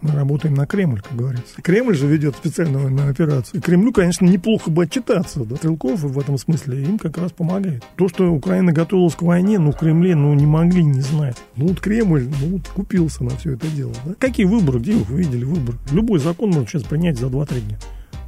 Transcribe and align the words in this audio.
Мы 0.00 0.12
работаем 0.12 0.54
на 0.54 0.66
Кремль, 0.66 1.02
как 1.02 1.14
говорится. 1.16 1.60
Кремль 1.62 1.94
же 1.94 2.06
ведет 2.06 2.34
специальную 2.34 2.84
военную 2.84 3.10
операцию. 3.10 3.60
Кремлю, 3.60 3.92
конечно, 3.92 4.24
неплохо 4.24 4.70
бы 4.70 4.84
отчитаться. 4.84 5.44
Да? 5.44 5.56
Стрелков 5.56 6.00
в 6.00 6.18
этом 6.18 6.38
смысле 6.38 6.82
им 6.82 6.98
как 6.98 7.18
раз 7.18 7.32
помогает. 7.32 7.84
То, 7.96 8.08
что 8.08 8.32
Украина 8.32 8.72
готовилась 8.72 9.14
к 9.14 9.22
войне, 9.22 9.58
ну, 9.58 9.72
в 9.72 9.76
Кремле, 9.76 10.14
ну, 10.14 10.32
не 10.34 10.46
могли 10.46 10.82
не 10.82 11.02
знать. 11.02 11.36
Ну, 11.56 11.68
вот 11.68 11.80
Кремль, 11.80 12.28
ну, 12.40 12.52
вот 12.52 12.68
купился 12.68 13.24
на 13.24 13.30
все 13.30 13.52
это 13.52 13.66
дело. 13.68 13.92
Да? 14.04 14.14
Какие 14.18 14.46
выборы? 14.46 14.78
Где 14.78 14.94
вы 14.94 15.18
видели 15.18 15.44
выборы? 15.44 15.78
Любой 15.92 16.18
закон 16.18 16.50
можно 16.50 16.66
сейчас 16.66 16.82
принять 16.84 17.18
за 17.18 17.26
2-3 17.26 17.60
дня 17.60 17.78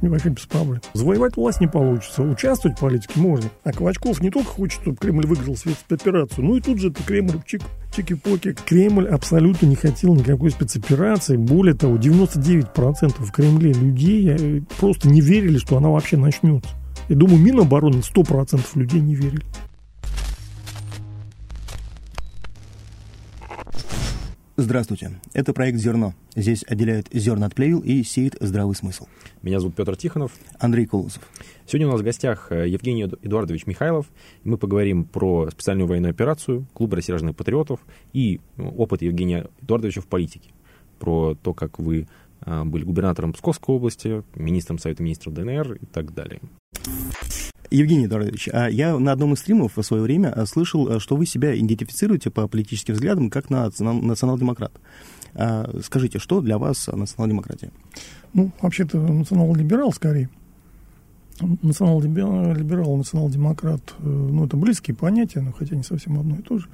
вообще 0.09 0.29
без. 0.29 0.47
Завоевать 0.93 1.37
власть 1.37 1.61
не 1.61 1.67
получится, 1.67 2.23
участвовать 2.23 2.77
в 2.77 2.81
политике 2.81 3.19
можно. 3.19 3.49
А 3.63 3.71
Ковачков 3.71 4.21
не 4.21 4.29
только 4.29 4.49
хочет, 4.49 4.81
чтобы 4.81 4.97
Кремль 4.97 5.25
выиграл 5.25 5.55
спецоперацию, 5.55 6.45
ну 6.45 6.55
и 6.55 6.61
тут 6.61 6.79
же 6.79 6.89
это 6.89 7.03
Кремль 7.03 7.41
чик, 7.45 7.61
чики-поки. 7.95 8.53
Кремль 8.65 9.07
абсолютно 9.07 9.65
не 9.65 9.75
хотел 9.75 10.15
никакой 10.15 10.51
спецоперации. 10.51 11.37
Более 11.37 11.75
того, 11.75 11.95
99% 11.95 13.13
в 13.17 13.31
Кремле 13.31 13.73
людей 13.73 14.29
э, 14.29 14.61
просто 14.79 15.09
не 15.09 15.21
верили, 15.21 15.57
что 15.57 15.77
она 15.77 15.89
вообще 15.89 16.17
начнется. 16.17 16.69
Я 17.09 17.15
думаю, 17.15 17.39
Минобороны 17.39 17.97
100% 17.97 18.61
людей 18.75 19.01
не 19.01 19.15
верили. 19.15 19.43
Здравствуйте. 24.55 25.19
Это 25.33 25.51
проект 25.51 25.79
«Зерно». 25.79 26.13
Здесь 26.35 26.63
отделяют 26.67 27.07
зерна 27.11 27.47
от 27.47 27.55
плевел 27.55 27.79
и 27.79 28.03
сеет 28.03 28.37
здравый 28.39 28.75
смысл. 28.75 29.07
Меня 29.41 29.59
зовут 29.59 29.75
Петр 29.75 29.95
Тихонов. 29.95 30.33
Андрей 30.59 30.85
Колосов. 30.85 31.27
Сегодня 31.65 31.87
у 31.87 31.91
нас 31.91 32.01
в 32.01 32.03
гостях 32.03 32.51
э, 32.51 32.69
Евгений 32.69 33.05
Эдуардович 33.05 33.65
Михайлов. 33.65 34.05
Мы 34.43 34.59
поговорим 34.59 35.05
про 35.05 35.49
специальную 35.49 35.87
военную 35.87 36.11
операцию, 36.11 36.67
клуб 36.73 36.93
рассерженных 36.93 37.35
патриотов 37.35 37.79
и 38.13 38.41
ну, 38.57 38.69
опыт 38.77 39.01
Евгения 39.01 39.47
Эдуардовича 39.63 40.01
в 40.01 40.05
политике. 40.05 40.51
Про 40.99 41.33
то, 41.33 41.55
как 41.55 41.79
вы 41.79 42.07
э, 42.45 42.63
были 42.63 42.83
губернатором 42.83 43.33
Псковской 43.33 43.73
области, 43.73 44.21
министром 44.35 44.77
Совета 44.77 45.01
министров 45.01 45.33
ДНР 45.33 45.79
и 45.81 45.85
так 45.87 46.13
далее. 46.13 46.41
Евгений 47.71 48.05
Эдуардович, 48.05 48.49
а 48.51 48.67
я 48.67 48.97
на 48.97 49.11
одном 49.11 49.33
из 49.33 49.39
стримов 49.39 49.77
в 49.77 49.83
свое 49.83 50.03
время 50.03 50.31
а, 50.33 50.45
слышал, 50.45 50.87
а, 50.89 50.99
что 50.99 51.15
вы 51.15 51.25
себя 51.25 51.57
идентифицируете 51.57 52.29
по 52.29 52.47
политическим 52.47 52.93
взглядам 52.93 53.29
как 53.29 53.49
национал-демократ. 53.49 54.73
Скажите, 55.83 56.19
что 56.19 56.41
для 56.41 56.59
вас 56.59 56.87
национал-демократия? 56.87 57.71
Ну, 58.33 58.51
вообще-то 58.61 58.99
национал-либерал 58.99 59.91
скорее. 59.91 60.29
Национал-либерал, 61.39 62.95
национал-демократ, 62.95 63.81
э, 63.97 64.03
ну, 64.03 64.45
это 64.45 64.55
близкие 64.55 64.95
понятия, 64.95 65.41
но 65.41 65.51
хотя 65.51 65.75
не 65.75 65.83
совсем 65.83 66.19
одно 66.19 66.35
и 66.35 66.41
то 66.41 66.59
же. 66.59 66.67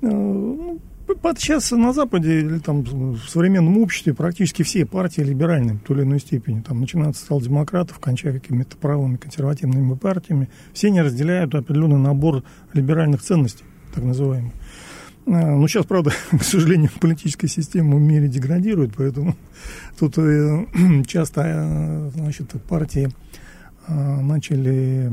Э, 0.00 0.08
ну, 0.08 0.80
Подчас 1.14 1.70
на 1.70 1.92
Западе 1.92 2.40
или 2.40 2.58
там 2.58 2.82
в 2.82 3.28
современном 3.28 3.78
обществе 3.78 4.12
практически 4.12 4.62
все 4.62 4.84
партии 4.84 5.20
либеральны 5.20 5.74
в 5.74 5.80
той 5.80 5.98
или 5.98 6.04
иной 6.04 6.18
степени. 6.18 6.60
Там, 6.60 6.80
начиная 6.80 7.10
от 7.10 7.16
социал-демократов, 7.16 7.98
кончая 8.00 8.32
какими-то 8.32 8.76
правыми 8.76 9.16
консервативными 9.16 9.94
партиями, 9.94 10.48
все 10.72 10.90
не 10.90 11.02
разделяют 11.02 11.54
определенный 11.54 11.98
набор 11.98 12.42
либеральных 12.72 13.22
ценностей, 13.22 13.64
так 13.94 14.02
называемых. 14.02 14.52
А, 15.26 15.56
ну, 15.56 15.66
сейчас, 15.68 15.86
правда, 15.86 16.12
к 16.30 16.42
сожалению, 16.42 16.90
политическая 17.00 17.48
система 17.48 17.96
в 17.96 18.00
мире 18.00 18.26
деградирует, 18.26 18.94
поэтому 18.96 19.36
тут 19.98 20.18
э, 20.18 20.66
часто 21.06 21.42
э, 21.44 22.10
значит, 22.14 22.50
партии 22.68 23.10
э, 23.86 24.20
начали 24.22 25.12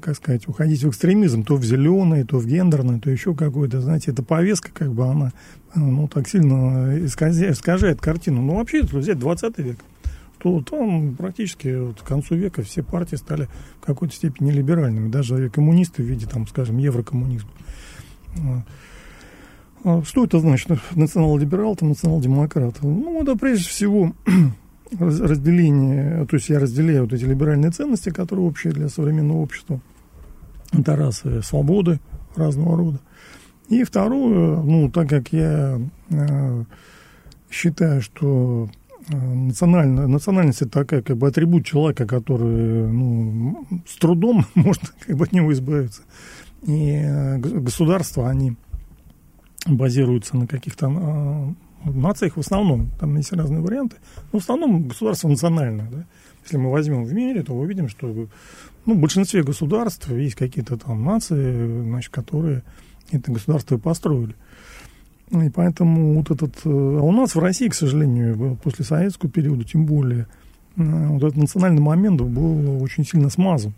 как 0.00 0.16
сказать, 0.16 0.46
уходить 0.46 0.82
в 0.84 0.88
экстремизм, 0.88 1.42
то 1.42 1.56
в 1.56 1.64
зеленый, 1.64 2.24
то 2.24 2.38
в 2.38 2.46
гендерный, 2.46 3.00
то 3.00 3.10
еще 3.10 3.34
какой-то, 3.34 3.80
знаете, 3.80 4.12
эта 4.12 4.22
повестка, 4.22 4.70
как 4.72 4.92
бы 4.92 5.06
она, 5.06 5.32
ну, 5.74 6.06
так 6.08 6.28
сильно 6.28 7.04
искажает, 7.04 7.52
искажает 7.52 8.00
картину. 8.00 8.42
Ну, 8.42 8.56
вообще, 8.56 8.78
если 8.78 8.98
взять 8.98 9.18
20 9.18 9.58
век, 9.58 9.78
то 10.38 10.60
там 10.62 11.14
практически 11.16 11.76
вот, 11.76 12.00
к 12.00 12.04
концу 12.04 12.34
века 12.34 12.62
все 12.62 12.82
партии 12.82 13.16
стали 13.16 13.48
в 13.80 13.86
какой-то 13.86 14.14
степени 14.14 14.50
либеральными, 14.50 15.10
даже 15.10 15.50
коммунисты 15.50 16.02
в 16.02 16.06
виде, 16.06 16.26
там, 16.26 16.46
скажем, 16.46 16.78
еврокоммунизма. 16.78 17.50
А 19.82 20.02
что 20.04 20.24
это 20.24 20.38
значит? 20.40 20.70
Национал-либерал, 20.94 21.74
там, 21.74 21.90
национал-демократ? 21.90 22.82
Ну, 22.82 23.22
это 23.22 23.36
прежде 23.36 23.68
всего 23.68 24.12
разделение, 24.98 26.26
то 26.26 26.36
есть 26.36 26.48
я 26.48 26.58
разделяю 26.58 27.02
вот 27.02 27.12
эти 27.12 27.24
либеральные 27.24 27.70
ценности, 27.70 28.10
которые 28.10 28.46
общие 28.46 28.72
для 28.72 28.88
современного 28.88 29.38
общества. 29.38 29.80
Раз 30.72 31.22
свободы 31.42 32.00
разного 32.36 32.76
рода. 32.76 33.00
И 33.68 33.84
второе, 33.84 34.60
ну, 34.62 34.90
так 34.90 35.08
как 35.08 35.32
я 35.32 35.80
э, 36.10 36.64
считаю, 37.50 38.02
что 38.02 38.68
э, 39.08 39.16
национально, 39.16 40.08
национальность 40.08 40.62
это 40.62 40.72
такая 40.72 41.02
как 41.02 41.16
бы 41.16 41.28
атрибут 41.28 41.66
человека, 41.66 42.04
который 42.04 42.88
ну, 42.88 43.64
с 43.86 43.96
трудом 43.96 44.44
можно 44.54 44.88
как 45.06 45.16
бы 45.16 45.24
от 45.24 45.32
него 45.32 45.52
избавиться. 45.52 46.02
И 46.66 46.94
э, 46.94 47.38
государства, 47.38 48.28
они 48.28 48.56
базируются 49.66 50.36
на 50.36 50.48
каких-то 50.48 50.90
э, 50.90 51.54
в 51.84 51.96
нациях 51.96 52.36
в 52.36 52.40
основном, 52.40 52.90
там 52.98 53.16
есть 53.16 53.32
разные 53.32 53.60
варианты, 53.60 53.96
но 54.32 54.38
в 54.38 54.42
основном 54.42 54.88
государство 54.88 55.28
национальное. 55.28 55.88
Да? 55.90 56.04
Если 56.42 56.56
мы 56.56 56.70
возьмем 56.70 57.04
в 57.04 57.12
мире, 57.12 57.42
то 57.42 57.54
увидим, 57.54 57.88
что 57.88 58.28
ну, 58.86 58.94
в 58.94 58.98
большинстве 58.98 59.42
государств 59.42 60.10
есть 60.10 60.34
какие-то 60.34 60.76
там 60.76 61.04
нации, 61.04 61.82
значит, 61.84 62.12
которые 62.12 62.62
это 63.10 63.32
государство 63.32 63.76
и 63.76 63.78
построили. 63.78 64.34
И 65.30 65.48
поэтому 65.48 66.14
вот 66.14 66.30
этот... 66.30 66.56
Э, 66.64 66.68
а 66.68 67.02
у 67.02 67.12
нас 67.12 67.34
в 67.34 67.38
России, 67.38 67.68
к 67.68 67.74
сожалению, 67.74 68.56
после 68.62 68.84
советского 68.84 69.30
периода, 69.30 69.64
тем 69.64 69.86
более, 69.86 70.26
э, 70.76 71.06
вот 71.08 71.22
этот 71.22 71.36
национальный 71.36 71.80
момент 71.80 72.20
был 72.20 72.82
очень 72.82 73.04
сильно 73.04 73.30
смазан. 73.30 73.72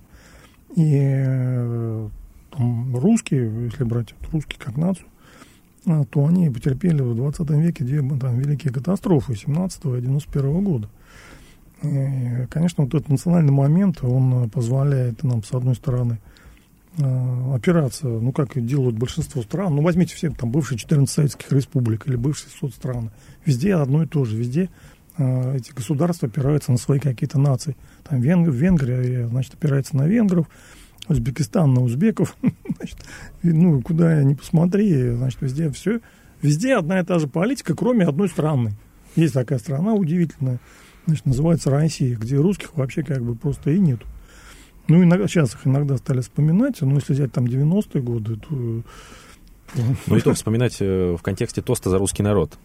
И 0.77 0.91
э, 0.95 2.09
там, 2.51 2.97
русские, 2.97 3.67
если 3.67 3.85
брать 3.85 4.15
русские 4.33 4.59
как 4.59 4.77
нацию, 4.77 5.07
то 5.85 6.27
они 6.27 6.49
потерпели 6.49 7.03
в 7.03 7.15
20 7.15 7.51
веке 7.51 7.85
две 7.85 8.01
там, 8.19 8.39
великие 8.39 8.73
катастрофы 8.73 9.35
17 9.35 9.85
и 9.85 10.01
91 10.01 10.65
года. 10.65 10.89
И, 11.83 12.47
конечно, 12.51 12.85
вот 12.85 12.95
этот 12.95 13.09
национальный 13.09 13.53
момент, 13.53 14.03
он 14.05 14.49
позволяет 14.51 15.25
нам, 15.25 15.43
с 15.43 15.53
одной 15.53 15.75
стороны, 15.75 16.19
а, 17.01 17.55
опираться, 17.55 18.07
ну, 18.07 18.33
как 18.33 18.65
делают 18.65 18.97
большинство 18.97 19.43
стран, 19.43 19.75
ну, 19.75 19.83
возьмите 19.83 20.15
все 20.15 20.31
там 20.31 20.51
бывшие 20.51 20.79
14 20.79 21.13
советских 21.13 21.51
республик 21.51 22.07
или 22.07 22.17
бывшие 22.17 22.51
соцстраны, 22.51 23.11
везде 23.47 23.75
одно 23.77 24.03
и 24.03 24.07
то 24.07 24.27
же, 24.27 24.37
везде 24.37 24.69
э, 25.17 25.57
эти 25.57 25.73
государства 25.73 26.29
опираются 26.29 26.71
на 26.71 26.77
свои 26.77 26.99
какие-то 26.99 27.39
нации. 27.39 27.77
Там 28.05 28.21
Венгр, 28.21 28.51
Венгрия, 28.51 29.27
значит, 29.27 29.55
опирается 29.55 29.97
на 29.97 30.07
венгров, 30.07 30.49
Узбекистан 31.09 31.75
на 31.75 31.83
узбеков, 31.83 32.37
значит, 32.77 32.97
ну, 33.43 33.83
куда 33.83 34.23
ни 34.23 34.35
посмотри, 34.35 35.11
значит, 35.11 35.41
везде 35.43 35.71
все, 35.71 36.01
везде 36.43 36.77
одна 36.77 37.01
и 37.01 37.05
та 37.05 37.19
же 37.19 37.27
политика, 37.27 37.75
кроме 37.75 38.07
одной 38.07 38.29
страны. 38.29 38.73
Есть 39.17 39.35
такая 39.35 39.59
страна 39.59 39.95
удивительная, 39.95 40.61
значит, 41.07 41.27
называется 41.27 41.71
Россия, 41.71 42.17
где 42.17 42.37
русских 42.37 42.77
вообще 42.77 43.03
как 43.03 43.23
бы 43.23 43.35
просто 43.35 43.71
и 43.71 43.79
нету. 43.79 44.07
Ну, 44.89 45.03
иногда, 45.03 45.27
сейчас 45.27 45.55
их 45.55 45.67
иногда 45.67 45.97
стали 45.97 46.21
вспоминать, 46.21 46.81
но 46.81 46.95
если 46.95 47.13
взять 47.13 47.33
там 47.33 47.45
90-е 47.45 48.03
годы, 48.03 48.37
то... 48.37 48.83
Ну, 50.07 50.17
и 50.17 50.21
то 50.21 50.35
вспоминать 50.35 50.77
э, 50.81 51.17
в 51.19 51.23
контексте 51.23 51.63
тоста 51.63 51.89
за 51.89 51.97
русский 51.97 52.23
народ. 52.23 52.59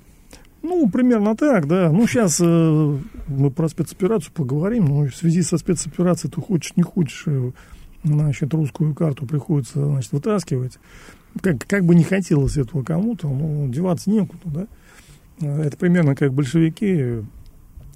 Ну, 0.62 0.90
примерно 0.90 1.38
так, 1.38 1.68
да. 1.68 1.90
Ну, 1.90 2.06
сейчас 2.06 2.42
э, 2.42 2.98
мы 3.28 3.52
про 3.52 3.70
спецоперацию 3.70 4.34
поговорим, 4.34 4.86
но 4.86 5.06
в 5.06 5.16
связи 5.16 5.42
со 5.42 5.58
спецоперацией 5.58 6.34
ты 6.34 6.42
хочешь, 6.42 6.76
не 6.76 6.84
хочешь, 6.84 7.24
э, 7.28 7.52
значит, 8.08 8.54
русскую 8.54 8.94
карту 8.94 9.26
приходится, 9.26 9.86
значит, 9.86 10.12
вытаскивать. 10.12 10.80
Как, 11.42 11.66
как 11.68 11.86
бы 11.86 11.94
не 11.96 12.04
хотелось 12.04 12.58
этого 12.58 12.84
кому-то, 12.84 13.28
но 13.28 13.68
деваться 13.68 14.10
некуда, 14.10 14.42
да. 14.46 14.68
Это 15.40 15.78
примерно 15.78 16.16
как 16.16 16.34
большевики 16.34 17.24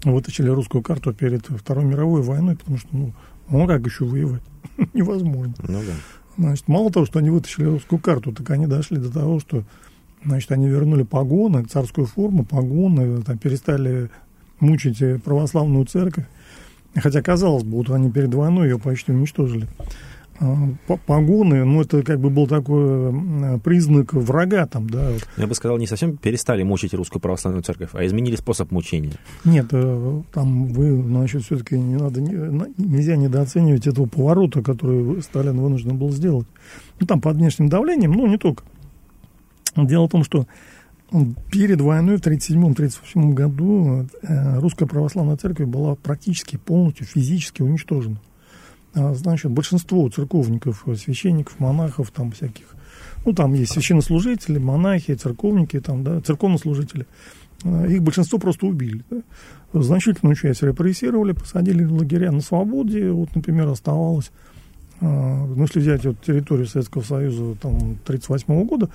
вытащили 0.04 0.50
русскую 0.50 0.84
карту 0.84 1.14
перед 1.14 1.46
Второй 1.48 1.86
мировой 1.86 2.22
войной, 2.22 2.56
потому 2.56 2.78
что, 2.78 2.88
ну, 2.92 3.14
ну 3.50 3.68
как 3.68 3.86
еще 3.86 4.06
воевать? 4.06 4.44
Невозможно. 4.94 5.56
Ну, 5.68 5.80
да. 5.80 5.94
Значит, 6.38 6.68
мало 6.68 6.92
того, 6.92 7.06
что 7.06 7.20
они 7.20 7.30
вытащили 7.30 7.66
русскую 7.66 8.00
карту, 8.00 8.32
так 8.32 8.50
они 8.52 8.68
дошли 8.68 8.98
до 8.98 9.12
того, 9.12 9.40
что, 9.40 9.64
значит, 10.24 10.52
они 10.52 10.68
вернули 10.68 11.04
погоны, 11.04 11.64
царскую 11.66 12.08
форму, 12.08 12.46
погоны, 12.46 13.22
там, 13.24 13.38
перестали 13.38 14.10
мучить 14.60 15.24
православную 15.24 15.86
церковь. 15.86 16.26
Хотя, 16.96 17.22
казалось 17.22 17.64
бы, 17.64 17.78
вот 17.78 17.90
они 17.90 18.12
перед 18.12 18.34
войной 18.34 18.70
ее 18.70 18.80
почти 18.80 19.12
уничтожили. 19.12 19.68
А, 20.42 20.98
погоны, 21.06 21.64
ну, 21.64 21.82
это 21.82 22.02
как 22.02 22.20
бы 22.20 22.32
был 22.32 22.48
такой 22.48 23.14
признак 23.60 24.14
врага 24.14 24.66
там, 24.66 24.90
да. 24.90 25.12
Я 25.38 25.46
бы 25.46 25.54
сказал, 25.54 25.78
не 25.78 25.86
совсем 25.86 26.18
перестали 26.18 26.64
мучить 26.64 26.96
русскую 26.96 27.22
православную 27.22 27.64
церковь, 27.64 27.92
а 27.94 28.04
изменили 28.06 28.36
способ 28.36 28.72
мучения. 28.72 29.14
Нет, 29.46 29.68
э, 29.72 30.22
там 30.34 30.70
вы, 30.70 31.00
значит, 31.04 31.44
все-таки 31.44 31.78
не 31.78 31.96
надо, 31.96 32.22
нельзя 32.22 33.18
недооценивать 33.18 33.86
этого 33.86 34.08
поворота, 34.08 34.64
который 34.64 35.22
Сталин 35.22 35.62
вынужден 35.62 35.96
был 35.96 36.10
сделать. 36.12 36.48
Ну, 37.00 37.06
там 37.06 37.22
под 37.22 37.36
внешним 37.36 37.70
давлением, 37.70 38.14
ну, 38.14 38.26
не 38.26 38.38
только. 38.38 38.64
Дело 39.76 40.08
в 40.08 40.12
том, 40.12 40.24
что 40.24 40.48
Перед 41.52 41.82
войной 41.82 42.18
в 42.18 42.22
1937-1938 42.22 43.34
году 43.34 44.08
э, 44.22 44.60
русская 44.60 44.86
православная 44.86 45.36
церковь 45.36 45.68
была 45.68 45.96
практически 45.96 46.56
полностью 46.56 47.06
физически 47.06 47.62
уничтожена. 47.62 48.18
А, 48.94 49.14
значит, 49.14 49.52
большинство 49.52 50.10
церковников, 50.10 50.86
священников, 50.98 51.60
монахов, 51.60 52.12
там 52.12 52.32
всяких, 52.32 52.66
ну, 53.26 53.34
там 53.34 53.54
есть 53.54 53.74
священнослужители, 53.74 54.58
монахи, 54.58 55.14
церковники, 55.16 55.82
там, 55.82 56.04
да, 56.04 56.22
церковнослужители, 56.22 57.06
а, 57.66 57.86
их 57.88 58.02
большинство 58.02 58.40
просто 58.40 58.66
убили. 58.66 59.04
Да. 59.10 59.22
Значительную 59.74 60.36
часть 60.36 60.64
репрессировали, 60.64 61.34
посадили 61.34 61.84
в 61.84 61.94
лагеря 61.94 62.32
на 62.32 62.42
свободе. 62.42 63.12
Вот, 63.12 63.36
например, 63.36 63.68
оставалось 63.68 64.32
ну, 65.02 65.62
если 65.64 65.80
взять 65.80 66.06
вот 66.06 66.22
территорию 66.22 66.68
Советского 66.68 67.02
Союза 67.02 67.56
там 67.56 67.74
1938 68.06 68.66
года, 68.66 68.90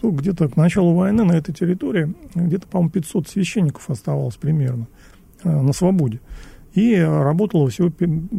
то 0.00 0.10
где-то 0.10 0.48
к 0.48 0.56
началу 0.56 0.94
войны 0.94 1.24
на 1.24 1.32
этой 1.32 1.54
территории 1.54 2.14
где-то, 2.34 2.66
по-моему, 2.66 2.90
500 2.90 3.28
священников 3.28 3.88
оставалось 3.88 4.36
примерно 4.36 4.86
на 5.44 5.72
свободе. 5.72 6.20
И 6.74 6.96
работало 6.96 7.68
всего 7.68 7.90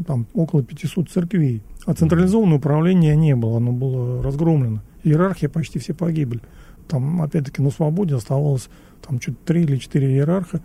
там, 0.06 0.26
около 0.34 0.64
500 0.64 1.10
церквей. 1.10 1.62
А 1.86 1.94
централизованного 1.94 2.58
управления 2.58 3.16
не 3.16 3.36
было, 3.36 3.58
оно 3.58 3.72
было 3.72 4.22
разгромлено. 4.24 4.82
Иерархия 5.04 5.50
почти 5.50 5.80
все 5.80 5.94
погибли. 5.94 6.42
Там, 6.88 7.22
опять-таки, 7.22 7.62
на 7.62 7.70
свободе 7.70 8.16
оставалось 8.16 8.70
там 9.06 9.20
чуть 9.20 9.42
три 9.46 9.64
или 9.64 9.78
четыре 9.78 10.10
иерарха, 10.10 10.62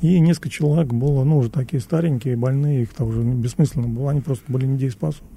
и 0.00 0.18
несколько 0.18 0.48
человек 0.48 0.92
было, 0.92 1.24
ну, 1.24 1.38
уже 1.38 1.50
такие 1.50 1.80
старенькие, 1.80 2.36
больные, 2.36 2.82
их 2.82 2.94
там 2.94 3.08
уже 3.08 3.22
бессмысленно 3.22 3.86
было, 3.86 4.12
они 4.12 4.20
просто 4.20 4.44
были 4.48 4.64
недееспособны. 4.64 5.28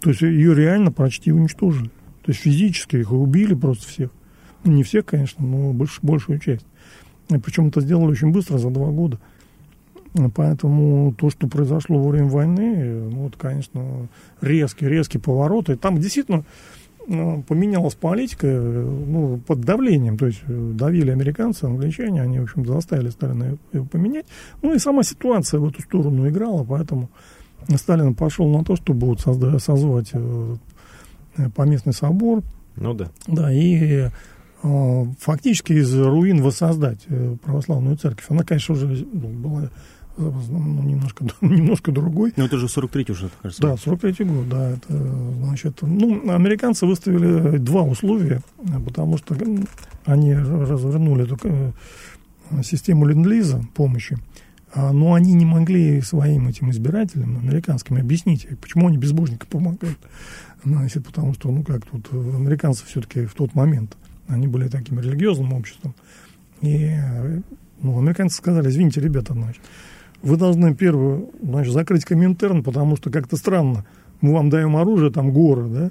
То 0.00 0.10
есть 0.10 0.22
ее 0.22 0.54
реально 0.54 0.92
почти 0.92 1.32
уничтожили. 1.32 1.90
То 2.22 2.32
есть 2.32 2.40
физически 2.40 2.96
их 2.96 3.12
убили 3.12 3.54
просто 3.54 3.88
всех. 3.88 4.10
Ну, 4.64 4.72
не 4.72 4.82
всех, 4.82 5.06
конечно, 5.06 5.44
но 5.44 5.72
больш, 5.72 5.98
большую 6.02 6.38
часть. 6.38 6.66
Причем 7.28 7.68
это 7.68 7.80
сделали 7.80 8.12
очень 8.12 8.32
быстро, 8.32 8.58
за 8.58 8.70
два 8.70 8.88
года. 8.88 9.18
Поэтому 10.34 11.12
то, 11.12 11.30
что 11.30 11.46
произошло 11.46 11.98
во 11.98 12.10
время 12.10 12.28
войны, 12.28 13.08
ну, 13.10 13.24
вот, 13.24 13.36
конечно, 13.36 14.08
резкий, 14.40 14.86
резкий 14.88 15.18
поворот. 15.18 15.68
И 15.68 15.76
там 15.76 15.98
действительно 15.98 16.44
ну, 17.06 17.42
поменялась 17.42 17.94
политика 17.94 18.46
ну, 18.46 19.40
под 19.46 19.60
давлением. 19.60 20.16
То 20.16 20.26
есть 20.26 20.40
э, 20.46 20.72
давили 20.74 21.10
американцы, 21.10 21.64
англичане, 21.64 22.22
они, 22.22 22.38
в 22.38 22.44
общем 22.44 22.66
заставили 22.66 23.10
Сталина 23.10 23.58
его 23.72 23.84
поменять. 23.84 24.26
Ну 24.62 24.74
и 24.74 24.78
сама 24.78 25.02
ситуация 25.02 25.60
в 25.60 25.68
эту 25.68 25.82
сторону 25.82 26.28
играла, 26.28 26.64
поэтому 26.64 27.10
Сталин 27.76 28.14
пошел 28.14 28.48
на 28.48 28.64
то, 28.64 28.76
чтобы 28.76 29.08
вот 29.08 29.20
создать, 29.20 29.62
созвать 29.62 30.10
э, 30.12 30.56
поместный 31.54 31.92
собор. 31.92 32.42
Ну 32.76 32.94
да. 32.94 33.10
Да, 33.26 33.52
и 33.52 34.08
э, 34.62 35.04
фактически 35.18 35.72
из 35.72 35.94
руин 35.94 36.42
воссоздать 36.42 37.06
православную 37.42 37.96
церковь. 37.96 38.26
Она, 38.28 38.44
конечно, 38.44 38.74
уже 38.74 38.86
ну, 38.86 39.28
была 39.28 39.70
ну, 40.18 40.82
немножко, 40.82 41.24
немножко 41.40 41.92
другой. 41.92 42.32
Но 42.36 42.44
это 42.44 42.58
же 42.58 42.66
43-й 42.66 43.12
уже, 43.12 43.30
кажется. 43.40 43.62
Да, 43.62 43.74
43-й 43.74 44.24
год, 44.24 44.48
да. 44.48 44.70
Это, 44.70 44.92
значит, 45.44 45.78
ну, 45.82 46.30
американцы 46.30 46.86
выставили 46.86 47.58
два 47.58 47.82
условия, 47.82 48.42
потому 48.84 49.16
что 49.18 49.36
они 50.04 50.34
развернули 50.34 51.24
эту 51.24 51.38
э, 51.44 51.72
систему 52.62 53.06
ленд-лиза 53.06 53.62
помощи, 53.74 54.18
но 54.74 55.14
они 55.14 55.32
не 55.32 55.46
могли 55.46 56.00
своим 56.02 56.48
этим 56.48 56.70
избирателям, 56.70 57.38
американским, 57.38 57.96
объяснить, 57.96 58.46
почему 58.60 58.88
они 58.88 58.98
безбожника 58.98 59.46
помогают. 59.46 59.98
Значит, 60.64 61.06
потому 61.06 61.34
что, 61.34 61.50
ну, 61.50 61.62
как 61.62 61.86
тут, 61.86 62.12
американцы 62.12 62.84
все-таки 62.84 63.26
в 63.26 63.34
тот 63.34 63.54
момент, 63.54 63.96
они 64.26 64.46
были 64.46 64.68
таким 64.68 65.00
религиозным 65.00 65.52
обществом. 65.52 65.94
И 66.60 66.94
ну, 67.80 67.98
американцы 67.98 68.36
сказали, 68.36 68.68
извините, 68.68 69.00
ребята, 69.00 69.32
значит, 69.34 69.62
вы 70.22 70.36
должны 70.36 70.74
первую, 70.74 71.30
значит, 71.42 71.72
закрыть 71.72 72.04
Коминтерн, 72.04 72.62
потому 72.62 72.96
что 72.96 73.10
как-то 73.10 73.36
странно. 73.36 73.84
Мы 74.20 74.32
вам 74.32 74.50
даем 74.50 74.76
оружие, 74.76 75.12
там 75.12 75.32
горы, 75.32 75.68
да, 75.68 75.90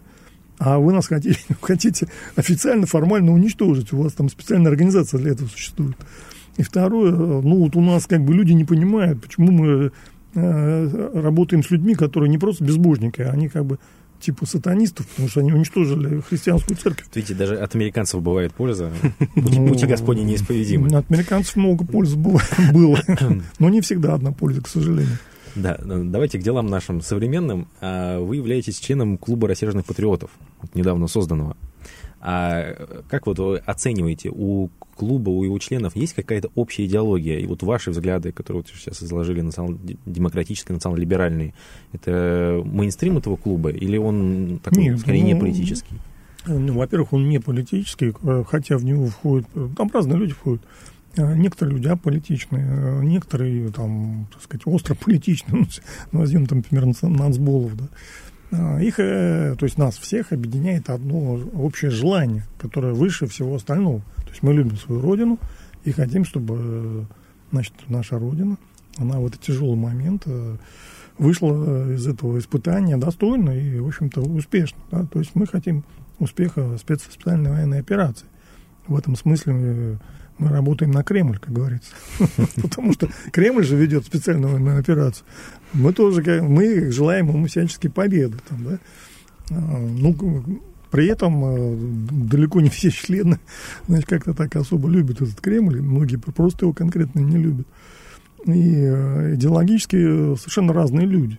а 0.59 0.80
вы 0.80 0.91
нас 0.91 1.07
хотите, 1.07 1.39
хотите 1.62 2.07
официально, 2.35 2.85
формально 2.85 3.31
уничтожить. 3.31 3.94
У 3.94 4.01
вас 4.01 4.13
там 4.13 4.30
специальная 4.30 4.69
организация 4.71 5.19
для 5.19 5.31
этого 5.31 5.47
существует. 5.47 5.95
И 6.57 6.63
второе, 6.63 7.12
ну 7.12 7.59
вот 7.59 7.75
у 7.75 7.81
нас 7.81 8.07
как 8.07 8.24
бы 8.24 8.33
люди 8.33 8.51
не 8.51 8.65
понимают, 8.65 9.21
почему 9.21 9.51
мы 9.51 9.92
э, 10.33 11.19
работаем 11.21 11.63
с 11.63 11.69
людьми, 11.69 11.94
которые 11.95 12.30
не 12.30 12.38
просто 12.38 12.63
безбожники, 12.63 13.21
а 13.21 13.30
они 13.30 13.48
как 13.48 13.65
бы 13.65 13.80
типа 14.19 14.45
сатанистов, 14.45 15.07
потому 15.07 15.30
что 15.30 15.42
они 15.42 15.54
уничтожили 15.54 16.21
христианскую 16.21 16.77
церковь. 16.77 17.06
Видите, 17.13 17.36
даже 17.36 17.57
от 17.57 17.75
американцев 17.75 18.21
бывает 18.21 18.54
польза. 18.54 18.92
Пути, 19.36 19.59
ну, 19.59 19.88
Господни 19.88 20.21
неисповедимы. 20.24 20.88
От 20.95 21.09
американцев 21.12 21.56
много 21.56 21.86
пользы 21.86 22.18
было, 22.74 23.00
но 23.59 23.69
не 23.69 23.81
всегда 23.81 24.15
одна 24.15 24.31
польза, 24.31 24.62
к 24.62 24.68
сожалению. 24.68 25.18
Да, 25.56 25.80
ну, 25.83 26.04
давайте 26.04 26.38
к 26.38 26.44
делам 26.44 26.68
нашим 26.68 27.01
современным. 27.01 27.68
А, 27.81 28.19
вы 28.19 28.36
являетесь 28.36 28.80
членом 28.80 29.18
клуба 29.18 29.48
рассерженных 29.48 29.86
патриотов, 29.86 30.30
недавно 30.74 31.07
созданного. 31.07 31.57
А 32.19 33.04
как 33.10 33.28
вот 33.28 33.40
вы 33.40 33.58
оцениваете, 33.58 34.31
у 34.34 34.69
клуба, 34.96 35.30
у 35.30 35.44
его 35.44 35.60
членов 35.60 35.96
есть 35.96 36.14
какая-то 36.14 36.50
общая 36.56 36.86
идеология? 36.86 37.40
И 37.40 37.46
вот 37.46 37.64
ваши 37.64 37.92
взгляды, 37.92 38.31
которые 38.31 38.64
вот 38.64 38.72
сейчас 38.75 39.04
изложили 39.04 39.42
национал-демократические, 39.42 40.75
национал-либеральные, 40.75 41.54
это 41.94 42.62
мейнстрим 42.66 43.18
этого 43.18 43.36
клуба 43.36 43.69
или 43.69 43.98
он 43.98 44.60
такой, 44.64 44.84
Нет, 44.84 45.00
скорее, 45.00 45.22
ну, 45.22 45.28
не 45.28 45.36
политический? 45.36 45.96
Ну, 46.48 46.74
во-первых, 46.74 47.14
он 47.14 47.30
не 47.30 47.40
политический, 47.40 48.14
э, 48.24 48.44
хотя 48.48 48.78
в 48.78 48.86
него 48.86 49.08
входят, 49.08 49.48
э, 49.54 49.68
там 49.75 49.92
разные 49.94 50.18
люди 50.18 50.34
входят. 50.34 50.62
Э, 51.18 51.36
некоторые 51.36 51.75
люди 51.75 51.88
аполитичные, 51.88 53.02
некоторые, 53.04 53.69
там, 53.72 54.28
так 54.31 54.42
сказать, 54.42 54.62
остро 54.66 54.96
политичные, 54.96 55.68
ну, 56.12 56.19
возьмем, 56.19 56.46
там, 56.46 56.60
например, 56.60 56.86
нацболов, 57.04 57.75
да. 57.75 57.88
Их, 58.51 58.95
то 58.95 59.57
есть 59.61 59.77
нас 59.77 59.97
всех 59.97 60.31
объединяет 60.31 60.89
одно 60.89 61.39
общее 61.53 61.91
желание, 61.91 62.45
которое 62.57 62.94
выше 62.94 63.27
всего 63.27 63.55
остального– 63.55 64.01
то 64.27 64.31
есть 64.31 64.44
мы 64.44 64.53
любим 64.53 64.75
свою 64.75 65.01
родину 65.01 65.39
и 65.85 65.91
хотим, 65.91 66.25
чтобы 66.25 67.07
значит, 67.51 67.73
наша 67.88 68.19
родина, 68.19 68.57
она 68.97 69.19
в 69.19 69.25
этот 69.25 69.39
тяжелый 69.39 69.77
момент 69.77 70.23
э, 70.25 70.57
вышла 71.17 71.53
э, 71.55 71.95
из 71.95 72.05
этого 72.07 72.38
испытания 72.38 72.97
достойно 72.97 73.51
и, 73.51 73.79
в 73.79 73.88
общем-то, 73.88 74.21
успешно. 74.21 74.79
Да? 74.91 75.05
То 75.05 75.19
есть 75.19 75.33
мы 75.33 75.47
хотим 75.47 75.85
успеха 76.19 76.77
специальной 76.77 77.51
военной 77.51 77.79
операции. 77.79 78.25
В 78.88 78.97
этом 78.97 79.15
смысле 79.15 79.97
мы, 80.38 80.50
работаем 80.50 80.92
на 80.92 81.04
Кремль, 81.04 81.39
как 81.39 81.54
говорится. 81.54 81.92
Потому 82.62 82.94
что 82.94 83.10
Кремль 83.31 83.63
же 83.63 83.75
ведет 83.75 84.06
специальную 84.06 84.54
военную 84.54 84.80
операцию. 84.80 85.26
Мы 85.73 85.94
тоже 85.94 86.42
мы 86.42 86.92
желаем 86.92 87.30
ему 87.30 87.47
всячески 87.47 87.88
победы. 87.88 88.38
Там, 88.47 88.64
да? 88.64 88.80
А, 89.52 89.80
ну, 89.80 90.61
при 90.92 91.07
этом 91.07 91.44
э, 91.44 91.78
далеко 92.30 92.61
не 92.61 92.69
все 92.69 92.92
члены 92.92 93.40
значит, 93.88 94.07
как-то 94.07 94.33
так 94.33 94.56
особо 94.56 94.90
любят 94.90 95.21
этот 95.21 95.40
Кремль, 95.42 95.81
многие 95.81 96.18
просто 96.18 96.66
его 96.66 96.73
конкретно 96.73 97.19
не 97.19 97.38
любят. 97.38 97.68
И 98.45 98.73
э, 98.76 99.35
идеологически 99.35 100.35
совершенно 100.38 100.73
разные 100.73 101.06
люди 101.06 101.38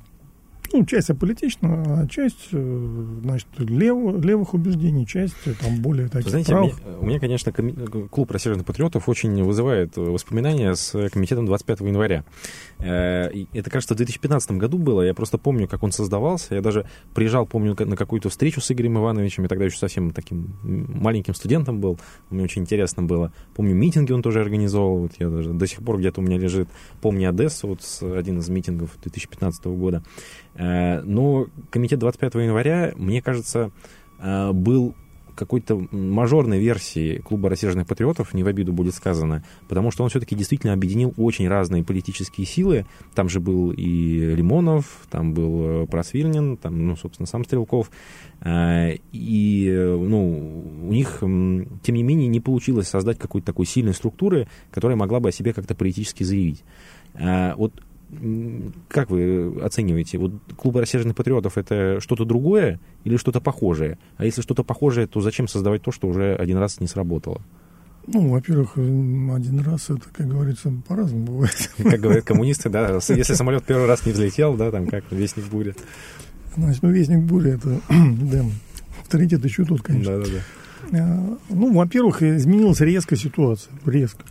ну, 0.73 0.85
часть 0.85 1.11
аполитична, 1.11 2.03
а 2.03 2.07
часть, 2.09 2.49
э, 2.53 3.19
значит, 3.23 3.49
лев, 3.59 4.25
левых 4.25 4.55
убеждений, 4.55 5.07
часть 5.07 5.35
э, 5.47 5.53
там 5.61 5.81
более 5.81 6.09
таких 6.09 6.31
Знаете, 6.31 6.53
правых. 6.53 6.85
Меня, 6.85 6.99
у 6.99 7.07
меня, 7.07 7.21
конечно, 7.21 7.53
клуб 7.53 8.31
рассерженных 8.31 8.67
патриотов 8.67 9.09
очень 9.09 9.43
вызывает 9.43 9.97
воспоминания 9.97 10.75
с 10.75 11.09
комитетом 11.11 11.47
25 11.47 11.81
января. 11.81 12.25
Э, 12.79 13.31
это, 13.53 13.71
кажется, 13.71 13.95
в 13.95 13.97
2015 13.97 14.53
году 14.53 14.79
было, 14.79 15.03
я 15.03 15.15
просто 15.15 15.39
помню, 15.39 15.69
как 15.69 15.83
он 15.83 15.93
создавался. 15.93 16.55
Я 16.55 16.61
даже 16.61 16.87
приезжал, 17.15 17.47
помню, 17.47 17.77
на 17.79 17.97
какую-то 17.97 18.29
встречу 18.29 18.61
с 18.61 18.71
Игорем 18.71 18.99
Ивановичем, 18.99 19.45
я 19.45 19.49
тогда 19.49 19.65
еще 19.65 19.79
совсем 19.79 20.11
таким 20.11 20.55
маленьким 20.63 21.35
студентом 21.35 21.81
был, 21.81 21.99
мне 22.31 22.45
очень 22.45 22.63
интересно 22.63 23.03
было. 23.03 23.33
Помню, 23.55 23.75
митинги 23.75 24.13
он 24.13 24.23
тоже 24.23 24.41
организовал, 24.41 24.99
вот 24.99 25.13
я 25.19 25.29
даже 25.29 25.53
до 25.53 25.67
сих 25.67 25.83
пор 25.83 25.99
где-то 25.99 26.21
у 26.21 26.25
меня 26.25 26.39
лежит 26.39 26.69
«Помни 27.01 27.25
Одессу», 27.25 27.69
вот 27.69 27.81
один 28.03 28.39
из 28.39 28.49
митингов 28.49 28.91
2015 29.03 29.65
года. 29.67 30.03
Э, 30.59 31.01
но 31.03 31.47
комитет 31.71 32.01
25 32.01 32.35
января, 32.35 32.93
мне 32.97 33.23
кажется, 33.23 33.71
э, 34.19 34.53
был 34.53 34.95
какой-то 35.37 35.87
мажорной 35.93 36.59
версии 36.59 37.19
клуба 37.19 37.49
рассерженных 37.49 37.87
патриотов, 37.87 38.35
не 38.35 38.43
в 38.43 38.49
обиду 38.49 38.73
будет 38.73 38.97
сказано, 38.97 39.45
потому 39.69 39.93
что 39.93 40.03
он 40.03 40.11
все-таки 40.11 40.35
действительно 40.35 40.73
объединил 40.73 41.15
очень 41.17 41.47
разные 41.47 41.85
политические 41.85 42.45
силы. 42.45 42.87
Там 43.15 43.29
же 43.29 43.39
был 43.39 43.71
и 43.71 44.35
Лимонов, 44.35 45.07
там 45.09 45.35
был 45.35 45.85
э, 45.85 45.87
Просвирнин, 45.87 46.57
там, 46.57 46.89
ну, 46.89 46.97
собственно, 46.97 47.29
сам 47.29 47.45
Стрелков. 47.45 47.93
И, 49.13 49.73
ну, 49.75 50.65
у 50.89 50.93
них, 50.93 51.19
тем 51.21 51.95
не 51.95 52.03
менее, 52.03 52.29
не 52.29 52.41
получилось 52.41 52.89
создать 52.89 53.19
какой-то 53.19 53.47
такой 53.47 53.67
сильной 53.67 53.95
структуры, 53.95 54.49
которая 54.71 54.97
могла 54.97 55.19
бы 55.19 55.29
о 55.29 55.33
себе 55.33 55.53
как-то 55.53 55.75
политически 55.75 56.23
заявить. 56.23 56.63
Вот 57.15 57.73
как 58.89 59.11
вы 59.11 59.61
оцениваете? 59.63 60.19
Вот 60.19 60.33
клубы 60.57 60.81
рассерженных 60.81 61.17
патриотов 61.17 61.59
это 61.59 62.01
что-то 62.01 62.25
другое 62.25 62.81
или 63.05 63.17
что-то 63.17 63.41
похожее? 63.41 63.99
А 64.17 64.25
если 64.25 64.41
что-то 64.41 64.65
похожее, 64.65 65.07
то 65.07 65.21
зачем 65.21 65.47
создавать 65.47 65.83
то, 65.83 65.93
что 65.93 66.09
уже 66.09 66.35
один 66.35 66.59
раз 66.59 66.81
не 66.81 66.87
сработало? 66.87 67.43
Ну, 68.07 68.31
во-первых, 68.31 68.79
один 68.79 69.61
раз 69.61 69.91
это, 69.91 70.09
как 70.11 70.27
говорится, 70.27 70.73
по-разному 70.87 71.27
бывает. 71.27 71.71
Как 71.77 72.01
говорят 72.01 72.25
коммунисты, 72.25 72.71
да, 72.71 73.01
если 73.09 73.35
самолет 73.35 73.65
первый 73.65 73.87
раз 73.87 74.07
не 74.07 74.13
взлетел, 74.13 74.57
да, 74.57 74.71
там 74.71 74.87
как 74.87 75.05
вестник 75.11 75.45
бури. 75.45 75.75
Значит, 76.57 76.83
ну, 76.83 76.91
вестник 76.91 77.19
бури 77.25 77.53
это, 77.53 77.81
да, 77.91 78.45
авторитет 79.03 79.45
еще 79.45 79.65
тот, 79.65 79.83
конечно. 79.83 80.19
Да, 80.19 80.25
да, 80.25 80.31
да. 80.91 81.39
Ну, 81.51 81.75
во-первых, 81.75 82.23
изменилась 82.23 82.81
резко 82.81 83.15
ситуация, 83.15 83.75
резко. 83.85 84.25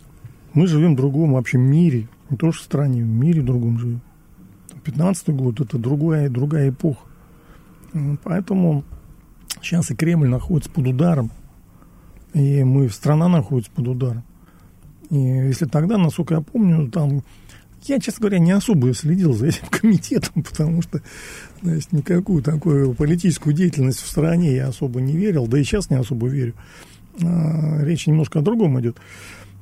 Мы 0.58 0.66
живем 0.66 0.94
в 0.94 0.96
другом 0.96 1.34
вообще 1.34 1.56
мире, 1.56 2.08
не 2.30 2.36
то 2.36 2.50
что 2.50 2.62
в 2.62 2.64
стране, 2.64 3.04
в 3.04 3.06
мире 3.06 3.42
другом 3.42 3.78
живем. 3.78 4.00
15 4.82 5.28
год 5.28 5.60
это 5.60 5.78
другая, 5.78 6.28
другая 6.28 6.70
эпоха. 6.70 7.06
Поэтому 8.24 8.82
сейчас 9.62 9.92
и 9.92 9.94
Кремль 9.94 10.26
находится 10.26 10.68
под 10.68 10.88
ударом, 10.88 11.30
и 12.34 12.64
мы, 12.64 12.88
страна 12.88 13.28
находится 13.28 13.70
под 13.70 13.86
ударом. 13.86 14.24
И 15.10 15.16
если 15.16 15.66
тогда, 15.66 15.96
насколько 15.96 16.34
я 16.34 16.40
помню, 16.40 16.90
там 16.90 17.22
я, 17.84 18.00
честно 18.00 18.22
говоря, 18.22 18.40
не 18.40 18.50
особо 18.50 18.92
следил 18.94 19.34
за 19.34 19.46
этим 19.46 19.66
комитетом, 19.70 20.42
потому 20.42 20.82
что 20.82 21.00
значит, 21.62 21.92
никакую 21.92 22.42
такую 22.42 22.94
политическую 22.94 23.54
деятельность 23.54 24.00
в 24.00 24.08
стране 24.08 24.56
я 24.56 24.66
особо 24.66 25.00
не 25.00 25.16
верил, 25.16 25.46
да 25.46 25.56
и 25.56 25.62
сейчас 25.62 25.88
не 25.88 25.98
особо 25.98 26.26
верю. 26.26 26.54
А, 27.22 27.78
речь 27.84 28.08
немножко 28.08 28.40
о 28.40 28.42
другом 28.42 28.80
идет. 28.80 28.96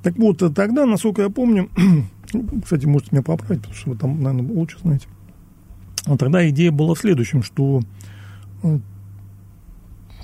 Так 0.06 0.18
вот, 0.18 0.38
тогда, 0.54 0.86
насколько 0.86 1.22
я 1.22 1.30
помню, 1.30 1.68
кстати, 2.62 2.86
можете 2.86 3.10
меня 3.10 3.22
поправить, 3.24 3.62
потому 3.62 3.74
что 3.74 3.90
вы 3.90 3.96
там, 3.96 4.22
наверное, 4.22 4.54
лучше 4.54 4.78
знаете. 4.78 5.08
А 6.04 6.16
тогда 6.16 6.48
идея 6.48 6.70
была 6.70 6.94
в 6.94 6.98
следующем, 7.00 7.42
что 7.42 7.80
э, 8.62 8.78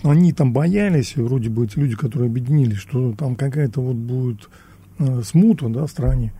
они 0.04 0.32
там 0.32 0.52
боялись, 0.52 1.16
вроде 1.16 1.48
бы 1.50 1.64
эти 1.64 1.80
люди, 1.80 1.96
которые 1.96 2.28
объединились, 2.28 2.76
что 2.76 3.12
там 3.14 3.34
какая-то 3.34 3.80
вот 3.80 3.96
будет 3.96 4.48
э, 5.00 5.22
смута 5.24 5.68
да, 5.68 5.86
в 5.86 5.90
стране. 5.90 6.32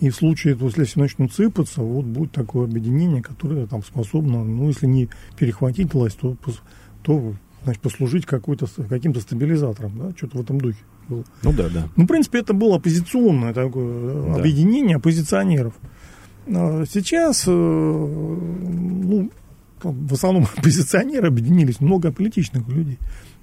И 0.00 0.10
в 0.10 0.16
случае, 0.16 0.58
если 0.60 0.82
все 0.82 0.98
начнут 0.98 1.32
сыпаться, 1.32 1.82
вот 1.82 2.06
будет 2.06 2.32
такое 2.32 2.64
объединение, 2.64 3.22
которое 3.22 3.68
там 3.68 3.84
способно, 3.84 4.42
ну, 4.42 4.66
если 4.66 4.88
не 4.88 5.08
перехватить 5.38 5.94
власть, 5.94 6.18
то, 6.18 6.36
то 7.04 7.34
значит, 7.62 7.82
послужить 7.82 8.26
какой-то, 8.26 8.66
каким-то 8.88 9.20
стабилизатором, 9.20 9.96
да, 9.96 10.10
что-то 10.16 10.38
в 10.38 10.40
этом 10.40 10.60
духе 10.60 10.82
было. 11.08 11.24
Ну 11.42 11.52
да, 11.52 11.68
да. 11.68 11.88
Ну, 11.96 12.04
в 12.04 12.06
принципе, 12.06 12.40
это 12.40 12.54
было 12.54 12.76
оппозиционное 12.76 13.52
такое 13.52 14.24
да. 14.26 14.36
объединение 14.36 14.96
оппозиционеров. 14.96 15.74
А 16.46 16.84
сейчас, 16.90 17.44
э, 17.46 17.50
ну, 17.50 19.30
в 19.82 20.12
основном 20.12 20.46
оппозиционеры 20.56 21.28
объединились, 21.28 21.80
много 21.80 22.12
политичных 22.12 22.68
людей, 22.68 22.98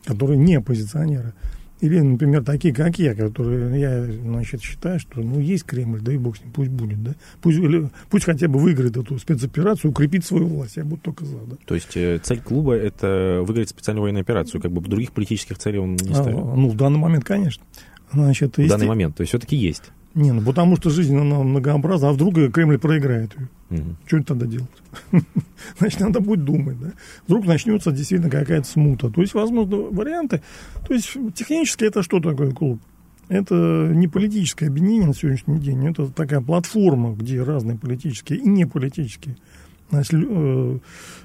которые 0.05 0.37
не 0.37 0.55
оппозиционеры. 0.55 1.33
Или, 1.79 1.99
например, 1.99 2.43
такие, 2.43 2.73
как 2.73 2.97
я, 2.97 3.13
которые, 3.13 3.79
я, 3.79 4.03
значит, 4.03 4.61
считаю, 4.61 4.99
что, 4.99 5.21
ну, 5.21 5.39
есть 5.39 5.63
Кремль, 5.63 6.01
да 6.01 6.11
и 6.11 6.17
бог 6.17 6.37
с 6.37 6.41
ним, 6.41 6.51
пусть 6.51 6.71
будет, 6.71 7.03
да. 7.03 7.13
Пусть, 7.41 7.59
или, 7.59 7.89
пусть 8.09 8.25
хотя 8.25 8.47
бы 8.47 8.59
выиграет 8.59 8.97
эту 8.97 9.19
спецоперацию, 9.19 9.91
укрепит 9.91 10.25
свою 10.25 10.47
власть, 10.47 10.77
я 10.77 10.83
буду 10.83 11.01
только 11.03 11.25
за, 11.25 11.37
да. 11.37 11.55
То 11.65 11.75
есть 11.75 11.95
э, 11.95 12.19
цель 12.23 12.41
клуба– 12.41 12.73
это 12.75 13.43
выиграть 13.45 13.69
специальную 13.69 14.03
военную 14.03 14.21
операцию, 14.21 14.59
как 14.59 14.71
бы 14.71 14.81
других 14.81 15.11
политических 15.11 15.59
целей 15.59 15.77
он 15.77 15.91
не 15.95 16.15
ставит? 16.15 16.37
А, 16.37 16.55
ну, 16.55 16.69
в 16.69 16.75
данный 16.75 16.99
момент, 16.99 17.25
конечно. 17.25 17.63
Значит, 18.11 18.57
в 18.57 18.67
данный 18.67 18.87
момент, 18.87 19.15
то 19.15 19.21
есть 19.21 19.29
все-таки 19.29 19.55
есть? 19.55 19.83
Не, 20.17 20.31
ну 20.31 20.41
потому 20.41 20.75
что 20.77 20.89
жизнь 20.89 21.15
она 21.15 21.43
многообразна, 21.43 22.09
а 22.09 22.11
вдруг 22.11 22.33
Кремль 22.51 22.79
проиграет 22.79 23.35
ее. 23.37 23.49
Угу. 23.69 23.95
Что 24.07 24.23
тогда 24.23 24.47
делать? 24.47 24.67
Значит, 25.77 25.99
надо 25.99 26.21
будет 26.21 26.43
думать, 26.43 26.79
да. 26.79 26.93
Вдруг 27.27 27.45
начнется 27.45 27.91
действительно 27.91 28.31
какая-то 28.31 28.67
смута. 28.67 29.11
То 29.11 29.21
есть, 29.21 29.35
возможно, 29.35 29.77
варианты. 29.77 30.41
То 30.87 30.95
есть, 30.95 31.15
технически 31.35 31.83
это 31.83 32.01
что 32.01 32.19
такое 32.19 32.51
клуб? 32.51 32.81
Это 33.29 33.91
не 33.93 34.07
политическое 34.07 34.67
объединение 34.67 35.05
на 35.05 35.13
сегодняшний 35.13 35.59
день, 35.59 35.87
это 35.87 36.07
такая 36.07 36.41
платформа, 36.41 37.13
где 37.13 37.43
разные 37.43 37.77
политические 37.77 38.39
и 38.39 38.47
неполитические 38.47 39.35
значит, 39.91 40.13
э, 40.15 40.79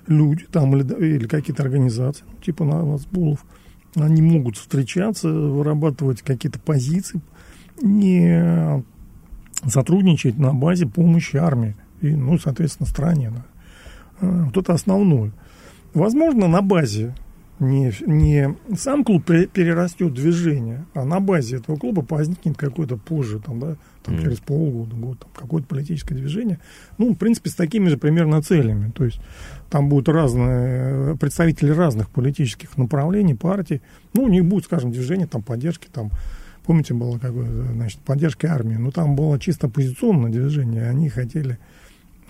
люди 0.07 0.47
там 0.53 0.77
или, 0.77 1.17
или 1.17 1.27
какие-то 1.27 1.63
организации, 1.63 2.25
типа 2.45 2.65
Нацбулов, 2.65 3.45
они 3.95 4.23
могут 4.23 4.57
встречаться, 4.57 5.29
вырабатывать 5.29 6.23
какие-то 6.23 6.59
позиции, 6.59 7.21
не 7.83 8.83
сотрудничать 9.67 10.39
на 10.39 10.53
базе 10.53 10.87
помощи 10.87 11.37
армии 11.37 11.77
и, 12.01 12.11
ну, 12.11 12.39
соответственно, 12.39 12.89
стране. 12.89 13.31
Да. 13.31 13.45
А, 14.21 14.45
вот 14.45 14.57
это 14.57 14.73
основное. 14.73 15.33
Возможно, 15.95 16.49
на 16.49 16.63
базе 16.63 17.15
не, 17.61 17.93
не 18.07 18.57
сам 18.77 19.05
клуб 19.05 19.25
перерастет 19.25 20.13
движение, 20.13 20.85
а 20.95 21.05
на 21.05 21.21
базе 21.21 21.57
этого 21.57 21.77
клуба 21.77 22.05
возникнет 22.09 22.57
какой-то 22.57 22.97
позже, 22.97 23.39
там, 23.39 23.61
да, 23.61 23.77
там, 24.03 24.17
mm. 24.17 24.23
через 24.23 24.39
полгода, 24.39 24.97
год, 24.97 25.19
там, 25.21 25.29
какое-то 25.35 25.69
политическое 25.69 26.15
движение. 26.15 26.59
Ну, 26.99 27.13
в 27.13 27.17
принципе, 27.17 27.51
с 27.51 27.55
такими 27.55 27.89
же 27.89 27.99
примерно 27.99 28.43
целями. 28.43 28.91
То 28.91 29.05
есть 29.05 29.21
там 29.71 29.89
будут 29.89 30.09
разные 30.09 31.17
представители 31.17 31.71
разных 31.71 32.11
политических 32.11 32.77
направлений, 32.77 33.35
партий. 33.35 33.81
Ну, 34.13 34.25
у 34.25 34.29
них 34.29 34.45
будет, 34.45 34.65
скажем, 34.65 34.91
движение 34.91 35.29
там, 35.29 35.43
поддержки 35.43 35.89
там, 35.93 36.11
Помните, 36.65 36.95
было 36.95 37.19
какое 37.19 37.51
значит, 37.73 38.01
поддержка 38.01 38.53
армии. 38.53 38.77
Ну, 38.77 38.93
там 38.93 39.17
было 39.17 39.39
чисто 39.39 39.67
оппозиционное 39.67 40.31
движение. 40.31 40.89
Они 40.89 41.09
хотели... 41.09 41.59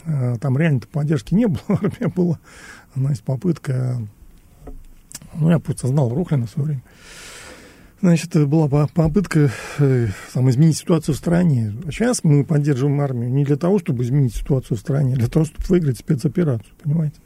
Э, 0.05 0.37
там 0.41 0.57
реально-то 0.57 0.89
поддержки 0.89 1.35
не 1.35 1.47
было. 1.47 1.61
Армия 1.69 2.09
была, 2.15 2.39
значит, 2.95 3.23
попытка... 3.25 4.01
Ну, 5.35 5.51
я 5.51 5.59
просто 5.59 5.89
знал 5.89 6.11
Рухлина 6.11 6.47
в 6.47 6.51
свое 6.51 6.67
время. 6.67 6.83
Значит, 8.01 8.35
была 8.49 8.69
попытка 8.69 9.51
э, 9.79 10.09
там, 10.35 10.51
изменить 10.51 10.77
ситуацию 10.77 11.15
в 11.15 11.19
стране. 11.19 11.73
Сейчас 11.85 12.25
мы 12.25 12.45
поддерживаем 12.45 13.01
армию 13.01 13.31
не 13.31 13.45
для 13.45 13.57
того, 13.57 13.79
чтобы 13.79 14.03
изменить 14.03 14.35
ситуацию 14.35 14.77
в 14.77 14.81
стране, 14.81 15.15
а 15.15 15.17
для 15.17 15.29
того, 15.29 15.45
чтобы 15.45 15.65
выиграть 15.69 15.99
спецоперацию, 15.99 16.75
понимаете? 16.83 17.21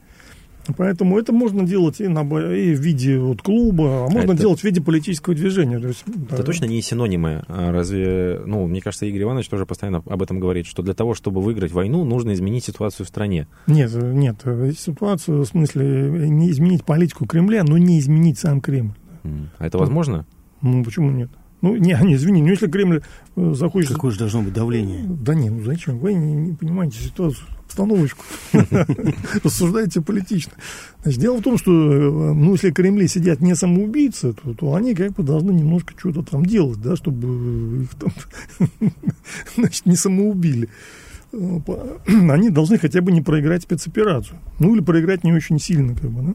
Поэтому 0.76 1.18
это 1.18 1.32
можно 1.32 1.64
делать 1.64 2.00
и, 2.00 2.08
на, 2.08 2.20
и 2.22 2.74
в 2.74 2.80
виде 2.80 3.18
вот, 3.18 3.42
клуба, 3.42 4.06
а 4.06 4.08
можно 4.08 4.32
это... 4.32 4.40
делать 4.40 4.60
в 4.60 4.64
виде 4.64 4.80
политического 4.80 5.34
движения. 5.34 5.78
То 5.78 5.88
есть, 5.88 6.04
это 6.06 6.38
да. 6.38 6.42
точно 6.42 6.64
не 6.66 6.80
синонимы. 6.82 7.44
А 7.48 7.72
разве, 7.72 8.40
ну, 8.44 8.66
мне 8.66 8.80
кажется, 8.80 9.06
Игорь 9.06 9.22
Иванович 9.22 9.48
тоже 9.48 9.66
постоянно 9.66 10.02
об 10.06 10.22
этом 10.22 10.40
говорит, 10.40 10.66
что 10.66 10.82
для 10.82 10.94
того, 10.94 11.14
чтобы 11.14 11.40
выиграть 11.40 11.72
войну, 11.72 12.04
нужно 12.04 12.34
изменить 12.34 12.64
ситуацию 12.64 13.06
в 13.06 13.08
стране. 13.08 13.46
Нет, 13.66 13.92
нет, 13.94 14.44
ситуацию, 14.78 15.42
в 15.42 15.46
смысле, 15.46 16.28
не 16.28 16.50
изменить 16.50 16.84
политику 16.84 17.26
Кремля, 17.26 17.64
но 17.64 17.78
не 17.78 17.98
изменить 17.98 18.38
сам 18.38 18.60
Кремль. 18.60 18.94
А 19.58 19.66
это 19.66 19.78
возможно? 19.78 20.26
Ну, 20.62 20.84
почему 20.84 21.10
нет? 21.10 21.30
Ну, 21.66 21.76
не, 21.76 21.98
не, 22.02 22.14
извини, 22.14 22.42
ну 22.42 22.48
если 22.48 22.68
Кремль 22.68 23.02
э, 23.34 23.52
захочет... 23.54 23.92
Какое 23.92 24.12
же 24.12 24.18
должно 24.18 24.42
быть 24.42 24.52
давление? 24.52 25.04
Да 25.04 25.34
нет, 25.34 25.52
ну 25.52 25.64
зачем? 25.64 25.98
Вы 25.98 26.14
не, 26.14 26.32
не 26.32 26.52
понимаете 26.54 26.98
ситуацию 26.98 27.44
обстановочку. 27.64 28.22
Рассуждайте 29.42 30.00
политично. 30.00 30.52
Значит, 31.02 31.20
дело 31.20 31.38
в 31.38 31.42
том, 31.42 31.58
что, 31.58 31.72
э, 31.72 32.34
ну, 32.34 32.52
если 32.52 32.70
в 32.70 32.74
Кремле 32.74 33.08
сидят 33.08 33.40
не 33.40 33.56
самоубийцы, 33.56 34.32
то, 34.32 34.54
то 34.54 34.74
они 34.74 34.94
как 34.94 35.14
бы 35.14 35.24
должны 35.24 35.50
немножко 35.50 35.92
что-то 35.98 36.22
там 36.22 36.46
делать, 36.46 36.80
да, 36.80 36.94
чтобы 36.94 37.82
их 37.82 37.90
там, 37.96 38.12
значит, 39.56 39.86
не 39.86 39.96
самоубили. 39.96 40.68
Э, 41.32 41.58
они 42.06 42.50
должны 42.50 42.78
хотя 42.78 43.00
бы 43.00 43.10
не 43.10 43.22
проиграть 43.22 43.64
спецоперацию. 43.64 44.38
Ну, 44.60 44.72
или 44.76 44.84
проиграть 44.84 45.24
не 45.24 45.32
очень 45.32 45.58
сильно, 45.58 45.96
как 45.96 46.10
бы, 46.12 46.22
да. 46.22 46.34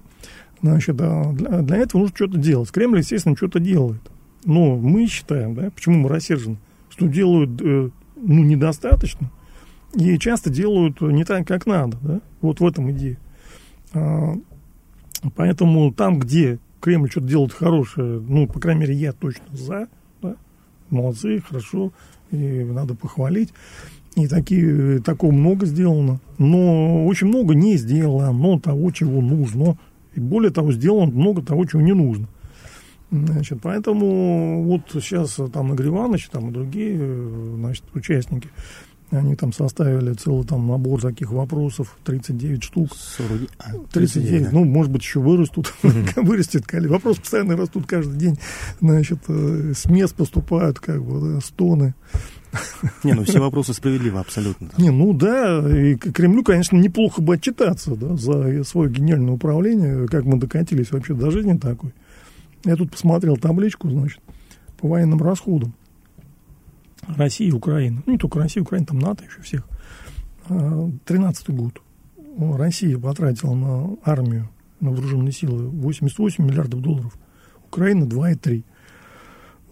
Значит, 0.61 0.97
да, 0.97 1.31
для, 1.31 1.61
для 1.61 1.77
этого 1.77 2.01
нужно 2.01 2.15
что-то 2.17 2.37
делать. 2.37 2.69
Кремль, 2.69 2.99
естественно, 2.99 3.37
что-то 3.37 3.59
делает. 3.59 4.01
Но 4.45 4.75
мы 4.75 5.07
считаем, 5.07 5.55
да, 5.55 5.69
почему 5.69 5.97
мы 5.99 6.09
рассержены, 6.09 6.57
что 6.89 7.07
делают, 7.07 7.61
э, 7.61 7.89
ну, 8.15 8.43
недостаточно– 8.43 9.29
и 9.93 10.17
часто 10.17 10.49
делают 10.49 11.01
не 11.01 11.25
так, 11.25 11.45
как 11.45 11.65
надо. 11.65 11.97
Да? 12.01 12.21
Вот 12.41 12.59
в 12.59 12.65
этом 12.65 12.91
идея. 12.91 13.17
А, 13.93 14.35
поэтому 15.35 15.91
там, 15.91 16.19
где 16.19 16.59
Кремль 16.79 17.09
что-то 17.09 17.27
делает 17.27 17.53
хорошее, 17.53 18.21
ну, 18.21 18.47
по 18.47 18.59
крайней 18.59 18.81
мере, 18.81 18.93
я 18.93 19.11
точно 19.11 19.45
за. 19.51 19.87
Да? 20.21 20.35
Молодцы, 20.89 21.41
хорошо, 21.41 21.91
и 22.31 22.63
надо 22.63 22.95
похвалить. 22.95 23.53
И 24.15 24.27
такие, 24.27 24.99
такого 25.01 25.31
много 25.31 25.65
сделано. 25.65 26.19
Но 26.37 27.05
очень 27.05 27.27
много 27.27 27.53
не 27.53 27.77
сделано 27.77 28.59
того, 28.59 28.91
чего 28.91 29.21
нужно. 29.21 29.77
И 30.15 30.19
более 30.19 30.51
того, 30.51 30.71
сделано 30.71 31.11
много 31.11 31.41
того, 31.41 31.65
чего 31.65 31.81
не 31.81 31.93
нужно. 31.93 32.27
Значит, 33.11 33.59
поэтому 33.61 34.63
вот 34.63 34.81
сейчас 34.93 35.37
там 35.53 35.73
Игорь 35.73 35.87
Иванович, 35.87 36.29
там 36.29 36.49
и 36.49 36.53
другие 36.53 36.97
значит, 37.57 37.83
участники 37.93 38.49
они 39.11 39.35
там 39.35 39.51
составили 39.51 40.13
целый 40.13 40.45
там 40.45 40.67
набор 40.67 41.01
таких 41.01 41.31
вопросов, 41.31 41.97
39 42.05 42.63
штук. 42.63 42.95
40... 42.95 43.29
39, 43.91 43.91
39 43.91 44.51
ну, 44.53 44.63
может 44.63 44.91
быть, 44.91 45.01
еще 45.01 45.19
вырастут, 45.19 45.73
mm-hmm. 45.83 46.23
вырастет. 46.23 46.65
Вопросы 46.89 47.21
постоянно 47.21 47.57
растут 47.57 47.85
каждый 47.87 48.17
день. 48.17 48.39
Значит, 48.79 49.19
э, 49.27 49.73
с 49.75 49.85
мест 49.85 50.15
поступают 50.15 50.79
как 50.79 51.03
бы 51.03 51.35
да, 51.35 51.41
стоны. 51.41 51.93
Не, 53.03 53.13
ну 53.13 53.23
все 53.23 53.39
вопросы 53.39 53.73
справедливы 53.73 54.19
абсолютно. 54.19 54.69
Не, 54.77 54.89
ну 54.89 55.13
да, 55.13 55.59
и 55.69 55.95
Кремлю, 55.95 56.43
конечно, 56.43 56.75
неплохо 56.75 57.21
бы 57.21 57.35
отчитаться 57.35 57.95
да, 57.95 58.15
за 58.17 58.63
свое 58.63 58.91
гениальное 58.91 59.33
управление, 59.33 60.07
как 60.07 60.25
мы 60.25 60.37
докатились 60.37 60.91
вообще 60.91 61.13
до 61.13 61.31
жизни 61.31 61.57
такой. 61.57 61.93
Я 62.63 62.75
тут 62.75 62.91
посмотрел 62.91 63.37
табличку, 63.37 63.89
значит, 63.89 64.19
по 64.77 64.87
военным 64.87 65.21
расходам. 65.21 65.73
России 67.07 67.47
и 67.47 67.51
Украины. 67.51 68.03
Ну, 68.05 68.13
не 68.13 68.19
только 68.19 68.39
Россия, 68.39 68.61
Украина, 68.61 68.85
там 68.85 68.99
НАТО 68.99 69.23
еще 69.23 69.41
всех. 69.41 69.67
13 70.47 71.49
год. 71.49 71.81
Россия 72.37 72.97
потратила 72.97 73.53
на 73.53 73.97
армию, 74.03 74.49
на 74.79 74.91
вооруженные 74.91 75.31
силы 75.31 75.67
88 75.67 76.45
миллиардов 76.45 76.81
долларов. 76.81 77.17
Украина 77.65 78.05
2,3. 78.05 78.63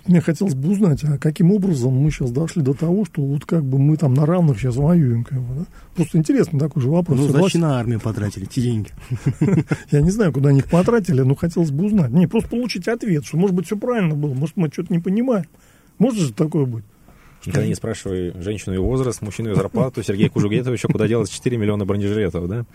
Мне 0.07 0.21
хотелось 0.21 0.55
бы 0.55 0.69
узнать, 0.69 1.03
а 1.03 1.17
каким 1.17 1.51
образом 1.51 1.93
мы 1.93 2.09
сейчас 2.09 2.31
дошли 2.31 2.61
до 2.61 2.73
того, 2.73 3.05
что 3.05 3.21
вот 3.21 3.45
как 3.45 3.63
бы 3.63 3.77
мы 3.77 3.97
там 3.97 4.13
на 4.13 4.25
равных 4.25 4.59
сейчас 4.59 4.75
воюем. 4.75 5.23
Как 5.23 5.39
бы, 5.39 5.55
да? 5.59 5.65
Просто 5.95 6.17
интересный 6.17 6.59
такой 6.59 6.81
же 6.81 6.89
вопрос. 6.89 7.19
Ну, 7.19 7.27
значит, 7.27 7.61
на 7.61 7.79
армию 7.79 7.99
потратили 7.99 8.45
эти 8.45 8.59
деньги. 8.59 8.89
Я 9.91 10.01
не 10.01 10.11
знаю, 10.11 10.31
куда 10.33 10.49
они 10.49 10.59
их 10.59 10.69
потратили, 10.69 11.21
но 11.21 11.35
хотелось 11.35 11.71
бы 11.71 11.85
узнать. 11.85 12.11
Не, 12.11 12.27
просто 12.27 12.49
получить 12.49 12.87
ответ, 12.87 13.25
что, 13.25 13.37
может 13.37 13.55
быть, 13.55 13.65
все 13.65 13.77
правильно 13.77 14.15
было, 14.15 14.33
может, 14.33 14.55
мы 14.57 14.69
что-то 14.69 14.93
не 14.93 14.99
понимаем. 14.99 15.45
Может 15.99 16.19
же 16.19 16.33
такое 16.33 16.65
быть? 16.65 16.85
Никогда 17.45 17.67
не 17.67 17.75
спрашивай 17.75 18.33
женщину 18.41 18.75
ее 18.75 18.81
возраст, 18.81 19.21
мужчину 19.21 19.49
ее 19.49 19.55
зарплату, 19.55 20.03
Сергея 20.03 20.29
Кужугетовича, 20.29 20.87
куда 20.89 21.07
делать 21.07 21.31
4 21.31 21.57
миллиона 21.57 21.85
бронежилетов, 21.85 22.47
да? 22.47 22.65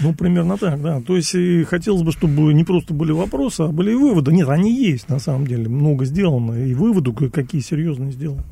Ну, 0.00 0.14
примерно 0.14 0.58
так, 0.58 0.80
да. 0.82 1.00
То 1.00 1.16
есть 1.16 1.34
и 1.34 1.64
хотелось 1.64 2.02
бы, 2.02 2.12
чтобы 2.12 2.52
не 2.52 2.64
просто 2.64 2.92
были 2.92 3.12
вопросы, 3.12 3.62
а 3.62 3.68
были 3.68 3.92
и 3.92 3.94
выводы. 3.94 4.32
Нет, 4.32 4.48
они 4.48 4.74
есть, 4.74 5.08
на 5.08 5.18
самом 5.18 5.46
деле. 5.46 5.68
Много 5.68 6.04
сделано, 6.04 6.52
и 6.66 6.74
выводы 6.74 7.12
какие 7.30 7.60
серьезные 7.62 8.12
сделаны. 8.12 8.44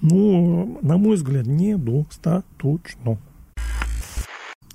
Но, 0.00 0.78
на 0.82 0.96
мой 0.96 1.16
взгляд, 1.16 1.46
недостаточно. 1.46 3.18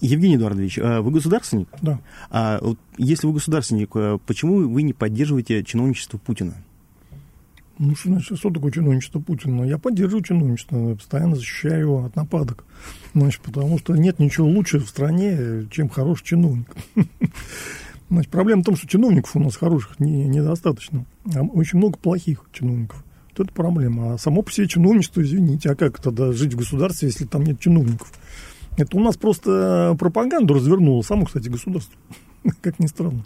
Евгений 0.01 0.35
Эдуардович, 0.35 0.79
а 0.79 1.01
вы 1.01 1.11
государственник? 1.11 1.67
Да. 1.81 1.99
А 2.31 2.59
вот 2.59 2.79
если 2.97 3.27
вы 3.27 3.33
государственник, 3.33 3.91
а 3.95 4.17
почему 4.25 4.67
вы 4.67 4.81
не 4.81 4.93
поддерживаете 4.93 5.63
чиновничество 5.63 6.17
Путина? 6.17 6.55
Ну, 7.83 7.95
что 7.95 8.09
значит, 8.09 8.37
что 8.37 8.51
такое 8.51 8.71
чиновничество 8.71 9.19
Путина? 9.19 9.63
Я 9.63 9.79
поддерживаю 9.79 10.23
чиновничество, 10.23 10.93
постоянно 10.93 11.35
защищаю 11.35 11.79
его 11.79 12.05
от 12.05 12.15
нападок. 12.15 12.63
Значит, 13.15 13.41
потому 13.41 13.79
что 13.79 13.95
нет 13.95 14.19
ничего 14.19 14.47
лучше 14.47 14.77
в 14.77 14.87
стране, 14.87 15.65
чем 15.71 15.89
хороший 15.89 16.25
чиновник. 16.25 16.67
Значит, 18.11 18.29
проблема 18.29 18.61
в 18.61 18.65
том, 18.65 18.75
что 18.75 18.87
чиновников 18.87 19.35
у 19.35 19.39
нас 19.39 19.55
хороших 19.55 19.99
не, 19.99 20.25
недостаточно. 20.25 21.05
А 21.33 21.41
очень 21.41 21.79
много 21.79 21.97
плохих 21.97 22.45
чиновников. 22.53 23.03
Вот 23.31 23.47
это 23.47 23.51
проблема. 23.51 24.13
А 24.13 24.17
само 24.19 24.43
по 24.43 24.51
себе 24.51 24.67
чиновничество, 24.67 25.23
извините, 25.23 25.71
а 25.71 25.75
как 25.75 25.99
тогда 25.99 26.33
жить 26.33 26.53
в 26.53 26.57
государстве, 26.57 27.07
если 27.07 27.25
там 27.25 27.41
нет 27.41 27.59
чиновников? 27.59 28.13
Это 28.77 28.95
у 28.95 28.99
нас 28.99 29.17
просто 29.17 29.95
пропаганду 29.97 30.53
развернуло 30.53 31.01
само, 31.01 31.25
кстати, 31.25 31.49
государство. 31.49 31.97
как 32.61 32.79
ни 32.79 32.85
странно. 32.85 33.25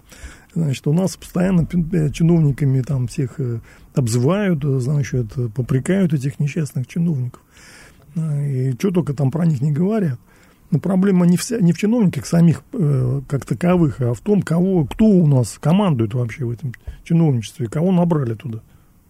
Значит, 0.55 0.87
у 0.87 0.93
нас 0.93 1.17
постоянно 1.17 1.67
э, 1.91 2.09
чиновниками 2.11 2.81
там 2.81 3.07
всех 3.07 3.39
э, 3.39 3.59
обзывают, 3.93 4.63
э, 4.63 4.79
значит, 4.79 5.27
попрекают 5.53 6.13
этих 6.13 6.39
несчастных 6.39 6.87
чиновников. 6.87 7.41
И 8.15 8.73
что 8.79 8.91
только 8.91 9.13
там 9.13 9.29
про 9.29 9.45
них 9.45 9.61
не 9.61 9.73
говорят. 9.73 10.17
Но 10.71 10.79
проблема 10.79 11.25
не, 11.25 11.37
вся, 11.37 11.59
не 11.59 11.73
в 11.73 11.77
чиновниках 11.77 12.25
самих 12.25 12.63
э, 12.73 13.21
как 13.27 13.45
таковых, 13.45 14.01
а 14.01 14.13
в 14.13 14.21
том, 14.21 14.41
кого, 14.41 14.85
кто 14.85 15.05
у 15.05 15.27
нас 15.27 15.57
командует 15.59 16.13
вообще 16.13 16.45
в 16.45 16.51
этом 16.51 16.73
чиновничестве, 17.03 17.67
кого 17.67 17.91
набрали 17.91 18.33
туда. 18.33 18.61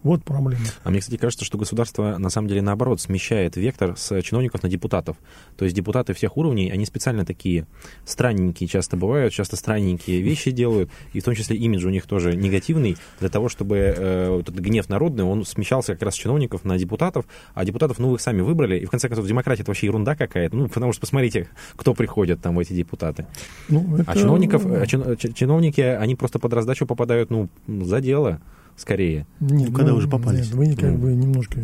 Вот 0.02 0.22
проблема. 0.22 0.62
А 0.84 0.90
мне, 0.90 1.00
кстати, 1.00 1.16
кажется, 1.16 1.44
что 1.44 1.58
государство 1.58 2.16
на 2.18 2.30
самом 2.30 2.48
деле 2.48 2.62
наоборот 2.62 3.00
смещает 3.00 3.56
вектор 3.56 3.96
с 3.96 4.22
чиновников 4.22 4.62
на 4.62 4.68
депутатов. 4.68 5.16
То 5.56 5.64
есть 5.64 5.74
депутаты 5.74 6.14
всех 6.14 6.36
уровней, 6.36 6.70
они 6.70 6.86
специально 6.86 7.24
такие 7.24 7.66
странненькие 8.04 8.68
часто 8.68 8.96
бывают, 8.96 9.32
часто 9.32 9.56
странненькие 9.56 10.20
вещи 10.20 10.52
делают, 10.52 10.90
и 11.12 11.20
в 11.20 11.24
том 11.24 11.34
числе 11.34 11.56
имидж 11.56 11.84
у 11.86 11.90
них 11.90 12.06
тоже 12.06 12.36
негативный, 12.36 12.96
для 13.18 13.28
того, 13.28 13.48
чтобы 13.48 13.76
э, 13.76 14.28
вот 14.30 14.42
этот 14.48 14.60
гнев 14.60 14.88
народный, 14.88 15.24
он 15.24 15.44
смещался 15.44 15.94
как 15.94 16.02
раз 16.02 16.14
с 16.14 16.18
чиновников 16.18 16.64
на 16.64 16.78
депутатов, 16.78 17.26
а 17.54 17.64
депутатов, 17.64 17.98
ну, 17.98 18.10
вы 18.10 18.14
их 18.16 18.20
сами 18.20 18.42
выбрали, 18.42 18.78
и 18.78 18.84
в 18.84 18.90
конце 18.90 19.08
концов 19.08 19.26
демократия 19.26 19.62
это 19.62 19.70
вообще 19.70 19.86
ерунда 19.86 20.14
какая-то, 20.14 20.56
ну, 20.56 20.68
потому 20.68 20.92
что 20.92 21.00
посмотрите, 21.00 21.48
кто 21.74 21.94
приходит 21.94 22.40
там 22.40 22.54
в 22.54 22.58
эти 22.60 22.72
депутаты. 22.72 23.26
Ну, 23.68 23.96
это... 23.96 24.12
А 24.12 24.16
чиновников, 24.16 24.64
а 24.66 24.86
чин, 24.86 25.16
чиновники, 25.16 25.80
они 25.80 26.14
просто 26.14 26.38
под 26.38 26.52
раздачу 26.52 26.86
попадают, 26.86 27.30
ну, 27.30 27.48
за 27.66 28.00
дело 28.00 28.40
скорее. 28.76 29.26
Нет, 29.40 29.70
ну, 29.70 29.76
когда 29.76 29.92
ну, 29.92 29.98
уже 29.98 30.08
попались. 30.08 30.52
Нет, 30.52 30.54
вы 30.54 30.76
как 30.76 30.98
бы 30.98 31.14
немножко 31.14 31.60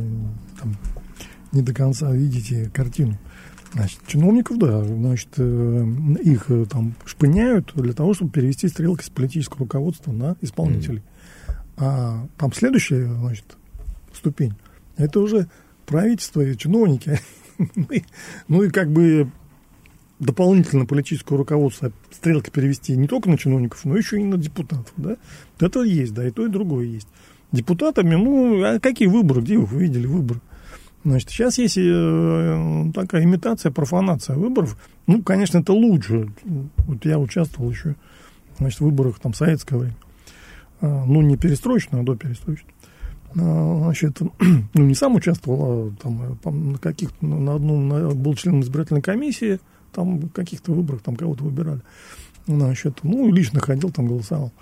там, 0.60 0.76
не 1.52 1.62
до 1.62 1.74
конца 1.74 2.12
видите 2.12 2.70
картину. 2.72 3.18
Значит, 3.72 4.00
чиновников, 4.06 4.58
да, 4.58 4.84
значит, 4.84 5.28
э, 5.38 5.86
их 6.22 6.50
э, 6.50 6.66
там 6.66 6.94
шпыняют 7.06 7.72
для 7.74 7.94
того, 7.94 8.12
чтобы 8.12 8.30
перевести 8.30 8.68
стрелки 8.68 9.02
с 9.02 9.08
политического 9.08 9.60
руководства 9.60 10.12
на 10.12 10.36
исполнителей. 10.42 10.98
Mm. 10.98 11.54
А 11.78 12.28
там 12.36 12.52
следующая, 12.52 13.06
значит, 13.06 13.56
ступень, 14.12 14.54
это 14.98 15.20
уже 15.20 15.48
правительство 15.86 16.40
и 16.40 16.56
чиновники. 16.56 17.18
Ну, 17.76 17.86
ну 18.48 18.62
и 18.64 18.70
как 18.70 18.90
бы 18.90 19.30
дополнительно 20.22 20.86
политическое 20.86 21.36
руководство 21.36 21.92
стрелки 22.10 22.50
перевести 22.50 22.96
не 22.96 23.08
только 23.08 23.28
на 23.28 23.36
чиновников, 23.36 23.84
но 23.84 23.96
еще 23.96 24.20
и 24.20 24.24
на 24.24 24.36
депутатов. 24.36 24.92
Да? 24.96 25.16
Это 25.58 25.82
есть, 25.82 26.14
да, 26.14 26.26
и 26.26 26.30
то, 26.30 26.46
и 26.46 26.48
другое 26.48 26.86
есть. 26.86 27.08
Депутатами, 27.50 28.14
ну, 28.14 28.62
а 28.62 28.80
какие 28.80 29.08
выборы, 29.08 29.42
где 29.42 29.58
вы 29.58 29.82
видели 29.82 30.06
выборы? 30.06 30.40
Значит, 31.04 31.30
сейчас 31.30 31.58
есть 31.58 31.76
э, 31.76 32.90
такая 32.94 33.24
имитация, 33.24 33.72
профанация 33.72 34.36
выборов. 34.36 34.78
Ну, 35.08 35.22
конечно, 35.22 35.58
это 35.58 35.72
лучше. 35.72 36.28
Вот 36.44 37.04
я 37.04 37.18
участвовал 37.18 37.70
еще 37.70 37.96
значит, 38.58 38.80
в 38.80 38.84
выборах 38.84 39.18
там 39.18 39.34
советское 39.34 39.76
время. 39.76 39.96
А, 40.80 41.04
ну, 41.04 41.20
не 41.20 41.36
перестроечное, 41.36 42.02
а 42.02 42.04
до 42.04 42.14
перестроечного. 42.14 42.72
А, 43.34 43.80
значит, 43.84 44.20
ну, 44.74 44.84
не 44.84 44.94
сам 44.94 45.16
участвовал, 45.16 45.88
а 45.88 45.92
там 46.00 46.72
на 46.72 46.78
каких-то, 46.78 47.26
на 47.26 47.56
одном, 47.56 47.88
на, 47.88 48.10
был 48.10 48.34
членом 48.34 48.60
избирательной 48.60 49.02
комиссии, 49.02 49.58
там 49.92 50.18
в 50.18 50.30
каких-то 50.30 50.72
выборах 50.72 51.02
там 51.02 51.16
кого-то 51.16 51.44
выбирали. 51.44 51.80
Значит, 52.46 53.00
ну, 53.02 53.30
лично 53.32 53.60
ходил, 53.60 53.90
там 53.90 54.08
голосовал. 54.08 54.52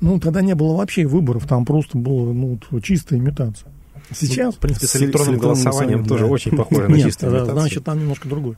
Ну, 0.00 0.18
тогда 0.18 0.40
не 0.40 0.54
было 0.54 0.76
вообще 0.76 1.06
выборов, 1.06 1.46
там 1.46 1.64
просто 1.64 1.98
была 1.98 2.32
ну, 2.32 2.58
чистая 2.82 3.18
имитация. 3.18 3.70
Сейчас... 4.12 4.54
в 4.54 4.58
принципе, 4.58 4.86
с 4.86 4.96
электронным, 4.96 5.36
с 5.36 5.40
голосованием 5.40 6.04
тоже 6.04 6.24
да. 6.24 6.30
очень 6.30 6.56
похоже 6.56 6.88
на 6.88 7.00
чистую 7.00 7.32
имитацию. 7.32 7.54
значит, 7.54 7.84
там 7.84 8.00
немножко 8.00 8.28
другой. 8.28 8.56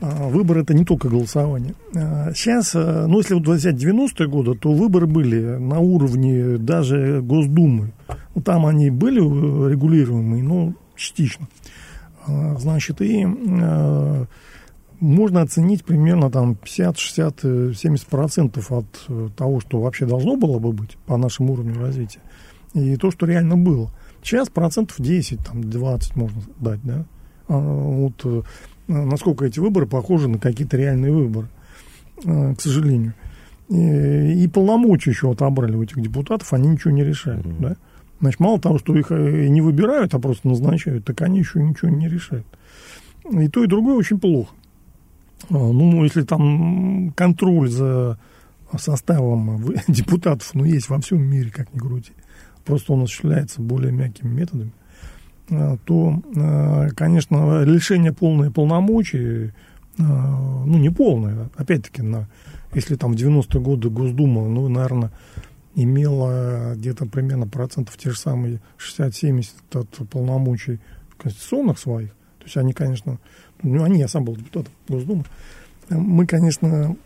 А, 0.00 0.28
выборы 0.28 0.62
это 0.62 0.74
не 0.74 0.84
только 0.84 1.08
голосование. 1.08 1.74
А, 1.94 2.32
сейчас, 2.34 2.72
а, 2.74 3.06
ну, 3.06 3.18
если 3.18 3.34
вот 3.34 3.46
взять 3.48 3.76
90-е 3.76 4.28
годы, 4.28 4.54
то 4.54 4.72
выборы 4.72 5.06
были 5.06 5.56
на 5.56 5.78
уровне 5.78 6.58
даже 6.58 7.22
Госдумы. 7.22 7.92
Ну, 8.34 8.42
там 8.42 8.66
они 8.66 8.90
были 8.90 9.20
регулируемые, 9.20 10.42
но 10.42 10.74
частично. 10.96 11.48
Значит, 12.26 13.02
и 13.02 13.26
можно 15.00 15.42
оценить 15.42 15.84
примерно 15.84 16.30
там 16.30 16.54
50, 16.54 16.98
60, 16.98 17.40
70 17.76 18.06
процентов 18.06 18.72
от 18.72 18.86
э, 19.08 19.28
того, 19.36 19.60
что 19.60 19.80
вообще 19.80 20.06
должно 20.06 20.36
было 20.36 20.58
бы 20.58 20.72
быть 20.72 20.96
по 21.06 21.16
нашему 21.16 21.52
уровню 21.52 21.80
развития, 21.80 22.20
и 22.74 22.96
то, 22.96 23.10
что 23.10 23.26
реально 23.26 23.56
было. 23.56 23.90
Сейчас 24.22 24.48
процентов 24.48 24.96
10, 24.98 25.40
там 25.44 25.62
20 25.62 26.16
можно 26.16 26.42
дать, 26.58 26.80
да. 26.82 27.04
А 27.48 27.58
вот 27.58 28.20
э, 28.24 28.42
насколько 28.88 29.44
эти 29.44 29.58
выборы 29.60 29.86
похожи 29.86 30.28
на 30.28 30.38
какие-то 30.38 30.76
реальные 30.76 31.12
выборы, 31.12 31.48
э, 32.24 32.54
к 32.54 32.60
сожалению. 32.60 33.14
И, 33.68 34.44
и 34.44 34.48
полномочия 34.48 35.10
еще 35.10 35.30
отобрали 35.30 35.74
у 35.74 35.82
этих 35.82 36.00
депутатов, 36.00 36.52
они 36.52 36.68
ничего 36.68 36.92
не 36.92 37.04
решают, 37.04 37.46
mm-hmm. 37.46 37.60
да. 37.60 37.76
Значит, 38.20 38.40
мало 38.40 38.60
того, 38.60 38.78
что 38.78 38.96
их 38.96 39.10
не 39.10 39.60
выбирают, 39.60 40.14
а 40.14 40.18
просто 40.18 40.48
назначают, 40.48 41.04
так 41.04 41.20
они 41.22 41.40
еще 41.40 41.62
ничего 41.62 41.90
не 41.90 42.08
решают. 42.08 42.46
И 43.30 43.48
то, 43.48 43.64
и 43.64 43.66
другое 43.66 43.96
очень 43.96 44.18
плохо. 44.18 44.54
А, 45.50 45.54
ну, 45.54 46.04
если 46.04 46.22
там 46.22 47.12
контроль 47.16 47.68
за 47.68 48.18
составом 48.76 49.64
депутатов, 49.88 50.50
ну, 50.54 50.64
есть 50.64 50.88
во 50.88 51.00
всем 51.00 51.22
мире, 51.22 51.50
как 51.50 51.72
ни 51.74 51.78
крути, 51.78 52.12
просто 52.64 52.92
он 52.92 53.02
осуществляется 53.02 53.60
более 53.60 53.92
мягкими 53.92 54.28
методами, 54.28 54.72
а, 55.50 55.76
то, 55.84 56.22
а, 56.36 56.88
конечно, 56.96 57.62
лишение 57.62 58.12
полной 58.12 58.50
полномочий, 58.50 59.52
ну, 59.96 60.76
не 60.76 60.90
полное, 60.90 61.50
опять-таки, 61.54 62.02
на, 62.02 62.28
если 62.74 62.96
там 62.96 63.12
в 63.12 63.16
90-е 63.16 63.60
годы 63.60 63.90
Госдума, 63.90 64.48
ну, 64.48 64.66
наверное, 64.68 65.12
имела 65.76 66.74
где-то 66.74 67.06
примерно 67.06 67.46
процентов 67.46 67.96
те 67.96 68.10
же 68.10 68.18
самые 68.18 68.60
60-70 68.76 69.46
от 69.74 70.08
полномочий 70.08 70.80
конституционных 71.16 71.78
своих, 71.78 72.10
то 72.38 72.44
есть 72.46 72.56
они, 72.56 72.72
конечно, 72.72 73.20
ну, 73.64 73.82
они, 73.82 74.00
я 74.00 74.08
сам 74.08 74.24
был 74.24 74.36
депутатом 74.36 74.72
Госдумы, 74.88 75.24
мы, 75.90 76.26
конечно, 76.26 76.96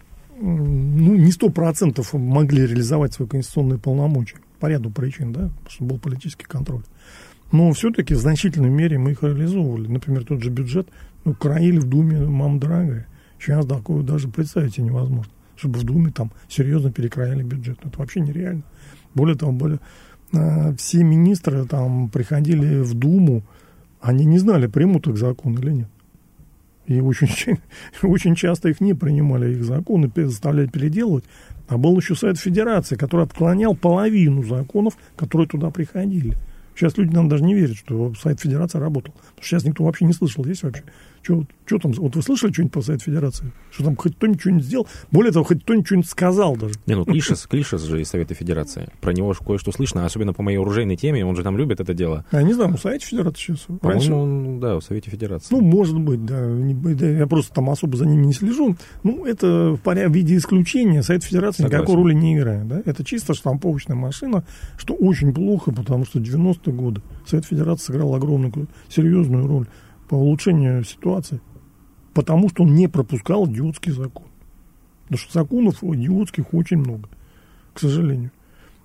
ну, 0.40 1.14
не 1.14 1.32
сто 1.32 1.50
процентов 1.50 2.12
могли 2.12 2.66
реализовать 2.66 3.14
свои 3.14 3.28
конституционные 3.28 3.78
полномочия 3.78 4.36
по 4.60 4.66
ряду 4.66 4.90
причин, 4.90 5.32
да, 5.32 5.48
потому 5.48 5.70
что 5.70 5.84
был 5.84 5.98
политический 5.98 6.44
контроль. 6.44 6.82
Но 7.50 7.72
все-таки 7.72 8.14
в 8.14 8.18
значительной 8.18 8.70
мере 8.70 8.98
мы 8.98 9.12
их 9.12 9.22
реализовывали. 9.22 9.88
Например, 9.88 10.24
тот 10.24 10.42
же 10.42 10.50
бюджет, 10.50 10.88
ну, 11.24 11.34
краили 11.34 11.78
в 11.78 11.88
Думе, 11.88 12.20
мам 12.20 12.58
дорогая. 12.58 13.06
Сейчас 13.38 13.66
такое 13.66 14.02
даже 14.02 14.28
представить 14.28 14.74
себе 14.74 14.86
невозможно, 14.86 15.32
чтобы 15.56 15.78
в 15.78 15.84
Думе 15.84 16.10
там 16.10 16.30
серьезно 16.48 16.92
перекроили 16.92 17.42
бюджет. 17.42 17.78
Это 17.82 17.98
вообще 17.98 18.20
нереально. 18.20 18.62
Более 19.14 19.36
того, 19.36 19.52
более, 19.52 19.80
э, 20.32 20.74
все 20.76 21.02
министры 21.02 21.64
там 21.64 22.10
приходили 22.10 22.80
в 22.80 22.94
Думу, 22.94 23.42
Они 24.00 24.24
не 24.26 24.38
знали, 24.38 24.68
примут 24.68 25.08
их 25.08 25.16
закон 25.16 25.58
или 25.58 25.72
нет. 25.72 25.88
И 26.88 27.00
очень, 27.00 27.58
очень 28.02 28.34
часто 28.34 28.70
их 28.70 28.80
не 28.80 28.94
принимали, 28.94 29.52
их 29.52 29.62
законы 29.62 30.10
заставляли 30.14 30.66
переделывать. 30.66 31.24
А 31.68 31.76
был 31.76 31.96
еще 31.98 32.16
Совет 32.16 32.38
Федерации, 32.38 32.96
который 32.96 33.26
отклонял 33.26 33.76
половину 33.76 34.42
законов, 34.42 34.96
которые 35.14 35.46
туда 35.46 35.70
приходили. 35.70 36.36
Сейчас 36.74 36.96
люди 36.96 37.14
нам 37.14 37.28
даже 37.28 37.44
не 37.44 37.54
верят, 37.54 37.76
что 37.76 38.14
сайт 38.14 38.40
Федерации 38.40 38.78
работал. 38.78 39.14
Сейчас 39.40 39.64
никто 39.64 39.84
вообще 39.84 40.06
не 40.06 40.14
слышал, 40.14 40.44
есть 40.46 40.62
вообще. 40.62 40.84
Что, 41.22 41.78
там, 41.78 41.92
вот 41.92 42.16
вы 42.16 42.22
слышали 42.22 42.52
что-нибудь 42.52 42.72
по 42.72 42.80
сайту 42.80 43.04
Федерации? 43.04 43.52
Что 43.70 43.84
там 43.84 43.96
хоть 43.96 44.16
кто-нибудь 44.16 44.40
что-нибудь 44.40 44.64
сделал? 44.64 44.86
Более 45.10 45.32
того, 45.32 45.44
хоть 45.44 45.62
кто-нибудь 45.62 45.86
что-нибудь 45.86 46.08
сказал 46.08 46.56
даже. 46.56 46.74
Не, 46.86 46.94
ну 46.94 47.04
Клишес, 47.04 47.46
Клишес 47.46 47.82
же 47.82 48.00
из 48.00 48.08
Совета 48.08 48.34
Федерации. 48.34 48.88
Про 49.00 49.12
него 49.12 49.34
кое-что 49.34 49.70
слышно, 49.72 50.06
особенно 50.06 50.32
по 50.32 50.42
моей 50.42 50.58
оружейной 50.58 50.96
теме, 50.96 51.26
он 51.26 51.36
же 51.36 51.42
там 51.42 51.58
любит 51.58 51.80
это 51.80 51.92
дело. 51.92 52.24
Я 52.32 52.42
не 52.42 52.54
знаю, 52.54 52.72
у 52.72 52.78
Совета 52.78 53.04
Федерации 53.04 53.38
сейчас. 53.38 53.66
Раньше... 53.82 54.12
он, 54.14 54.60
да, 54.60 54.76
в 54.76 54.82
Совете 54.82 55.10
Федерации. 55.10 55.54
Ну, 55.54 55.60
может 55.60 55.98
быть, 55.98 56.24
да. 56.24 56.46
Я 57.06 57.26
просто 57.26 57.54
там 57.54 57.68
особо 57.70 57.96
за 57.96 58.06
ними 58.06 58.26
не 58.26 58.32
слежу. 58.32 58.76
Ну, 59.02 59.26
это 59.26 59.72
в, 59.72 59.78
поряд... 59.78 60.10
в 60.10 60.14
виде 60.14 60.36
исключения 60.36 61.02
Совет 61.02 61.24
Федерации 61.24 61.64
Согласен. 61.64 61.82
никакой 61.82 62.02
роли 62.02 62.14
не 62.14 62.36
играет. 62.36 62.66
Да? 62.66 62.82
Это 62.84 63.04
чисто 63.04 63.34
штамповочная 63.34 63.96
машина, 63.96 64.44
что 64.78 64.94
очень 64.94 65.34
плохо, 65.34 65.70
потому 65.70 66.06
что 66.06 66.18
90-е 66.18 66.72
годы 66.72 67.02
Совет 67.26 67.44
Федерации 67.44 67.86
сыграл 67.86 68.14
огромную, 68.14 68.68
серьезную 68.88 69.46
роль 69.46 69.66
по 70.08 70.14
улучшению 70.14 70.84
ситуации, 70.84 71.40
потому 72.14 72.48
что 72.48 72.64
он 72.64 72.74
не 72.74 72.88
пропускал 72.88 73.46
идиотский 73.46 73.92
закон. 73.92 74.26
Потому 75.04 75.18
что 75.18 75.32
законов 75.32 75.84
идиотских 75.84 76.52
очень 76.52 76.78
много, 76.78 77.08
к 77.74 77.80
сожалению. 77.80 78.30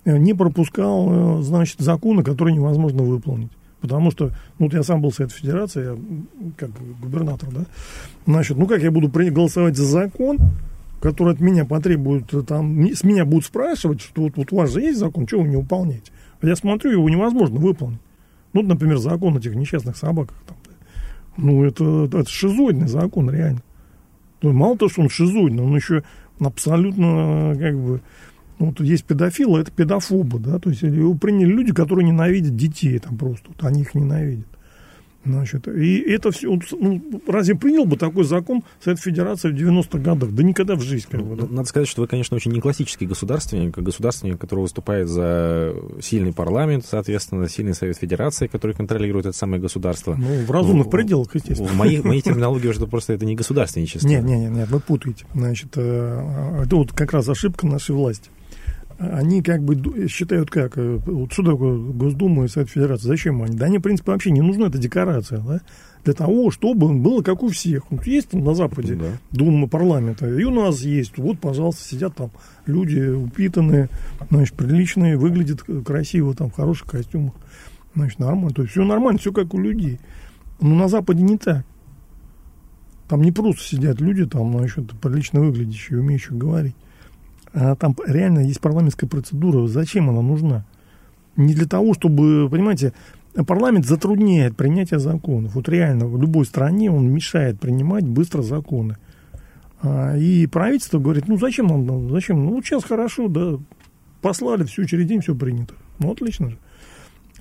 Э, 0.05 0.17
не 0.17 0.33
пропускал, 0.33 1.39
э, 1.39 1.43
значит, 1.43 1.79
законы, 1.79 2.23
которые 2.23 2.55
невозможно 2.55 3.03
выполнить. 3.03 3.51
Потому 3.81 4.11
что, 4.11 4.27
ну, 4.59 4.67
вот 4.67 4.73
я 4.73 4.83
сам 4.83 5.01
был 5.01 5.09
в 5.09 5.15
Совете 5.15 5.35
Федерации, 5.35 5.83
я, 5.83 5.97
как 6.55 6.69
губернатор, 7.01 7.49
да, 7.51 7.65
значит, 8.25 8.57
ну, 8.57 8.65
как 8.65 8.81
я 8.81 8.91
буду 8.91 9.09
голосовать 9.09 9.75
за 9.75 9.83
закон, 9.83 10.37
который 11.01 11.33
от 11.33 11.41
меня 11.41 11.65
потребует, 11.65 12.33
э, 12.33 12.43
там, 12.43 12.81
с 12.81 13.03
меня 13.03 13.25
будут 13.25 13.45
спрашивать, 13.45 13.99
что 13.99 14.21
вот, 14.21 14.37
вот 14.37 14.53
у 14.53 14.55
вас 14.55 14.71
же 14.71 14.79
есть 14.79 14.99
закон, 14.99 15.27
что 15.27 15.41
вы 15.41 15.49
не 15.49 15.57
выполняете? 15.57 16.11
Я 16.41 16.55
смотрю, 16.55 16.91
его 16.91 17.09
невозможно 17.09 17.59
выполнить. 17.59 17.99
Ну, 18.53 18.61
например, 18.61 18.97
закон 18.99 19.35
о 19.35 19.39
этих 19.39 19.55
несчастных 19.55 19.97
собаках. 19.97 20.37
Там, 20.47 20.55
ну, 21.37 21.63
это, 21.63 22.05
это 22.05 22.29
шизоидный 22.29 22.87
закон, 22.87 23.29
реально. 23.29 23.61
Ну, 24.41 24.51
мало 24.53 24.77
того, 24.77 24.89
что 24.89 25.01
он 25.01 25.09
шизоидный, 25.09 25.63
он 25.63 25.75
еще 25.75 26.03
абсолютно, 26.39 27.55
как 27.57 27.79
бы, 27.79 28.01
ну, 28.59 28.67
вот 28.67 28.79
есть 28.81 29.05
педофилы, 29.05 29.61
это 29.61 29.71
педофобы, 29.71 30.39
да, 30.39 30.59
то 30.59 30.69
есть 30.69 30.81
его 30.81 31.15
приняли 31.15 31.49
люди, 31.49 31.73
которые 31.73 32.05
ненавидят 32.05 32.55
детей, 32.55 32.99
там 32.99 33.17
просто, 33.17 33.49
вот 33.49 33.63
они 33.63 33.81
их 33.81 33.95
ненавидят. 33.95 34.47
Значит, 35.25 35.67
и 35.67 35.99
это 35.99 36.31
все, 36.31 36.59
ну, 36.79 37.21
разве 37.27 37.55
принял 37.55 37.85
бы 37.85 37.95
такой 37.95 38.25
закон 38.25 38.63
Совет 38.83 38.99
Федерации 38.99 39.51
в 39.51 39.55
90-х 39.55 39.99
годах? 39.99 40.31
Да 40.31 40.43
никогда 40.43 40.75
в 40.75 40.81
жизни. 40.81 41.09
Как 41.11 41.23
бы, 41.23 41.35
да. 41.35 41.47
Надо 41.49 41.67
сказать, 41.67 41.87
что 41.87 42.01
вы, 42.01 42.07
конечно, 42.07 42.35
очень 42.35 42.51
не 42.51 42.59
классический 42.59 43.05
государственник, 43.05 43.77
а 43.77 43.81
государственник, 43.81 44.39
который 44.39 44.61
выступает 44.61 45.07
за 45.07 45.73
сильный 46.01 46.33
парламент, 46.33 46.85
соответственно, 46.85 47.47
сильный 47.47 47.73
Совет 47.73 47.97
Федерации, 47.97 48.47
который 48.47 48.75
контролирует 48.75 49.25
это 49.25 49.37
самое 49.37 49.61
государство. 49.61 50.15
Ну, 50.15 50.45
в 50.45 50.51
разумных 50.51 50.87
в, 50.87 50.89
пределах, 50.89 51.33
естественно. 51.35 51.69
В 51.69 51.75
моей, 51.75 51.99
в 51.99 52.05
моей 52.05 52.21
терминологии 52.21 52.67
уже 52.67 52.85
просто 52.85 53.13
это 53.13 53.25
не 53.25 53.35
государственничество. 53.35 54.07
Нет, 54.07 54.23
нет, 54.23 54.39
нет, 54.39 54.51
нет, 54.51 54.69
вы 54.69 54.79
путаете. 54.81 55.25
Значит, 55.33 55.69
э, 55.77 56.63
это 56.65 56.75
вот 56.75 56.91
как 56.91 57.13
раз 57.13 57.29
ошибка 57.29 57.65
нашей 57.65 57.95
власти 57.95 58.29
они 59.11 59.41
как 59.41 59.63
бы 59.63 60.07
считают 60.07 60.49
как, 60.49 60.77
э, 60.77 60.99
вот 61.05 61.33
что 61.33 61.43
такое 61.43 61.77
Госдума 61.77 62.45
и 62.45 62.47
Совет 62.47 62.69
Федерации, 62.69 63.07
зачем 63.07 63.41
они? 63.41 63.57
Да 63.57 63.65
они, 63.65 63.79
в 63.79 63.81
принципе, 63.81 64.11
вообще 64.11 64.31
не 64.31 64.41
нужна 64.41 64.67
эта 64.67 64.77
декорация, 64.77 65.39
да? 65.39 65.61
Для 66.03 66.13
того, 66.13 66.51
чтобы 66.51 66.93
было 66.93 67.21
как 67.21 67.43
у 67.43 67.47
всех. 67.47 67.89
Вот 67.89 68.05
есть 68.05 68.33
на 68.33 68.53
Западе 68.53 68.95
да. 68.95 69.05
Дума 69.31 69.67
парламента, 69.67 70.27
и 70.27 70.43
у 70.43 70.51
нас 70.51 70.81
есть. 70.81 71.17
Вот, 71.17 71.39
пожалуйста, 71.39 71.87
сидят 71.87 72.15
там 72.15 72.31
люди 72.65 72.99
упитанные, 72.99 73.89
значит, 74.29 74.55
приличные, 74.55 75.17
выглядят 75.17 75.63
красиво, 75.85 76.33
там, 76.33 76.49
в 76.49 76.55
хороших 76.55 76.87
костюмах. 76.87 77.33
Значит, 77.95 78.19
нормально. 78.19 78.51
То 78.51 78.63
есть 78.63 78.73
все 78.73 78.83
нормально, 78.83 79.19
все 79.19 79.31
как 79.31 79.53
у 79.53 79.59
людей. 79.59 79.99
Но 80.59 80.75
на 80.75 80.87
Западе 80.87 81.23
не 81.23 81.37
так. 81.37 81.65
Там 83.07 83.21
не 83.21 83.31
просто 83.31 83.63
сидят 83.63 84.01
люди, 84.01 84.25
там, 84.25 84.57
значит, 84.57 84.91
прилично 84.99 85.41
выглядящие, 85.41 85.99
умеющие 85.99 86.37
говорить. 86.37 86.75
А 87.53 87.75
там 87.75 87.95
реально 88.05 88.39
есть 88.39 88.59
парламентская 88.59 89.09
процедура. 89.09 89.67
Зачем 89.67 90.09
она 90.09 90.21
нужна? 90.21 90.65
Не 91.35 91.53
для 91.53 91.67
того, 91.67 91.93
чтобы, 91.93 92.47
понимаете, 92.49 92.93
парламент 93.47 93.85
затрудняет 93.85 94.55
принятие 94.55 94.99
законов. 94.99 95.55
Вот 95.55 95.69
реально 95.69 96.07
в 96.07 96.19
любой 96.19 96.45
стране 96.45 96.91
он 96.91 97.09
мешает 97.09 97.59
принимать 97.59 98.05
быстро 98.07 98.41
законы. 98.41 98.97
А, 99.81 100.15
и 100.15 100.47
правительство 100.47 100.99
говорит, 100.99 101.27
ну 101.27 101.37
зачем 101.37 101.67
нам, 101.67 102.09
зачем? 102.09 102.43
Ну 102.43 102.61
сейчас 102.61 102.83
хорошо, 102.83 103.27
да, 103.27 103.57
послали, 104.21 104.63
все, 104.63 104.85
через 104.85 105.07
день 105.07 105.21
все 105.21 105.35
принято. 105.35 105.75
Ну 105.99 106.11
отлично 106.11 106.51
же. 106.51 106.57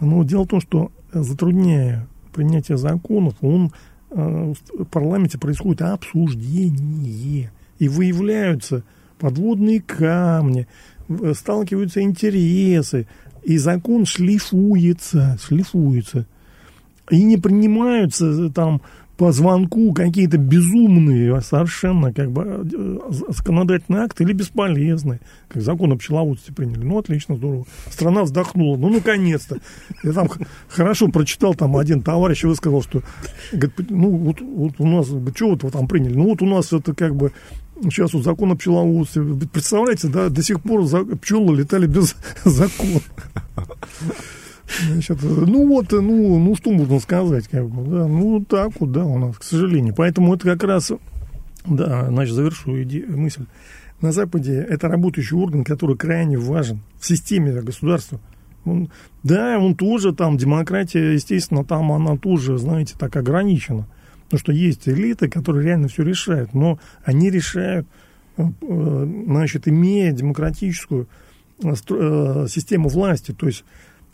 Но 0.00 0.24
дело 0.24 0.44
в 0.44 0.48
том, 0.48 0.60
что 0.60 0.90
затрудняя 1.12 2.08
принятие 2.32 2.78
законов, 2.78 3.34
он 3.40 3.72
э, 4.10 4.54
в 4.78 4.84
парламенте 4.86 5.38
происходит 5.38 5.82
обсуждение. 5.82 7.52
И 7.78 7.88
выявляются 7.88 8.84
подводные 9.22 9.80
камни, 9.80 10.66
сталкиваются 11.34 12.02
интересы, 12.02 13.06
и 13.44 13.56
закон 13.56 14.04
шлифуется, 14.04 15.38
шлифуется. 15.40 16.26
И 17.08 17.22
не 17.22 17.36
принимаются 17.36 18.50
там 18.50 18.82
по 19.16 19.30
звонку 19.30 19.92
какие-то 19.92 20.38
безумные 20.38 21.40
совершенно 21.42 22.12
как 22.12 22.32
бы 22.32 22.66
э, 22.74 22.98
законодательные 23.28 24.02
акты 24.02 24.24
или 24.24 24.32
бесполезные, 24.32 25.20
как 25.48 25.62
закон 25.62 25.92
о 25.92 25.96
пчеловодстве 25.96 26.52
приняли. 26.52 26.82
Ну, 26.82 26.98
отлично, 26.98 27.36
здорово. 27.36 27.64
Страна 27.90 28.24
вздохнула. 28.24 28.76
Ну, 28.76 28.88
наконец-то. 28.88 29.58
Я 30.02 30.12
там 30.12 30.28
хорошо 30.68 31.06
прочитал, 31.08 31.54
там 31.54 31.76
один 31.76 32.02
товарищ 32.02 32.42
высказал, 32.42 32.82
что 32.82 33.02
говорит, 33.52 33.90
ну, 33.90 34.10
вот, 34.10 34.40
вот 34.40 34.74
у 34.78 34.86
нас, 34.88 35.06
что 35.06 35.50
вот 35.50 35.62
вы 35.62 35.70
там 35.70 35.86
приняли? 35.86 36.14
Ну, 36.14 36.24
вот 36.24 36.42
у 36.42 36.46
нас 36.46 36.72
это 36.72 36.92
как 36.92 37.14
бы 37.14 37.32
Сейчас 37.82 38.12
вот 38.14 38.24
закон 38.24 38.52
о 38.52 38.56
пчеловодстве. 38.56 39.24
Представляете, 39.52 40.08
да, 40.08 40.28
до 40.28 40.42
сих 40.42 40.60
пор 40.62 40.84
за, 40.84 41.04
пчелы 41.04 41.56
летали 41.56 41.86
без 41.86 42.16
закона. 42.44 43.00
Значит, 44.88 45.18
ну 45.22 45.68
вот, 45.68 45.92
ну, 45.92 46.38
ну 46.38 46.54
что 46.56 46.70
можно 46.70 46.98
сказать, 47.00 47.48
как 47.48 47.68
бы, 47.68 47.84
да, 47.90 48.06
ну 48.06 48.44
так 48.44 48.72
вот, 48.80 48.92
да, 48.92 49.04
у 49.04 49.18
нас, 49.18 49.36
к 49.36 49.42
сожалению. 49.42 49.94
Поэтому 49.94 50.34
это 50.34 50.44
как 50.44 50.62
раз, 50.64 50.92
да, 51.66 52.06
значит, 52.08 52.34
завершу 52.34 52.80
иде- 52.82 53.06
мысль. 53.06 53.44
На 54.00 54.12
Западе 54.12 54.54
это 54.68 54.88
работающий 54.88 55.36
орган, 55.36 55.62
который 55.62 55.96
крайне 55.96 56.38
важен 56.38 56.80
в 56.98 57.06
системе 57.06 57.52
государства. 57.60 58.18
Он, 58.64 58.90
да, 59.22 59.58
он 59.58 59.74
тоже 59.74 60.12
там, 60.12 60.36
демократия, 60.36 61.12
естественно, 61.12 61.64
там 61.64 61.92
она 61.92 62.16
тоже, 62.16 62.58
знаете, 62.58 62.94
так 62.98 63.14
ограничена. 63.16 63.86
Потому 64.32 64.44
что 64.44 64.52
есть 64.52 64.88
элиты, 64.88 65.28
которые 65.28 65.66
реально 65.66 65.88
все 65.88 66.02
решают, 66.04 66.54
но 66.54 66.78
они 67.04 67.28
решают, 67.28 67.86
э, 68.38 68.44
э, 68.62 69.24
значит, 69.26 69.68
имея 69.68 70.10
демократическую 70.12 71.06
э, 71.62 72.46
систему 72.48 72.88
власти, 72.88 73.32
то 73.32 73.46
есть 73.46 73.62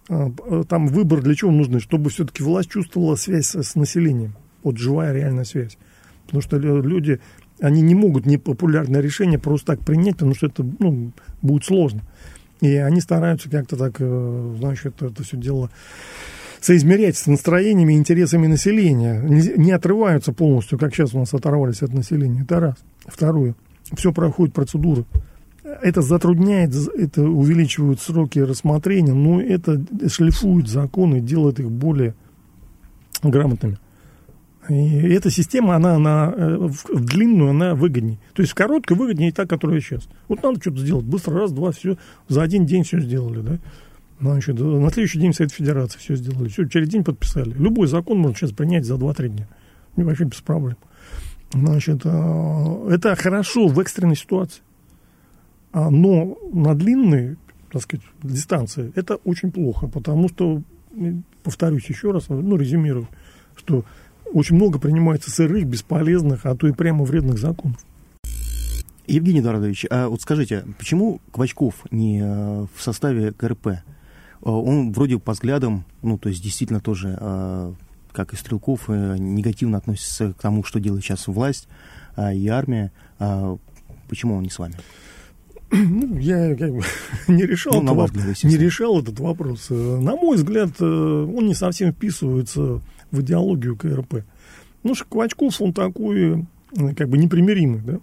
там 0.09 0.89
выбор 0.89 1.21
для 1.21 1.35
чего 1.35 1.53
нужен, 1.53 1.79
чтобы 1.81 2.11
все-таки 2.11 2.43
власть 2.43 2.71
чувствовала 2.71 3.15
связь 3.15 3.55
с 3.55 3.77
населением, 3.77 4.35
вот 4.65 4.79
живая 4.79 5.13
реальная 5.13 5.45
связь. 5.45 5.79
Потому 6.25 6.43
что 6.43 6.57
люди, 6.57 7.21
они 7.61 7.81
не 7.83 7.95
могут 7.95 8.27
непопулярное 8.27 9.01
решение 9.01 9.39
просто 9.39 9.77
так 9.77 9.85
принять, 9.85 10.15
потому 10.15 10.35
что 10.35 10.47
это 10.47 10.67
ну, 10.81 11.13
будет 11.43 11.65
сложно. 11.65 12.03
И 12.61 12.75
они 12.75 13.01
стараются 13.03 13.51
как-то 13.51 13.77
так, 13.77 13.99
значит, 13.99 15.01
это 15.01 15.23
все 15.23 15.37
дело 15.37 15.71
соизмерять 16.61 17.17
с 17.17 17.27
настроениями 17.27 17.95
и 17.95 17.97
интересами 17.97 18.47
населения. 18.47 19.21
Не, 19.21 19.71
отрываются 19.73 20.33
полностью, 20.33 20.79
как 20.79 20.95
сейчас 20.95 21.15
у 21.15 21.19
нас 21.19 21.33
оторвались 21.35 21.83
от 21.83 21.93
населения. 21.93 22.43
Это 22.43 22.61
раз. 22.61 22.77
Второе. 23.07 23.55
Все 23.97 24.13
проходит 24.13 24.55
процедуры. 24.55 25.05
Это 25.83 26.01
затрудняет, 26.01 26.75
это 26.75 27.23
увеличивает 27.23 28.01
сроки 28.01 28.39
рассмотрения, 28.39 29.13
но 29.13 29.41
это 29.41 29.81
шлифует 30.09 30.69
законы, 30.69 31.21
делает 31.21 31.61
их 31.61 31.71
более 31.71 32.15
грамотными. 33.23 33.79
И 34.69 35.09
эта 35.09 35.31
система, 35.31 35.77
она, 35.77 35.95
она 35.95 36.33
э, 36.37 36.57
в, 36.57 36.85
в 36.89 37.05
длинную, 37.05 37.51
она 37.51 37.75
выгоднее. 37.75 38.19
То 38.35 38.43
есть 38.43 38.53
в 38.53 38.55
короткой 38.55 38.97
выгоднее 38.97 39.33
та, 39.33 39.47
которая 39.47 39.81
сейчас. 39.81 40.07
Вот 40.29 40.43
надо 40.43 40.61
что-то 40.61 40.79
сделать. 40.79 41.07
Быстро, 41.07 41.35
раз, 41.35 41.53
два, 41.53 41.73
все. 41.73 41.97
За 42.29 42.43
один 42.43 42.67
день 42.67 42.85
все 42.85 43.01
сделали, 43.01 43.41
да. 43.41 43.59
Значит, 44.21 44.59
на 44.59 44.91
следующий 44.91 45.21
день 45.21 45.33
Совет 45.33 45.53
Федерации 45.53 45.99
все 45.99 46.17
сделали. 46.17 46.49
Все, 46.49 46.67
через 46.67 46.89
день 46.89 47.05
подписали. 47.05 47.53
Любой 47.53 47.87
закон 47.87 48.19
можно 48.19 48.37
сейчас 48.37 48.51
принять 48.51 48.85
за 48.85 48.95
2-3 48.95 49.29
дня. 49.29 49.49
Не 49.97 50.05
вообще 50.05 50.25
без 50.25 50.41
проблем. 50.41 50.77
Значит, 51.53 52.03
э, 52.05 52.89
это 52.91 53.15
хорошо 53.17 53.69
в 53.69 53.79
экстренной 53.81 54.17
ситуации. 54.17 54.63
А, 55.73 55.91
но 55.91 56.37
на 56.53 56.75
длинной, 56.75 57.37
так 57.71 57.83
сказать, 57.83 58.05
дистанции 58.23 58.93
это 58.97 59.17
очень 59.25 59.53
плохо, 59.53 59.87
потому 59.87 60.29
что, 60.29 60.63
повторюсь 61.43 61.87
еще 61.87 62.11
раз, 62.11 62.29
ну, 62.29 62.57
резюмирую, 62.57 63.09
что 63.57 63.85
очень 64.33 64.57
много 64.57 64.79
принимается 64.79 65.31
сырых, 65.31 65.67
бесполезных, 65.67 66.45
а 66.47 66.55
то 66.55 66.67
и 66.67 66.73
прямо 66.73 67.05
вредных 67.05 67.39
законов. 67.39 67.79
Евгений 69.07 69.41
Эдуардович, 69.41 69.87
а 69.89 70.09
вот 70.09 70.21
скажите, 70.21 70.65
почему 70.79 71.21
Квачков 71.33 71.87
не 71.91 72.21
э, 72.21 72.67
в 72.75 72.83
составе 72.83 73.33
КРП? 73.33 73.69
Э, 74.43 74.51
он 74.51 74.93
вроде 74.93 75.19
по 75.19 75.33
взглядам, 75.33 75.85
ну, 76.03 76.19
то 76.19 76.29
есть 76.29 76.43
действительно 76.43 76.81
тоже, 76.81 77.17
э, 77.21 77.73
как 78.13 78.33
и 78.33 78.37
Стрелков, 78.37 78.89
негативно 78.89 79.79
относится 79.79 80.33
к 80.33 80.41
тому, 80.41 80.65
что 80.65 80.81
делает 80.81 81.05
сейчас 81.05 81.29
власть 81.29 81.69
и 82.17 82.49
армия. 82.49 82.91
Почему 84.09 84.35
он 84.35 84.43
не 84.43 84.51
с 84.51 84.59
вами? 84.59 84.75
Ну, 85.71 86.19
я 86.19 86.57
как 86.57 86.73
бы 86.73 86.83
не 87.29 87.45
решал, 87.45 87.81
ну, 87.81 88.05
этот, 88.05 88.17
взгляд, 88.17 88.43
не 88.43 88.57
решал 88.57 89.01
этот 89.01 89.21
вопрос. 89.21 89.71
На 89.71 90.17
мой 90.17 90.37
взгляд, 90.37 90.81
он 90.81 91.47
не 91.47 91.55
совсем 91.55 91.93
вписывается 91.93 92.81
в 93.13 93.21
идеологию 93.21 93.77
КРП. 93.77 94.25
Ну, 94.83 94.95
что 94.95 95.05
Квачков, 95.05 95.61
он 95.61 95.73
такой, 95.73 96.47
как 96.97 97.09
бы 97.09 97.19
непримиримый, 97.19 97.81
да? 97.81 98.01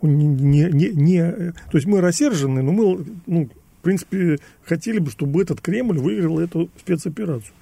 Он 0.00 0.16
не, 0.16 0.26
не, 0.26 0.70
не, 0.72 0.88
не, 0.90 1.22
то 1.22 1.74
есть 1.74 1.86
мы 1.86 2.00
рассержены, 2.00 2.62
но 2.62 2.72
мы, 2.72 3.04
ну, 3.26 3.48
принципе, 3.88 4.38
хотели 4.64 4.98
бы, 4.98 5.10
чтобы 5.10 5.40
этот 5.40 5.62
Кремль 5.62 5.98
выиграл 5.98 6.38
эту 6.40 6.68
спецоперацию. 6.78 7.54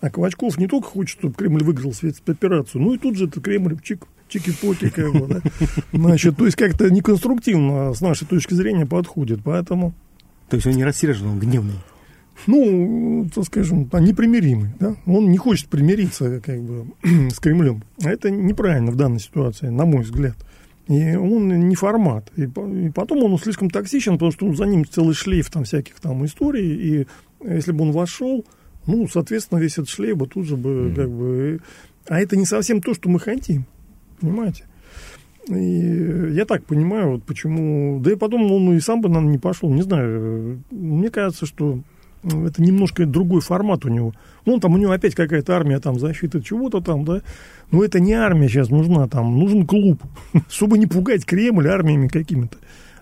А 0.00 0.10
Ковачков 0.10 0.58
не 0.58 0.66
только 0.66 0.88
хочет, 0.88 1.18
чтобы 1.18 1.34
Кремль 1.34 1.62
выиграл 1.62 1.92
спецоперацию, 1.92 2.80
ну 2.80 2.94
и 2.94 2.98
тут 2.98 3.16
же 3.16 3.26
этот 3.26 3.44
Кремль 3.44 3.78
чик, 3.82 4.06
чики-поки, 4.28 4.88
как 4.88 5.12
бы, 5.12 5.26
да. 5.26 5.40
Значит, 5.92 6.36
то 6.36 6.46
есть 6.46 6.56
как-то 6.56 6.90
неконструктивно 6.90 7.92
с 7.92 8.00
нашей 8.00 8.26
точки 8.26 8.54
зрения 8.54 8.86
подходит, 8.86 9.40
поэтому... 9.44 9.94
То 10.48 10.56
есть 10.56 10.66
он 10.66 10.74
не 10.74 10.84
рассержен, 10.84 11.28
он 11.28 11.38
гневный? 11.38 11.74
Ну, 12.46 13.28
так 13.34 13.44
скажем, 13.44 13.88
непримиримый, 13.92 14.70
да. 14.80 14.96
Он 15.06 15.30
не 15.30 15.36
хочет 15.36 15.68
примириться, 15.68 16.40
как 16.40 16.60
бы, 16.62 16.86
с 17.30 17.38
Кремлем. 17.38 17.82
А 18.02 18.08
это 18.08 18.30
неправильно 18.30 18.90
в 18.90 18.96
данной 18.96 19.20
ситуации, 19.20 19.68
на 19.68 19.84
мой 19.84 20.02
взгляд. 20.02 20.36
И 20.86 21.16
он 21.16 21.48
не 21.68 21.74
формат. 21.74 22.30
И, 22.36 22.42
и 22.42 22.90
потом 22.90 23.24
он 23.24 23.38
слишком 23.38 23.70
токсичен, 23.70 24.14
потому 24.14 24.32
что 24.32 24.46
ну, 24.46 24.54
за 24.54 24.64
ним 24.64 24.84
целый 24.84 25.14
шлейф 25.14 25.50
там 25.50 25.64
всяких 25.64 25.98
там 26.00 26.24
историй. 26.24 26.74
И 26.74 27.06
если 27.42 27.72
бы 27.72 27.84
он 27.84 27.92
вошел, 27.92 28.44
ну, 28.86 29.08
соответственно, 29.08 29.60
весь 29.60 29.74
этот 29.74 29.88
шлейф 29.88 30.16
бы 30.16 30.26
тут 30.26 30.46
же 30.46 30.56
бы 30.56 30.68
mm-hmm. 30.68 30.94
как 30.94 31.10
бы... 31.10 31.60
А 32.06 32.20
это 32.20 32.36
не 32.36 32.44
совсем 32.44 32.82
то, 32.82 32.92
что 32.92 33.08
мы 33.08 33.18
хотим. 33.18 33.64
Понимаете? 34.20 34.64
И 35.48 36.32
я 36.32 36.44
так 36.44 36.64
понимаю, 36.64 37.12
вот 37.12 37.24
почему... 37.24 37.98
Да 38.00 38.12
и 38.12 38.16
потом 38.16 38.50
он 38.52 38.76
и 38.76 38.80
сам 38.80 39.00
бы, 39.00 39.08
наверное, 39.08 39.32
не 39.32 39.38
пошел. 39.38 39.70
Не 39.70 39.82
знаю. 39.82 40.62
Мне 40.70 41.10
кажется, 41.10 41.46
что 41.46 41.80
это 42.24 42.62
немножко 42.62 43.06
другой 43.06 43.40
формат 43.40 43.84
у 43.84 43.88
него. 43.88 44.14
Ну, 44.46 44.58
там 44.58 44.74
у 44.74 44.76
него 44.78 44.92
опять 44.92 45.14
какая-то 45.14 45.54
армия 45.54 45.78
там 45.78 45.98
защиты 45.98 46.40
чего-то 46.40 46.80
там, 46.80 47.04
да. 47.04 47.20
Но 47.70 47.84
это 47.84 48.00
не 48.00 48.14
армия 48.14 48.48
сейчас 48.48 48.70
нужна, 48.70 49.06
там 49.08 49.38
нужен 49.38 49.66
клуб, 49.66 50.02
чтобы 50.48 50.78
не 50.78 50.86
пугать 50.86 51.24
Кремль 51.24 51.68
армиями 51.68 52.08
какими-то. 52.08 52.56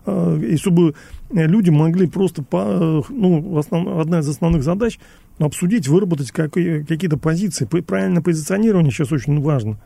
А, 0.04 0.38
и 0.38 0.56
чтобы 0.56 0.94
люди 1.30 1.70
могли 1.70 2.06
просто, 2.06 2.42
по, 2.42 3.04
ну, 3.08 3.58
основ, 3.58 4.00
одна 4.00 4.20
из 4.20 4.28
основных 4.28 4.62
задач 4.62 4.98
обсудить, 5.38 5.88
выработать 5.88 6.30
какие-то 6.30 7.16
позиции. 7.16 7.64
Правильное 7.64 8.22
позиционирование 8.22 8.92
сейчас 8.92 9.12
очень 9.12 9.40
важно. 9.40 9.78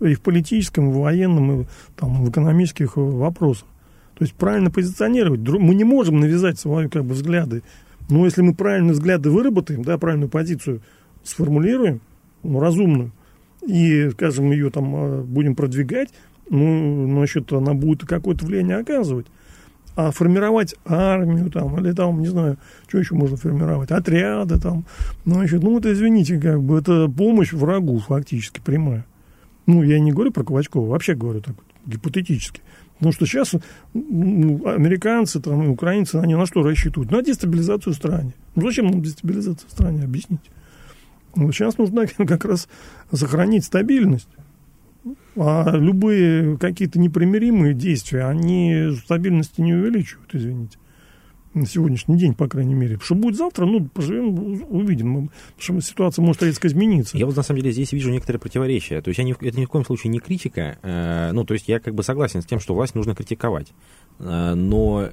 И 0.00 0.14
в 0.14 0.20
политическом, 0.20 0.90
и 0.90 0.92
в 0.92 0.98
военном, 0.98 1.62
и 1.62 1.66
там, 1.96 2.24
в 2.24 2.30
экономических 2.30 2.96
вопросах. 2.96 3.66
То 4.16 4.24
есть 4.24 4.34
правильно 4.34 4.70
позиционировать. 4.70 5.40
Мы 5.40 5.74
не 5.74 5.84
можем 5.84 6.20
навязать 6.20 6.58
свои 6.58 6.88
как 6.88 7.04
бы, 7.04 7.14
взгляды 7.14 7.62
но 8.08 8.24
если 8.24 8.42
мы 8.42 8.54
правильные 8.54 8.92
взгляды 8.92 9.30
выработаем, 9.30 9.82
да, 9.82 9.98
правильную 9.98 10.28
позицию 10.28 10.82
сформулируем, 11.22 12.00
ну, 12.42 12.60
разумную, 12.60 13.12
и, 13.66 14.10
скажем, 14.10 14.50
ее 14.52 14.70
там 14.70 14.94
а, 14.94 15.22
будем 15.22 15.54
продвигать, 15.54 16.10
ну, 16.50 17.08
значит, 17.08 17.52
она 17.52 17.74
будет 17.74 18.04
какое-то 18.04 18.44
влияние 18.44 18.76
оказывать. 18.76 19.26
А 19.96 20.10
формировать 20.10 20.74
армию 20.84 21.50
там, 21.50 21.78
или 21.78 21.92
там, 21.92 22.20
не 22.20 22.26
знаю, 22.26 22.58
что 22.88 22.98
еще 22.98 23.14
можно 23.14 23.36
формировать, 23.36 23.92
отряды 23.92 24.58
там, 24.58 24.84
ну, 25.24 25.34
значит, 25.34 25.62
ну, 25.62 25.78
это, 25.78 25.92
извините, 25.92 26.38
как 26.40 26.62
бы, 26.62 26.78
это 26.78 27.08
помощь 27.08 27.52
врагу 27.52 28.00
фактически 28.00 28.60
прямая. 28.60 29.06
Ну, 29.66 29.82
я 29.82 30.00
не 30.00 30.12
говорю 30.12 30.32
про 30.32 30.42
Ковачкова, 30.42 30.88
вообще 30.88 31.14
говорю 31.14 31.40
так, 31.40 31.54
гипотетически. 31.86 32.60
Потому 33.04 33.12
что 33.12 33.26
сейчас 33.26 33.52
ну, 33.92 34.66
американцы, 34.66 35.38
там, 35.38 35.68
украинцы, 35.68 36.16
они 36.16 36.34
на 36.34 36.46
что 36.46 36.62
рассчитывают? 36.62 37.12
На 37.12 37.20
дестабилизацию 37.20 37.92
в 37.92 37.96
стране. 37.96 38.32
Ну, 38.54 38.66
зачем 38.66 38.86
нам 38.86 39.02
дестабилизация 39.02 39.68
в 39.68 39.70
стране? 39.70 40.04
Объясните. 40.04 40.50
Ну, 41.36 41.52
сейчас 41.52 41.76
нужно 41.76 42.06
как 42.16 42.46
раз 42.46 42.66
сохранить 43.12 43.66
стабильность. 43.66 44.28
А 45.36 45.76
любые 45.76 46.56
какие-то 46.56 46.98
непримиримые 46.98 47.74
действия, 47.74 48.24
они 48.24 48.96
стабильности 49.04 49.60
не 49.60 49.74
увеличивают, 49.74 50.34
извините 50.34 50.78
на 51.54 51.66
сегодняшний 51.66 52.16
день, 52.16 52.34
по 52.34 52.48
крайней 52.48 52.74
мере. 52.74 52.98
Что 53.00 53.14
будет 53.14 53.36
завтра, 53.36 53.66
ну, 53.66 53.86
поживем, 53.86 54.64
увидим. 54.68 55.30
Потому 55.56 55.80
что 55.80 55.88
ситуация 55.88 56.22
может 56.22 56.42
резко 56.42 56.68
измениться. 56.68 57.16
Я 57.16 57.26
вот, 57.26 57.36
на 57.36 57.42
самом 57.42 57.60
деле, 57.60 57.72
здесь 57.72 57.92
вижу 57.92 58.10
некоторые 58.10 58.40
противоречия. 58.40 59.00
То 59.00 59.08
есть, 59.08 59.18
я 59.18 59.24
ни, 59.24 59.32
это 59.32 59.58
ни 59.58 59.64
в 59.64 59.68
коем 59.68 59.84
случае 59.84 60.10
не 60.10 60.18
критика. 60.18 60.78
Э, 60.82 61.30
ну, 61.32 61.44
то 61.44 61.54
есть, 61.54 61.68
я 61.68 61.80
как 61.80 61.94
бы 61.94 62.02
согласен 62.02 62.42
с 62.42 62.46
тем, 62.46 62.60
что 62.60 62.74
власть 62.74 62.94
нужно 62.94 63.14
критиковать. 63.14 63.72
Э, 64.18 64.54
но 64.54 65.08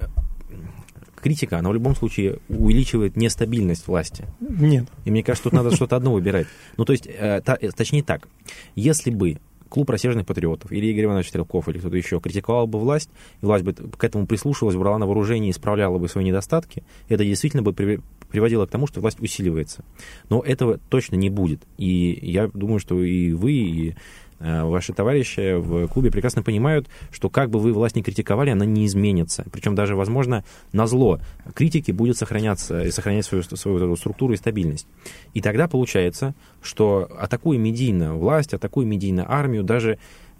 критика, 1.22 1.58
она 1.58 1.70
в 1.70 1.74
любом 1.74 1.94
случае 1.94 2.40
увеличивает 2.48 3.16
нестабильность 3.16 3.86
власти. 3.86 4.26
Нет. 4.40 4.88
И 5.04 5.10
мне 5.10 5.22
кажется, 5.22 5.44
тут 5.44 5.52
надо 5.52 5.70
что-то 5.74 5.96
одно 5.96 6.12
выбирать. 6.12 6.46
Ну, 6.76 6.84
то 6.84 6.92
есть, 6.92 7.06
э, 7.06 7.40
та, 7.44 7.56
точнее 7.56 8.02
так, 8.02 8.28
если 8.74 9.10
бы 9.10 9.38
клуб 9.72 9.88
рассерженных 9.88 10.26
патриотов, 10.26 10.70
или 10.70 10.86
Игорь 10.88 11.06
Иванович 11.06 11.28
Стрелков, 11.28 11.66
или 11.66 11.78
кто-то 11.78 11.96
еще, 11.96 12.20
критиковал 12.20 12.66
бы 12.66 12.78
власть, 12.78 13.08
и 13.40 13.46
власть 13.46 13.64
бы 13.64 13.72
к 13.72 14.04
этому 14.04 14.26
прислушивалась, 14.26 14.76
брала 14.76 14.98
на 14.98 15.06
вооружение 15.06 15.48
и 15.48 15.52
исправляла 15.52 15.96
бы 15.96 16.08
свои 16.08 16.26
недостатки, 16.26 16.84
это 17.08 17.24
действительно 17.24 17.62
бы 17.62 17.72
приводило 17.72 18.66
к 18.66 18.70
тому, 18.70 18.86
что 18.86 19.00
власть 19.00 19.18
усиливается. 19.20 19.82
Но 20.28 20.40
этого 20.40 20.76
точно 20.90 21.16
не 21.16 21.30
будет. 21.30 21.62
И 21.78 22.18
я 22.20 22.48
думаю, 22.48 22.80
что 22.80 23.02
и 23.02 23.32
вы, 23.32 23.52
и 23.52 23.94
ваши 24.42 24.92
товарищи 24.92 25.54
в 25.54 25.86
клубе 25.88 26.10
прекрасно 26.10 26.42
понимают, 26.42 26.88
что 27.10 27.30
как 27.30 27.50
бы 27.50 27.58
вы 27.58 27.72
власть 27.72 27.96
не 27.96 28.02
критиковали, 28.02 28.50
она 28.50 28.64
не 28.64 28.86
изменится. 28.86 29.44
Причем 29.52 29.74
даже, 29.74 29.94
возможно, 29.94 30.44
на 30.72 30.86
зло 30.86 31.20
критики 31.54 31.92
будет 31.92 32.16
сохраняться 32.16 32.82
и 32.82 32.90
сохранять 32.90 33.24
свою, 33.24 33.44
свою 33.44 33.96
структуру 33.96 34.34
и 34.34 34.36
стабильность. 34.36 34.86
И 35.34 35.40
тогда 35.40 35.68
получается, 35.68 36.34
что 36.60 37.08
атакуя 37.18 37.58
медийно 37.58 38.14
власть, 38.14 38.54
атакуя 38.54 38.84
медийно 38.84 39.24
армию, 39.28 39.62
даже 39.62 39.98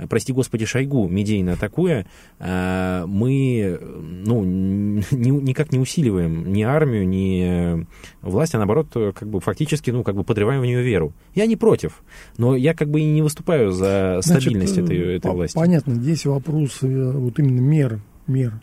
прости 0.09 0.33
господи, 0.33 0.65
Шойгу 0.65 1.09
медийно 1.09 1.55
атакуя, 1.55 2.07
э, 2.39 3.05
мы 3.07 3.79
ну, 3.81 4.43
никак 4.45 5.73
не 5.73 5.79
усиливаем 5.79 6.53
ни 6.53 6.63
армию, 6.63 7.09
ни 7.09 7.87
власть, 8.23 8.55
а 8.55 8.59
наоборот, 8.59 8.89
как 8.93 9.29
бы 9.29 9.41
фактически, 9.41 9.91
ну, 9.91 10.03
как 10.03 10.15
бы 10.15 10.25
подрываем 10.25 10.61
в 10.61 10.67
нее 10.67 10.83
веру. 10.83 11.13
Я 11.35 11.47
не 11.47 11.57
против, 11.57 12.03
но 12.39 12.57
я 12.57 12.75
как 12.75 12.91
бы 12.91 13.01
и 13.01 13.05
не 13.05 13.23
выступаю 13.23 13.73
за 13.73 14.21
стабильность 14.23 14.75
Значит, 14.75 14.91
этой, 14.91 15.17
этой 15.17 15.31
власти. 15.31 15.55
Понятно, 15.55 15.95
здесь 15.95 16.25
вопрос 16.27 16.79
э, 16.83 17.13
вот 17.13 17.39
именно 17.39 17.61
мер, 17.61 18.01
мер. 18.27 18.61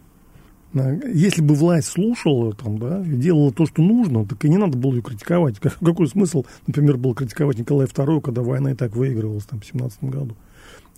Если 0.73 1.41
бы 1.41 1.55
власть 1.55 1.87
слушала 1.87 2.53
там, 2.53 2.77
да, 2.77 3.03
и 3.03 3.15
делала 3.15 3.51
то, 3.51 3.65
что 3.65 3.81
нужно, 3.81 4.25
так 4.25 4.43
и 4.45 4.49
не 4.49 4.57
надо 4.57 4.77
было 4.77 4.93
ее 4.93 5.01
критиковать. 5.01 5.59
Какой 5.59 6.07
смысл, 6.07 6.45
например, 6.67 6.97
был 6.97 7.15
критиковать 7.15 7.57
Николая 7.57 7.87
II, 7.87 8.21
когда 8.21 8.43
война 8.43 8.71
и 8.71 8.75
так 8.75 8.95
выигрывалась 8.95 9.45
там, 9.45 9.61
в 9.61 9.65
17 9.65 10.03
году? 10.03 10.35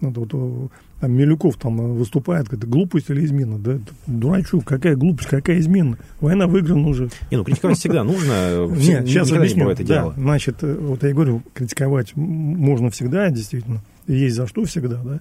Вот, 0.01 0.33
вот, 0.33 0.71
там 0.99 1.13
Милюков 1.13 1.57
там 1.57 1.79
э, 1.79 1.93
выступает, 1.93 2.51
это 2.51 2.67
глупость 2.67 3.09
или 3.09 3.23
измена. 3.25 3.57
Да, 3.59 3.79
дурачок, 4.07 4.65
какая 4.65 4.95
глупость, 4.95 5.29
какая 5.29 5.59
измена. 5.59 5.97
Война 6.19 6.47
выиграна 6.47 6.87
уже. 6.87 7.09
Не, 7.29 7.37
ну 7.37 7.43
критиковать 7.43 7.77
всегда 7.77 8.03
нужно. 8.03 8.67
Нет, 8.75 9.07
сейчас 9.07 9.31
объясню. 9.31 9.69
Это 9.69 9.83
дело. 9.83 10.13
Значит, 10.17 10.57
э, 10.63 10.75
вот 10.75 11.03
я 11.03 11.13
говорю, 11.13 11.41
критиковать 11.53 12.15
можно 12.15 12.89
всегда, 12.89 13.29
действительно. 13.29 13.81
Есть 14.07 14.35
за 14.35 14.47
что 14.47 14.65
всегда, 14.65 15.01
да. 15.03 15.19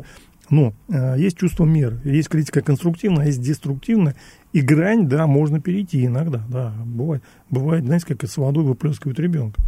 Но 0.51 0.75
э, 0.89 1.15
есть 1.19 1.39
чувство 1.39 1.65
меры, 1.65 2.01
есть 2.05 2.29
критика 2.29 2.61
конструктивная, 2.61 3.27
есть 3.27 3.41
деструктивная, 3.41 4.17
и 4.53 4.61
грань, 4.61 5.09
да, 5.09 5.29
можно 5.29 5.61
перейти 5.61 6.05
иногда, 6.05 6.43
да, 6.49 6.75
бывает, 6.85 7.23
бывает, 7.51 7.85
знаете, 7.85 8.07
как 8.17 8.29
с 8.29 8.37
водой 8.37 8.65
выплескивают 8.65 9.21
ребенка. 9.21 9.63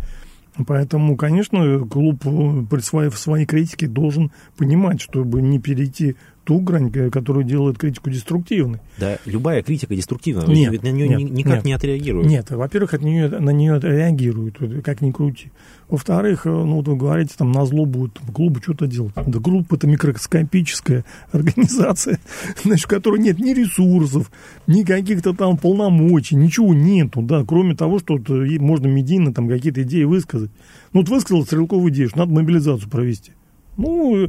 Поэтому, 0.67 1.17
конечно, 1.17 1.79
клуб 1.81 2.27
э, 2.27 2.65
при 2.69 2.81
своей, 2.81 3.11
в 3.11 3.19
критике 3.47 3.87
должен 3.87 4.31
понимать, 4.57 5.01
чтобы 5.01 5.41
не 5.41 5.59
перейти 5.59 6.17
ту 6.44 6.61
грань, 6.61 6.90
которую 7.11 7.44
делает 7.44 7.78
критику 7.78 8.11
деструктивной. 8.11 8.81
Да, 8.98 9.18
любая 9.24 9.62
критика 9.62 9.94
деструктивна, 9.94 10.44
нет, 10.46 10.72
ведь 10.72 10.83
на 10.83 10.88
нее 10.88 11.09
нет, 11.09 11.31
никак 11.31 11.57
нет, 11.57 11.64
не 11.64 11.72
отреагируют. 11.72 12.28
Нет, 12.28 12.50
во-первых, 12.50 12.94
от 12.94 13.02
нее, 13.02 13.28
на 13.28 13.50
нее 13.50 13.78
реагируют, 13.81 14.59
как 14.85 15.00
ни 15.00 15.11
крути. 15.11 15.50
Во-вторых, 15.88 16.46
э, 16.46 16.50
ну, 16.50 16.76
вот 16.76 16.88
вы 16.88 16.96
говорите, 16.96 17.35
там, 17.37 17.52
на 17.52 17.66
зло 17.66 17.85
будет 17.85 18.14
там, 18.14 18.26
клубу 18.33 18.61
что-то 18.62 18.87
делать. 18.87 19.12
Да 19.14 19.38
клуб– 19.40 19.66
это 19.72 19.87
микроскопическая 19.87 21.05
организация, 21.33 22.18
значит, 22.64 22.87
в 22.87 22.88
которой 22.88 23.20
нет 23.20 23.38
ни 23.38 23.52
ресурсов, 23.52 24.31
ни 24.66 24.85
каких-то 24.85 25.35
там 25.35 25.59
полномочий, 25.59 26.35
ничего 26.35 26.72
нету, 26.72 27.20
да, 27.20 27.44
кроме 27.46 27.74
того, 27.74 27.98
что 27.98 28.16
вот, 28.16 28.28
можно 28.28 28.87
медийно 28.87 29.35
там 29.35 29.48
какие-то 29.48 29.83
идеи 29.83 30.05
высказать. 30.05 30.50
Ну, 30.92 31.00
вот 31.00 31.09
высказал 31.09 31.44
Стрелков 31.44 31.87
идею, 31.88 32.09
что 32.09 32.18
надо 32.18 32.33
мобилизацию 32.33 32.90
провести. 32.90 33.33
Ну, 33.77 34.29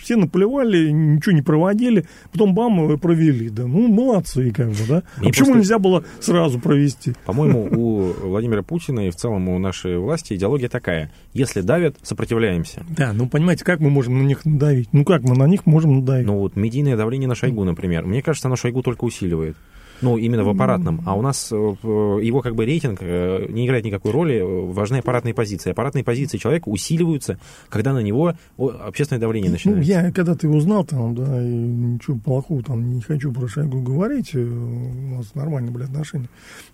все 0.00 0.16
наплевали, 0.16 0.90
ничего 0.90 1.32
не 1.32 1.42
проводили, 1.42 2.06
потом 2.32 2.54
бам, 2.54 2.98
провели, 2.98 3.48
да. 3.48 3.66
Ну, 3.66 3.88
молодцы, 3.88 4.52
как 4.52 4.68
бы, 4.68 4.76
да. 4.88 5.02
А 5.16 5.24
почему 5.24 5.46
просто... 5.46 5.54
нельзя 5.54 5.78
было 5.78 6.04
сразу 6.20 6.58
провести? 6.58 7.14
По-моему, 7.24 7.68
у 7.70 8.28
Владимира 8.28 8.62
Путина 8.62 9.06
и 9.06 9.10
в 9.10 9.16
целом 9.16 9.48
у 9.48 9.58
нашей 9.58 9.98
власти 9.98 10.34
идеология 10.34 10.68
такая. 10.68 11.12
Если 11.32 11.60
давят, 11.60 11.96
сопротивляемся. 12.02 12.84
Да, 12.88 13.12
ну, 13.12 13.28
понимаете, 13.28 13.64
как 13.64 13.80
мы 13.80 13.90
можем 13.90 14.18
на 14.18 14.22
них 14.22 14.44
надавить? 14.44 14.88
Ну, 14.92 15.04
как 15.04 15.22
мы 15.22 15.36
на 15.36 15.46
них 15.46 15.66
можем 15.66 16.00
надавить? 16.00 16.26
Ну, 16.26 16.38
вот 16.38 16.56
медийное 16.56 16.96
давление 16.96 17.28
на 17.28 17.34
Шойгу, 17.34 17.64
например. 17.64 18.04
Мне 18.04 18.22
кажется, 18.22 18.48
оно 18.48 18.56
Шойгу 18.56 18.82
только 18.82 19.04
усиливает. 19.04 19.56
Ну, 20.02 20.16
именно 20.16 20.44
в 20.44 20.48
аппаратном. 20.48 21.00
А 21.06 21.16
у 21.16 21.22
нас 21.22 21.50
э, 21.52 21.54
его 21.54 22.42
как 22.42 22.54
бы 22.54 22.66
рейтинг 22.66 22.98
э, 23.00 23.46
не 23.48 23.66
играет 23.66 23.84
никакой 23.84 24.10
роли. 24.10 24.40
Важны 24.42 24.96
аппаратные 24.96 25.32
позиции. 25.32 25.70
Аппаратные 25.70 26.04
позиции 26.04 26.38
человека 26.38 26.68
усиливаются, 26.68 27.38
когда 27.68 27.92
на 27.92 28.00
него 28.00 28.34
общественное 28.58 29.20
давление 29.20 29.50
начинается. 29.50 29.92
Ну, 29.92 30.02
я 30.04 30.12
когда 30.12 30.34
ты 30.34 30.48
узнал 30.48 30.84
там, 30.84 31.14
да, 31.14 31.42
и 31.42 31.46
ничего 31.46 32.18
плохого 32.18 32.62
там 32.62 32.92
не 32.92 33.00
хочу 33.00 33.32
про 33.32 33.46
Шойгу 33.46 33.80
говорить, 33.80 34.34
э, 34.34 34.40
у 34.42 35.16
нас 35.16 35.34
нормальные 35.34 35.72
были 35.72 35.84
отношения. 35.84 36.28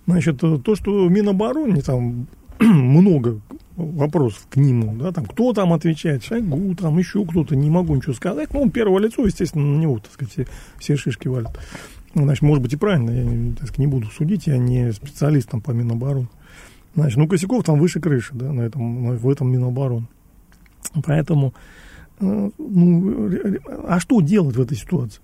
Значит, 0.07 0.39
то, 0.41 0.75
что 0.75 1.09
Минобороны 1.09 1.83
там 1.83 2.27
много 2.61 3.41
вопросов 3.77 4.47
к 4.51 4.57
нему, 4.57 4.97
да, 4.97 5.13
там, 5.13 5.27
кто 5.27 5.53
там 5.53 5.73
отвечает, 5.73 6.25
Шойгу, 6.25 6.75
там, 6.75 6.99
еще 6.99 7.25
кто-то, 7.25 7.55
не 7.55 7.71
могу 7.71 7.95
ничего 7.95 8.15
сказать. 8.15 8.53
Ну, 8.53 8.69
первое 8.71 9.03
лицо, 9.03 9.25
естественно, 9.25 9.65
на 9.65 9.81
него, 9.81 9.99
так 9.99 10.13
сказать, 10.13 10.33
все, 10.33 10.47
все 10.79 10.97
шишки 10.97 11.29
валят. 11.29 11.59
Значит, 12.15 12.43
может 12.43 12.63
быть 12.63 12.73
и 12.73 12.77
правильно, 12.77 13.11
я 13.11 13.53
так 13.55 13.69
сказать, 13.69 13.79
не 13.79 13.87
буду 13.87 14.07
судить, 14.07 14.47
я 14.47 14.59
не 14.59 14.93
специалист 14.93 15.49
там 15.51 15.61
по 15.61 15.73
Минобороны. 15.73 16.29
Значит, 16.95 17.19
ну, 17.19 17.29
Косяков 17.29 17.65
там 17.65 17.79
выше 17.79 18.01
крыши, 18.01 18.35
да, 18.35 18.53
на 18.53 18.63
этом, 18.63 19.17
в 19.17 19.31
этом 19.31 19.53
Минобороны. 19.53 20.07
Поэтому, 21.05 21.55
э, 22.21 22.51
ну, 22.59 23.31
а 23.87 24.01
что 24.01 24.21
делать 24.21 24.57
в 24.57 24.61
этой 24.61 24.77
ситуации? 24.77 25.21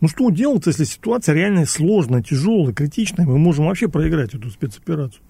Ну, 0.00 0.08
что 0.08 0.28
делать, 0.30 0.66
если 0.66 0.84
ситуация 0.84 1.34
реально 1.34 1.64
сложная, 1.64 2.22
тяжелая, 2.22 2.74
критичная, 2.74 3.24
мы 3.24 3.38
можем 3.38 3.66
вообще 3.66 3.88
проиграть 3.88 4.34
эту 4.34 4.50
спецоперацию. 4.50 5.22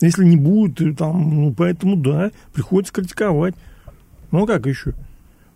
Если 0.00 0.24
не 0.24 0.36
будет, 0.36 0.80
э, 0.80 0.94
там, 0.94 1.34
ну, 1.34 1.54
поэтому, 1.54 1.96
да, 1.96 2.30
приходится 2.52 2.92
критиковать. 2.92 3.54
Ну, 4.32 4.44
а 4.44 4.46
как 4.46 4.66
еще? 4.66 4.94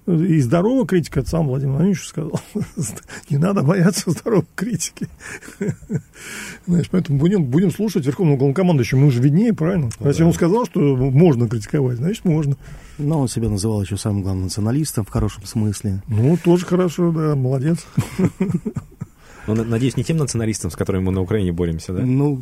И 0.06 0.40
здоровая 0.40 0.86
критика, 0.86 1.20
это 1.20 1.30
сам 1.30 1.48
Владимир 1.48 1.72
Владимирович 1.72 2.06
сказал. 2.06 2.40
Не 3.30 3.38
надо 3.38 3.62
бояться 3.62 4.10
здоровой 4.12 4.46
критики. 4.54 5.08
Знаешь, 6.66 6.86
поэтому 6.90 7.18
будем, 7.18 7.44
будем 7.44 7.72
слушать 7.72 8.06
Верховного 8.06 8.36
Главнокомандующего. 8.36 9.00
Мы 9.00 9.08
уже 9.08 9.20
виднее, 9.20 9.52
правильно? 9.52 9.90
Ну, 9.98 10.06
Если 10.06 10.22
да. 10.22 10.28
он 10.28 10.32
сказал, 10.32 10.64
что 10.66 10.80
можно 10.80 11.48
критиковать, 11.48 11.96
значит, 11.96 12.24
можно. 12.24 12.56
Но 12.98 13.20
он 13.20 13.28
себя 13.28 13.48
называл 13.48 13.82
еще 13.82 13.96
самым 13.96 14.22
главным 14.22 14.44
националистом 14.44 15.04
в 15.04 15.10
хорошем 15.10 15.44
смысле. 15.44 16.02
Ну, 16.06 16.36
тоже 16.36 16.66
хорошо, 16.66 17.10
да, 17.10 17.34
молодец. 17.34 17.84
Ну, 19.48 19.54
надеюсь, 19.64 19.96
не 19.96 20.02
тем 20.02 20.16
националистам, 20.16 20.72
с 20.72 20.76
которыми 20.76 21.04
мы 21.04 21.12
на 21.12 21.20
Украине 21.20 21.52
боремся, 21.52 21.92
да? 21.92 22.02
Ну, 22.02 22.40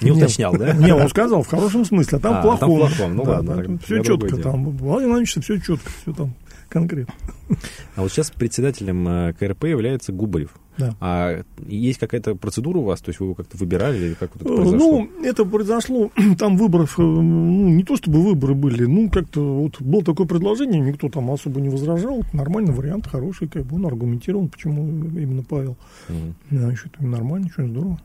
не 0.00 0.10
уточнял, 0.10 0.56
да? 0.56 0.72
Не, 0.72 0.94
он 0.94 1.08
сказал 1.08 1.42
в 1.42 1.46
хорошем 1.46 1.84
смысле, 1.84 2.18
а 2.18 2.20
там 2.20 2.34
а, 2.36 2.42
плохом. 2.42 2.58
Там 2.58 2.76
плохом, 2.76 3.16
ну 3.16 3.22
ладно. 3.22 3.78
Все 3.84 4.02
четко 4.02 4.36
там. 4.36 4.64
Владимир 4.64 5.12
Владимирович, 5.12 5.30
все 5.42 5.58
четко, 5.58 5.90
все 6.02 6.12
там 6.12 6.32
конкретно. 6.72 7.14
А 7.94 8.02
вот 8.02 8.10
сейчас 8.10 8.30
председателем 8.30 9.06
э, 9.06 9.32
КРП 9.34 9.64
является 9.64 10.12
Губарев. 10.12 10.54
Да. 10.78 10.96
А 11.00 11.42
есть 11.66 11.98
какая-то 11.98 12.34
процедура 12.34 12.78
у 12.78 12.84
вас? 12.84 13.00
То 13.02 13.10
есть 13.10 13.20
вы 13.20 13.26
его 13.26 13.34
как-то 13.34 13.58
выбирали 13.58 13.98
или 13.98 14.14
как 14.14 14.30
вот 14.34 14.42
это 14.42 14.54
произошло? 14.54 14.78
Ну, 14.78 15.10
это 15.22 15.44
произошло, 15.44 16.10
там 16.38 16.56
выборов, 16.56 16.98
э, 16.98 17.02
ну, 17.02 17.68
не 17.68 17.84
то 17.84 17.96
чтобы 17.96 18.22
выборы 18.22 18.54
были, 18.54 18.84
ну, 18.86 19.10
как-то 19.10 19.40
вот 19.40 19.80
было 19.80 20.02
такое 20.02 20.26
предложение, 20.26 20.80
никто 20.80 21.08
там 21.10 21.30
особо 21.30 21.60
не 21.60 21.68
возражал, 21.68 22.22
нормальный 22.32 22.72
вариант, 22.72 23.06
хороший, 23.06 23.48
как 23.48 23.64
бы 23.66 23.76
он 23.76 23.86
аргументирован, 23.86 24.48
почему 24.48 24.86
именно 24.86 25.42
Павел. 25.42 25.76
Еще 26.50 26.88
это 26.92 27.04
нормально, 27.04 27.48
очень 27.54 27.68
здорово. 27.68 28.00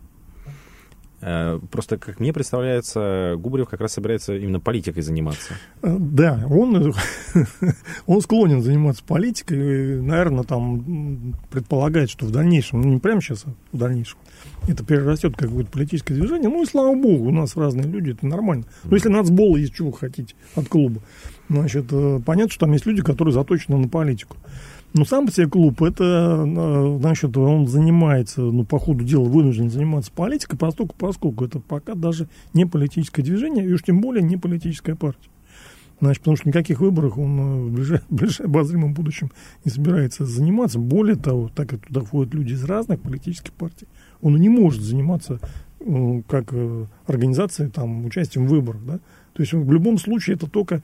Э, 1.20 1.60
просто, 1.72 1.98
как 1.98 2.20
мне 2.20 2.32
представляется, 2.32 3.36
Губарев 3.38 3.68
как 3.68 3.82
раз 3.82 3.94
собирается 3.94 4.36
именно 4.36 4.60
политикой 4.60 5.02
заниматься. 5.02 5.54
Э, 5.82 5.96
да, 5.98 6.44
он, 6.48 6.94
он 8.06 8.22
склонен 8.22 8.62
заниматься 8.62 9.04
политикой. 9.04 10.00
Наверное, 10.02 10.44
там 10.44 11.34
предполагает, 11.50 12.12
что 12.12 12.26
в 12.26 12.32
дальнейшем, 12.32 12.82
ну 12.82 12.90
не 12.90 13.00
прямо 13.00 13.22
сейчас, 13.22 13.46
а 13.46 13.54
в 13.72 13.78
дальнейшем, 13.78 14.20
это 14.68 14.86
перерастет 14.86 15.36
как 15.36 15.50
какое-то 15.50 15.72
политическое 15.72 16.14
движение. 16.14 16.50
Ну 16.50 16.62
и 16.62 16.68
слава 16.68 16.94
богу, 16.96 17.30
у 17.30 17.32
нас 17.32 17.56
разные 17.56 17.88
люди, 17.88 18.12
это 18.12 18.28
нормально. 18.28 18.66
Но 18.84 18.96
если 18.96 19.10
нацбол 19.10 19.56
есть, 19.56 19.74
чего 19.74 19.90
вы 19.90 19.98
хотите 19.98 20.36
от 20.56 20.68
клуба, 20.68 21.02
значит, 21.50 21.86
э, 21.92 22.22
понятно, 22.24 22.52
что 22.52 22.66
там 22.66 22.74
есть 22.74 22.86
люди, 22.86 23.02
которые 23.02 23.34
заточены 23.34 23.78
на 23.78 23.88
политику. 23.88 24.38
Но 24.98 25.06
сам 25.06 25.28
по 25.28 25.32
себе 25.32 25.48
клуб, 25.48 25.84
это, 25.84 26.44
э, 26.46 26.98
значит, 27.00 27.38
он 27.38 27.68
занимается, 27.68 28.42
ну, 28.42 28.66
по 28.66 28.80
ходу 28.80 29.04
дела 29.04 29.26
вынужден 29.26 29.70
заниматься 29.70 30.12
политикой, 30.12 30.58
поскольку, 30.58 30.96
поскольку 30.98 31.46
это 31.46 31.60
пока 31.60 31.94
даже 31.94 32.28
не 32.54 32.66
политическое 32.66 33.22
движение, 33.22 33.64
и 33.64 33.72
уж 33.72 33.84
тем 33.84 34.02
более 34.02 34.24
не 34.24 34.38
политическая 34.38 34.96
партия. 34.96 35.30
Значит, 36.00 36.22
потому 36.22 36.38
что 36.38 36.48
никаких 36.48 36.80
выборах 36.80 37.18
он 37.18 37.40
э, 37.40 37.62
в 37.68 37.72
ближайшем, 37.74 38.08
ближайшем 38.10 38.46
обозримом 38.48 38.94
будущем 38.94 39.32
не 39.66 39.72
собирается 39.72 40.26
заниматься. 40.26 40.80
Более 40.80 41.16
того, 41.16 41.52
так 41.54 41.70
как 41.70 41.86
туда 41.86 42.02
входят 42.02 42.34
люди 42.34 42.54
из 42.54 42.64
разных 42.64 43.00
политических 43.00 43.54
партий, 43.54 43.88
он 44.22 44.36
не 44.38 44.50
может 44.50 44.82
заниматься 44.82 45.40
э, 45.80 46.22
как 46.28 46.54
организацией 47.06 47.70
там, 47.70 48.04
участием 48.06 48.48
в 48.48 48.50
выборах. 48.50 48.82
Да? 48.84 49.00
То 49.34 49.44
есть 49.44 49.54
в 49.54 49.72
любом 49.72 50.00
случае 50.00 50.38
это 50.38 50.48
только 50.48 50.82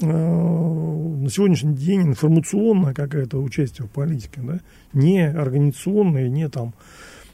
на 0.00 1.28
сегодняшний 1.30 1.74
день 1.74 2.02
информационная 2.02 2.94
какая-то 2.94 3.38
участие 3.42 3.86
в 3.86 3.90
политике, 3.90 4.40
да, 4.42 4.60
не 4.92 5.26
организационное, 5.26 6.28
не 6.28 6.48
там, 6.48 6.74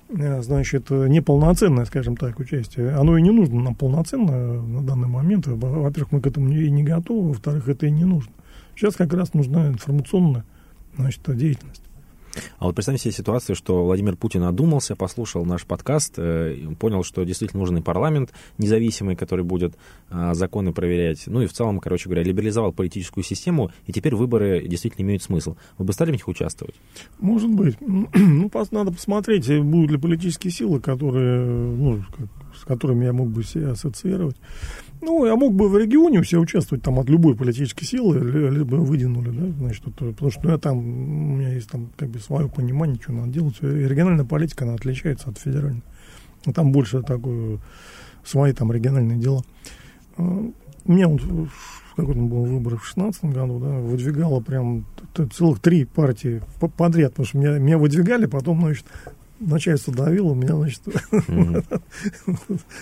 э, 0.08 0.42
значит, 0.42 0.90
неполноценное, 0.90 1.84
скажем 1.84 2.16
так, 2.16 2.38
участие. 2.38 2.90
Оно 2.92 3.18
и 3.18 3.22
не 3.22 3.30
нужно 3.30 3.60
нам 3.60 3.74
полноценно 3.74 4.62
на 4.62 4.82
данный 4.82 5.08
момент. 5.08 5.46
Во-первых, 5.46 6.12
мы 6.12 6.20
к 6.20 6.26
этому 6.26 6.52
и 6.52 6.70
не 6.70 6.84
готовы, 6.84 7.28
во-вторых, 7.28 7.68
это 7.68 7.86
и 7.86 7.90
не 7.90 8.04
нужно. 8.04 8.32
Сейчас 8.76 8.96
как 8.96 9.12
раз 9.12 9.34
нужна 9.34 9.68
информационная 9.68 10.44
значит, 10.96 11.22
деятельность. 11.36 11.82
А 12.58 12.64
вот 12.64 12.74
представьте 12.74 13.02
себе 13.02 13.12
ситуацию, 13.12 13.56
что 13.56 13.84
Владимир 13.84 14.16
Путин 14.16 14.44
одумался, 14.44 14.96
послушал 14.96 15.44
наш 15.44 15.64
подкаст, 15.64 16.14
э, 16.16 16.56
понял, 16.78 17.02
что 17.02 17.24
действительно 17.24 17.60
нужен 17.60 17.82
парламент 17.82 18.32
независимый, 18.58 19.16
который 19.16 19.44
будет 19.44 19.74
а, 20.10 20.34
законы 20.34 20.72
проверять. 20.72 21.24
Ну 21.26 21.42
и 21.42 21.46
в 21.46 21.52
целом, 21.52 21.80
короче 21.80 22.08
говоря, 22.08 22.22
либерализовал 22.22 22.72
политическую 22.72 23.24
систему, 23.24 23.70
и 23.86 23.92
теперь 23.92 24.14
выборы 24.14 24.66
действительно 24.66 25.04
имеют 25.04 25.22
смысл. 25.22 25.56
Вы 25.78 25.84
бы 25.84 25.92
стали 25.92 26.10
в 26.10 26.12
них 26.12 26.28
участвовать? 26.28 26.74
Может 27.18 27.50
быть. 27.50 27.76
Ну, 28.42 28.50
надо 28.70 28.92
посмотреть, 28.92 29.48
будут 29.60 29.90
ли 29.90 29.98
политические 29.98 30.52
силы, 30.52 30.80
которые, 30.80 31.44
ну, 31.44 32.02
с 32.54 32.64
которыми 32.64 33.04
я 33.04 33.12
мог 33.12 33.28
бы 33.28 33.44
себя 33.44 33.72
ассоциировать. 33.72 34.36
Ну, 35.02 35.26
я 35.26 35.34
мог 35.34 35.52
бы 35.52 35.68
в 35.68 35.76
регионе 35.76 36.20
у 36.20 36.40
участвовать 36.40 36.84
там 36.84 37.00
от 37.00 37.10
любой 37.10 37.34
политической 37.34 37.84
силы, 37.84 38.20
либо 38.50 38.76
выдвинули, 38.76 39.30
да, 39.30 39.52
значит, 39.58 39.82
это, 39.88 40.12
потому 40.12 40.30
что 40.30 40.40
ну, 40.44 40.50
я 40.50 40.58
там, 40.58 40.78
у 40.78 41.36
меня 41.36 41.52
есть 41.52 41.68
там 41.68 41.90
как 41.96 42.08
бы 42.08 42.20
свое 42.20 42.48
понимание, 42.48 43.00
что 43.02 43.12
надо 43.12 43.32
делать. 43.32 43.56
И 43.62 43.66
региональная 43.66 44.24
политика, 44.24 44.64
она 44.64 44.74
отличается 44.74 45.30
от 45.30 45.38
федеральной. 45.38 45.82
Там 46.54 46.70
больше 46.70 47.02
такое, 47.02 47.58
свои 48.24 48.52
там 48.52 48.70
региональные 48.70 49.18
дела. 49.18 49.42
А, 50.18 50.22
у 50.84 50.92
меня 50.92 51.08
вот 51.08 51.20
в 51.20 51.96
какой-то 51.96 52.20
был 52.20 52.44
выбор 52.44 52.76
в 52.76 52.86
16 52.86 53.24
году, 53.24 53.58
да, 53.58 53.70
выдвигало 53.78 54.40
прям 54.40 54.86
целых 55.34 55.58
три 55.58 55.84
партии 55.84 56.42
подряд, 56.76 57.10
потому 57.10 57.26
что 57.26 57.38
меня, 57.38 57.58
меня 57.58 57.76
выдвигали, 57.76 58.26
потом, 58.26 58.60
значит, 58.60 58.86
начальство 59.42 59.92
давило, 59.92 60.34
меня, 60.34 60.56
значит, 60.56 60.82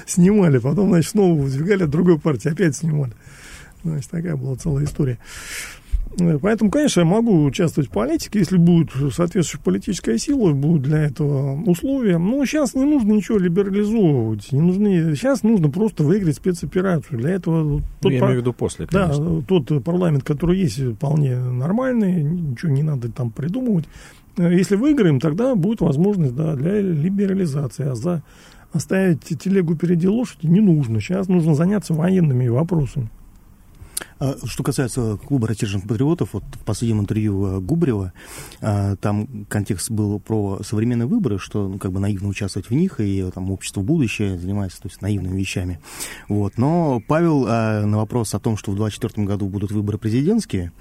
снимали, 0.06 0.58
потом, 0.58 0.90
значит, 0.90 1.10
снова 1.10 1.40
выдвигали 1.40 1.84
от 1.84 1.90
другой 1.90 2.18
партии, 2.18 2.50
опять 2.50 2.76
снимали. 2.76 3.12
Значит, 3.82 4.10
такая 4.10 4.36
была 4.36 4.56
целая 4.56 4.84
история. 4.84 5.18
Э, 6.18 6.38
поэтому, 6.40 6.70
конечно, 6.70 7.00
я 7.00 7.06
могу 7.06 7.44
участвовать 7.44 7.88
в 7.88 7.92
политике, 7.92 8.40
если 8.40 8.56
будет 8.56 8.90
соответствующая 8.90 9.62
политическая 9.62 10.18
сила, 10.18 10.52
будут 10.52 10.82
для 10.82 10.98
этого 10.98 11.60
условия. 11.62 12.18
Но 12.18 12.44
сейчас 12.44 12.74
не 12.74 12.84
нужно 12.84 13.12
ничего 13.12 13.38
либерализовывать. 13.38 14.50
Не 14.52 14.60
нужны, 14.60 15.14
сейчас 15.14 15.42
нужно 15.42 15.70
просто 15.70 16.02
выиграть 16.02 16.36
спецоперацию. 16.36 17.18
Для 17.18 17.30
этого... 17.30 17.62
Ну, 17.62 17.82
тот, 18.00 18.12
я 18.12 18.18
имею 18.18 18.34
в 18.34 18.38
виду 18.38 18.52
после, 18.52 18.86
конечно. 18.86 19.40
Да, 19.40 19.46
тот 19.46 19.84
парламент, 19.84 20.24
который 20.24 20.58
есть, 20.58 20.80
вполне 20.80 21.36
нормальный, 21.36 22.22
ничего 22.22 22.72
не 22.72 22.82
надо 22.82 23.10
там 23.10 23.30
придумывать. 23.30 23.86
Э, 24.36 24.52
если 24.54 24.76
выиграем, 24.76 25.20
тогда 25.20 25.54
будет 25.54 25.80
возможность 25.80 26.34
да, 26.34 26.54
для 26.54 26.80
либерализации. 26.80 27.86
А 27.86 27.94
за 27.94 28.22
оставить 28.72 29.22
телегу 29.22 29.74
впереди 29.74 30.08
лошади 30.08 30.46
не 30.46 30.60
нужно. 30.60 31.00
Сейчас 31.00 31.28
нужно 31.28 31.54
заняться 31.54 31.94
военными 31.94 32.48
вопросами. 32.48 33.10
А, 34.20 34.36
что 34.44 34.62
касается 34.62 35.18
клуба 35.26 35.48
рассерженных 35.48 35.88
патриотов, 35.88 36.34
вот 36.34 36.44
в 36.52 36.58
последнем 36.58 37.00
интервью 37.00 37.46
э, 37.46 37.60
Губрева, 37.60 38.12
а, 38.60 38.96
там 38.96 39.46
контекст 39.48 39.90
был 39.90 40.20
про 40.20 40.60
современные 40.62 41.06
выборы, 41.06 41.38
что 41.38 41.68
ну, 41.68 41.78
как 41.78 41.90
бы 41.90 42.00
наивно 42.00 42.28
участвовать 42.28 42.68
в 42.68 42.74
них, 42.74 43.00
и 43.00 43.30
там 43.34 43.50
общество 43.50 43.80
будущее 43.80 44.38
занимается 44.38 44.82
то 44.82 44.88
есть, 44.88 45.00
наивными 45.00 45.38
вещами. 45.38 45.80
Вот. 46.28 46.58
Но 46.58 47.02
Павел 47.08 47.46
а, 47.48 47.86
на 47.86 47.96
вопрос 47.96 48.34
о 48.34 48.40
том, 48.40 48.58
что 48.58 48.72
в 48.72 48.76
2024 48.76 49.26
году 49.26 49.46
будут 49.46 49.72
выборы 49.72 49.96
президентские, 49.96 50.72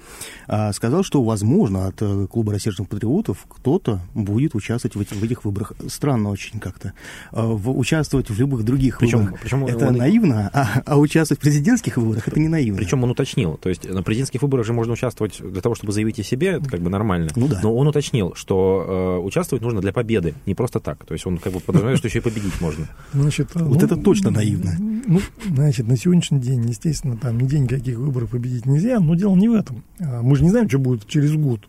сказал, 0.72 1.02
что, 1.02 1.22
возможно, 1.22 1.86
от 1.86 2.02
э, 2.02 2.26
клуба 2.30 2.52
рассерженных 2.52 2.90
патриотов 2.90 3.46
кто-то 3.48 4.00
будет 4.14 4.54
участвовать 4.54 4.96
в 4.96 5.00
этих, 5.00 5.16
в 5.16 5.24
этих 5.24 5.44
выборах. 5.44 5.72
Странно 5.88 6.30
очень 6.30 6.60
как-то. 6.60 6.92
Участвовать 7.32 8.28
в 8.28 8.38
любых 8.38 8.64
других 8.64 8.98
причем, 8.98 9.20
выборах. 9.20 9.40
Причем 9.40 9.66
это 9.66 9.88
он... 9.88 9.96
наивно, 9.96 10.50
а, 10.52 10.82
а 10.84 10.98
участвовать 10.98 11.40
в 11.40 11.42
президентских 11.42 11.96
выборах 11.96 12.28
это 12.28 12.38
не 12.38 12.48
наивно. 12.48 12.78
Причем 12.78 13.02
он 13.04 13.10
уточнил, 13.10 13.29
то 13.60 13.68
есть 13.68 13.88
на 13.88 14.02
президентских 14.02 14.42
выборах 14.42 14.66
же 14.66 14.72
можно 14.72 14.92
участвовать 14.92 15.40
для 15.40 15.60
того, 15.60 15.74
чтобы 15.74 15.92
заявить 15.92 16.18
о 16.20 16.22
себе, 16.22 16.48
это 16.52 16.68
как 16.68 16.80
бы 16.80 16.90
нормально. 16.90 17.28
Ну, 17.36 17.48
да. 17.48 17.60
Но 17.62 17.74
он 17.74 17.86
уточнил, 17.88 18.34
что 18.34 19.18
э, 19.20 19.24
участвовать 19.24 19.62
нужно 19.62 19.80
для 19.80 19.92
победы, 19.92 20.34
не 20.46 20.54
просто 20.54 20.80
так. 20.80 21.04
То 21.04 21.14
есть 21.14 21.26
он 21.26 21.38
как 21.38 21.52
бы 21.52 21.60
подразумевает, 21.60 21.98
что 21.98 22.08
еще 22.08 22.18
и 22.18 22.22
победить 22.22 22.60
можно. 22.60 22.88
Значит, 23.12 23.50
вот 23.54 23.80
ну, 23.80 23.86
это 23.86 23.96
точно 23.96 24.30
наивно. 24.30 24.76
Ну, 24.78 25.20
значит, 25.46 25.86
на 25.86 25.96
сегодняшний 25.96 26.40
день, 26.40 26.68
естественно, 26.68 27.16
там 27.16 27.38
ни 27.38 27.46
день 27.46 27.64
никаких 27.64 27.98
выборов 27.98 28.30
победить 28.30 28.66
нельзя, 28.66 29.00
но 29.00 29.14
дело 29.14 29.34
не 29.34 29.48
в 29.48 29.54
этом. 29.54 29.82
А, 30.00 30.22
мы 30.22 30.36
же 30.36 30.44
не 30.44 30.50
знаем, 30.50 30.68
что 30.68 30.78
будет 30.78 31.06
через 31.06 31.34
год. 31.34 31.60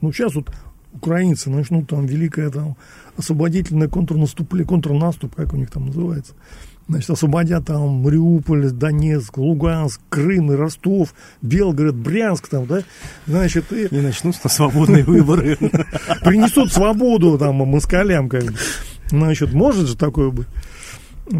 Ну, 0.00 0.12
сейчас 0.12 0.34
вот 0.34 0.50
украинцы 0.92 1.50
начнут 1.50 1.88
там 1.88 2.06
великое 2.06 2.50
там 2.50 2.76
освободительное 3.16 3.88
контрнаступление, 3.88 4.66
контрнаступ, 4.66 5.34
как 5.34 5.52
у 5.52 5.56
них 5.56 5.70
там 5.70 5.86
называется. 5.86 6.34
Значит, 6.88 7.10
освободят 7.10 7.66
там 7.66 8.02
Мариуполь, 8.02 8.70
Донецк, 8.70 9.36
Луганск, 9.36 10.00
Крым, 10.08 10.52
и 10.52 10.56
Ростов, 10.56 11.14
Белгород, 11.42 11.94
Брянск 11.94 12.48
там, 12.48 12.66
да, 12.66 12.82
значит, 13.26 13.70
и... 13.72 13.86
И 13.86 14.00
начнутся 14.00 14.48
свободные 14.48 15.04
выборы. 15.04 15.56
Принесут 16.24 16.72
свободу 16.72 17.38
там 17.38 17.56
москалям, 17.56 18.30
как 18.30 18.44
бы. 18.44 18.54
Значит, 19.10 19.52
может 19.52 19.86
же 19.86 19.96
такое 19.96 20.30
быть? 20.30 20.46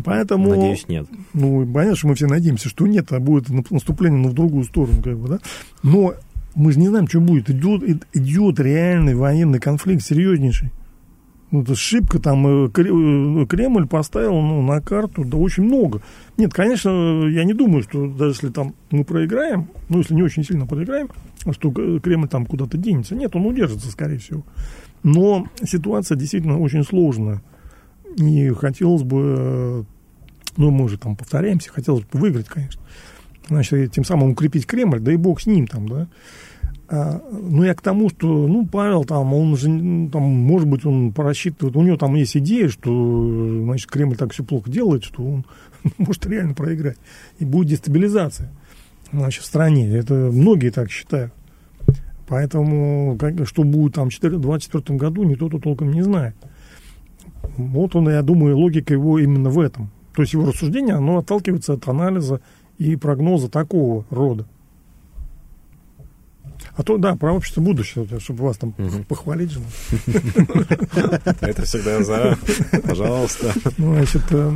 Поэтому... 0.04 0.50
Надеюсь, 0.50 0.86
нет. 0.86 1.06
Ну, 1.32 1.66
понятно, 1.66 1.96
что 1.96 2.08
мы 2.08 2.14
все 2.14 2.26
надеемся, 2.26 2.68
что 2.68 2.86
нет, 2.86 3.10
а 3.12 3.18
будет 3.18 3.48
наступление, 3.70 4.20
но 4.20 4.28
в 4.28 4.34
другую 4.34 4.64
сторону, 4.64 5.02
как 5.02 5.18
бы, 5.18 5.28
да. 5.28 5.38
Но 5.82 6.14
мы 6.54 6.72
же 6.72 6.78
не 6.78 6.88
знаем, 6.88 7.08
что 7.08 7.20
будет. 7.20 7.48
Идет, 7.48 7.82
идет 8.12 8.60
реальный 8.60 9.14
военный 9.14 9.60
конфликт, 9.60 10.04
серьезнейший. 10.04 10.72
Ну, 11.50 11.62
это 11.62 11.74
шибко 11.74 12.18
там 12.18 12.46
э, 12.46 12.66
э, 12.66 13.46
Кремль 13.46 13.86
поставил 13.86 14.34
ну, 14.34 14.60
на 14.60 14.82
карту, 14.82 15.24
да 15.24 15.38
очень 15.38 15.62
много. 15.62 16.02
Нет, 16.36 16.52
конечно, 16.52 17.26
я 17.26 17.44
не 17.44 17.54
думаю, 17.54 17.82
что 17.82 18.06
даже 18.06 18.32
если 18.32 18.48
там 18.50 18.74
мы 18.90 19.04
проиграем, 19.04 19.68
ну, 19.88 19.98
если 19.98 20.14
не 20.14 20.22
очень 20.22 20.44
сильно 20.44 20.66
проиграем, 20.66 21.08
что 21.52 21.70
Кремль 21.70 22.28
там 22.28 22.44
куда-то 22.44 22.76
денется. 22.76 23.14
Нет, 23.14 23.34
он 23.34 23.46
удержится, 23.46 23.90
скорее 23.90 24.18
всего. 24.18 24.42
Но 25.02 25.46
ситуация 25.64 26.16
действительно 26.16 26.58
очень 26.58 26.84
сложная. 26.84 27.40
И 28.16 28.50
хотелось 28.50 29.02
бы, 29.02 29.34
э, 29.38 29.84
ну, 30.58 30.70
мы 30.70 30.84
уже 30.84 30.98
там 30.98 31.16
повторяемся, 31.16 31.70
хотелось 31.70 32.04
бы 32.04 32.18
выиграть, 32.18 32.48
конечно. 32.48 32.82
Значит, 33.48 33.92
тем 33.92 34.04
самым 34.04 34.32
укрепить 34.32 34.66
Кремль, 34.66 35.00
да 35.00 35.12
и 35.12 35.16
бог 35.16 35.40
с 35.40 35.46
ним 35.46 35.66
там, 35.66 35.88
да. 35.88 36.08
А, 36.90 37.20
ну, 37.30 37.64
я 37.64 37.74
к 37.74 37.82
тому, 37.82 38.08
что, 38.08 38.26
ну, 38.26 38.66
Павел 38.66 39.04
там, 39.04 39.34
он 39.34 39.56
же, 39.56 39.68
там, 40.10 40.22
может 40.22 40.68
быть, 40.68 40.86
он 40.86 41.12
просчитывает, 41.12 41.76
у 41.76 41.82
него 41.82 41.98
там 41.98 42.14
есть 42.14 42.36
идея, 42.38 42.68
что, 42.68 43.62
значит, 43.64 43.90
Кремль 43.90 44.16
так 44.16 44.32
все 44.32 44.42
плохо 44.42 44.70
делает, 44.70 45.04
что 45.04 45.22
он 45.22 45.44
может 45.98 46.26
реально 46.26 46.54
проиграть. 46.54 46.96
И 47.38 47.44
будет 47.44 47.68
дестабилизация, 47.68 48.50
значит, 49.12 49.42
в 49.42 49.46
стране. 49.46 49.88
Это 49.94 50.14
многие 50.14 50.70
так 50.70 50.90
считают. 50.90 51.32
Поэтому, 52.26 53.16
как, 53.18 53.46
что 53.46 53.64
будет 53.64 53.94
там 53.94 54.10
в 54.10 54.20
2024 54.20 54.98
году, 54.98 55.24
никто 55.24 55.48
тут 55.48 55.62
толком 55.62 55.92
не 55.92 56.02
знает. 56.02 56.34
Вот 57.56 57.96
он, 57.96 58.08
я 58.08 58.22
думаю, 58.22 58.56
логика 58.56 58.94
его 58.94 59.18
именно 59.18 59.50
в 59.50 59.60
этом. 59.60 59.90
То 60.14 60.22
есть 60.22 60.32
его 60.32 60.46
рассуждение, 60.46 60.94
оно 60.94 61.18
отталкивается 61.18 61.74
от 61.74 61.86
анализа 61.86 62.40
и 62.78 62.96
прогноза 62.96 63.48
такого 63.48 64.04
рода. 64.10 64.46
А 66.78 66.84
то, 66.84 66.96
да, 66.96 67.16
про 67.16 67.34
общество 67.34 67.60
будущего, 67.60 68.06
чтобы 68.20 68.44
вас 68.44 68.56
там 68.56 68.72
угу. 68.78 69.02
похвалить 69.08 69.50
же. 69.50 69.60
Это 71.40 71.64
всегда 71.64 72.04
за. 72.04 72.38
Пожалуйста. 72.84 73.52
Ну, 73.78 73.94
значит, 73.94 74.22
э, 74.30 74.52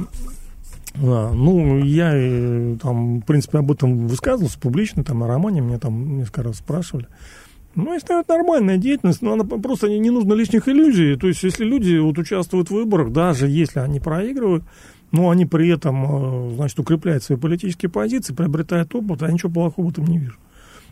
да, 0.94 1.32
ну, 1.32 1.82
я 1.82 2.12
э, 2.14 2.76
там, 2.80 3.22
в 3.22 3.24
принципе, 3.24 3.58
об 3.58 3.72
этом 3.72 4.06
высказывался 4.06 4.56
публично, 4.56 5.02
там, 5.02 5.18
на 5.18 5.26
романе 5.26 5.62
меня 5.62 5.80
там 5.80 6.18
несколько 6.18 6.44
раз 6.44 6.58
спрашивали. 6.58 7.08
Ну, 7.74 7.92
если 7.92 8.20
это 8.20 8.36
нормальная 8.36 8.76
деятельность, 8.76 9.20
но 9.20 9.32
она 9.32 9.42
просто 9.42 9.88
не, 9.88 9.98
не 9.98 10.10
нужно 10.10 10.34
лишних 10.34 10.68
иллюзий. 10.68 11.16
То 11.16 11.26
есть, 11.26 11.42
если 11.42 11.64
люди 11.64 11.98
вот 11.98 12.18
участвуют 12.18 12.68
в 12.68 12.74
выборах, 12.74 13.10
даже 13.10 13.48
если 13.48 13.80
они 13.80 13.98
проигрывают, 13.98 14.62
но 15.10 15.30
они 15.30 15.44
при 15.44 15.70
этом, 15.70 16.52
э, 16.52 16.54
значит, 16.54 16.78
укрепляют 16.78 17.24
свои 17.24 17.36
политические 17.36 17.90
позиции, 17.90 18.32
приобретают 18.32 18.94
опыт, 18.94 19.24
а 19.24 19.32
ничего 19.32 19.50
плохого 19.50 19.86
в 19.86 19.90
этом 19.90 20.06
не 20.06 20.18
вижу. 20.18 20.36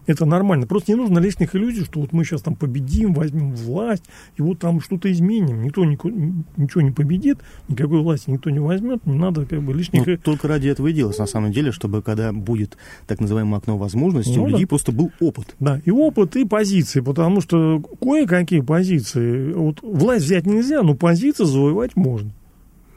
Это 0.06 0.24
нормально. 0.24 0.66
Просто 0.66 0.92
не 0.92 0.96
нужно 0.96 1.18
лишних 1.18 1.54
иллюзий, 1.54 1.84
что 1.84 2.00
вот 2.00 2.12
мы 2.12 2.24
сейчас 2.24 2.42
там 2.42 2.56
победим, 2.56 3.14
возьмем 3.14 3.54
власть, 3.54 4.04
и 4.36 4.42
вот 4.42 4.58
там 4.58 4.80
что-то 4.80 5.10
изменим. 5.10 5.62
Никто 5.62 5.84
ничего 5.84 6.80
не 6.80 6.90
победит, 6.90 7.38
никакой 7.68 8.00
власти 8.00 8.30
никто 8.30 8.50
не 8.50 8.58
возьмет, 8.58 9.06
не 9.06 9.16
надо 9.16 9.46
как 9.46 9.62
бы 9.62 9.72
лишних... 9.72 10.06
Ну, 10.06 10.16
только 10.16 10.48
ради 10.48 10.68
этого 10.68 10.88
и 10.88 10.92
делать, 10.92 11.18
на 11.18 11.26
самом 11.26 11.52
деле, 11.52 11.72
чтобы 11.72 12.02
когда 12.02 12.32
будет 12.32 12.76
так 13.06 13.20
называемое 13.20 13.58
окно 13.58 13.76
возможностей, 13.78 14.36
ну, 14.36 14.44
у 14.44 14.46
людей 14.48 14.64
да. 14.64 14.68
просто 14.68 14.92
был 14.92 15.10
опыт. 15.20 15.54
Да, 15.60 15.80
и 15.84 15.90
опыт, 15.90 16.36
и 16.36 16.44
позиции, 16.44 17.00
потому 17.00 17.40
что 17.40 17.80
кое-какие 18.00 18.60
позиции, 18.60 19.52
вот 19.52 19.80
власть 19.82 20.24
взять 20.24 20.46
нельзя, 20.46 20.82
но 20.82 20.94
позиции 20.94 21.44
завоевать 21.44 21.96
можно. 21.96 22.32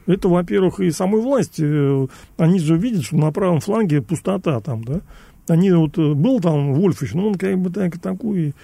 Это, 0.06 0.28
во-первых, 0.28 0.80
и 0.80 0.90
самой 0.90 1.20
власти, 1.22 1.62
э, 1.64 2.06
они 2.36 2.58
же 2.58 2.76
видят, 2.76 3.04
что 3.04 3.16
на 3.16 3.32
правом 3.32 3.60
фланге 3.60 4.02
пустота 4.02 4.60
там, 4.60 4.84
да, 4.84 5.00
они 5.48 5.70
вот 5.72 5.98
э, 5.98 6.14
был 6.14 6.40
там 6.40 6.74
Вольфович, 6.74 7.14
но 7.14 7.28
он 7.28 7.34
как 7.34 7.58
бы 7.58 7.70
так, 7.70 7.98
такой, 7.98 8.54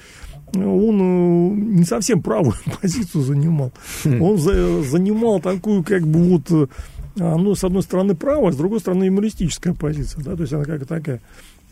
он 0.55 1.01
э, 1.01 1.55
не 1.79 1.85
совсем 1.85 2.23
правую 2.23 2.55
позицию 2.81 3.23
занимал. 3.23 3.73
Хм. 4.05 4.23
Он 4.23 4.39
за, 4.39 4.83
занимал 4.83 5.41
такую 5.41 5.83
как 5.85 6.07
бы 6.07 6.21
вот, 6.23 6.71
ну, 7.17 7.55
с 7.55 7.65
одной 7.65 7.83
стороны 7.83 8.15
правая, 8.15 8.53
с 8.53 8.57
другой 8.57 8.81
стороны 8.81 9.05
юмористическая 9.05 9.75
позиция, 9.75 10.23
да, 10.25 10.37
то 10.37 10.43
есть 10.43 10.53
она 10.53 10.65
как 10.65 10.87
такая, 10.87 11.21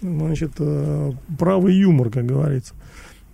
значит, 0.00 0.52
правый 1.38 1.74
юмор, 1.74 2.10
как 2.10 2.26
говорится. 2.26 2.74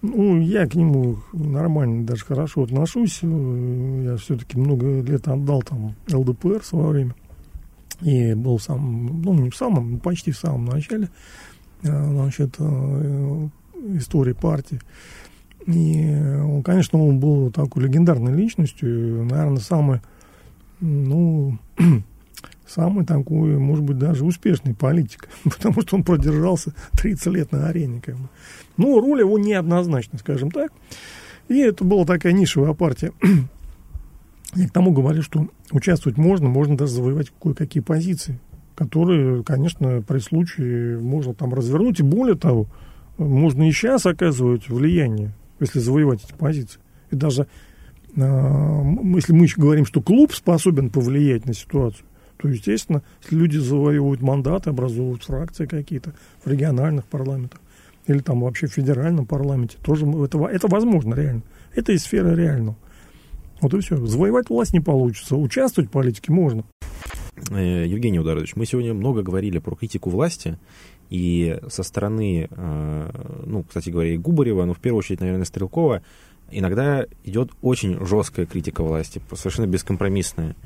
Ну, 0.06 0.38
я 0.38 0.66
к 0.66 0.74
нему 0.74 1.16
нормально, 1.32 2.04
даже 2.04 2.26
хорошо 2.26 2.64
отношусь. 2.64 3.20
Я 3.22 4.18
все-таки 4.18 4.58
много 4.58 5.00
лет 5.00 5.26
отдал 5.26 5.62
там 5.62 5.94
ЛДПР 6.12 6.60
в 6.60 6.66
свое 6.66 6.88
время. 6.88 7.14
И 8.02 8.34
был 8.34 8.58
сам, 8.58 9.22
ну, 9.22 9.32
не 9.32 9.48
в 9.48 9.56
самом, 9.56 9.98
почти 10.00 10.30
в 10.30 10.36
самом 10.36 10.66
начале. 10.66 11.08
Э, 11.84 12.10
значит, 12.10 12.56
э, 12.58 13.48
истории 13.96 14.32
партии. 14.32 14.80
И, 15.66 16.14
он, 16.42 16.62
конечно, 16.62 16.98
он 16.98 17.20
был 17.20 17.50
такой 17.50 17.84
легендарной 17.84 18.32
личностью, 18.34 19.24
наверное, 19.24 19.58
самый, 19.58 20.00
ну, 20.80 21.58
самый 22.66 23.04
такой, 23.04 23.58
может 23.58 23.84
быть, 23.84 23.98
даже 23.98 24.24
успешный 24.24 24.74
политик, 24.74 25.28
потому 25.44 25.82
что 25.82 25.96
он 25.96 26.04
продержался 26.04 26.74
30 26.92 27.26
лет 27.26 27.52
на 27.52 27.68
арене. 27.68 28.00
Как 28.00 28.16
бы. 28.16 28.28
Но 28.78 28.98
роль 29.00 29.20
его 29.20 29.38
неоднозначна, 29.38 30.18
скажем 30.18 30.50
так. 30.50 30.72
И 31.48 31.58
это 31.58 31.84
была 31.84 32.06
такая 32.06 32.32
нишевая 32.32 32.72
партия. 32.72 33.12
Я 34.54 34.68
к 34.68 34.72
тому 34.72 34.92
говорю, 34.92 35.22
что 35.22 35.48
участвовать 35.70 36.16
можно, 36.16 36.48
можно 36.48 36.78
даже 36.78 36.92
завоевать 36.92 37.30
кое-какие 37.40 37.82
позиции 37.82 38.38
которые, 38.74 39.44
конечно, 39.44 40.02
при 40.02 40.18
случае 40.18 40.98
можно 40.98 41.34
там 41.34 41.54
развернуть. 41.54 42.00
И 42.00 42.02
более 42.02 42.36
того, 42.36 42.66
можно 43.18 43.68
и 43.68 43.72
сейчас 43.72 44.06
оказывать 44.06 44.68
влияние, 44.68 45.32
если 45.60 45.78
завоевать 45.78 46.24
эти 46.24 46.36
позиции. 46.36 46.80
И 47.10 47.16
даже 47.16 47.46
э, 48.16 48.20
если 48.20 49.32
мы 49.32 49.44
еще 49.44 49.60
говорим, 49.60 49.86
что 49.86 50.00
клуб 50.00 50.32
способен 50.32 50.90
повлиять 50.90 51.46
на 51.46 51.54
ситуацию, 51.54 52.06
то, 52.36 52.48
естественно, 52.48 53.02
если 53.22 53.36
люди 53.36 53.56
завоевывают 53.58 54.20
мандаты, 54.20 54.70
образовывают 54.70 55.22
фракции 55.22 55.66
какие-то 55.66 56.12
в 56.44 56.50
региональных 56.50 57.04
парламентах 57.04 57.60
или 58.06 58.18
там 58.18 58.40
вообще 58.40 58.66
в 58.66 58.72
федеральном 58.72 59.24
парламенте, 59.26 59.78
тоже 59.82 60.06
это, 60.06 60.44
это 60.46 60.68
возможно 60.68 61.14
реально. 61.14 61.42
Это 61.74 61.92
из 61.92 62.02
сферы 62.02 62.34
реального. 62.34 62.76
Вот 63.60 63.72
и 63.72 63.80
все. 63.80 63.96
Завоевать 64.04 64.50
власть 64.50 64.74
не 64.74 64.80
получится. 64.80 65.36
Участвовать 65.36 65.88
в 65.88 65.92
политике 65.92 66.32
можно. 66.32 66.64
Э, 67.50 67.84
Евгений 67.86 68.18
Ударович, 68.18 68.56
мы 68.56 68.66
сегодня 68.66 68.94
много 68.94 69.22
говорили 69.22 69.58
про 69.58 69.74
критику 69.74 70.10
власти, 70.10 70.58
и 71.10 71.58
со 71.68 71.82
стороны, 71.82 72.48
э, 72.50 73.10
ну, 73.44 73.62
кстати 73.64 73.90
говоря, 73.90 74.14
и 74.14 74.16
Губарева, 74.16 74.64
но 74.64 74.74
в 74.74 74.78
первую 74.78 75.00
очередь, 75.00 75.20
наверное, 75.20 75.44
Стрелкова, 75.44 76.02
иногда 76.50 77.06
идет 77.24 77.50
очень 77.62 78.04
жесткая 78.04 78.46
критика 78.46 78.82
власти, 78.82 79.20
совершенно 79.34 79.66
бескомпромиссная. 79.66 80.56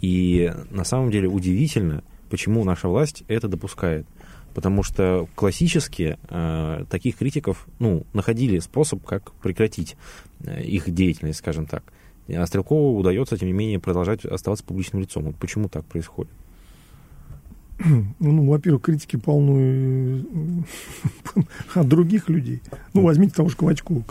И 0.00 0.52
на 0.70 0.84
самом 0.84 1.10
деле 1.10 1.28
удивительно, 1.28 2.02
почему 2.30 2.64
наша 2.64 2.88
власть 2.88 3.22
это 3.28 3.48
допускает. 3.48 4.06
Потому 4.54 4.82
что 4.82 5.28
классически 5.36 6.18
э, 6.28 6.84
таких 6.90 7.18
критиков 7.18 7.68
ну, 7.78 8.04
находили 8.12 8.58
способ, 8.58 9.04
как 9.04 9.32
прекратить 9.34 9.96
э, 10.40 10.62
их 10.62 10.92
деятельность, 10.92 11.38
скажем 11.38 11.66
так. 11.66 11.84
А 12.34 12.46
Стрелкову 12.46 12.98
удается, 12.98 13.36
тем 13.36 13.48
не 13.48 13.54
менее, 13.54 13.78
продолжать 13.78 14.24
оставаться 14.24 14.64
публичным 14.64 15.02
лицом. 15.02 15.24
Вот 15.24 15.36
почему 15.36 15.68
так 15.68 15.84
происходит? 15.84 16.32
Ну, 18.18 18.46
во-первых, 18.46 18.82
критики 18.82 19.16
полны 19.16 20.24
э, 21.36 21.40
от 21.74 21.88
других 21.88 22.28
людей. 22.28 22.60
Ну, 22.92 23.02
возьмите 23.02 23.34
того 23.34 23.48
же 23.48 23.56
Ковачкова. 23.56 24.02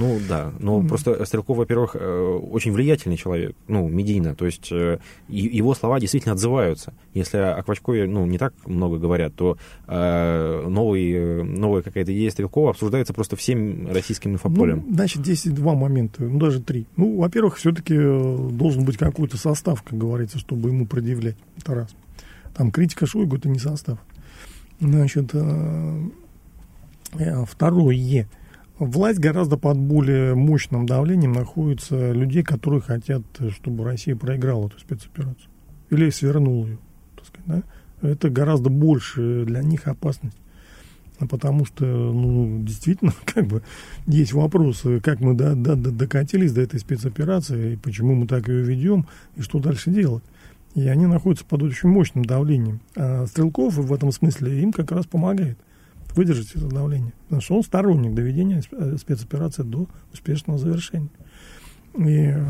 Ну 0.00 0.18
да, 0.26 0.50
но 0.58 0.80
mm. 0.80 0.88
просто 0.88 1.24
Стрелков, 1.26 1.58
во-первых, 1.58 1.94
э, 1.94 2.38
очень 2.50 2.72
влиятельный 2.72 3.18
человек, 3.18 3.54
ну, 3.68 3.86
медийно, 3.86 4.34
то 4.34 4.46
есть 4.46 4.72
э, 4.72 4.98
его 5.28 5.74
слова 5.74 6.00
действительно 6.00 6.32
отзываются. 6.32 6.94
Если 7.12 7.36
о 7.36 7.62
Квачкове, 7.62 8.06
ну, 8.06 8.24
не 8.24 8.38
так 8.38 8.54
много 8.64 8.96
говорят, 8.96 9.34
то 9.34 9.58
э, 9.86 10.66
новый, 10.66 11.44
новая 11.44 11.82
какая-то 11.82 12.14
идея 12.14 12.30
Стрелкова 12.30 12.70
обсуждается 12.70 13.12
просто 13.12 13.36
всем 13.36 13.88
российским 13.92 14.32
инфополем. 14.32 14.84
Ну, 14.86 14.94
значит, 14.94 15.22
здесь 15.22 15.44
два 15.44 15.74
момента, 15.74 16.22
ну, 16.22 16.38
даже 16.38 16.62
три. 16.62 16.86
Ну, 16.96 17.18
во-первых, 17.18 17.58
все-таки 17.58 17.94
должен 17.94 18.86
быть 18.86 18.96
какой-то 18.96 19.36
состав, 19.36 19.82
как 19.82 19.98
говорится, 19.98 20.38
чтобы 20.38 20.70
ему 20.70 20.86
предъявлять. 20.86 21.36
Это 21.58 21.74
раз. 21.74 21.90
Там 22.54 22.70
критика 22.70 23.04
Шойгу– 23.04 23.36
это 23.36 23.50
не 23.50 23.58
состав. 23.58 23.98
Значит, 24.80 25.34
второе– 27.46 28.28
власть 28.80 29.18
гораздо 29.18 29.56
под 29.56 29.78
более 29.78 30.34
мощным 30.34 30.86
давлением 30.86 31.32
находится 31.32 32.12
людей, 32.12 32.42
которые 32.42 32.80
хотят, 32.80 33.22
чтобы 33.50 33.84
Россия 33.84 34.16
проиграла 34.16 34.66
эту 34.66 34.78
спецоперацию. 34.78 35.48
Или 35.90 36.10
свернула 36.10 36.66
ее. 36.66 36.78
Так 37.16 37.26
сказать, 37.26 37.64
да? 38.00 38.08
Это 38.08 38.30
гораздо 38.30 38.70
больше 38.70 39.44
для 39.44 39.62
них 39.62 39.86
опасность. 39.86 40.36
Потому 41.28 41.66
что, 41.66 41.84
ну, 41.84 42.62
действительно, 42.62 43.12
как 43.26 43.46
бы 43.46 43.62
есть 44.06 44.32
вопросы, 44.32 45.00
как 45.00 45.20
мы 45.20 45.34
до, 45.34 45.54
до, 45.54 45.76
до, 45.76 45.90
докатились 45.90 46.52
до 46.52 46.62
этой 46.62 46.80
спецоперации, 46.80 47.74
и 47.74 47.76
почему 47.76 48.14
мы 48.14 48.26
так 48.26 48.48
ее 48.48 48.62
ведем, 48.62 49.06
и 49.36 49.42
что 49.42 49.58
дальше 49.58 49.90
делать. 49.90 50.24
И 50.74 50.86
они 50.88 51.06
находятся 51.06 51.44
под 51.44 51.64
очень 51.64 51.90
мощным 51.90 52.24
давлением. 52.24 52.80
А 52.96 53.26
Стрелков 53.26 53.74
в 53.74 53.92
этом 53.92 54.12
смысле 54.12 54.62
им 54.62 54.72
как 54.72 54.92
раз 54.92 55.04
помогает 55.04 55.58
выдержать 56.16 56.52
это 56.54 56.66
давление. 56.66 57.12
Потому 57.24 57.42
что 57.42 57.56
он 57.56 57.62
сторонник 57.62 58.14
доведения 58.14 58.62
э, 58.72 58.96
спецоперации 58.98 59.62
до 59.62 59.86
успешного 60.12 60.58
завершения. 60.58 61.10
И 61.96 62.32
э, 62.34 62.42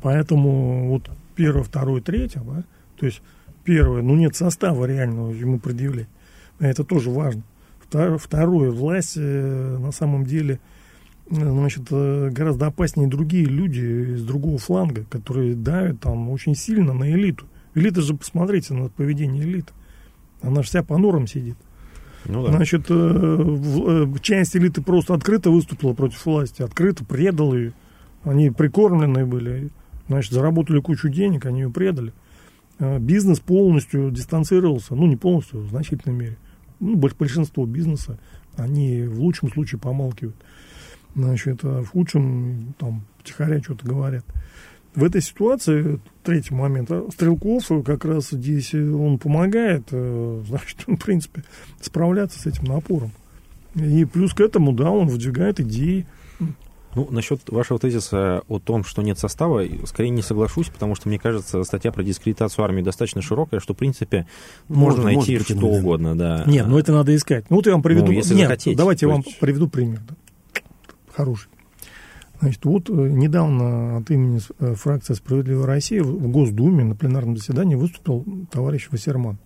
поэтому 0.00 0.88
вот 0.88 1.10
первое, 1.34 1.62
второе, 1.62 2.00
третье, 2.00 2.40
да, 2.40 2.64
то 2.96 3.06
есть 3.06 3.22
первое, 3.64 4.02
ну 4.02 4.16
нет 4.16 4.36
состава 4.36 4.84
реального 4.84 5.30
ему 5.30 5.58
предъявлять. 5.58 6.08
Это 6.58 6.84
тоже 6.84 7.10
важно. 7.10 7.42
Второе, 7.88 8.70
власть 8.70 9.14
э, 9.16 9.78
на 9.78 9.92
самом 9.92 10.24
деле 10.24 10.60
значит, 11.30 11.84
гораздо 11.90 12.66
опаснее 12.66 13.08
другие 13.08 13.44
люди 13.46 14.14
из 14.14 14.24
другого 14.24 14.58
фланга, 14.58 15.04
которые 15.04 15.54
давят 15.54 16.00
там 16.00 16.28
очень 16.30 16.54
сильно 16.54 16.92
на 16.92 17.10
элиту. 17.10 17.46
Элита 17.74 18.02
же, 18.02 18.14
посмотрите 18.14 18.74
на 18.74 18.88
поведение 18.88 19.44
элиты. 19.44 19.72
Она 20.42 20.62
же 20.62 20.68
вся 20.68 20.82
по 20.82 20.98
норам 20.98 21.26
сидит. 21.26 21.56
Ну, 22.26 22.44
да. 22.44 22.52
Значит, 22.52 22.86
э, 22.88 22.94
э, 22.94 24.06
часть 24.20 24.56
элиты 24.56 24.82
просто 24.82 25.14
открыто 25.14 25.50
выступила 25.50 25.92
против 25.92 26.24
власти, 26.24 26.62
открыто 26.62 27.04
предала 27.04 27.54
ее. 27.54 27.72
Они 28.22 28.50
прикормленные 28.50 29.26
были, 29.26 29.70
значит, 30.08 30.32
заработали 30.32 30.80
кучу 30.80 31.08
денег, 31.08 31.46
они 31.46 31.62
ее 31.62 31.70
предали. 31.70 32.12
Э, 32.78 32.98
бизнес 32.98 33.40
полностью 33.40 34.10
дистанцировался, 34.10 34.94
ну, 34.94 35.06
не 35.06 35.16
полностью, 35.16 35.60
в 35.60 35.70
значительной 35.70 36.14
мере. 36.14 36.38
Ну, 36.80 36.96
большинство 36.96 37.66
бизнеса, 37.66 38.18
они 38.56 39.02
в 39.02 39.20
лучшем 39.20 39.50
случае 39.50 39.80
помалкивают. 39.80 40.36
Значит, 41.14 41.60
а 41.62 41.82
в 41.82 41.88
худшем, 41.88 42.74
там, 42.78 43.04
втихаря 43.18 43.60
что-то 43.60 43.86
говорят 43.86 44.24
в 44.94 45.04
этой 45.04 45.22
ситуации, 45.22 46.00
третий 46.22 46.54
момент, 46.54 46.90
а 46.90 47.06
Стрелков 47.12 47.70
как 47.84 48.04
раз 48.04 48.30
здесь 48.30 48.74
э, 48.74 48.90
он 48.90 49.18
помогает, 49.18 49.84
э, 49.90 50.42
значит, 50.48 50.84
в 50.86 50.96
принципе, 50.96 51.44
справляться 51.80 52.38
с 52.38 52.46
этим 52.46 52.64
напором. 52.64 53.10
И 53.74 54.04
плюс 54.04 54.34
к 54.34 54.40
этому, 54.40 54.72
да, 54.72 54.90
он 54.90 55.08
выдвигает 55.08 55.60
идеи. 55.60 56.06
Ну, 56.94 57.08
насчет 57.10 57.40
вашего 57.48 57.78
тезиса 57.78 58.42
о 58.48 58.58
том, 58.58 58.84
что 58.84 59.00
нет 59.00 59.18
состава, 59.18 59.64
скорее 59.86 60.10
не 60.10 60.20
соглашусь, 60.20 60.68
потому 60.68 60.94
что, 60.94 61.08
мне 61.08 61.18
кажется, 61.18 61.64
статья 61.64 61.90
про 61.90 62.02
дискредитацию 62.02 62.62
армии 62.62 62.82
достаточно 62.82 63.22
широкая, 63.22 63.60
что, 63.60 63.72
в 63.72 63.78
принципе, 63.78 64.26
можно 64.68 65.04
может, 65.04 65.04
найти 65.04 65.32
может 65.38 65.56
что 65.56 65.66
угодно, 65.68 66.18
да. 66.18 66.44
Нет, 66.46 66.66
ну 66.66 66.78
это 66.78 66.92
надо 66.92 67.16
искать. 67.16 67.46
Ну, 67.48 67.56
вот 67.56 67.66
я 67.66 67.72
вам 67.72 67.82
приведу... 67.82 68.08
Ну, 68.08 68.12
если 68.12 68.34
нет, 68.34 68.48
захотеть, 68.48 68.76
давайте 68.76 69.06
я 69.06 69.12
вам 69.12 69.24
приведу 69.40 69.68
пример. 69.68 70.00
Хороший. 71.14 71.48
Значит, 72.42 72.64
вот 72.64 72.90
э, 72.90 72.92
недавно 72.92 73.98
от 73.98 74.10
имени 74.10 74.40
э, 74.58 74.74
фракции 74.74 75.14
«Справедливая 75.14 75.64
Россия» 75.64 76.02
в 76.02 76.28
Госдуме 76.28 76.82
на 76.82 76.96
пленарном 76.96 77.36
заседании 77.36 77.76
выступил 77.76 78.26
товарищ 78.50 78.88
Вассерман. 78.90 79.38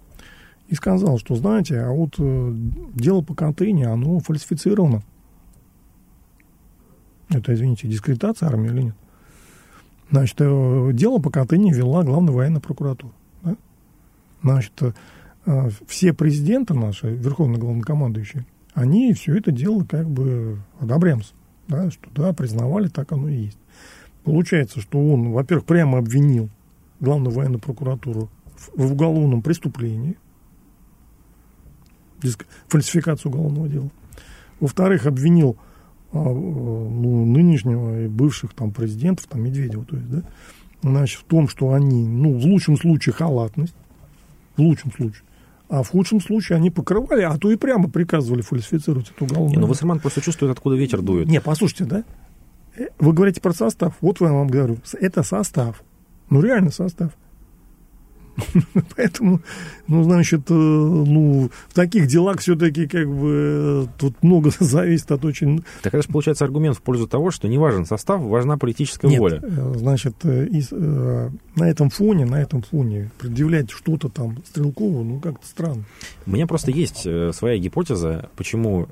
И 0.69 0.75
сказал, 0.75 1.19
что, 1.19 1.35
знаете, 1.35 1.79
а 1.79 1.91
вот 1.91 2.15
э, 2.19 2.53
дело 2.95 3.21
по 3.21 3.35
Катыни, 3.35 3.85
оно 3.85 4.19
фальсифицировано. 4.21 5.03
Это, 7.29 7.53
извините, 7.53 7.87
дискредитация 7.87 8.49
армии 8.49 8.71
или 8.71 8.83
нет? 8.85 8.95
Значит, 10.11 10.39
дело 10.39 11.19
по 11.19 11.29
Катыни 11.29 11.75
вела 11.75 12.03
главная 12.03 12.33
военная 12.33 12.63
прокуратура. 12.63 13.13
Да? 13.43 13.57
Значит, 14.43 14.73
все 15.87 16.15
президенты 16.15 16.73
наши, 16.73 17.09
верховные 17.09 17.61
главнокомандующие, 17.61 18.47
они 18.73 19.13
все 19.13 19.37
это 19.37 19.51
дело 19.51 19.85
как 19.85 20.09
бы 20.09 20.63
одобряемся 20.81 21.35
да, 21.69 21.91
что 21.91 22.09
да, 22.15 22.33
признавали, 22.33 22.89
так 22.89 23.13
оно 23.13 23.29
и 23.29 23.45
есть. 23.45 23.59
Получается, 24.25 24.81
что 24.81 24.99
он, 24.99 25.31
во-первых, 25.31 25.67
прямо 25.67 25.99
обвинил 25.99 26.49
главную 27.01 27.35
военную 27.35 27.61
прокуратуру 27.61 28.31
в, 28.75 28.93
уголовном 28.93 29.43
преступлении, 29.43 30.17
фальсификацию 32.69 33.31
уголовного 33.31 33.69
дела. 33.69 33.91
Во-вторых, 34.59 35.07
обвинил 35.07 35.57
а, 36.13 36.19
ну, 36.25 37.25
нынешнего 37.25 38.05
и 38.05 38.09
бывших 38.09 38.55
там 38.55 38.73
президентов, 38.73 39.27
там 39.27 39.43
Медведева, 39.43 39.85
то 39.85 39.97
есть, 39.97 40.11
да, 40.11 40.23
значит, 40.83 41.21
в 41.21 41.25
том, 41.25 41.49
что 41.49 41.73
они, 41.73 42.07
ну, 42.07 42.39
в 42.39 42.45
лучшем 42.45 42.77
случае 42.77 43.13
халатность, 43.13 43.75
в 44.57 44.61
лучшем 44.61 44.93
случае, 44.93 45.23
а 45.69 45.83
в 45.83 45.91
худшем 45.91 46.21
случае 46.21 46.57
они 46.57 46.71
покрывали, 46.71 47.23
а 47.23 47.37
то 47.39 47.51
и 47.51 47.57
прямо 47.57 47.89
приказывали 47.89 48.43
фальсифицировать 48.43 49.11
эту 49.11 49.25
уголовную. 49.25 49.57
Не, 49.57 49.61
ну 49.61 49.67
Вассерман 49.67 50.01
просто 50.01 50.21
чувствует, 50.21 50.53
откуда 50.53 50.77
ветер 50.77 51.03
дует. 51.03 51.29
Не, 51.29 51.41
послушайте, 51.41 51.85
да? 51.85 52.05
Э, 52.77 52.89
вы 52.99 53.13
говорите 53.13 53.41
про 53.41 53.53
состав. 53.53 53.95
Вот 54.01 54.21
я 54.21 54.33
вам 54.33 54.49
говорю, 54.49 54.79
это 55.01 55.23
состав. 55.23 55.83
Ну, 56.31 56.41
реально 56.41 56.71
состав. 56.71 57.13
Поэтому, 58.97 59.41
ну, 59.89 60.03
значит, 60.03 60.51
э, 60.51 60.55
ну, 60.55 61.51
в 61.69 61.75
таких 61.75 62.07
делах 62.07 62.41
все-таки 62.41 62.87
как 62.87 63.09
бы 63.09 63.87
э, 63.87 63.87
тут 63.99 64.23
много 64.23 64.51
зависит 64.61 65.11
от 65.11 65.25
очень... 65.25 65.65
Так 65.83 65.95
это 65.95 66.03
же 66.03 66.09
получается 66.09 66.45
аргумент 66.45 66.77
в 66.77 66.83
пользу 66.83 67.07
того, 67.07 67.31
что 67.31 67.49
не 67.49 67.59
важен 67.59 67.87
состав, 67.87 68.21
важна 68.21 68.59
политическая 68.59 69.09
Нет, 69.09 69.21
воля. 69.21 69.41
Э, 69.43 69.75
значит, 69.77 70.25
из, 70.25 70.71
на 70.71 71.69
этом 71.71 71.91
фоне, 71.91 72.27
на 72.27 72.41
этом 72.41 72.63
фоне 72.63 73.11
предъявлять 73.19 73.71
что-то 73.71 74.09
там 74.09 74.39
Стрелкову, 74.45 75.03
ну, 75.05 75.21
как-то 75.21 75.47
странно. 75.47 75.85
У 76.27 76.31
меня 76.31 76.47
просто 76.47 76.71
есть 76.71 77.07
своя 77.35 77.59
гипотеза, 77.59 78.31
почему 78.37 78.89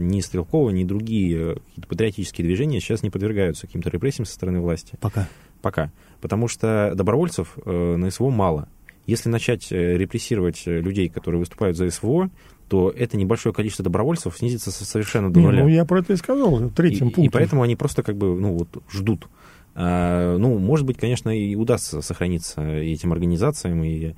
ни 0.00 0.20
Стрелкова, 0.20 0.70
ни 0.70 0.84
другие 0.84 1.56
какие-то 1.56 1.88
патриотические 1.88 2.46
движения 2.46 2.80
сейчас 2.80 3.02
не 3.02 3.10
подвергаются 3.10 3.66
каким-то 3.66 3.90
репрессиям 3.90 4.26
со 4.26 4.34
стороны 4.34 4.60
власти. 4.60 4.96
Пока. 5.00 5.28
Пока. 5.62 5.90
Потому 6.20 6.48
что 6.48 6.92
добровольцев 6.94 7.56
на 7.64 8.10
СВО 8.10 8.30
мало. 8.30 8.68
Если 9.08 9.30
начать 9.30 9.72
э, 9.72 9.96
репрессировать 9.96 10.64
э, 10.66 10.80
людей, 10.80 11.08
которые 11.08 11.38
выступают 11.38 11.78
за 11.78 11.90
СВО, 11.90 12.28
то 12.68 12.92
это 12.94 13.16
небольшое 13.16 13.54
количество 13.54 13.82
добровольцев 13.82 14.36
снизится 14.36 14.70
совершенно 14.70 15.32
до 15.32 15.40
нуля. 15.40 15.62
Ну, 15.62 15.68
я 15.68 15.86
про 15.86 16.00
это 16.00 16.12
и 16.12 16.16
сказал, 16.16 16.68
третьим 16.68 17.06
пунктом. 17.06 17.24
И 17.24 17.28
поэтому 17.30 17.62
они 17.62 17.74
просто 17.74 18.02
как 18.02 18.18
бы, 18.18 18.38
ну, 18.38 18.52
вот, 18.52 18.68
ждут. 18.92 19.26
А, 19.74 20.36
ну, 20.36 20.58
может 20.58 20.84
быть, 20.84 20.98
конечно, 20.98 21.30
и 21.30 21.54
удастся 21.54 22.02
сохраниться 22.02 22.60
этим 22.62 23.12
организациям, 23.14 23.82
и 23.82 24.12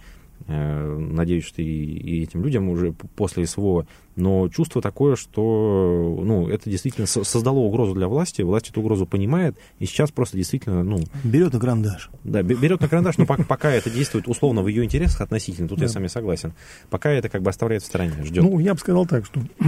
надеюсь, 0.46 1.44
что 1.44 1.62
и, 1.62 1.66
и 1.66 2.22
этим 2.22 2.42
людям 2.42 2.68
уже 2.68 2.92
после 2.92 3.46
СВО. 3.46 3.86
Но 4.16 4.48
чувство 4.48 4.82
такое, 4.82 5.16
что 5.16 6.20
ну, 6.24 6.48
это 6.48 6.68
действительно 6.68 7.06
создало 7.06 7.58
угрозу 7.58 7.94
для 7.94 8.08
власти, 8.08 8.42
власть 8.42 8.68
эту 8.68 8.80
угрозу 8.80 9.06
понимает, 9.06 9.56
и 9.78 9.86
сейчас 9.86 10.10
просто 10.10 10.36
действительно... 10.36 10.82
Ну, 10.82 10.98
берет 11.24 11.52
на 11.52 11.60
карандаш. 11.60 12.10
Да, 12.24 12.42
берет 12.42 12.80
на 12.80 12.88
карандаш, 12.88 13.18
но 13.18 13.26
пока, 13.26 13.44
пока 13.44 13.70
это 13.70 13.88
действует 13.90 14.28
условно 14.28 14.62
в 14.62 14.68
ее 14.68 14.84
интересах 14.84 15.22
относительно, 15.22 15.68
тут 15.68 15.78
да. 15.78 15.84
я 15.84 15.88
с 15.88 15.94
вами 15.94 16.08
согласен, 16.08 16.52
пока 16.90 17.10
это 17.10 17.28
как 17.28 17.42
бы 17.42 17.50
оставляет 17.50 17.82
в 17.82 17.86
стороне, 17.86 18.12
ждет. 18.24 18.42
Ну, 18.42 18.58
я 18.58 18.74
бы 18.74 18.80
сказал 18.80 19.06
так, 19.06 19.24
что 19.24 19.40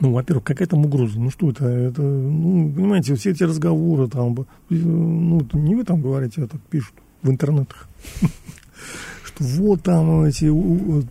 ну, 0.00 0.12
во-первых, 0.12 0.44
какая 0.44 0.66
там 0.66 0.84
угроза? 0.84 1.18
Ну, 1.18 1.30
что 1.30 1.50
это? 1.50 1.66
Это, 1.66 2.02
ну, 2.02 2.72
понимаете, 2.72 3.14
все 3.14 3.30
эти 3.30 3.44
разговоры 3.44 4.08
там, 4.08 4.46
ну, 4.68 5.46
не 5.52 5.74
вы 5.74 5.84
там 5.84 6.02
говорите, 6.02 6.42
а 6.42 6.46
так 6.46 6.60
пишут 6.62 6.94
в 7.22 7.30
интернетах 7.30 7.88
что 9.24 9.44
вот 9.44 9.82
там 9.82 10.22
эти 10.22 10.46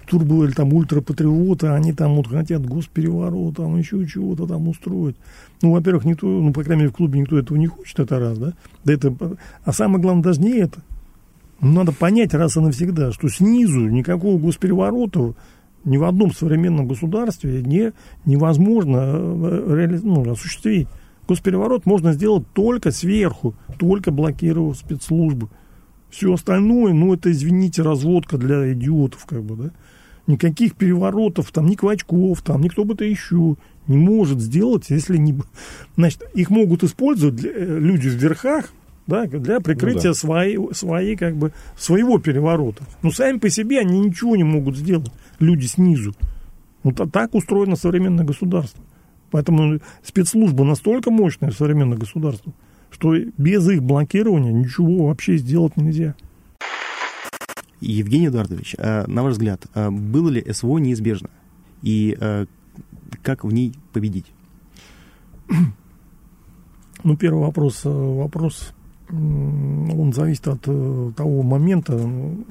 турбо 0.07 0.45
или 0.45 0.51
там 0.51 0.73
ультрапатриоты, 0.73 1.67
они 1.67 1.93
там 1.93 2.15
вот 2.15 2.27
хотят 2.27 2.65
госпереворот, 2.65 3.57
там 3.57 3.77
еще 3.77 4.05
чего-то 4.07 4.47
там 4.47 4.67
устроить. 4.67 5.15
Ну, 5.61 5.71
во-первых, 5.71 6.05
никто, 6.05 6.27
ну, 6.27 6.53
по 6.53 6.63
крайней 6.63 6.83
мере, 6.83 6.91
в 6.91 6.95
клубе 6.95 7.19
никто 7.19 7.37
этого 7.37 7.57
не 7.57 7.67
хочет, 7.67 7.99
это 7.99 8.19
раз, 8.19 8.37
да? 8.37 8.53
да 8.83 8.93
это, 8.93 9.13
а 9.63 9.73
самое 9.73 10.01
главное 10.01 10.23
даже 10.23 10.41
не 10.41 10.57
это. 10.57 10.81
Ну, 11.61 11.71
надо 11.71 11.91
понять 11.91 12.33
раз 12.33 12.57
и 12.57 12.59
навсегда, 12.59 13.11
что 13.11 13.29
снизу 13.29 13.87
никакого 13.87 14.37
госпереворота 14.37 15.33
ни 15.85 15.97
в 15.97 16.03
одном 16.03 16.33
современном 16.33 16.87
государстве 16.87 17.61
не, 17.61 17.93
невозможно 18.25 18.97
э, 18.97 19.75
реали, 19.75 19.99
ну, 20.03 20.29
осуществить. 20.29 20.87
Госпереворот 21.27 21.85
можно 21.85 22.13
сделать 22.13 22.45
только 22.53 22.91
сверху, 22.91 23.55
только 23.77 24.11
блокировав 24.11 24.77
спецслужбы. 24.77 25.47
Все 26.15 26.33
остальное, 26.33 26.93
ну, 26.93 27.13
это, 27.13 27.29
извините, 27.29 27.81
разводка 27.81 28.37
для 28.37 28.71
идиотов, 28.71 29.25
как 29.25 29.43
бы, 29.43 29.65
да. 29.65 29.71
Никаких 30.27 30.75
переворотов, 30.75 31.51
там, 31.51 31.67
ни 31.67 31.75
Квачков, 31.75 32.41
там, 32.41 32.61
никто 32.61 32.85
бы 32.85 32.95
то 32.95 33.03
еще 33.03 33.57
не 33.87 33.97
может 33.97 34.39
сделать, 34.39 34.89
если 34.89 35.17
не... 35.17 35.35
Значит, 35.97 36.23
их 36.33 36.49
могут 36.49 36.85
использовать 36.85 37.35
для, 37.35 37.51
э, 37.51 37.79
люди 37.79 38.07
в 38.07 38.13
верхах, 38.13 38.71
да, 39.07 39.25
для 39.25 39.59
прикрытия 39.59 40.03
ну, 40.03 40.09
да. 40.09 40.13
своей, 40.13 40.73
своей, 40.73 41.17
как 41.17 41.35
бы, 41.35 41.51
своего 41.77 42.17
переворота. 42.17 42.85
Но 43.01 43.11
сами 43.11 43.37
по 43.37 43.49
себе 43.49 43.81
они 43.81 43.99
ничего 43.99 44.37
не 44.37 44.45
могут 44.45 44.77
сделать, 44.77 45.11
люди 45.39 45.65
снизу. 45.65 46.15
Вот 46.83 47.11
так 47.11 47.35
устроено 47.35 47.75
современное 47.75 48.23
государство. 48.23 48.81
Поэтому 49.31 49.79
спецслужбы 50.01 50.63
настолько 50.63 51.11
мощные 51.11 51.51
в 51.51 51.57
современном 51.57 51.99
государстве, 51.99 52.53
что 52.91 53.15
без 53.37 53.67
их 53.69 53.83
блокирования 53.83 54.51
ничего 54.51 55.07
вообще 55.07 55.37
сделать 55.37 55.77
нельзя. 55.77 56.15
Евгений 57.81 58.27
Эдуардович, 58.27 58.75
а, 58.77 59.05
на 59.07 59.23
ваш 59.23 59.33
взгляд, 59.33 59.65
а, 59.73 59.91
было 59.91 60.29
ли 60.29 60.45
СВО 60.51 60.77
неизбежно? 60.77 61.29
И 61.81 62.17
а, 62.19 62.45
как 63.21 63.43
в 63.43 63.53
ней 63.53 63.73
победить? 63.93 64.31
Ну, 67.03 67.15
первый 67.15 67.43
вопрос, 67.43 67.81
вопрос, 67.83 68.73
он 69.09 70.11
зависит 70.13 70.47
от 70.47 70.61
э, 70.65 71.11
того 71.15 71.43
момента, 71.43 71.93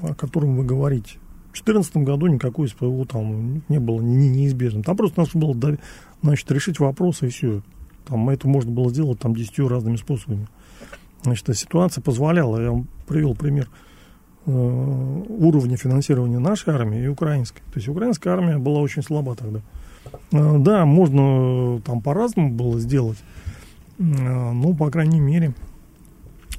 о 0.01 0.13
котором 0.15 0.55
вы 0.55 0.63
говорите. 0.63 1.17
В 1.49 1.63
2014 1.63 1.97
году 1.97 2.27
никакой 2.27 2.67
СПО 2.69 3.05
там 3.05 3.63
не 3.67 3.79
было 3.79 4.01
не, 4.01 4.29
неизбежным. 4.29 4.83
Там 4.83 4.95
просто 4.95 5.19
надо 5.19 5.37
было 5.37 5.77
значит, 6.21 6.49
решить 6.51 6.79
вопросы 6.79 7.27
и 7.27 7.29
все. 7.29 7.61
Там 8.07 8.29
это 8.29 8.47
можно 8.47 8.71
было 8.71 8.89
сделать 8.89 9.19
там 9.19 9.35
десятью 9.35 9.67
разными 9.67 9.95
способами. 9.95 10.47
Значит, 11.23 11.57
ситуация 11.57 12.01
позволяла, 12.01 12.61
я 12.61 12.71
вам 12.71 12.87
привел 13.07 13.33
пример 13.35 13.67
э, 14.45 14.51
уровня 14.51 15.75
финансирования 15.75 16.39
нашей 16.39 16.73
армии 16.73 17.03
и 17.03 17.07
украинской. 17.07 17.61
То 17.61 17.75
есть 17.75 17.87
украинская 17.87 18.33
армия 18.33 18.57
была 18.57 18.79
очень 18.79 19.01
слаба 19.01 19.35
тогда. 19.35 19.61
Э, 20.31 20.57
да, 20.59 20.85
можно 20.85 21.81
там 21.81 22.01
по-разному 22.01 22.51
было 22.51 22.79
сделать, 22.79 23.17
э, 23.97 24.03
но, 24.03 24.73
по 24.73 24.89
крайней 24.91 25.19
мере, 25.19 25.53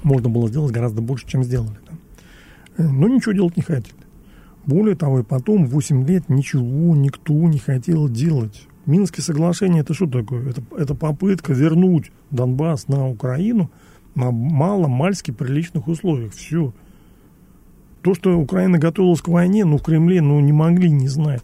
можно 0.03 0.29
было 0.29 0.49
сделать 0.49 0.73
гораздо 0.73 1.01
больше, 1.01 1.27
чем 1.27 1.45
сделали. 1.45 1.79
Да. 1.89 2.85
Э, 2.85 2.89
но 2.89 3.09
ничего 3.09 3.33
делать 3.33 3.57
не 3.57 3.63
хотели. 3.63 3.95
Более 4.65 4.97
того, 4.97 5.21
и 5.21 5.23
потом 5.23 5.67
8 5.67 6.07
лет 6.07 6.29
ничего 6.29 6.97
никто 6.97 7.35
не 7.35 7.59
хотел 7.59 8.09
делать. 8.09 8.67
Минские 8.87 9.24
соглашения 9.24 9.80
это 9.80 9.95
что 9.95 10.07
такое? 10.07 10.49
Это, 10.49 10.62
это 10.78 10.95
попытка 10.95 11.53
вернуть 11.53 12.12
Донбасс 12.30 12.87
на 12.87 13.09
Украину 13.09 13.70
на 14.14 14.30
мало-мальски 14.30 15.32
приличных 15.32 15.89
условиях. 15.89 16.32
Все. 16.32 16.72
То, 18.03 18.14
что 18.14 18.39
Украина 18.39 18.78
готовилась 18.78 19.20
к 19.20 19.28
войне, 19.28 19.64
ну, 19.64 19.78
в 19.78 19.82
Кремле, 19.82 20.22
ну, 20.22 20.39
не 20.41 20.53
могли 20.53 20.89
не 20.91 21.09
знать. 21.09 21.43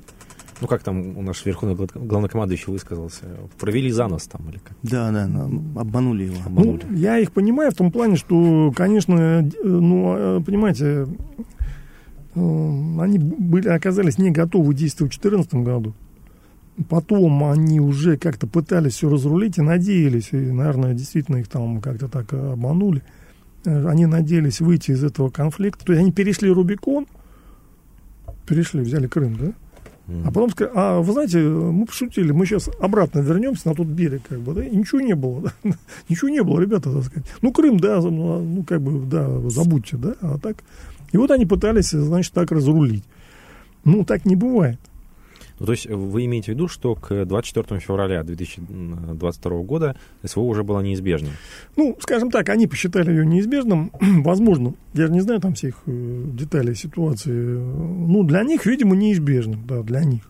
Ну, 0.60 0.68
как 0.68 0.84
там 0.84 1.18
у 1.18 1.22
наш 1.22 1.44
верховный 1.44 1.74
главнокомандующий 1.74 2.72
высказался? 2.72 3.24
Провели 3.58 3.90
за 3.90 4.06
нас 4.06 4.28
там 4.28 4.48
или 4.48 4.58
как? 4.58 4.76
Да, 4.84 5.10
да, 5.10 5.24
обманули 5.74 6.26
его. 6.26 6.36
Обманули. 6.46 6.82
Ну, 6.88 6.96
я 6.96 7.18
их 7.18 7.32
понимаю 7.32 7.72
в 7.72 7.74
том 7.74 7.90
плане, 7.90 8.14
что, 8.14 8.72
конечно, 8.76 9.50
ну, 9.64 10.14
а, 10.16 10.40
понимаете, 10.40 11.08
э, 12.36 13.00
они 13.00 13.18
были, 13.18 13.66
оказались 13.66 14.18
не 14.18 14.30
готовы 14.30 14.72
действовать 14.72 15.14
в 15.14 15.20
2014 15.20 15.54
году. 15.64 15.94
Потом 16.88 17.44
они 17.44 17.80
уже 17.80 18.16
как-то 18.16 18.46
пытались 18.46 18.94
все 18.94 19.10
разрулить 19.10 19.58
и 19.58 19.62
надеялись, 19.62 20.30
и, 20.32 20.36
наверное, 20.36 20.94
действительно 20.94 21.36
их 21.36 21.48
там 21.48 21.80
как-то 21.80 22.08
так 22.08 22.32
обманули. 22.32 23.02
Э, 23.64 23.86
они 23.88 24.06
надеялись 24.06 24.60
выйти 24.60 24.92
из 24.92 25.04
этого 25.04 25.28
конфликта. 25.28 25.84
То 25.84 25.92
есть 25.92 26.02
они 26.02 26.12
перешли 26.12 26.50
Рубикон, 26.50 27.06
перешли, 28.46 28.80
взяли 28.80 29.06
Крым, 29.06 29.36
да? 29.36 29.52
А 30.24 30.26
потом 30.26 30.50
сказали, 30.50 30.72
а 30.74 31.00
вы 31.00 31.12
знаете, 31.12 31.38
мы 31.38 31.86
пошутили, 31.86 32.32
мы 32.32 32.44
сейчас 32.44 32.68
обратно 32.80 33.20
вернемся 33.20 33.68
на 33.68 33.74
тот 33.74 33.86
берег, 33.86 34.22
как 34.28 34.40
бы, 34.40 34.52
да, 34.52 34.64
и 34.64 34.74
ничего 34.74 35.00
не 35.00 35.14
было, 35.14 35.42
да? 35.42 35.70
ничего 36.08 36.28
не 36.28 36.42
было, 36.42 36.60
ребята, 36.60 36.92
так 36.92 37.04
сказать. 37.04 37.28
Ну, 37.40 37.52
Крым, 37.52 37.78
да, 37.78 38.00
ну, 38.00 38.42
ну, 38.42 38.62
как 38.64 38.82
бы, 38.82 39.06
да, 39.06 39.48
забудьте, 39.48 39.96
да, 39.96 40.14
а 40.20 40.38
так. 40.38 40.56
И 41.12 41.16
вот 41.16 41.30
они 41.30 41.46
пытались, 41.46 41.90
значит, 41.90 42.32
так 42.32 42.50
разрулить. 42.50 43.04
Ну, 43.84 44.04
так 44.04 44.24
не 44.24 44.34
бывает. 44.36 44.78
Ну, 45.62 45.66
то 45.66 45.72
есть 45.72 45.86
вы 45.86 46.24
имеете 46.24 46.46
в 46.46 46.54
виду, 46.56 46.66
что 46.66 46.96
к 46.96 47.24
24 47.24 47.78
февраля 47.78 48.24
2022 48.24 49.62
года 49.62 49.94
СВО 50.24 50.40
уже 50.40 50.64
было 50.64 50.80
неизбежным? 50.80 51.34
Ну, 51.76 51.96
скажем 52.00 52.32
так, 52.32 52.48
они 52.48 52.66
посчитали 52.66 53.10
ее 53.10 53.24
неизбежным. 53.24 53.92
Возможно, 54.24 54.74
я 54.92 55.06
же 55.06 55.12
не 55.12 55.20
знаю 55.20 55.40
там 55.40 55.54
всех 55.54 55.76
э, 55.86 56.24
деталей 56.32 56.74
ситуации. 56.74 57.30
Ну, 57.30 58.24
для 58.24 58.42
них, 58.42 58.66
видимо, 58.66 58.96
неизбежным, 58.96 59.64
да, 59.64 59.84
для 59.84 60.02
них. 60.02 60.22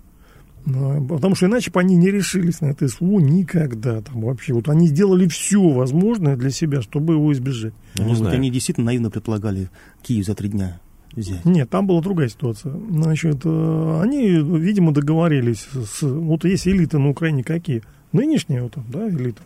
Потому 0.66 1.34
что 1.34 1.46
иначе 1.46 1.70
бы 1.70 1.80
они 1.80 1.96
не 1.96 2.10
решились 2.10 2.60
на 2.60 2.66
это 2.66 2.86
СВО 2.86 3.18
никогда. 3.18 4.02
Там 4.02 4.20
вообще. 4.20 4.52
Вот 4.52 4.68
они 4.68 4.86
сделали 4.86 5.26
все 5.28 5.66
возможное 5.66 6.36
для 6.36 6.50
себя, 6.50 6.82
чтобы 6.82 7.14
его 7.14 7.32
избежать. 7.32 7.72
Ну, 7.96 8.04
не 8.04 8.16
знаю. 8.16 8.34
Они 8.34 8.50
действительно 8.50 8.84
наивно 8.84 9.10
предполагали 9.10 9.70
Киев 10.02 10.26
за 10.26 10.34
три 10.34 10.50
дня 10.50 10.78
взять? 11.14 11.44
Нет, 11.44 11.70
там 11.70 11.86
была 11.86 12.00
другая 12.00 12.28
ситуация. 12.28 12.74
Значит, 12.90 13.42
э, 13.44 14.00
они, 14.02 14.28
видимо, 14.28 14.92
договорились 14.92 15.68
с... 15.72 16.02
Вот 16.02 16.44
есть 16.44 16.66
элиты 16.66 16.98
на 16.98 17.10
Украине 17.10 17.44
какие? 17.44 17.82
Нынешняя 18.12 18.62
вот, 18.62 18.74
да, 18.88 19.08
элита. 19.08 19.42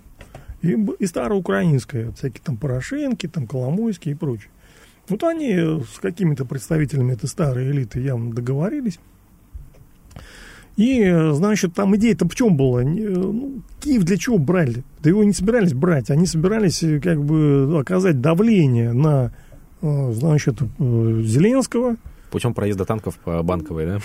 И, 0.62 0.76
и 0.98 1.06
староукраинская, 1.06 2.12
всякие 2.12 2.42
там 2.42 2.56
Порошенки, 2.56 3.28
там 3.28 3.46
Коломойские 3.46 4.14
и 4.14 4.16
прочее. 4.16 4.50
Вот 5.08 5.22
они 5.22 5.54
с 5.54 5.98
какими-то 6.00 6.44
представителями 6.44 7.12
этой 7.12 7.28
старой 7.28 7.70
элиты 7.70 8.00
явно 8.00 8.32
договорились. 8.32 8.98
И, 10.76 11.10
значит, 11.32 11.74
там 11.74 11.96
идея-то 11.96 12.28
в 12.28 12.34
чем 12.34 12.56
была? 12.56 12.82
Ну, 12.82 13.62
Киев 13.80 14.02
для 14.02 14.18
чего 14.18 14.36
брали? 14.36 14.82
Да 15.02 15.08
его 15.08 15.24
не 15.24 15.32
собирались 15.32 15.72
брать. 15.72 16.10
Они 16.10 16.26
собирались 16.26 16.84
как 17.02 17.24
бы 17.24 17.78
оказать 17.80 18.20
давление 18.20 18.92
на 18.92 19.32
Э, 19.32 19.45
значит, 19.82 20.62
э, 20.62 21.22
Зеленского. 21.24 21.96
Путем 22.30 22.54
проезда 22.54 22.84
танков 22.84 23.16
по 23.18 23.40
Банковой, 23.42 23.86
да? 23.86 23.98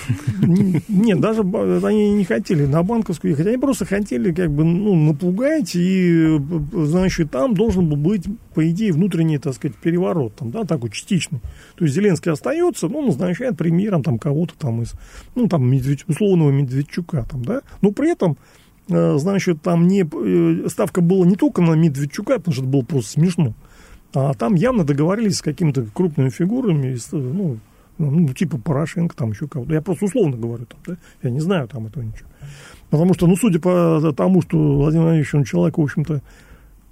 Нет, 0.88 1.20
даже 1.20 1.42
они 1.42 2.12
не 2.12 2.24
хотели 2.24 2.66
на 2.66 2.84
Банковскую 2.84 3.32
ехать, 3.32 3.48
они 3.48 3.58
просто 3.58 3.86
хотели 3.86 4.32
как 4.32 4.52
бы 4.52 4.64
ну, 4.64 4.96
напугать, 4.96 5.72
и, 5.76 6.40
значит, 6.72 7.32
там 7.32 7.56
должен 7.56 7.90
был 7.90 7.98
быть, 7.98 8.26
по 8.54 8.70
идее, 8.70 8.94
внутренний, 8.94 9.40
так 9.40 9.56
сказать, 9.56 9.76
переворот, 9.76 10.36
там, 10.36 10.52
да, 10.52 10.66
такой 10.66 10.92
частичный. 10.92 11.40
То 11.76 11.86
есть 11.86 11.96
Зеленский 11.96 12.32
остается, 12.32 12.88
ну, 12.88 13.06
назначает 13.06 13.58
премьером 13.58 14.04
там 14.04 14.20
кого-то 14.20 14.54
там 14.56 14.84
из, 14.84 14.94
ну, 15.34 15.48
там, 15.48 15.68
Медведь, 15.68 16.08
условного 16.08 16.52
Медведчука, 16.52 17.26
там, 17.30 17.44
да, 17.44 17.62
но 17.82 17.92
при 17.92 18.12
этом 18.12 18.38
э, 18.88 19.18
значит, 19.18 19.64
там 19.64 19.88
не, 19.88 20.06
ставка 20.70 21.02
была 21.02 21.26
не 21.26 21.36
только 21.36 21.64
на 21.64 21.74
Медведчука, 21.74 22.38
потому 22.38 22.54
что 22.54 22.62
это 22.62 22.72
было 22.72 22.82
просто 22.84 23.14
смешно, 23.14 23.56
а 24.14 24.34
там 24.34 24.56
явно 24.56 24.84
договорились 24.84 25.38
с 25.38 25.42
какими-то 25.42 25.86
крупными 25.94 26.30
фигурами, 26.30 26.98
ну, 27.12 27.58
ну, 27.98 28.34
типа 28.34 28.58
Порошенко, 28.58 29.16
там 29.16 29.32
еще 29.32 29.48
кого-то. 29.48 29.74
Я 29.74 29.82
просто 29.82 30.06
условно 30.06 30.38
говорю, 30.38 30.66
там, 30.66 30.80
да? 30.86 30.98
я 31.22 31.30
не 31.30 31.40
знаю 31.40 31.68
там 31.68 31.86
этого 31.86 32.04
ничего. 32.04 32.30
Потому 32.90 33.14
что, 33.14 33.28
ну, 33.28 33.36
судя 33.36 33.60
по 33.60 34.14
тому, 34.16 34.42
что 34.42 34.58
Владимир 34.58 35.06
Владимирович, 35.06 35.34
он 35.36 35.44
человек, 35.44 35.78
в 35.78 35.82
общем-то, 35.82 36.22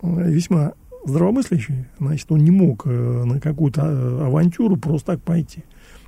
весьма 0.02 0.74
здравомыслящий, 1.06 1.86
значит, 2.00 2.32
он 2.32 2.40
не 2.40 2.52
мог 2.52 2.86
э, 2.86 2.90
на 2.90 3.40
какую-то 3.40 3.82
э, 3.82 4.26
авантюру 4.26 4.78
просто 4.78 5.14
так 5.14 5.22
пойти. 5.22 5.64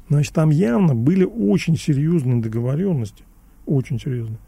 Значит, 0.10 0.34
там 0.34 0.50
явно 0.50 0.94
были 0.94 1.24
очень 1.24 1.78
серьезные 1.78 2.42
договоренности, 2.42 3.24
очень 3.66 4.00
серьезные. 4.00 4.40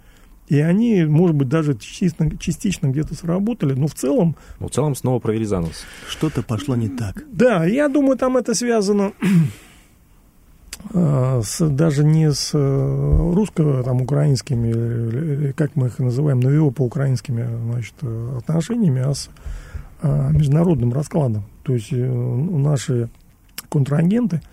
И 0.48 0.60
они, 0.60 1.04
может 1.04 1.36
быть, 1.36 1.48
даже 1.48 1.76
частично, 1.76 2.38
частично 2.38 2.88
где-то 2.88 3.16
сработали, 3.16 3.74
но 3.74 3.88
в 3.88 3.94
целом... 3.94 4.36
Но 4.60 4.68
в 4.68 4.72
целом 4.72 4.96
снова 4.96 5.20
провели 5.20 5.46
занос. 5.46 5.86
Что-то 6.10 6.44
пошло 6.44 6.76
не 6.76 6.90
так. 6.90 7.24
Да, 7.32 7.66
я 7.66 7.88
думаю, 7.88 8.18
там 8.18 8.36
это 8.36 8.54
связано 8.54 9.14
а, 10.94 11.42
с, 11.44 11.66
даже 11.70 12.04
не 12.04 12.32
с 12.32 12.52
э, 12.54 13.32
русско 13.34 13.84
там, 13.84 14.02
украинскими, 14.02 15.54
как 15.54 15.76
мы 15.76 15.88
их 15.88 16.00
называем, 16.00 16.42
навио 16.42 16.72
по-украинскими 16.72 17.48
значит, 17.72 17.96
отношениями, 18.38 19.02
а 19.02 19.14
с 19.14 19.30
международным 20.04 20.92
раскладом. 20.92 21.46
То 21.64 21.74
есть 21.74 21.94
э, 21.94 21.96
наши 21.96 23.10
контрагенты, 23.70 24.38
э, 24.38 24.53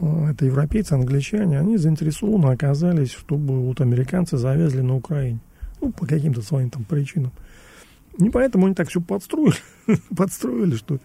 это 0.00 0.46
европейцы, 0.46 0.92
англичане, 0.92 1.58
они 1.58 1.76
заинтересованы 1.76 2.52
оказались, 2.52 3.12
чтобы 3.12 3.60
вот 3.60 3.80
американцы 3.80 4.36
завязли 4.36 4.80
на 4.80 4.94
Украине. 4.94 5.40
Ну, 5.80 5.92
по 5.92 6.06
каким-то 6.06 6.42
своим 6.42 6.70
там 6.70 6.84
причинам. 6.84 7.32
Не 8.18 8.30
поэтому 8.30 8.66
они 8.66 8.74
так 8.74 8.88
все 8.88 9.00
подстроили, 9.00 9.56
подстроили, 10.16 10.76
что 10.76 10.98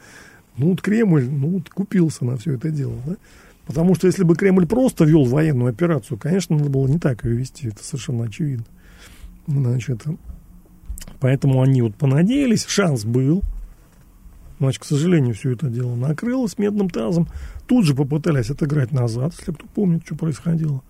ну 0.57 0.69
вот 0.69 0.81
Кремль, 0.81 1.29
ну 1.29 1.49
вот 1.49 1.69
купился 1.69 2.25
на 2.25 2.37
все 2.37 2.53
это 2.53 2.69
дело, 2.69 2.95
да? 3.05 3.15
Потому 3.65 3.95
что 3.95 4.07
если 4.07 4.23
бы 4.23 4.35
Кремль 4.35 4.67
просто 4.67 5.05
вел 5.05 5.23
военную 5.23 5.69
операцию, 5.69 6.17
конечно, 6.17 6.57
надо 6.57 6.69
было 6.69 6.87
не 6.87 6.99
так 6.99 7.23
ее 7.23 7.35
вести, 7.35 7.69
это 7.69 7.83
совершенно 7.83 8.25
очевидно. 8.25 8.65
Значит, 9.47 10.03
поэтому 11.19 11.61
они 11.61 11.81
вот 11.81 11.95
понадеялись, 11.95 12.65
шанс 12.65 13.05
был, 13.05 13.43
Значит, 14.63 14.83
к 14.83 14.85
сожалению, 14.85 15.35
все 15.35 15.51
это 15.51 15.67
дело 15.67 15.93
накрылось 15.95 16.57
медным 16.57 16.89
тазом. 16.89 17.27
Тут 17.67 17.85
же 17.85 17.95
попытались 17.95 18.49
отыграть 18.49 18.91
назад, 18.91 19.33
если 19.37 19.51
кто 19.51 19.65
помнит, 19.67 20.03
что 20.05 20.15
происходило. 20.15 20.83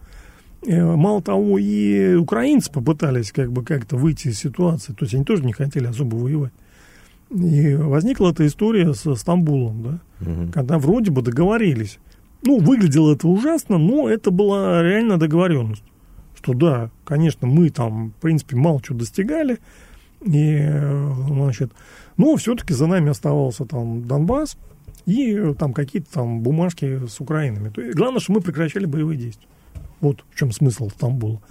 Э, 0.66 0.96
мало 0.96 1.22
того, 1.22 1.58
и 1.58 2.16
украинцы 2.16 2.72
попытались 2.72 3.32
как 3.32 3.52
бы 3.52 3.64
как-то 3.64 3.98
выйти 3.98 4.30
из 4.30 4.40
ситуации. 4.40 4.94
То 4.94 5.06
есть 5.06 5.14
они 5.14 5.24
тоже 5.24 5.44
не 5.44 5.54
хотели 5.54 5.86
особо 5.86 6.16
воевать. 6.16 6.54
И 7.30 7.76
возникла 7.76 8.32
эта 8.32 8.46
история 8.46 8.94
с 8.94 9.16
Стамбулом, 9.16 9.84
да, 9.84 10.00
угу. 10.22 10.52
когда 10.54 10.78
вроде 10.78 11.12
бы 11.12 11.22
договорились. 11.22 12.00
Ну, 12.44 12.60
выглядело 12.60 13.14
это 13.14 13.28
ужасно, 13.28 13.78
но 13.78 14.10
это 14.10 14.30
была 14.30 14.84
реально 14.84 15.18
договоренность. 15.18 15.84
Что 16.36 16.54
да, 16.54 16.92
конечно, 17.06 17.48
мы 17.48 17.70
там, 17.70 18.12
в 18.12 18.22
принципе, 18.22 18.56
мало 18.56 18.82
чего 18.82 19.00
достигали. 19.00 19.60
И, 20.22 20.58
э, 20.60 21.14
значит, 21.28 21.72
но 22.18 22.36
все-таки 22.36 22.74
за 22.74 22.88
нами 22.88 23.10
оставался 23.10 23.66
там 23.66 24.08
Донбасс 24.08 24.58
и 25.06 25.54
там 25.58 25.74
какие-то 25.74 26.12
там 26.12 26.42
бумажки 26.42 27.06
с 27.08 27.20
Украинами. 27.20 27.70
То 27.70 27.82
есть, 27.82 27.96
главное, 27.98 28.20
что 28.20 28.34
мы 28.34 28.42
прекращали 28.42 28.86
боевые 28.86 29.18
действия. 29.18 29.48
Вот 30.02 30.24
в 30.30 30.38
чем 30.38 30.52
смысл 30.52 30.90
там 30.98 31.18
был. 31.18 31.42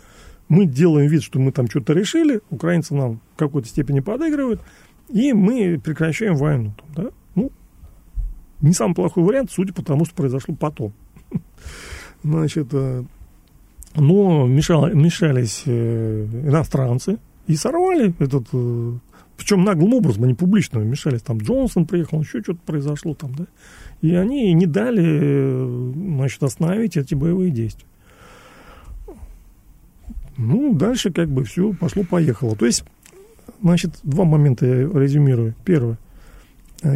Мы 0.49 0.67
делаем 0.67 1.09
вид, 1.09 1.23
что 1.23 1.39
мы 1.39 1.53
там 1.53 1.69
что-то 1.69 1.93
решили, 1.93 2.41
украинцы 2.51 2.95
нам 2.95 3.21
в 3.35 3.39
какой-то 3.39 3.69
степени 3.69 4.01
подыгрывают, 4.01 4.61
и 5.09 5.33
мы 5.33 5.81
прекращаем 5.83 6.37
войну. 6.37 6.75
Там, 6.77 7.05
да? 7.05 7.11
Ну, 7.35 7.53
не 8.61 8.73
самый 8.73 8.95
плохой 8.95 9.25
вариант, 9.25 9.51
судя 9.53 9.73
по 9.73 9.83
тому, 9.83 10.05
что 10.05 10.15
произошло 10.15 10.55
потом. 10.55 10.93
Значит, 12.23 12.69
э, 12.73 13.05
но 13.95 14.47
мешали, 14.47 14.95
мешались 14.95 15.63
э, 15.67 16.27
иностранцы 16.45 17.19
и 17.47 17.57
сорвали 17.57 18.15
этот 18.19 18.47
э, 18.53 18.93
причем 19.43 19.65
наглым 19.65 19.95
образом, 19.95 20.25
они 20.25 20.35
публично 20.35 20.79
вмешались. 20.79 21.23
Там 21.23 21.39
Джонсон 21.39 21.87
приехал, 21.87 22.21
еще 22.21 22.43
что-то 22.43 22.61
произошло 22.65 23.15
там, 23.15 23.35
да. 23.35 23.47
И 24.01 24.15
они 24.15 24.53
не 24.53 24.67
дали, 24.67 25.93
значит, 25.95 26.43
остановить 26.45 26.97
эти 26.97 27.15
боевые 27.15 27.51
действия. 27.51 27.87
Ну, 30.37 30.75
дальше 30.75 31.13
как 31.13 31.29
бы 31.29 31.45
все 31.45 31.73
пошло-поехало. 31.73 32.55
То 32.55 32.67
есть, 32.67 32.85
значит, 33.61 33.99
два 34.05 34.25
момента 34.25 34.65
я 34.65 34.89
резюмирую. 34.89 35.57
Первое. 35.65 35.99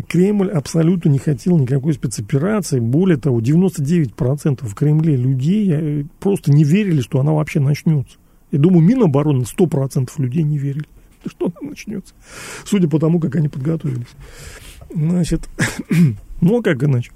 Кремль 0.09 0.51
абсолютно 0.51 1.09
не 1.09 1.19
хотел 1.19 1.59
никакой 1.59 1.95
спецоперации. 1.95 2.79
Более 2.79 3.19
того, 3.19 3.41
99% 3.41 4.67
в 4.67 4.75
Кремле 4.75 5.17
людей 5.17 5.71
э, 5.73 6.05
просто 6.21 6.53
не 6.53 6.65
верили, 6.65 7.01
что 7.01 7.21
она 7.21 7.33
вообще 7.33 7.61
начнется. 7.61 8.19
Я 8.53 8.59
думаю, 8.61 8.83
Минобороны 8.83 9.43
100% 9.43 10.11
людей 10.19 10.43
не 10.45 10.59
верили 10.59 10.87
что 11.31 11.47
она 11.47 11.71
начнется. 11.71 12.15
Судя 12.65 12.89
по 12.89 12.99
тому, 12.99 13.21
как 13.21 13.37
они 13.37 13.49
подготовились. 13.49 14.07
Значит, 14.95 15.49
ну, 16.41 16.59
а 16.59 16.63
как 16.63 16.83
иначе? 16.85 17.13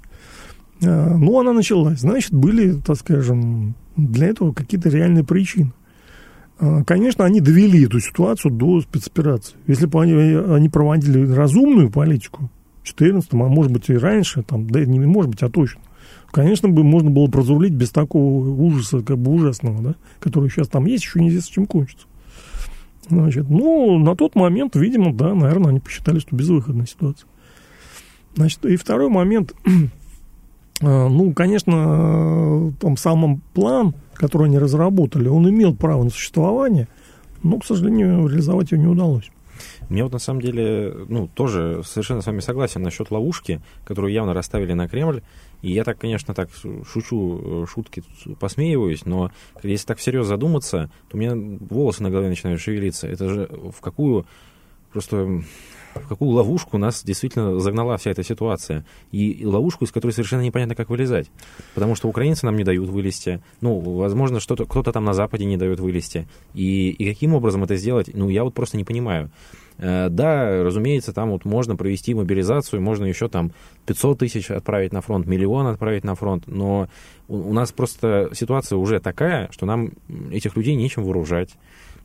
А, 0.83 1.15
ну, 1.15 1.39
она 1.39 1.53
началась. 1.53 1.99
Значит, 1.99 2.33
были, 2.33 2.73
так 2.73 2.97
скажем, 2.97 3.75
для 3.95 4.27
этого 4.27 4.53
какие-то 4.53 4.89
реальные 4.89 5.23
причины. 5.23 5.71
А, 6.59 6.83
конечно, 6.83 7.25
они 7.25 7.41
довели 7.41 7.85
эту 7.85 7.99
ситуацию 7.99 8.51
до 8.51 8.81
спецоперации. 8.81 9.55
Если 9.67 9.85
бы 9.85 10.01
они, 10.01 10.13
они 10.13 10.69
проводили 10.69 11.25
разумную 11.31 11.89
политику, 11.89 12.49
в 12.83 12.87
14 12.87 13.33
а 13.33 13.35
может 13.35 13.71
быть 13.71 13.89
и 13.89 13.97
раньше, 13.97 14.43
там, 14.43 14.69
да 14.69 14.83
не 14.85 14.99
может 14.99 15.31
быть, 15.31 15.43
а 15.43 15.49
точно, 15.49 15.81
конечно, 16.31 16.69
бы 16.69 16.83
можно 16.83 17.09
было 17.09 17.27
прозрулить 17.27 17.73
без 17.73 17.91
такого 17.91 18.47
ужаса, 18.47 19.01
как 19.01 19.17
бы 19.17 19.31
ужасного, 19.31 19.81
да, 19.81 19.95
который 20.19 20.49
сейчас 20.49 20.67
там 20.67 20.85
есть, 20.85 21.03
еще 21.03 21.19
неизвестно, 21.19 21.53
чем 21.53 21.65
кончится. 21.67 22.07
Значит, 23.09 23.49
ну, 23.49 23.97
на 23.99 24.15
тот 24.15 24.35
момент, 24.35 24.75
видимо, 24.75 25.13
да, 25.13 25.33
наверное, 25.33 25.71
они 25.71 25.79
посчитали, 25.79 26.19
что 26.19 26.35
безвыходная 26.35 26.85
ситуация. 26.85 27.27
Значит, 28.35 28.63
и 28.65 28.75
второй 28.77 29.09
момент, 29.09 29.53
а, 30.81 31.09
ну, 31.09 31.33
конечно, 31.33 32.73
там 32.79 32.97
самом 32.97 33.41
план, 33.53 33.95
который 34.13 34.47
они 34.47 34.59
разработали, 34.59 35.27
он 35.27 35.49
имел 35.49 35.75
право 35.75 36.03
на 36.03 36.09
существование, 36.09 36.87
но, 37.43 37.59
к 37.59 37.65
сожалению, 37.65 38.27
реализовать 38.27 38.71
его 38.71 38.81
не 38.81 38.87
удалось. 38.87 39.29
Мне 39.91 40.03
вот 40.03 40.13
на 40.13 40.19
самом 40.19 40.41
деле, 40.41 40.95
ну, 41.09 41.27
тоже 41.27 41.81
совершенно 41.83 42.21
с 42.21 42.25
вами 42.25 42.39
согласен 42.39 42.81
насчет 42.81 43.11
ловушки, 43.11 43.61
которую 43.83 44.13
явно 44.13 44.33
расставили 44.33 44.71
на 44.71 44.87
Кремль. 44.87 45.21
И 45.61 45.73
я 45.73 45.83
так, 45.83 45.97
конечно, 45.99 46.33
так 46.33 46.49
шучу, 46.89 47.63
э, 47.63 47.65
шутки 47.67 48.01
посмеиваюсь, 48.39 49.03
но 49.03 49.31
если 49.63 49.85
так 49.85 49.97
всерьез 49.97 50.27
задуматься, 50.27 50.89
то 51.09 51.17
у 51.17 51.19
меня 51.19 51.33
волосы 51.35 52.03
на 52.03 52.09
голове 52.09 52.29
начинают 52.29 52.61
шевелиться. 52.61 53.09
Это 53.09 53.27
же 53.27 53.49
в 53.51 53.81
какую 53.81 54.25
просто 54.93 55.43
в 55.95 56.07
какую 56.07 56.31
ловушку 56.31 56.77
нас 56.77 57.03
действительно 57.03 57.59
загнала 57.59 57.97
вся 57.97 58.11
эта 58.11 58.23
ситуация. 58.23 58.85
И 59.11 59.45
ловушку, 59.45 59.83
из 59.83 59.91
которой 59.91 60.11
совершенно 60.11 60.41
непонятно, 60.41 60.73
как 60.73 60.89
вылезать. 60.89 61.29
Потому 61.73 61.95
что 61.95 62.07
украинцы 62.07 62.45
нам 62.45 62.55
не 62.55 62.63
дают 62.63 62.89
вылезти. 62.89 63.41
Ну, 63.59 63.77
возможно, 63.77 64.39
что-то, 64.39 64.63
кто-то 64.63 64.93
там 64.93 65.03
на 65.03 65.13
Западе 65.13 65.43
не 65.43 65.57
дает 65.57 65.81
вылезти. 65.81 66.29
И, 66.53 66.91
и 66.91 67.09
каким 67.13 67.33
образом 67.33 67.65
это 67.65 67.75
сделать, 67.75 68.09
ну, 68.13 68.29
я 68.29 68.45
вот 68.45 68.53
просто 68.53 68.77
не 68.77 68.85
понимаю. 68.85 69.31
Э, 69.81 70.09
да, 70.09 70.63
разумеется, 70.63 71.11
там 71.11 71.31
вот 71.31 71.43
можно 71.43 71.75
провести 71.75 72.13
мобилизацию, 72.13 72.81
можно 72.81 73.05
еще 73.05 73.27
там 73.27 73.51
500 73.87 74.19
тысяч 74.19 74.51
отправить 74.51 74.93
на 74.93 75.01
фронт, 75.01 75.25
миллион 75.25 75.65
отправить 75.65 76.03
на 76.03 76.13
фронт, 76.13 76.43
но 76.45 76.87
у 77.27 77.51
нас 77.51 77.71
просто 77.71 78.29
ситуация 78.33 78.77
уже 78.77 78.99
такая, 78.99 79.49
что 79.51 79.65
нам 79.65 79.93
этих 80.31 80.55
людей 80.55 80.75
нечем 80.75 81.03
вооружать. 81.03 81.49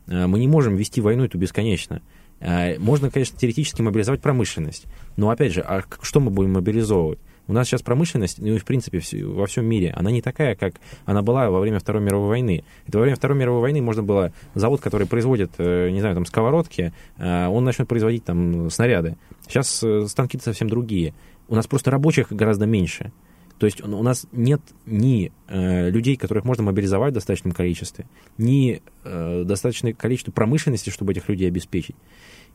Э, 0.07 0.27
мы 0.27 0.39
не 0.39 0.49
можем 0.49 0.75
вести 0.75 1.03
войну 1.03 1.25
эту 1.25 1.37
бесконечно. 1.37 2.01
Э, 2.41 2.79
можно, 2.79 3.11
конечно, 3.11 3.39
теоретически 3.39 3.83
мобилизовать 3.83 4.23
промышленность, 4.23 4.87
но, 5.17 5.29
опять 5.29 5.53
же, 5.53 5.61
а 5.61 5.83
что 6.01 6.21
мы 6.21 6.31
будем 6.31 6.55
мобилизовывать? 6.55 7.19
У 7.49 7.53
нас 7.53 7.69
сейчас 7.69 7.83
промышленность, 7.83 8.39
ну 8.41 8.55
и 8.55 8.59
в 8.59 8.65
принципе 8.65 9.01
во 9.25 9.47
всем 9.47 9.67
мире, 9.67 9.93
она 9.97 10.11
не 10.11 10.21
такая, 10.21 10.57
как 10.57 10.75
она 11.05 11.23
была 11.23 11.49
во 11.51 11.61
время 11.61 11.79
Второй 11.79 12.03
мировой 12.03 12.29
войны. 12.29 12.65
Это 12.87 12.99
во 12.99 13.03
время 13.03 13.17
Второй 13.17 13.39
мировой 13.39 13.61
войны 13.61 13.81
можно 13.81 14.03
было 14.03 14.33
завод, 14.55 14.81
который 14.81 15.07
производит, 15.07 15.53
э, 15.59 15.91
не 15.91 16.01
знаю, 16.01 16.15
там 16.15 16.27
сковородки, 16.27 16.93
э, 17.19 17.47
он 17.47 17.65
начнет 17.65 17.89
производить 17.89 18.25
там 18.25 18.71
снаряды. 18.71 19.17
Сейчас 19.47 19.83
э, 19.83 20.07
станки 20.09 20.39
совсем 20.39 20.69
другие. 20.69 21.15
У 21.49 21.55
нас 21.55 21.67
просто 21.67 21.91
рабочих 21.91 22.33
гораздо 22.33 22.67
меньше. 22.67 23.13
То 23.59 23.65
есть 23.65 23.83
у 23.83 24.03
нас 24.03 24.27
нет 24.33 24.61
ни 24.85 25.33
э, 25.49 25.89
людей, 25.89 26.17
которых 26.17 26.45
можно 26.45 26.65
мобилизовать 26.65 27.13
в 27.13 27.15
достаточном 27.15 27.53
количестве, 27.53 28.07
ни 28.37 28.83
э, 29.05 29.45
достаточное 29.47 29.95
количество 29.95 30.31
промышленности, 30.31 30.91
чтобы 30.91 31.13
этих 31.13 31.29
людей 31.29 31.49
обеспечить. 31.49 31.97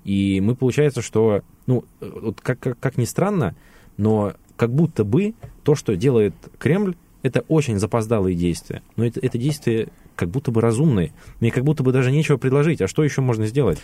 И 0.04 0.42
мы 0.42 0.56
получается, 0.56 1.02
что, 1.02 1.42
ну, 1.66 1.86
вот 2.00 2.42
как, 2.42 2.60
как, 2.60 2.80
как 2.80 2.98
ни 2.98 3.06
странно, 3.06 3.56
но 3.98 4.34
как 4.56 4.74
будто 4.74 5.04
бы 5.04 5.34
то, 5.64 5.76
что 5.76 5.96
делает 5.96 6.34
Кремль, 6.58 6.96
это 7.24 7.42
очень 7.42 7.80
запоздалые 7.80 8.36
действия. 8.36 8.82
Но 8.96 9.06
это, 9.06 9.20
это 9.20 9.38
действия 9.38 9.90
как 10.16 10.30
будто 10.30 10.52
бы 10.52 10.62
разумные. 10.62 11.14
Мне 11.40 11.52
как 11.52 11.64
будто 11.64 11.84
бы 11.84 11.92
даже 11.92 12.12
нечего 12.12 12.38
предложить. 12.38 12.82
А 12.82 12.88
что 12.88 13.04
еще 13.04 13.22
можно 13.22 13.48
сделать? 13.48 13.80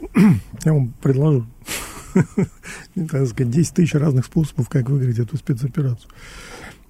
Я 0.64 0.72
вам 0.72 0.92
предложу. 1.02 1.46
Так 2.94 3.26
сказать, 3.26 3.50
10 3.50 3.74
тысяч 3.74 3.94
разных 3.94 4.26
способов, 4.26 4.68
как 4.68 4.90
выиграть 4.90 5.18
эту 5.18 5.38
спецоперацию. 5.38 6.10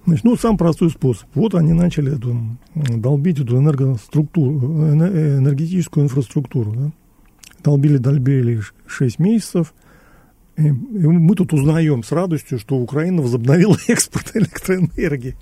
Значит, 0.05 0.25
ну, 0.25 0.35
сам 0.35 0.57
простой 0.57 0.89
способ. 0.89 1.27
Вот 1.33 1.55
они 1.55 1.71
начали 1.71 2.15
эту, 2.17 2.37
долбить 2.75 3.39
эту 3.39 3.57
энергоструктуру, 3.57 4.59
энергетическую 4.59 6.05
инфраструктуру. 6.05 6.73
Да? 6.73 6.91
Долбили, 7.63 7.97
долбили 7.97 8.61
6 8.85 9.19
месяцев. 9.19 9.73
Мы 10.55 11.35
тут 11.35 11.53
узнаем 11.53 12.03
с 12.03 12.11
радостью, 12.11 12.59
что 12.59 12.75
Украина 12.75 13.21
возобновила 13.21 13.77
экспорт 13.87 14.35
электроэнергии 14.35 15.35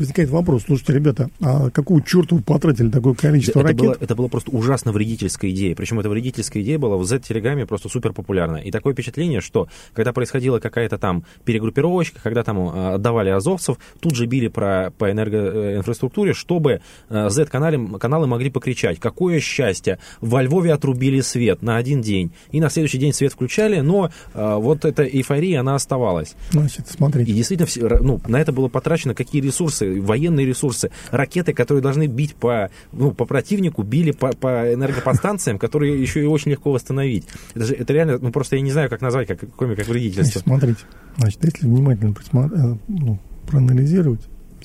возникает 0.00 0.30
вопрос, 0.30 0.64
слушайте, 0.66 0.92
ребята, 0.94 1.30
а 1.40 1.70
какого 1.70 2.02
черта 2.02 2.36
вы 2.36 2.42
потратили 2.42 2.88
такое 2.88 3.14
количество 3.14 3.60
это 3.60 3.68
ракет? 3.68 3.80
Было, 3.80 3.96
это 4.00 4.14
была 4.14 4.28
просто 4.28 4.50
ужасно 4.50 4.92
вредительская 4.92 5.50
идея. 5.50 5.74
Причем 5.74 6.00
эта 6.00 6.08
вредительская 6.08 6.62
идея 6.62 6.78
была 6.78 6.96
в 6.96 7.04
Z-телеграме 7.04 7.66
просто 7.66 7.88
супер 7.88 8.12
популярна. 8.12 8.56
И 8.56 8.70
такое 8.70 8.94
впечатление, 8.94 9.40
что 9.40 9.68
когда 9.92 10.12
происходила 10.12 10.58
какая-то 10.58 10.98
там 10.98 11.24
перегруппировочка, 11.44 12.20
когда 12.22 12.42
там 12.42 12.58
а, 12.58 12.94
отдавали 12.94 13.30
азовцев, 13.30 13.76
тут 14.00 14.14
же 14.14 14.26
били 14.26 14.48
про, 14.48 14.92
по 14.96 15.10
энергоинфраструктуре, 15.10 16.32
чтобы 16.32 16.80
Z-каналы 17.08 17.98
каналы 17.98 18.26
могли 18.26 18.50
покричать, 18.50 18.98
какое 18.98 19.40
счастье, 19.40 19.98
во 20.20 20.42
Львове 20.42 20.72
отрубили 20.72 21.20
свет 21.20 21.62
на 21.62 21.76
один 21.76 22.00
день. 22.00 22.32
И 22.50 22.60
на 22.60 22.70
следующий 22.70 22.98
день 22.98 23.12
свет 23.12 23.32
включали, 23.32 23.80
но 23.80 24.10
а, 24.34 24.56
вот 24.56 24.84
эта 24.84 25.04
эйфория, 25.04 25.60
она 25.60 25.74
оставалась. 25.74 26.34
Значит, 26.50 26.88
смотрите. 26.88 27.30
И 27.30 27.34
действительно, 27.34 27.98
ну, 28.00 28.20
на 28.26 28.40
это 28.40 28.52
было 28.52 28.68
потрачено 28.68 29.14
какие 29.14 29.42
ресурсы 29.42 29.89
военные 29.98 30.46
ресурсы, 30.46 30.90
ракеты, 31.10 31.52
которые 31.52 31.82
должны 31.82 32.06
бить 32.06 32.34
по, 32.34 32.70
ну, 32.92 33.12
по 33.12 33.24
противнику, 33.24 33.82
били 33.82 34.12
по, 34.12 34.32
по 34.32 34.72
энергоподстанциям, 34.72 35.58
которые 35.58 36.00
еще 36.00 36.22
и 36.22 36.26
очень 36.26 36.52
легко 36.52 36.70
восстановить. 36.70 37.26
Это, 37.54 37.64
же, 37.64 37.74
это 37.74 37.92
реально, 37.92 38.18
ну 38.18 38.30
просто 38.30 38.56
я 38.56 38.62
не 38.62 38.70
знаю, 38.70 38.88
как 38.88 39.00
назвать, 39.00 39.28
как, 39.28 39.40
кроме 39.56 39.76
как 39.76 39.88
вредительство. 39.88 40.24
Значит, 40.24 40.42
смотрите, 40.42 40.80
значит, 41.16 41.44
если 41.44 41.66
внимательно 41.66 42.12
присмотр... 42.12 42.78
ну, 42.88 43.18
проанализировать, 43.46 44.20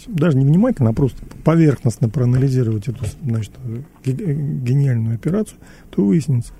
даже 0.07 0.37
не 0.37 0.45
внимательно, 0.45 0.91
а 0.91 0.93
просто 0.93 1.17
поверхностно 1.43 2.09
проанализировать 2.09 2.87
эту 2.87 3.05
значит, 3.23 3.53
гениальную 4.05 5.15
операцию, 5.15 5.57
то 5.89 6.05
выяснится, 6.05 6.53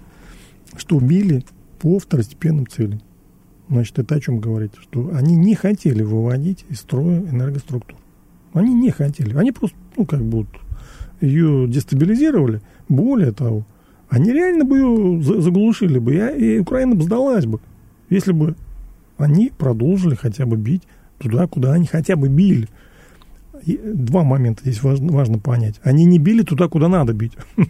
что 0.77 0.99
били 0.99 1.43
по 1.79 1.99
второстепенным 1.99 2.67
целям. 2.67 3.01
Значит, 3.69 3.99
это 3.99 4.15
о 4.15 4.19
чем 4.19 4.39
говорит? 4.39 4.73
Что 4.79 5.11
они 5.13 5.35
не 5.35 5.55
хотели 5.55 6.03
выводить 6.03 6.65
из 6.69 6.79
строя 6.79 7.19
энергоструктуру. 7.19 7.99
Они 8.55 8.73
не 8.73 8.89
хотели. 8.89 9.35
Они 9.37 9.51
просто, 9.51 9.77
ну, 9.97 10.05
как 10.05 10.23
бы 10.23 10.47
ее 11.19 11.67
дестабилизировали. 11.67 12.61
Более 12.87 13.31
того, 13.31 13.65
они 14.09 14.31
реально 14.31 14.63
бы 14.63 14.77
ее 14.77 15.41
заглушили 15.41 15.99
бы, 15.99 16.15
и 16.15 16.59
Украина 16.59 16.95
бы 16.95 17.03
сдалась 17.03 17.45
бы, 17.45 17.59
если 18.09 18.31
бы 18.31 18.55
они 19.17 19.51
продолжили 19.57 20.15
хотя 20.15 20.45
бы 20.45 20.55
бить 20.55 20.83
туда, 21.17 21.47
куда 21.47 21.73
они 21.73 21.85
хотя 21.85 22.15
бы 22.15 22.29
били. 22.29 22.69
И 23.65 23.77
два 23.77 24.23
момента 24.23 24.61
здесь 24.61 24.81
важно, 24.83 25.11
важно 25.11 25.39
понять. 25.39 25.75
Они 25.83 26.05
не 26.05 26.19
били 26.19 26.43
туда, 26.43 26.67
куда 26.69 26.87
надо 26.87 27.13
бить. 27.13 27.33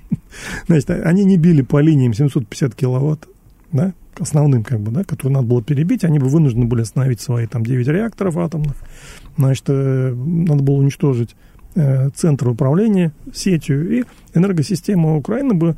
Значит, 0.68 0.90
они 0.90 1.24
не 1.24 1.38
били 1.38 1.62
по 1.62 1.80
линиям 1.80 2.14
750 2.14 2.76
киловатт, 2.76 3.28
да, 3.72 3.94
основным, 4.20 4.64
как 4.64 4.82
бы, 4.82 4.92
да, 4.92 5.04
которые 5.04 5.36
надо 5.36 5.48
было 5.48 5.64
перебить, 5.64 6.04
они 6.04 6.20
бы 6.20 6.28
вынуждены 6.28 6.66
были 6.66 6.82
остановить 6.82 7.22
свои 7.22 7.48
там 7.48 7.64
9 7.64 7.88
реакторов 7.88 8.38
атомных. 8.38 8.76
Значит, 9.38 9.66
э, 9.68 10.14
надо 10.14 10.64
было 10.64 10.76
уничтожить 10.76 11.36
э, 11.76 12.10
центр 12.16 12.50
управления 12.50 13.12
сетью, 13.34 14.00
и 14.00 14.04
энергосистема 14.34 15.16
Украины 15.16 15.54
бы 15.54 15.76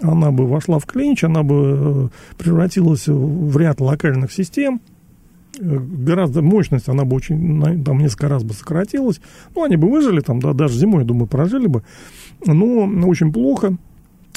она 0.00 0.30
бы 0.30 0.46
вошла 0.46 0.78
в 0.78 0.86
клинч, 0.86 1.24
она 1.24 1.42
бы 1.42 1.54
э, 1.56 2.08
превратилась 2.38 3.06
в 3.06 3.56
ряд 3.58 3.80
локальных 3.80 4.32
систем, 4.32 4.80
гораздо 5.58 6.42
мощность, 6.42 6.88
она 6.88 7.04
бы 7.04 7.16
очень, 7.16 7.84
там 7.84 7.98
несколько 7.98 8.28
раз 8.28 8.44
бы 8.44 8.54
сократилась. 8.54 9.20
Ну, 9.54 9.64
они 9.64 9.76
бы 9.76 9.90
выжили 9.90 10.20
там, 10.20 10.40
да, 10.40 10.52
даже 10.52 10.78
зимой, 10.78 11.04
думаю, 11.04 11.26
прожили 11.26 11.66
бы. 11.66 11.82
Но 12.46 12.86
очень 13.06 13.32
плохо. 13.32 13.76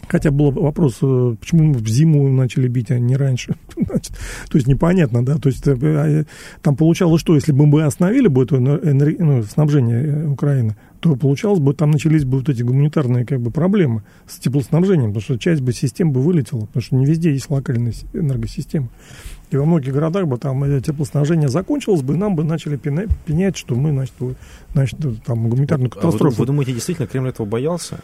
Хотя 0.08 0.32
был 0.32 0.52
вопрос, 0.52 0.98
э, 1.02 1.36
почему 1.40 1.74
в 1.74 1.88
зиму 1.88 2.30
начали 2.30 2.68
бить, 2.68 2.92
а 2.92 3.00
не 3.00 3.16
раньше. 3.16 3.56
Значит, 3.76 4.14
то 4.50 4.58
есть 4.58 4.68
непонятно, 4.68 5.26
да. 5.26 5.38
То 5.38 5.50
есть 5.50 5.66
э, 5.68 5.76
а, 5.82 6.26
там 6.62 6.76
получалось 6.76 7.22
что, 7.22 7.36
если 7.36 7.52
бы 7.52 7.66
мы 7.66 7.84
остановили 7.84 8.28
бы 8.28 8.44
это 8.44 8.60
ну, 8.60 9.44
снабжение 9.44 10.04
э, 10.04 10.28
Украины, 10.28 10.76
то 11.00 11.16
получалось 11.16 11.60
бы, 11.60 11.74
там 11.74 11.92
начались 11.92 12.26
бы 12.26 12.40
вот 12.40 12.50
эти 12.50 12.64
гуманитарные 12.64 13.26
как 13.26 13.42
бы 13.42 13.52
проблемы 13.52 14.04
с 14.28 14.38
теплоснабжением, 14.40 15.10
потому 15.10 15.22
что 15.22 15.38
часть 15.38 15.62
бы 15.62 15.74
систем 15.74 16.12
бы 16.12 16.22
вылетела, 16.22 16.62
потому 16.66 16.82
что 16.82 16.96
не 16.96 17.06
везде 17.06 17.32
есть 17.32 17.50
локальные 17.50 17.94
энергосистемы. 18.14 18.90
И 19.52 19.58
во 19.58 19.66
многих 19.66 19.94
городах 19.94 20.28
бы 20.28 20.38
там 20.38 20.82
теплоснабжение 20.82 21.48
закончилось 21.48 22.02
бы, 22.02 22.16
и 22.16 22.18
нам 22.18 22.36
бы 22.36 22.44
начали 22.44 22.78
пенять, 22.78 23.58
что 23.58 23.76
мы, 23.76 23.92
значит, 23.92 24.16
значит 24.74 25.00
там 25.26 25.50
гуманитарную 25.50 25.90
катастрофу. 25.90 26.26
А 26.26 26.30
вы, 26.30 26.36
вы 26.38 26.46
думаете, 26.46 26.74
действительно 26.74 27.08
Кремль 27.08 27.30
этого 27.30 27.46
боялся? 27.46 28.00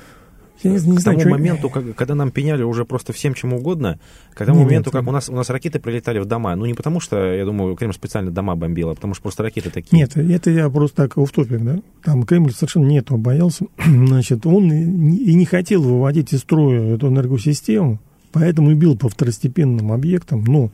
Я 0.63 0.71
не, 0.71 0.75
не 0.77 0.97
к 0.97 0.99
знаю, 0.99 1.17
тому 1.17 1.19
что... 1.19 1.29
моменту, 1.29 1.69
как, 1.69 1.95
когда 1.95 2.15
нам 2.15 2.31
пеняли 2.31 2.63
уже 2.63 2.83
просто 2.83 3.13
всем 3.13 3.33
чем 3.33 3.53
угодно, 3.53 3.99
к 4.33 4.45
тому 4.45 4.59
нет, 4.59 4.65
моменту, 4.65 4.89
нет, 4.89 4.93
как 4.93 5.07
у 5.07 5.11
нас, 5.11 5.29
у 5.29 5.33
нас 5.33 5.49
ракеты 5.49 5.79
прилетали 5.79 6.19
в 6.19 6.25
дома, 6.25 6.55
ну 6.55 6.65
не 6.65 6.73
потому 6.73 6.99
что, 6.99 7.33
я 7.33 7.45
думаю, 7.45 7.75
Кремль 7.75 7.93
специально 7.93 8.29
дома 8.29 8.55
бомбил, 8.55 8.89
а 8.89 8.95
потому 8.95 9.13
что 9.13 9.23
просто 9.23 9.43
ракеты 9.43 9.69
такие. 9.69 9.97
Нет, 9.97 10.17
это 10.17 10.51
я 10.51 10.69
просто 10.69 11.07
так 11.07 11.17
в 11.17 11.31
топик, 11.31 11.61
да? 11.63 11.79
Там 12.03 12.23
Кремль 12.23 12.51
совершенно 12.51 12.85
не 12.85 12.99
этого 12.99 13.17
боялся. 13.17 13.65
Значит, 13.85 14.45
он 14.45 14.71
и 14.71 15.33
не 15.33 15.45
хотел 15.45 15.81
выводить 15.81 16.33
из 16.33 16.39
строя 16.39 16.95
эту 16.95 17.07
энергосистему, 17.07 17.99
поэтому 18.31 18.71
и 18.71 18.75
бил 18.75 18.97
по 18.97 19.07
второстепенным 19.07 19.91
объектам, 19.91 20.43
но 20.43 20.71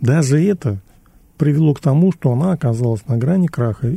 даже 0.00 0.42
это 0.42 0.80
привело 1.36 1.74
к 1.74 1.80
тому, 1.80 2.12
что 2.12 2.32
она 2.32 2.52
оказалась 2.52 3.06
на 3.06 3.16
грани 3.16 3.48
краха. 3.48 3.96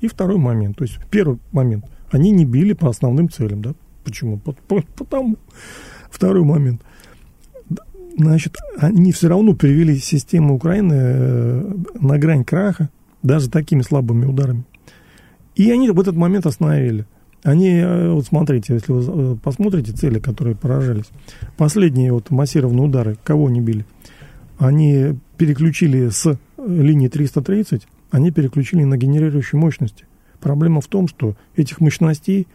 И 0.00 0.06
второй 0.06 0.38
момент, 0.38 0.78
то 0.78 0.84
есть 0.84 0.98
первый 1.10 1.38
момент, 1.52 1.84
они 2.10 2.30
не 2.30 2.44
били 2.44 2.72
по 2.72 2.88
основным 2.88 3.28
целям, 3.28 3.62
да, 3.62 3.74
Почему? 4.08 4.38
Потому. 4.38 5.36
Второй 6.10 6.42
момент. 6.42 6.82
Значит, 8.16 8.56
они 8.78 9.12
все 9.12 9.28
равно 9.28 9.54
привели 9.54 9.96
систему 9.98 10.54
Украины 10.56 10.94
э, 10.94 11.74
на 12.00 12.18
грань 12.18 12.44
краха, 12.44 12.88
даже 13.22 13.48
такими 13.48 13.82
слабыми 13.82 14.24
ударами. 14.24 14.64
И 15.54 15.70
они 15.70 15.90
в 15.90 16.00
этот 16.00 16.16
момент 16.16 16.46
остановили. 16.46 17.06
Они, 17.44 17.68
э, 17.68 18.10
вот 18.10 18.26
смотрите, 18.26 18.74
если 18.74 18.92
вы 18.92 19.34
э, 19.34 19.36
посмотрите 19.36 19.92
цели, 19.92 20.18
которые 20.18 20.56
поражались, 20.56 21.10
последние 21.56 22.12
вот 22.12 22.30
массированные 22.30 22.86
удары, 22.86 23.16
кого 23.22 23.46
они 23.46 23.60
били? 23.60 23.84
Они 24.58 25.16
переключили 25.36 26.08
с 26.08 26.38
линии 26.56 27.08
330, 27.08 27.86
они 28.10 28.32
переключили 28.32 28.82
на 28.82 28.96
генерирующие 28.96 29.60
мощности. 29.60 30.06
Проблема 30.40 30.80
в 30.80 30.88
том, 30.88 31.06
что 31.06 31.36
этих 31.54 31.80
мощностей 31.80 32.48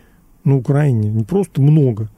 на 0.43 0.55
Украине 0.55 1.09
не 1.09 1.23
просто 1.23 1.61
много, 1.61 2.09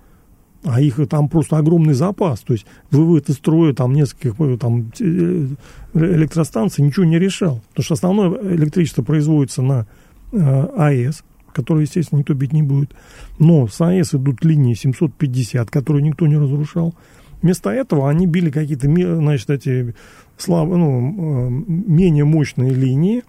а 0.64 0.82
их 0.82 1.00
там 1.08 1.30
просто 1.30 1.58
огромный 1.58 1.94
запас. 1.94 2.42
То 2.42 2.54
есть 2.54 2.66
вывод 2.92 3.30
из 3.30 3.36
строя 3.36 3.74
там 3.74 3.94
нескольких 3.94 4.36
там, 4.60 4.92
э, 5.00 5.48
электростанций 5.94 6.84
ничего 6.84 7.06
не 7.06 7.20
решал. 7.20 7.62
Потому 7.70 7.84
что 7.84 7.94
основное 7.94 8.56
электричество 8.56 9.04
производится 9.04 9.62
на 9.62 9.86
э, 10.32 10.38
АЭС, 10.40 11.24
который, 11.54 11.84
естественно, 11.84 12.20
никто 12.20 12.34
бить 12.34 12.52
не 12.52 12.64
будет. 12.64 12.92
Но 13.38 13.68
с 13.68 13.80
АЭС 13.80 14.16
идут 14.16 14.44
линии 14.44 14.74
750, 14.74 15.70
которые 15.70 16.04
никто 16.04 16.26
не 16.26 16.38
разрушал. 16.38 16.96
Вместо 17.42 17.70
этого 17.70 18.10
они 18.10 18.26
били 18.26 18.50
какие-то, 18.50 18.88
значит, 18.88 19.50
эти 19.52 19.94
слаб, 20.38 20.68
ну, 20.70 21.48
э, 21.48 21.50
менее 21.68 22.26
мощные 22.26 22.72
линии. 22.72 23.24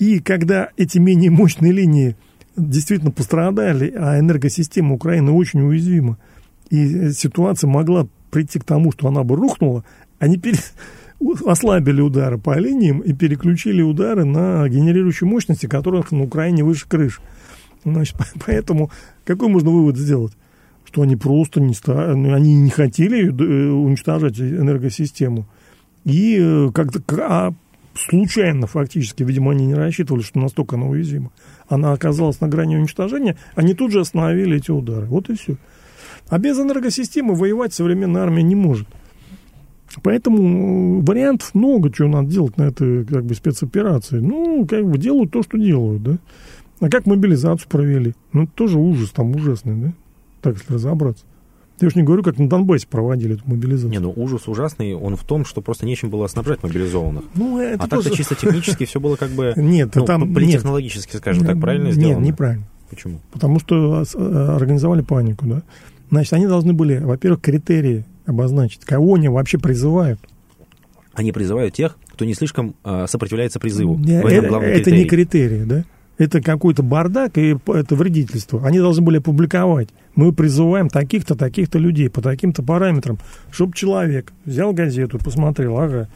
И 0.00 0.18
когда 0.18 0.70
эти 0.76 0.98
менее 0.98 1.30
мощные 1.30 1.70
линии 1.70 2.16
действительно 2.56 3.10
пострадали, 3.10 3.92
а 3.96 4.18
энергосистема 4.18 4.94
Украины 4.94 5.32
очень 5.32 5.60
уязвима. 5.60 6.18
И 6.70 7.10
ситуация 7.10 7.68
могла 7.68 8.06
прийти 8.30 8.58
к 8.58 8.64
тому, 8.64 8.92
что 8.92 9.08
она 9.08 9.22
бы 9.22 9.36
рухнула, 9.36 9.84
они 10.18 10.38
пере... 10.38 10.58
ослабили 11.46 12.00
удары 12.00 12.38
по 12.38 12.58
линиям 12.58 13.00
и 13.00 13.12
переключили 13.12 13.82
удары 13.82 14.24
на 14.24 14.68
генерирующие 14.68 15.28
мощности, 15.28 15.66
которых 15.66 16.12
на 16.12 16.22
Украине 16.22 16.64
выше 16.64 16.88
крыш. 16.88 17.20
Значит, 17.84 18.16
поэтому 18.46 18.90
какой 19.24 19.48
можно 19.48 19.70
вывод 19.70 19.96
сделать? 19.96 20.32
Что 20.84 21.02
они 21.02 21.16
просто 21.16 21.60
не, 21.60 21.74
ста... 21.74 22.14
Ну, 22.14 22.32
они 22.34 22.54
не 22.54 22.70
хотели 22.70 23.26
э, 23.26 23.70
уничтожать 23.70 24.38
энергосистему. 24.38 25.46
И 26.04 26.38
э, 26.40 26.70
как-то 26.74 27.02
а 27.22 27.52
случайно 27.94 28.66
фактически, 28.66 29.22
видимо, 29.22 29.52
они 29.52 29.66
не 29.66 29.74
рассчитывали, 29.74 30.22
что 30.22 30.38
настолько 30.38 30.76
она 30.76 30.86
уязвима. 30.86 31.30
Она 31.68 31.92
оказалась 31.92 32.40
на 32.40 32.48
грани 32.48 32.76
уничтожения, 32.76 33.36
они 33.54 33.74
тут 33.74 33.92
же 33.92 34.00
остановили 34.00 34.58
эти 34.58 34.70
удары. 34.70 35.06
Вот 35.06 35.30
и 35.30 35.36
все. 35.36 35.56
А 36.28 36.38
без 36.38 36.58
энергосистемы 36.58 37.34
воевать 37.34 37.74
современная 37.74 38.22
армия 38.22 38.42
не 38.42 38.54
может. 38.54 38.88
Поэтому 40.02 41.00
вариантов 41.02 41.54
много, 41.54 41.92
чего 41.92 42.08
надо 42.08 42.28
делать 42.28 42.56
на 42.56 42.64
этой 42.64 43.04
как 43.04 43.24
бы, 43.24 43.34
спецоперации. 43.34 44.18
Ну, 44.18 44.66
как 44.66 44.84
бы 44.86 44.98
делают 44.98 45.30
то, 45.30 45.42
что 45.42 45.56
делают, 45.56 46.02
да. 46.02 46.18
А 46.80 46.88
как 46.88 47.06
мобилизацию 47.06 47.68
провели? 47.68 48.14
Ну, 48.32 48.46
тоже 48.46 48.78
ужас 48.78 49.10
там 49.10 49.34
ужасный, 49.36 49.76
да, 49.76 49.92
так 50.42 50.56
если 50.58 50.74
разобраться. 50.74 51.24
Я 51.80 51.88
уж 51.88 51.96
не 51.96 52.02
говорю, 52.02 52.22
как 52.22 52.38
на 52.38 52.48
Донбассе 52.48 52.86
проводили 52.86 53.34
эту 53.34 53.42
мобилизацию. 53.46 53.90
Не, 53.90 53.98
ну 53.98 54.12
ужас 54.14 54.46
ужасный, 54.46 54.94
он 54.94 55.16
в 55.16 55.24
том, 55.24 55.44
что 55.44 55.60
просто 55.60 55.86
нечем 55.86 56.08
было 56.08 56.26
снабжать 56.28 56.62
мобилизованных. 56.62 57.24
Ну, 57.34 57.60
это 57.60 57.84
а 57.84 57.88
тоже... 57.88 58.04
так-то 58.04 58.16
чисто 58.16 58.34
технически 58.36 58.84
все 58.84 59.00
было 59.00 59.16
как 59.16 59.30
бы... 59.30 59.52
Нет, 59.56 59.90
ну, 59.94 60.04
там... 60.04 60.32
Политехнологически, 60.32 61.16
скажем 61.16 61.44
так, 61.44 61.60
правильно 61.60 61.90
сделано? 61.90 62.18
Нет, 62.18 62.28
неправильно. 62.28 62.64
Почему? 62.90 63.20
Потому 63.32 63.58
что 63.58 64.02
э, 64.02 64.56
организовали 64.56 65.02
панику, 65.02 65.46
да. 65.46 65.62
Значит, 66.10 66.32
они 66.34 66.46
должны 66.46 66.74
были, 66.74 66.98
во-первых, 66.98 67.40
критерии 67.40 68.04
обозначить, 68.24 68.84
кого 68.84 69.14
они 69.14 69.28
вообще 69.28 69.58
призывают. 69.58 70.20
Они 71.12 71.32
призывают 71.32 71.74
тех, 71.74 71.98
кто 72.12 72.24
не 72.24 72.34
слишком 72.34 72.76
э, 72.84 73.06
сопротивляется 73.08 73.58
призыву. 73.58 74.00
Это, 74.04 74.60
это, 74.60 74.90
не 74.92 75.06
критерий, 75.06 75.64
да? 75.64 75.84
Это 76.18 76.40
какой-то 76.40 76.82
бардак 76.82 77.38
и 77.38 77.56
это 77.66 77.94
вредительство. 77.94 78.64
Они 78.66 78.78
должны 78.78 79.02
были 79.02 79.18
опубликовать. 79.18 79.88
Мы 80.14 80.32
призываем 80.32 80.88
таких-то, 80.88 81.34
таких-то 81.34 81.78
людей 81.78 82.08
по 82.08 82.22
таким-то 82.22 82.62
параметрам, 82.62 83.18
чтобы 83.50 83.74
человек 83.74 84.32
взял 84.44 84.72
газету, 84.72 85.18
посмотрел, 85.18 85.78
ага, 85.78 86.08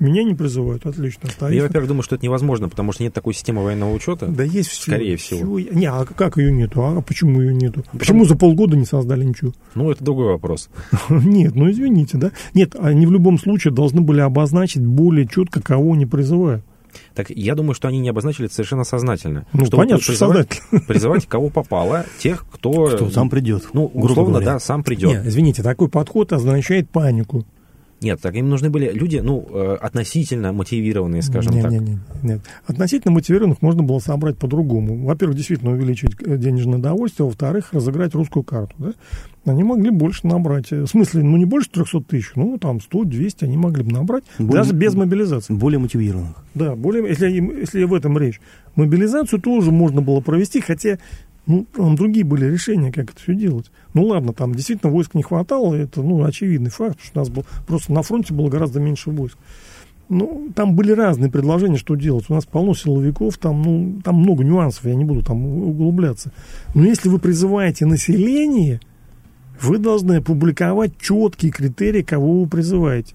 меня 0.00 0.24
не 0.24 0.34
призывают, 0.34 0.84
отлично. 0.86 1.28
Я, 1.48 1.62
во-первых, 1.62 1.88
думаю, 1.88 2.02
что 2.02 2.16
это 2.16 2.24
невозможно, 2.24 2.68
потому 2.68 2.92
что 2.92 3.04
нет 3.04 3.14
такой 3.14 3.32
системы 3.32 3.62
военного 3.62 3.92
учета. 3.92 4.26
Да 4.26 4.42
есть 4.42 4.70
все. 4.70 4.90
Скорее 4.90 5.16
всего. 5.16 5.58
Все. 5.58 5.70
Не, 5.70 5.86
а 5.86 6.04
как 6.04 6.36
ее 6.36 6.52
нету? 6.52 6.82
А 6.82 7.00
почему 7.00 7.40
ее 7.40 7.54
нету? 7.54 7.82
Потому... 7.82 7.98
Почему 7.98 8.24
за 8.24 8.36
полгода 8.36 8.76
не 8.76 8.86
создали 8.86 9.24
ничего? 9.24 9.52
Ну, 9.74 9.90
это 9.90 10.02
другой 10.02 10.26
вопрос. 10.26 10.68
Нет, 11.08 11.54
ну 11.54 11.70
извините, 11.70 12.18
да. 12.18 12.32
Нет, 12.54 12.74
они 12.78 13.06
в 13.06 13.12
любом 13.12 13.38
случае 13.38 13.72
должны 13.72 14.00
были 14.00 14.20
обозначить 14.20 14.84
более 14.84 15.28
четко, 15.28 15.62
кого 15.62 15.92
они 15.92 16.06
призывают. 16.06 16.64
Так 17.14 17.30
я 17.30 17.54
думаю, 17.54 17.74
что 17.74 17.88
они 17.88 17.98
не 17.98 18.08
обозначили 18.08 18.46
это 18.46 18.54
совершенно 18.54 18.84
сознательно. 18.84 19.46
Ну, 19.52 19.66
что 19.66 19.76
понятно, 19.76 20.04
призывать, 20.04 20.48
сознательно. 20.52 20.80
призывать 20.88 21.26
кого 21.26 21.50
попало, 21.50 22.06
тех, 22.18 22.44
кто... 22.50 22.86
Кто 22.86 23.10
сам 23.10 23.30
придет, 23.30 23.68
Ну, 23.72 23.88
грубо 23.88 24.12
условно, 24.12 24.40
да, 24.40 24.58
сам 24.58 24.82
придет. 24.82 25.10
Нет, 25.10 25.26
извините, 25.26 25.62
такой 25.62 25.88
подход 25.88 26.32
означает 26.32 26.90
панику. 26.90 27.44
Нет, 28.00 28.20
так 28.20 28.34
им 28.34 28.48
нужны 28.48 28.70
были 28.70 28.90
люди, 28.92 29.18
ну, 29.18 29.46
э, 29.50 29.76
относительно 29.80 30.52
мотивированные, 30.52 31.22
скажем 31.22 31.54
не, 31.54 31.62
так. 31.62 31.70
Не, 31.70 31.78
не, 31.78 31.98
нет. 32.22 32.40
Относительно 32.66 33.14
мотивированных 33.14 33.62
можно 33.62 33.82
было 33.82 33.98
собрать 33.98 34.36
по-другому. 34.36 35.04
Во-первых, 35.06 35.36
действительно 35.36 35.72
увеличить 35.72 36.10
э, 36.20 36.36
денежное 36.36 36.78
довольствие, 36.78 37.26
во-вторых, 37.26 37.72
разыграть 37.72 38.14
русскую 38.14 38.42
карту. 38.42 38.74
Да? 38.78 38.92
Они 39.46 39.62
могли 39.62 39.90
больше 39.90 40.26
набрать. 40.26 40.70
В 40.70 40.86
смысле, 40.86 41.22
ну 41.22 41.36
не 41.36 41.44
больше 41.44 41.70
300 41.70 42.00
тысяч, 42.02 42.32
ну 42.34 42.58
там 42.58 42.80
100, 42.80 43.04
200 43.04 43.44
они 43.44 43.56
могли 43.56 43.82
бы 43.82 43.92
набрать, 43.92 44.24
Более- 44.38 44.52
даже 44.52 44.74
без 44.74 44.94
мобилизации. 44.94 45.54
Более 45.54 45.78
мотивированных. 45.78 46.36
Да, 46.54 46.74
более, 46.76 47.06
если, 47.08 47.30
если 47.30 47.84
в 47.84 47.94
этом 47.94 48.18
речь. 48.18 48.40
Мобилизацию 48.74 49.40
тоже 49.40 49.70
можно 49.70 50.02
было 50.02 50.20
провести, 50.20 50.60
хотя 50.60 50.98
ну, 51.46 51.66
там 51.72 51.94
другие 51.94 52.24
были 52.24 52.46
решения, 52.46 52.90
как 52.90 53.10
это 53.10 53.20
все 53.20 53.34
делать. 53.34 53.70
Ну 53.92 54.04
ладно, 54.06 54.32
там 54.32 54.54
действительно 54.54 54.90
войск 54.90 55.14
не 55.14 55.22
хватало, 55.22 55.74
это 55.74 56.02
ну, 56.02 56.24
очевидный 56.24 56.70
факт, 56.70 56.98
что 57.02 57.18
у 57.18 57.22
нас 57.22 57.28
был, 57.28 57.44
просто 57.66 57.92
на 57.92 58.02
фронте 58.02 58.32
было 58.32 58.48
гораздо 58.48 58.80
меньше 58.80 59.10
войск. 59.10 59.36
Ну, 60.08 60.50
там 60.54 60.76
были 60.76 60.92
разные 60.92 61.30
предложения, 61.30 61.78
что 61.78 61.94
делать. 61.94 62.26
У 62.28 62.34
нас 62.34 62.44
полно 62.44 62.74
силовиков, 62.74 63.38
там, 63.38 63.62
ну, 63.62 64.00
там 64.02 64.16
много 64.16 64.44
нюансов, 64.44 64.84
я 64.84 64.94
не 64.94 65.04
буду 65.04 65.22
там 65.22 65.44
углубляться. 65.44 66.30
Но 66.74 66.84
если 66.84 67.08
вы 67.08 67.18
призываете 67.18 67.86
население, 67.86 68.80
вы 69.60 69.78
должны 69.78 70.16
опубликовать 70.16 70.98
четкие 70.98 71.52
критерии, 71.52 72.02
кого 72.02 72.40
вы 72.40 72.48
призываете. 72.48 73.14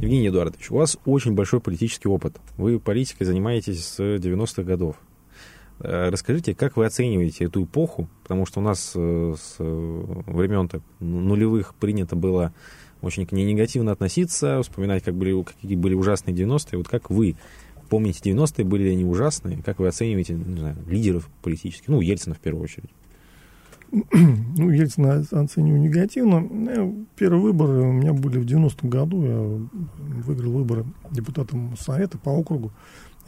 Евгений 0.00 0.28
Эдуардович, 0.28 0.70
у 0.70 0.76
вас 0.76 0.98
очень 1.06 1.32
большой 1.32 1.60
политический 1.60 2.08
опыт. 2.08 2.36
Вы 2.56 2.78
политикой 2.78 3.24
занимаетесь 3.24 3.84
с 3.84 4.00
90-х 4.00 4.62
годов. 4.64 4.96
Э, 5.82 6.10
Расскажите, 6.10 6.54
как 6.54 6.76
вы 6.76 6.86
оцениваете 6.86 7.44
эту 7.44 7.64
эпоху? 7.64 8.08
Потому 8.22 8.46
что 8.46 8.60
у 8.60 8.62
нас 8.62 8.92
э, 8.94 9.34
с 9.36 9.56
э, 9.58 10.04
времен 10.26 10.70
нулевых 11.00 11.74
принято 11.74 12.14
было 12.14 12.52
очень 13.00 13.26
к 13.26 13.32
ней 13.32 13.44
негативно 13.44 13.92
относиться, 13.92 14.62
вспоминать, 14.62 15.02
как 15.02 15.14
были, 15.14 15.42
какие 15.42 15.74
были 15.74 15.94
ужасные 15.94 16.36
90-е. 16.36 16.78
Вот 16.78 16.88
как 16.88 17.10
вы 17.10 17.34
помните 17.90 18.30
90-е, 18.30 18.64
были 18.64 18.84
ли 18.84 18.90
они 18.92 19.04
ужасные? 19.04 19.60
Как 19.62 19.80
вы 19.80 19.88
оцениваете 19.88 20.34
не 20.34 20.60
знаю, 20.60 20.76
лидеров 20.86 21.28
политических? 21.42 21.88
Ну, 21.88 22.00
Ельцина 22.00 22.36
в 22.36 22.38
первую 22.38 22.64
очередь. 22.64 22.90
Ну, 24.54 24.70
Ельцина 24.70 25.24
оцениваю 25.32 25.80
негативно. 25.80 27.04
Первые 27.16 27.42
выборы 27.42 27.82
у 27.82 27.92
меня 27.92 28.12
были 28.12 28.38
в 28.38 28.46
90-м 28.46 28.88
году. 28.88 29.22
Я 29.24 29.68
выиграл 30.24 30.52
выборы 30.52 30.84
депутатом 31.10 31.74
Совета 31.76 32.18
по 32.18 32.30
округу. 32.30 32.70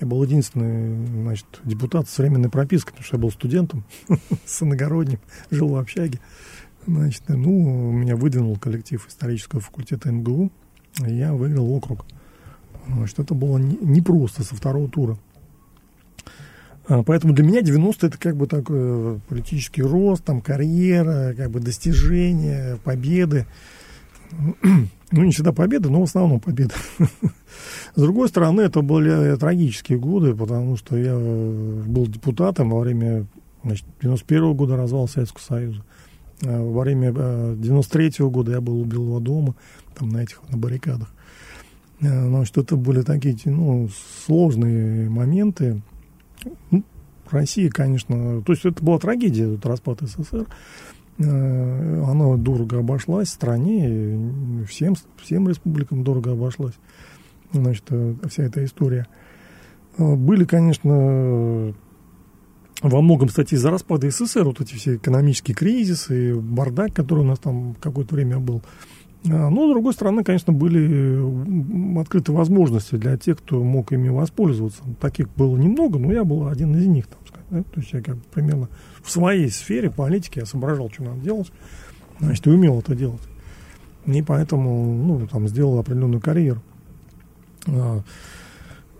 Я 0.00 0.06
был 0.06 0.22
единственный 0.24 1.06
значит, 1.22 1.46
депутат 1.64 2.08
с 2.08 2.18
временной 2.18 2.50
пропиской, 2.50 2.92
потому 2.92 3.04
что 3.04 3.16
я 3.16 3.20
был 3.20 3.30
студентом 3.30 3.84
с 4.44 4.62
иногородним, 4.62 5.20
жил 5.50 5.68
в 5.68 5.76
общаге. 5.76 6.20
Значит, 6.86 7.22
ну, 7.28 7.92
меня 7.92 8.16
выдвинул 8.16 8.56
коллектив 8.58 9.06
исторического 9.08 9.60
факультета 9.60 10.10
МГУ, 10.10 10.50
и 11.06 11.14
я 11.14 11.32
выиграл 11.32 11.70
округ. 11.70 12.04
Значит, 12.86 13.20
это 13.20 13.34
было 13.34 13.58
не- 13.58 13.78
непросто 13.80 14.42
со 14.42 14.54
второго 14.54 14.88
тура. 14.88 15.16
А, 16.86 17.02
Поэтому 17.02 17.32
для 17.32 17.44
меня 17.44 17.62
90 17.62 18.06
это 18.06 18.18
как 18.18 18.36
бы 18.36 18.46
такой 18.46 18.76
э, 18.78 19.18
политический 19.28 19.82
рост, 19.82 20.24
там 20.24 20.40
карьера, 20.40 21.34
как 21.34 21.50
бы 21.50 21.60
достижения, 21.60 22.78
победы. 22.84 23.46
Ну, 25.10 25.22
не 25.22 25.30
всегда 25.30 25.52
победы, 25.52 25.90
но 25.90 26.00
в 26.00 26.04
основном 26.04 26.40
победы. 26.40 26.74
С 27.94 28.00
другой 28.00 28.28
стороны, 28.28 28.62
это 28.62 28.82
были 28.82 29.36
трагические 29.36 29.96
годы, 29.96 30.34
потому 30.34 30.76
что 30.76 30.96
я 30.96 31.12
э, 31.14 31.82
был 31.86 32.08
депутатом 32.08 32.70
во 32.70 32.80
время 32.80 33.26
значит, 33.62 33.86
91 34.00 34.54
года 34.54 34.76
развала 34.76 35.06
Советского 35.06 35.42
Союза. 35.42 35.84
А 36.42 36.60
Во 36.60 36.80
время 36.80 37.12
э, 37.16 37.54
93 37.56 38.26
года 38.26 38.52
я 38.52 38.60
был 38.60 38.80
у 38.80 38.84
Белого 38.84 39.20
дома, 39.20 39.54
там 39.96 40.08
на 40.08 40.22
этих, 40.22 40.40
на 40.48 40.56
баррикадах. 40.58 41.12
Э, 42.00 42.26
Значит, 42.26 42.58
это 42.58 42.74
были 42.74 43.02
такие, 43.02 43.36
ну, 43.44 43.88
сложные 44.26 45.08
моменты. 45.08 45.80
Ну, 46.72 46.82
Россия, 47.30 47.70
конечно, 47.70 48.42
то 48.42 48.52
есть 48.52 48.64
это 48.64 48.82
была 48.84 48.98
трагедия, 48.98 49.44
этот 49.44 49.66
распад 49.66 50.00
СССР. 50.02 50.46
Э, 51.18 52.04
Она 52.06 52.36
дорого 52.36 52.80
обошлась 52.80 53.28
стране, 53.28 54.64
всем, 54.68 54.94
всем 55.22 55.48
республикам 55.48 56.02
дорого 56.02 56.32
обошлась. 56.32 56.74
Значит, 57.52 57.84
э, 57.90 58.14
вся 58.28 58.44
эта 58.44 58.64
история. 58.64 59.06
Э, 59.96 60.14
Были, 60.14 60.44
конечно, 60.44 61.74
во 62.82 63.00
многом, 63.00 63.28
кстати, 63.28 63.54
из-за 63.54 63.70
распада 63.70 64.10
СССР 64.10 64.44
вот 64.44 64.60
эти 64.60 64.74
все 64.74 64.96
экономические 64.96 65.54
кризисы, 65.54 66.34
бардак, 66.34 66.92
который 66.92 67.20
у 67.20 67.28
нас 67.28 67.38
там 67.38 67.76
какое-то 67.80 68.14
время 68.14 68.40
был. 68.40 68.62
А, 69.30 69.50
Но, 69.50 69.68
с 69.68 69.70
другой 69.70 69.92
стороны, 69.92 70.24
конечно, 70.24 70.52
были 70.52 71.98
открыты 72.00 72.32
возможности 72.32 72.96
для 72.96 73.16
тех, 73.16 73.38
кто 73.38 73.62
мог 73.62 73.92
ими 73.92 74.08
воспользоваться. 74.08 74.82
Таких 75.00 75.28
было 75.34 75.56
немного, 75.56 75.98
но 75.98 76.12
я 76.12 76.24
был 76.24 76.48
один 76.48 76.76
из 76.76 76.86
них, 76.86 77.06
там 77.06 77.18
да. 77.50 77.62
То 77.62 77.80
есть 77.80 77.92
я 77.92 78.02
как 78.02 78.16
бы 78.16 78.22
примерно 78.32 78.68
в 79.02 79.10
своей 79.10 79.48
сфере 79.50 79.90
политики 79.90 80.38
я 80.38 80.46
соображал, 80.46 80.90
что 80.90 81.04
надо 81.04 81.20
делать, 81.20 81.52
значит, 82.18 82.46
и 82.46 82.50
умел 82.50 82.80
это 82.80 82.94
делать. 82.94 83.22
И 84.06 84.22
поэтому, 84.22 84.94
ну, 84.94 85.26
там, 85.26 85.48
сделал 85.48 85.78
определенную 85.78 86.20
карьеру. 86.20 86.62
А, 87.68 88.02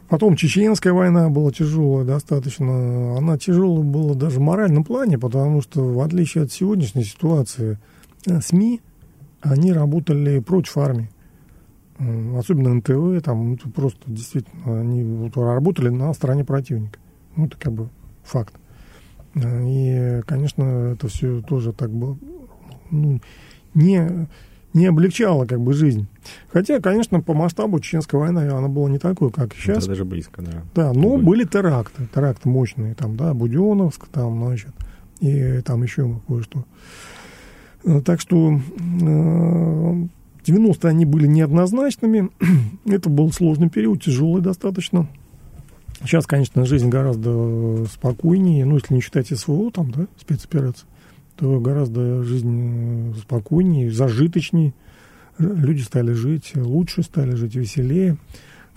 Потом 0.08 0.36
Чеченская 0.36 0.92
война 0.92 1.28
была 1.30 1.50
тяжелая 1.50 2.04
достаточно. 2.04 3.16
Она 3.16 3.38
тяжелая 3.38 3.82
была 3.82 4.14
даже 4.14 4.38
в 4.38 4.42
моральном 4.42 4.84
плане, 4.84 5.18
потому 5.18 5.62
что, 5.62 5.82
в 5.82 6.00
отличие 6.00 6.44
от 6.44 6.52
сегодняшней 6.52 7.04
ситуации, 7.04 7.78
э, 8.26 8.40
СМИ, 8.40 8.80
они 9.44 9.72
работали 9.72 10.40
против 10.40 10.76
армии. 10.78 11.10
Особенно 12.36 12.74
НТВ, 12.74 13.22
там 13.22 13.52
ну, 13.52 13.70
просто 13.70 14.00
действительно 14.06 14.80
они 14.80 15.30
работали 15.34 15.90
на 15.90 16.12
стороне 16.12 16.44
противника. 16.44 16.98
Ну, 17.36 17.46
это 17.46 17.56
как 17.56 17.72
бы 17.72 17.88
факт. 18.24 18.54
Э, 19.36 19.62
И, 19.64 20.22
конечно, 20.22 20.94
это 20.94 21.06
все 21.06 21.40
тоже 21.42 21.72
так 21.72 21.90
было 21.90 22.18
ну, 22.90 23.20
не, 23.74 24.28
не 24.72 24.86
облегчало 24.86 25.46
как 25.46 25.60
бы 25.60 25.72
жизнь. 25.72 26.06
Хотя, 26.52 26.80
конечно, 26.80 27.20
по 27.20 27.34
масштабу 27.34 27.80
Чеченская 27.80 28.20
война, 28.20 28.42
она 28.42 28.68
была 28.68 28.88
не 28.90 28.98
такой, 28.98 29.30
как 29.30 29.54
сейчас. 29.54 29.78
Это 29.78 29.88
даже 29.88 30.04
близко, 30.04 30.42
да. 30.42 30.62
Да, 30.74 30.92
но 30.92 31.16
Были. 31.16 31.24
были 31.24 31.44
теракты, 31.44 32.08
теракты 32.12 32.48
мощные, 32.48 32.94
там, 32.94 33.16
да, 33.16 33.34
Буденовск, 33.34 34.06
там, 34.08 34.44
значит, 34.44 34.72
и 35.20 35.60
там 35.60 35.82
еще 35.82 36.20
кое-что. 36.26 36.64
Э, 37.84 38.00
Так 38.00 38.20
что 38.20 38.52
э, 38.52 40.06
90-е 40.44 40.90
они 40.90 41.04
были 41.04 41.26
неоднозначными. 41.26 42.30
Это 42.86 43.08
был 43.08 43.32
сложный 43.32 43.70
период, 43.70 44.02
тяжелый 44.02 44.42
достаточно. 44.42 45.08
Сейчас, 46.00 46.26
конечно, 46.26 46.66
жизнь 46.66 46.88
гораздо 46.88 47.86
спокойнее, 47.86 48.64
ну, 48.66 48.74
если 48.74 48.94
не 48.94 49.00
считать 49.00 49.28
СВО, 49.28 49.70
там, 49.70 49.90
да, 49.90 50.06
спецоперации, 50.18 50.86
то 51.36 51.60
гораздо 51.60 52.22
жизнь 52.24 53.12
э, 53.12 53.18
спокойнее, 53.20 53.90
зажиточнее. 53.90 54.74
Люди 55.38 55.82
стали 55.82 56.12
жить 56.12 56.52
лучше, 56.54 57.02
стали 57.02 57.34
жить 57.34 57.54
веселее. 57.54 58.16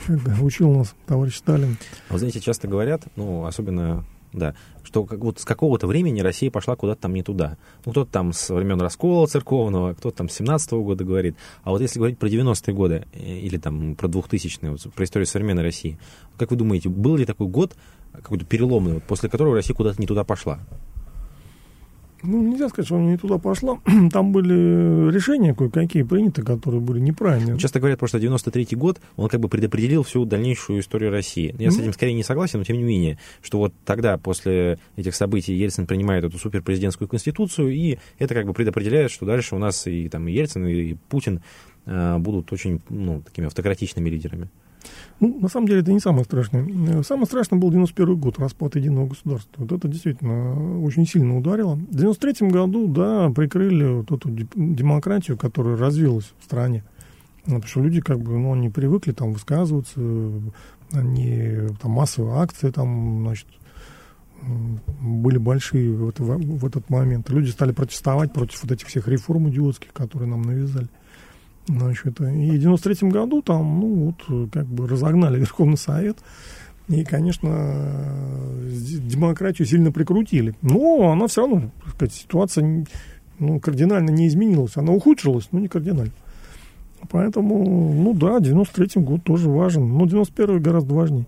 Учил 0.41 0.71
нас 0.71 0.95
товарищ 1.05 1.35
Сталин. 1.35 1.77
А 2.09 2.13
Вы 2.13 2.19
знаете, 2.19 2.39
часто 2.39 2.67
говорят, 2.67 3.03
ну, 3.15 3.45
особенно, 3.45 4.05
да, 4.33 4.55
что 4.83 5.05
как, 5.05 5.19
вот 5.19 5.39
с 5.39 5.45
какого-то 5.45 5.87
времени 5.87 6.21
Россия 6.21 6.51
пошла 6.51 6.75
куда-то 6.75 7.01
там 7.01 7.13
не 7.13 7.23
туда. 7.23 7.57
Ну, 7.85 7.91
кто-то 7.91 8.11
там 8.11 8.33
с 8.33 8.53
времен 8.53 8.79
раскола 8.81 9.27
церковного, 9.27 9.93
кто-то 9.93 10.17
там 10.17 10.29
с 10.29 10.33
17 10.33 10.71
года 10.73 11.03
говорит. 11.03 11.35
А 11.63 11.71
вот 11.71 11.81
если 11.81 11.99
говорить 11.99 12.17
про 12.17 12.27
90-е 12.27 12.73
годы 12.73 13.07
э, 13.13 13.19
или 13.19 13.57
там 13.57 13.95
про 13.95 14.07
2000-е, 14.07 14.71
вот, 14.71 14.93
про 14.93 15.03
историю 15.03 15.27
современной 15.27 15.63
России, 15.63 15.99
как 16.37 16.51
вы 16.51 16.57
думаете, 16.57 16.89
был 16.89 17.15
ли 17.15 17.25
такой 17.25 17.47
год, 17.47 17.75
какой-то 18.13 18.45
переломный, 18.45 18.95
вот, 18.95 19.03
после 19.03 19.29
которого 19.29 19.55
Россия 19.55 19.75
куда-то 19.75 19.99
не 19.99 20.07
туда 20.07 20.23
пошла? 20.23 20.59
Ну, 22.23 22.41
нельзя 22.41 22.69
сказать, 22.69 22.87
что 22.87 22.95
она 22.97 23.11
не 23.11 23.17
туда 23.17 23.37
пошла. 23.37 23.79
Там 24.11 24.31
были 24.31 25.11
решения 25.11 25.53
кое-какие 25.53 26.03
приняты, 26.03 26.41
которые 26.43 26.81
были 26.81 26.99
неправильные. 26.99 27.57
Часто 27.57 27.79
говорят, 27.79 27.99
просто 27.99 28.17
93-й 28.17 28.75
год, 28.75 28.99
он 29.15 29.29
как 29.29 29.39
бы 29.39 29.49
предопределил 29.49 30.03
всю 30.03 30.25
дальнейшую 30.25 30.79
историю 30.81 31.11
России. 31.11 31.55
Я 31.59 31.71
с 31.71 31.75
Ну. 31.75 31.83
этим 31.83 31.93
скорее 31.93 32.13
не 32.13 32.23
согласен, 32.23 32.59
но 32.59 32.65
тем 32.65 32.77
не 32.77 32.83
менее, 32.83 33.17
что 33.41 33.59
вот 33.59 33.73
тогда, 33.85 34.17
после 34.17 34.79
этих 34.95 35.15
событий, 35.15 35.53
Ельцин 35.53 35.85
принимает 35.87 36.23
эту 36.23 36.37
суперпрезидентскую 36.37 37.07
конституцию, 37.07 37.73
и 37.73 37.97
это 38.19 38.33
как 38.33 38.45
бы 38.45 38.53
предопределяет, 38.53 39.11
что 39.11 39.25
дальше 39.25 39.55
у 39.55 39.59
нас 39.59 39.87
и 39.87 40.09
там 40.09 40.27
и 40.27 40.31
Ельцин, 40.31 40.65
и 40.67 40.95
Путин 41.09 41.41
э, 41.85 42.17
будут 42.17 42.51
очень, 42.51 42.81
ну, 42.89 43.21
такими 43.21 43.47
автократичными 43.47 44.09
лидерами. 44.09 44.49
Ну, 45.19 45.39
на 45.39 45.47
самом 45.47 45.67
деле, 45.67 45.81
это 45.81 45.91
не 45.91 45.99
самое 45.99 46.25
страшное. 46.25 46.67
Э, 46.89 47.03
Самое 47.03 47.25
страшное 47.25 47.59
был 47.59 47.71
91 47.71 48.15
год, 48.17 48.39
распад 48.39 48.75
единого 48.75 49.07
государства. 49.07 49.63
Вот 49.63 49.71
это 49.71 49.87
действительно 49.87 50.81
очень 50.83 51.07
сильно 51.07 51.37
ударило. 51.37 51.75
В 51.75 51.95
93 51.95 52.49
году, 52.49 52.87
да, 52.87 53.29
прикрыли 53.31 53.99
вот 53.99 54.11
эту 54.11 54.29
демократию, 54.29 55.37
которая 55.37 55.77
развилась 55.77 56.31
в 56.39 56.43
стране. 56.43 56.83
Потому 57.45 57.63
что 57.63 57.81
люди 57.81 58.01
как 58.01 58.19
бы, 58.19 58.37
ну, 58.37 58.53
они 58.53 58.69
привыкли 58.69 59.13
там 59.13 59.31
высказываться, 59.31 59.99
они 60.91 61.55
там 61.81 61.91
массовые 61.91 62.35
акции 62.41 62.69
там, 62.71 63.21
значит, 63.23 63.47
были 65.01 65.37
большие 65.37 65.93
в, 65.93 66.09
это, 66.09 66.23
в 66.23 66.65
этот 66.65 66.89
момент. 66.89 67.29
Люди 67.29 67.49
стали 67.49 67.71
протестовать 67.71 68.33
против 68.33 68.63
вот 68.63 68.71
этих 68.71 68.87
всех 68.87 69.07
реформ 69.07 69.49
идиотских, 69.49 69.93
которые 69.93 70.29
нам 70.29 70.43
навязали. 70.43 70.87
Значит, 71.67 72.19
и 72.21 72.51
в 72.51 72.59
93 72.59 73.09
году 73.09 73.41
там, 73.41 73.79
ну, 73.79 74.15
вот, 74.27 74.51
как 74.51 74.65
бы 74.67 74.87
разогнали 74.87 75.39
Верховный 75.39 75.77
Совет, 75.77 76.17
и, 76.87 77.03
конечно, 77.03 77.49
демократию 78.67 79.67
сильно 79.67 79.91
прикрутили. 79.91 80.55
Но 80.61 81.11
она 81.11 81.27
все 81.27 81.41
равно, 81.41 81.71
так 81.83 81.93
сказать, 81.95 82.13
ситуация 82.13 82.85
ну, 83.39 83.59
кардинально 83.59 84.09
не 84.09 84.27
изменилась. 84.27 84.77
Она 84.77 84.93
ухудшилась, 84.93 85.49
но 85.51 85.59
не 85.59 85.67
кардинально. 85.67 86.13
Поэтому, 87.09 87.93
ну 87.93 88.13
да, 88.13 88.37
93-й 88.37 89.01
год 89.01 89.23
тоже 89.23 89.49
важен, 89.49 89.87
но 89.87 90.05
91-й 90.05 90.59
гораздо 90.59 90.93
важнее. 90.95 91.25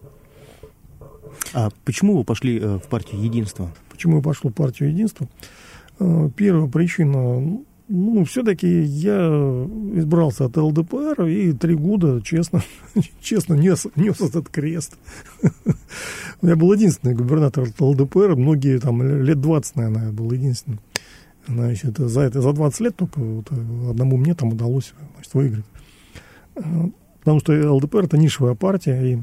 А 1.53 1.69
почему 1.85 2.17
вы 2.17 2.23
пошли 2.23 2.59
э, 2.59 2.77
в 2.77 2.87
партию 2.87 3.21
Единства? 3.21 3.71
Почему 3.89 4.17
я 4.17 4.23
пошел 4.23 4.49
в 4.49 4.53
партию 4.53 4.89
Единства? 4.89 5.27
Э, 5.99 6.29
первая 6.35 6.67
причина, 6.67 7.59
ну, 7.89 8.23
все-таки 8.23 8.67
я 8.67 9.17
избрался 9.95 10.45
от 10.45 10.55
ЛДПР 10.55 11.23
и 11.23 11.53
три 11.53 11.73
года, 11.73 12.21
честно, 12.21 12.61
честно 13.19 13.55
нес, 13.55 13.87
нес 13.95 14.21
этот 14.21 14.47
крест. 14.49 14.95
Я 16.43 16.55
был 16.55 16.71
единственный 16.71 17.15
губернатор 17.15 17.63
от 17.63 17.81
ЛДПР, 17.81 18.35
многие 18.35 18.79
там 18.79 19.01
лет 19.01 19.41
20, 19.41 19.75
наверное, 19.75 20.05
я 20.05 20.11
был 20.11 20.31
единственным. 20.31 20.79
Значит, 21.47 21.97
за, 21.97 22.21
это, 22.21 22.41
за 22.41 22.53
20 22.53 22.79
лет 22.81 22.95
только 22.95 23.19
вот 23.19 23.51
одному 23.51 24.17
мне 24.17 24.35
там 24.35 24.49
удалось 24.49 24.93
значит, 25.15 25.33
выиграть. 25.33 25.65
Э, 26.55 26.61
потому 27.21 27.39
что 27.39 27.73
ЛДПР 27.73 28.03
это 28.05 28.19
нишевая 28.19 28.53
партия, 28.53 29.13
и 29.13 29.17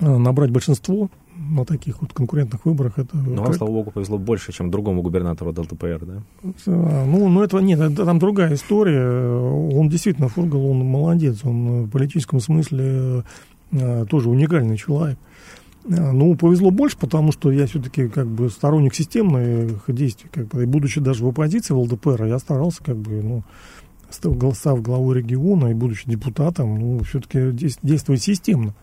э, 0.00 0.16
набрать 0.16 0.50
большинство 0.50 1.10
на 1.50 1.64
таких 1.64 2.00
вот 2.00 2.12
конкурентных 2.12 2.64
выборах 2.64 2.98
это... 2.98 3.16
Но 3.16 3.42
вам, 3.42 3.54
слава 3.54 3.70
богу, 3.70 3.90
повезло 3.90 4.18
больше, 4.18 4.52
чем 4.52 4.70
другому 4.70 5.02
губернатору 5.02 5.50
ЛДПР, 5.50 6.04
да? 6.04 6.22
А, 6.66 7.04
ну, 7.06 7.28
ну, 7.28 7.42
это 7.42 7.58
нет, 7.58 7.80
это, 7.80 8.04
там 8.04 8.18
другая 8.18 8.54
история. 8.54 9.06
Он 9.06 9.88
действительно, 9.88 10.28
Фургал, 10.28 10.66
он 10.66 10.78
молодец, 10.78 11.44
он 11.44 11.84
в 11.84 11.90
политическом 11.90 12.40
смысле 12.40 13.24
э, 13.72 14.06
тоже 14.08 14.30
уникальный 14.30 14.76
человек. 14.76 15.18
А, 15.84 16.12
ну, 16.12 16.34
повезло 16.36 16.70
больше, 16.70 16.96
потому 16.96 17.32
что 17.32 17.50
я 17.50 17.66
все-таки 17.66 18.08
как 18.08 18.26
бы 18.26 18.48
сторонник 18.50 18.94
системных 18.94 19.84
действий. 19.88 20.30
Как 20.32 20.48
бы, 20.48 20.62
и 20.62 20.66
будучи 20.66 21.00
даже 21.00 21.24
в 21.24 21.28
оппозиции 21.28 21.74
в 21.74 21.78
ЛДПР, 21.78 22.24
я 22.24 22.38
старался 22.38 22.82
как 22.82 22.96
бы, 22.96 23.22
ну, 23.22 23.42
став 24.10 24.82
главой 24.82 25.18
региона 25.18 25.68
и 25.68 25.74
будучи 25.74 26.08
депутатом, 26.08 26.78
ну, 26.78 27.02
все-таки 27.04 27.50
действовать 27.82 28.22
системно. 28.22 28.74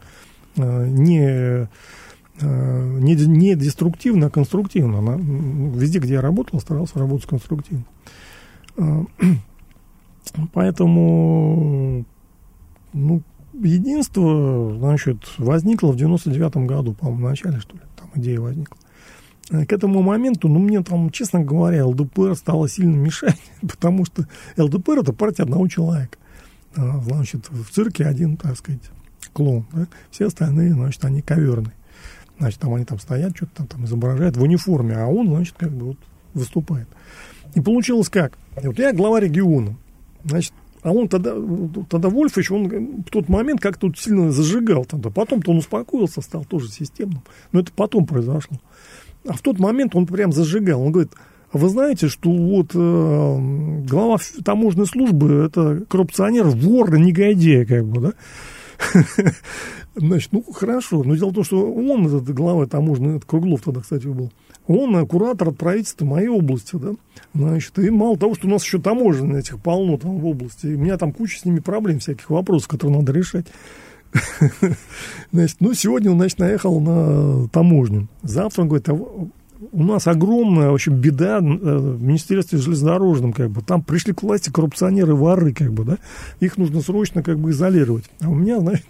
А, 0.57 0.85
не, 0.85 1.21
а, 1.21 1.67
не, 2.41 3.15
не 3.15 3.55
деструктивно, 3.55 4.27
а 4.27 4.29
конструктивно. 4.29 5.17
Везде, 5.75 5.99
где 5.99 6.15
я 6.15 6.21
работал, 6.21 6.59
старался 6.59 6.99
работать 6.99 7.27
конструктивно. 7.27 7.85
Поэтому, 10.53 12.05
ну, 12.93 13.21
единство, 13.53 14.75
значит, 14.77 15.17
возникло 15.37 15.91
в 15.91 15.95
99-м 15.95 16.67
году, 16.67 16.93
по-моему, 16.93 17.27
в 17.27 17.29
начале, 17.29 17.59
что 17.59 17.75
ли, 17.75 17.81
там 17.95 18.09
идея 18.15 18.39
возникла. 18.39 18.77
Э, 19.51 19.65
к 19.65 19.73
этому 19.73 20.01
моменту, 20.01 20.47
ну, 20.47 20.59
мне 20.59 20.81
там, 20.81 21.09
честно 21.09 21.41
говоря, 21.41 21.85
ЛДПР 21.85 22.35
стало 22.35 22.69
сильно 22.69 22.95
мешать, 22.95 23.39
потому 23.61 24.05
что 24.05 24.27
ЛДПР– 24.57 24.99
это 25.01 25.13
партия 25.13 25.43
одного 25.43 25.67
человека. 25.67 26.17
Значит, 26.75 27.49
в 27.49 27.71
цирке 27.71 28.05
один, 28.05 28.37
так 28.37 28.55
сказать, 28.55 28.91
клоун, 29.33 29.65
да? 29.73 29.87
все 30.11 30.27
остальные, 30.27 30.73
значит, 30.73 31.03
они 31.03 31.21
коверные. 31.21 31.73
Значит, 32.39 32.59
там 32.59 32.73
они 32.73 32.85
там 32.85 32.99
стоят, 32.99 33.35
что-то 33.35 33.57
там, 33.57 33.67
там 33.67 33.85
изображают 33.85 34.37
в 34.37 34.41
униформе, 34.41 34.95
а 34.95 35.07
он, 35.07 35.27
значит, 35.27 35.55
как 35.57 35.71
бы 35.71 35.87
вот 35.87 35.97
выступает. 36.33 36.87
И 37.53 37.61
получилось 37.61 38.09
как? 38.09 38.37
Вот 38.63 38.79
я 38.79 38.93
глава 38.93 39.19
региона, 39.19 39.75
значит, 40.23 40.53
а 40.81 40.91
он 40.91 41.09
тогда, 41.09 41.35
тогда 41.89 42.09
Вольфович, 42.09 42.51
он 42.51 43.03
в 43.03 43.11
тот 43.11 43.27
момент 43.27 43.59
как-то 43.59 43.91
сильно 43.95 44.31
зажигал 44.31 44.85
тогда. 44.85 45.09
Потом-то 45.09 45.51
он 45.51 45.57
успокоился, 45.57 46.21
стал 46.21 46.45
тоже 46.45 46.69
системным. 46.69 47.21
Но 47.51 47.59
это 47.59 47.71
потом 47.75 48.05
произошло. 48.05 48.57
А 49.27 49.33
в 49.33 49.41
тот 49.41 49.59
момент 49.59 49.93
он 49.95 50.07
прям 50.07 50.31
зажигал. 50.31 50.81
Он 50.81 50.93
говорит, 50.93 51.11
а 51.51 51.57
вы 51.57 51.67
знаете, 51.67 52.07
что 52.07 52.31
вот 52.31 52.71
э, 52.73 53.85
глава 53.89 54.17
таможенной 54.45 54.85
службы 54.85 55.45
это 55.45 55.83
коррупционер, 55.89 56.45
вор, 56.45 56.97
негодяй, 56.97 57.65
как 57.65 57.85
бы, 57.85 58.01
да? 58.01 58.13
Значит, 59.95 60.31
ну 60.31 60.43
хорошо. 60.43 61.03
Но 61.03 61.15
дело 61.15 61.29
в 61.29 61.35
том, 61.35 61.43
что 61.43 61.71
он, 61.71 62.07
этот 62.07 62.33
глава 62.33 62.65
таможенный, 62.65 63.17
это 63.17 63.25
Круглов 63.25 63.61
тогда, 63.61 63.81
кстати, 63.81 64.05
был, 64.07 64.31
он 64.67 65.05
куратор 65.07 65.49
от 65.49 65.57
правительства 65.57 66.05
моей 66.05 66.27
области, 66.27 66.75
да. 66.75 66.91
Значит, 67.33 67.77
и 67.79 67.89
мало 67.89 68.17
того, 68.17 68.35
что 68.35 68.47
у 68.47 68.49
нас 68.51 68.63
еще 68.63 68.79
таможенных 68.79 69.39
этих 69.39 69.59
полно 69.59 69.97
там 69.97 70.19
в 70.19 70.25
области, 70.25 70.67
у 70.67 70.77
меня 70.77 70.97
там 70.97 71.11
куча 71.11 71.39
с 71.39 71.45
ними 71.45 71.59
проблем, 71.59 71.99
всяких 71.99 72.29
вопросов, 72.29 72.67
которые 72.67 72.99
надо 72.99 73.11
решать. 73.11 73.47
Значит, 75.31 75.57
ну, 75.59 75.73
сегодня 75.73 76.11
он, 76.11 76.17
значит, 76.17 76.39
наехал 76.39 76.79
на 76.79 77.47
таможню. 77.49 78.07
Завтра 78.23 78.63
он 78.63 78.67
говорит, 78.69 78.89
а 78.89 78.93
у 79.71 79.83
нас 79.83 80.07
огромная, 80.07 80.69
в 80.69 80.73
общем, 80.73 80.95
беда 80.95 81.37
э, 81.37 81.41
в 81.41 82.01
Министерстве 82.01 82.59
железнодорожном, 82.59 83.33
как 83.33 83.49
бы, 83.49 83.61
там 83.61 83.81
пришли 83.81 84.13
к 84.13 84.23
власти 84.23 84.49
коррупционеры, 84.49 85.15
воры, 85.15 85.53
как 85.53 85.73
бы, 85.73 85.83
да, 85.83 85.97
их 86.39 86.57
нужно 86.57 86.81
срочно, 86.81 87.23
как 87.23 87.39
бы, 87.39 87.51
изолировать. 87.51 88.05
А 88.21 88.29
у 88.29 88.35
меня, 88.35 88.59
значит, 88.59 88.85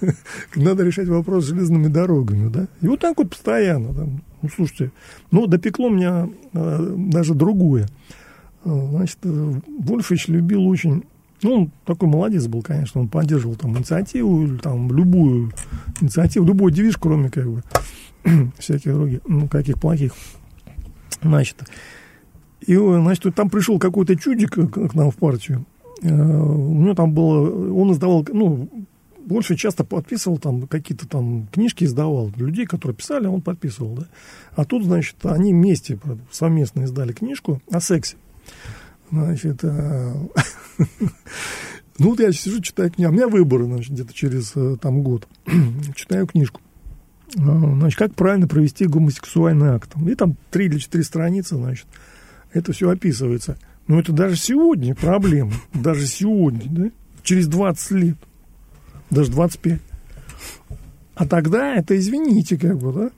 надо 0.54 0.84
решать 0.84 1.08
вопрос 1.08 1.44
с 1.44 1.48
железными 1.48 1.88
дорогами, 1.88 2.48
да, 2.48 2.68
и 2.80 2.88
вот 2.88 3.00
так 3.00 3.16
вот 3.16 3.30
постоянно, 3.30 3.92
да. 3.92 4.06
ну, 4.42 4.48
слушайте, 4.54 4.92
ну, 5.30 5.46
допекло 5.46 5.88
меня 5.88 6.28
э, 6.52 6.94
даже 6.96 7.34
другое. 7.34 7.88
Э, 8.64 8.86
значит, 8.90 9.18
Вольфович 9.22 10.28
любил 10.28 10.66
очень 10.66 11.04
ну, 11.42 11.54
он 11.54 11.70
такой 11.84 12.08
молодец 12.08 12.46
был, 12.46 12.62
конечно, 12.62 13.02
он 13.02 13.08
поддерживал 13.08 13.54
там 13.56 13.76
инициативу, 13.76 14.56
там 14.56 14.90
любую 14.90 15.52
инициативу, 16.00 16.46
любой 16.46 16.72
девиз, 16.72 16.96
кроме 16.96 17.28
как 17.28 17.46
бы 17.46 17.62
всяких 18.58 18.92
других, 18.92 19.20
ну, 19.26 19.48
каких 19.48 19.78
плохих. 19.78 20.14
Значит, 21.22 21.64
и, 22.60 22.76
значит, 22.76 23.34
там 23.34 23.50
пришел 23.50 23.78
какой-то 23.78 24.16
чудик 24.16 24.52
к 24.52 24.94
нам 24.94 25.10
в 25.10 25.16
партию. 25.16 25.66
Э, 26.02 26.08
у 26.08 26.80
него 26.80 26.94
там 26.94 27.12
было, 27.12 27.72
он 27.72 27.92
издавал, 27.92 28.26
ну, 28.32 28.68
больше 29.24 29.56
часто 29.56 29.84
подписывал 29.84 30.38
там 30.38 30.66
какие-то 30.66 31.08
там 31.08 31.46
книжки 31.52 31.84
издавал. 31.84 32.30
Людей, 32.36 32.66
которые 32.66 32.96
писали, 32.96 33.26
он 33.26 33.40
подписывал, 33.40 33.94
да. 33.94 34.08
А 34.54 34.64
тут, 34.64 34.84
значит, 34.84 35.16
они 35.24 35.52
вместе 35.52 35.98
совместно 36.30 36.82
издали 36.82 37.12
книжку 37.12 37.62
о 37.70 37.80
сексе. 37.80 38.16
Значит, 39.10 39.60
э, 39.62 40.14
ну 41.98 42.10
вот 42.10 42.20
я 42.20 42.32
сижу, 42.32 42.60
читаю 42.60 42.90
книгу. 42.90 43.10
У 43.10 43.14
меня 43.14 43.28
выборы, 43.28 43.64
значит, 43.64 43.92
где-то 43.92 44.12
через 44.12 44.52
э, 44.56 44.76
там 44.80 45.02
год. 45.02 45.28
читаю 45.94 46.26
книжку. 46.26 46.60
А, 47.36 47.40
значит, 47.40 47.98
как 47.98 48.14
правильно 48.14 48.46
провести 48.46 48.86
гомосексуальный 48.86 49.68
акт. 49.70 49.90
И 50.06 50.14
там 50.14 50.36
три 50.50 50.66
или 50.66 50.78
четыре 50.78 51.04
страницы, 51.04 51.56
значит, 51.56 51.86
это 52.52 52.72
все 52.72 52.90
описывается. 52.90 53.58
Но 53.86 54.00
это 54.00 54.12
даже 54.12 54.36
сегодня 54.36 54.94
проблема. 54.94 55.52
Даже 55.72 56.06
сегодня, 56.06 56.64
да? 56.70 56.90
Через 57.22 57.48
20 57.48 57.90
лет. 57.92 58.16
Даже 59.10 59.30
25. 59.30 59.80
А 61.14 61.26
тогда 61.26 61.74
это, 61.76 61.96
извините, 61.96 62.56
как 62.56 62.78
бы, 62.78 62.92
да? 62.92 63.10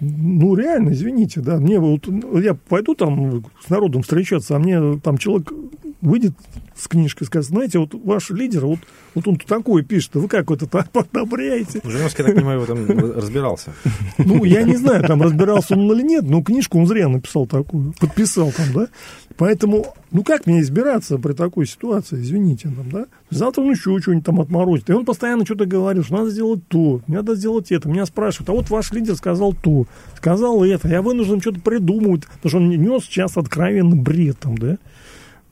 Ну, 0.00 0.54
реально, 0.54 0.90
извините, 0.90 1.40
да. 1.40 1.58
Мне 1.58 1.78
вот, 1.78 2.06
я 2.40 2.54
пойду 2.54 2.94
там 2.94 3.44
с 3.64 3.68
народом 3.68 4.02
встречаться, 4.02 4.56
а 4.56 4.58
мне 4.58 4.98
там 5.00 5.18
человек 5.18 5.52
выйдет 6.00 6.32
с 6.76 6.86
книжкой 6.86 7.24
и 7.24 7.26
скажет, 7.26 7.50
знаете, 7.50 7.78
вот 7.78 7.94
ваш 7.94 8.30
лидер, 8.30 8.66
вот, 8.66 8.78
вот 9.14 9.26
он 9.26 9.36
такое 9.36 9.82
пишет, 9.82 10.14
вы 10.14 10.28
как 10.28 10.50
это 10.50 10.86
одобряете? 10.94 11.80
Жириновский, 11.84 12.22
я 12.22 12.26
так 12.26 12.36
понимаю, 12.36 12.60
в 12.60 12.64
этом 12.64 13.16
разбирался. 13.16 13.72
Ну, 14.18 14.44
я 14.44 14.62
не 14.62 14.76
знаю, 14.76 15.04
там 15.04 15.22
разбирался 15.22 15.74
он 15.74 15.90
или 15.92 16.02
нет, 16.02 16.24
но 16.24 16.42
книжку 16.42 16.78
он 16.78 16.86
зря 16.86 17.08
написал 17.08 17.46
такую, 17.46 17.94
подписал 17.98 18.52
там, 18.52 18.66
да. 18.74 18.88
Поэтому, 19.36 19.94
ну 20.10 20.24
как 20.24 20.46
мне 20.46 20.60
избираться 20.60 21.16
при 21.16 21.32
такой 21.32 21.66
ситуации, 21.66 22.20
извините, 22.20 22.70
там, 22.76 22.90
да? 22.90 23.06
Завтра 23.30 23.62
он 23.62 23.70
еще 23.70 23.96
что-нибудь 24.00 24.24
там 24.24 24.40
отморозит. 24.40 24.90
И 24.90 24.92
он 24.92 25.04
постоянно 25.04 25.44
что-то 25.44 25.64
говорит, 25.64 26.04
что 26.04 26.16
надо 26.16 26.30
сделать 26.30 26.66
то, 26.66 27.00
надо 27.06 27.36
сделать 27.36 27.70
это. 27.70 27.88
Меня 27.88 28.04
спрашивают, 28.04 28.50
а 28.50 28.52
вот 28.52 28.68
ваш 28.68 28.90
лидер 28.90 29.14
сказал 29.14 29.52
то, 29.52 29.86
сказал 30.16 30.64
это. 30.64 30.88
Я 30.88 31.02
вынужден 31.02 31.40
что-то 31.40 31.60
придумывать, 31.60 32.26
потому 32.26 32.48
что 32.48 32.58
он 32.58 32.70
нес 32.70 33.04
часто 33.04 33.40
откровенно 33.40 33.94
бред 33.94 34.38
там, 34.40 34.58
да? 34.58 34.78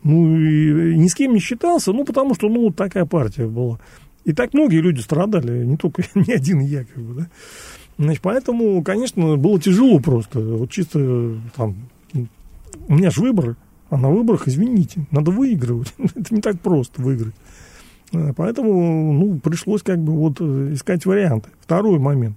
Ну, 0.07 0.39
и 0.39 0.97
ни 0.97 1.09
с 1.09 1.17
кем 1.17 1.35
не 1.35 1.41
считался, 1.41 1.93
ну, 1.93 2.05
потому 2.05 2.37
что, 2.37 2.49
ну, 2.49 2.71
такая 2.71 3.07
партия 3.07 3.49
была. 3.49 3.81
И 4.25 4.33
так 4.33 4.55
многие 4.55 4.81
люди 4.81 5.01
страдали, 5.01 5.65
не 5.65 5.77
только 5.77 6.05
не 6.15 6.33
один 6.33 6.61
я, 6.61 6.85
как 6.85 7.03
бы, 7.03 7.15
да. 7.15 7.27
Значит, 7.99 8.23
поэтому, 8.23 8.85
конечно, 8.85 9.37
было 9.37 9.61
тяжело 9.61 9.99
просто. 9.99 10.39
Вот 10.39 10.71
чисто 10.71 11.35
там, 11.57 11.75
у 12.87 12.95
меня 12.95 13.11
же 13.11 13.21
выбор, 13.21 13.57
А 13.91 13.97
на 13.97 14.09
выборах, 14.09 14.47
извините, 14.47 15.07
надо 15.11 15.33
выигрывать. 15.33 15.93
Это 15.99 16.33
не 16.33 16.41
так 16.41 16.61
просто 16.61 17.03
выиграть. 17.03 17.35
Э, 18.13 18.33
поэтому, 18.37 19.13
ну, 19.13 19.41
пришлось 19.41 19.83
как 19.83 19.99
бы 19.99 20.13
вот 20.13 20.37
э, 20.41 20.75
искать 20.75 21.05
варианты. 21.05 21.49
Второй 21.61 21.99
момент. 21.99 22.37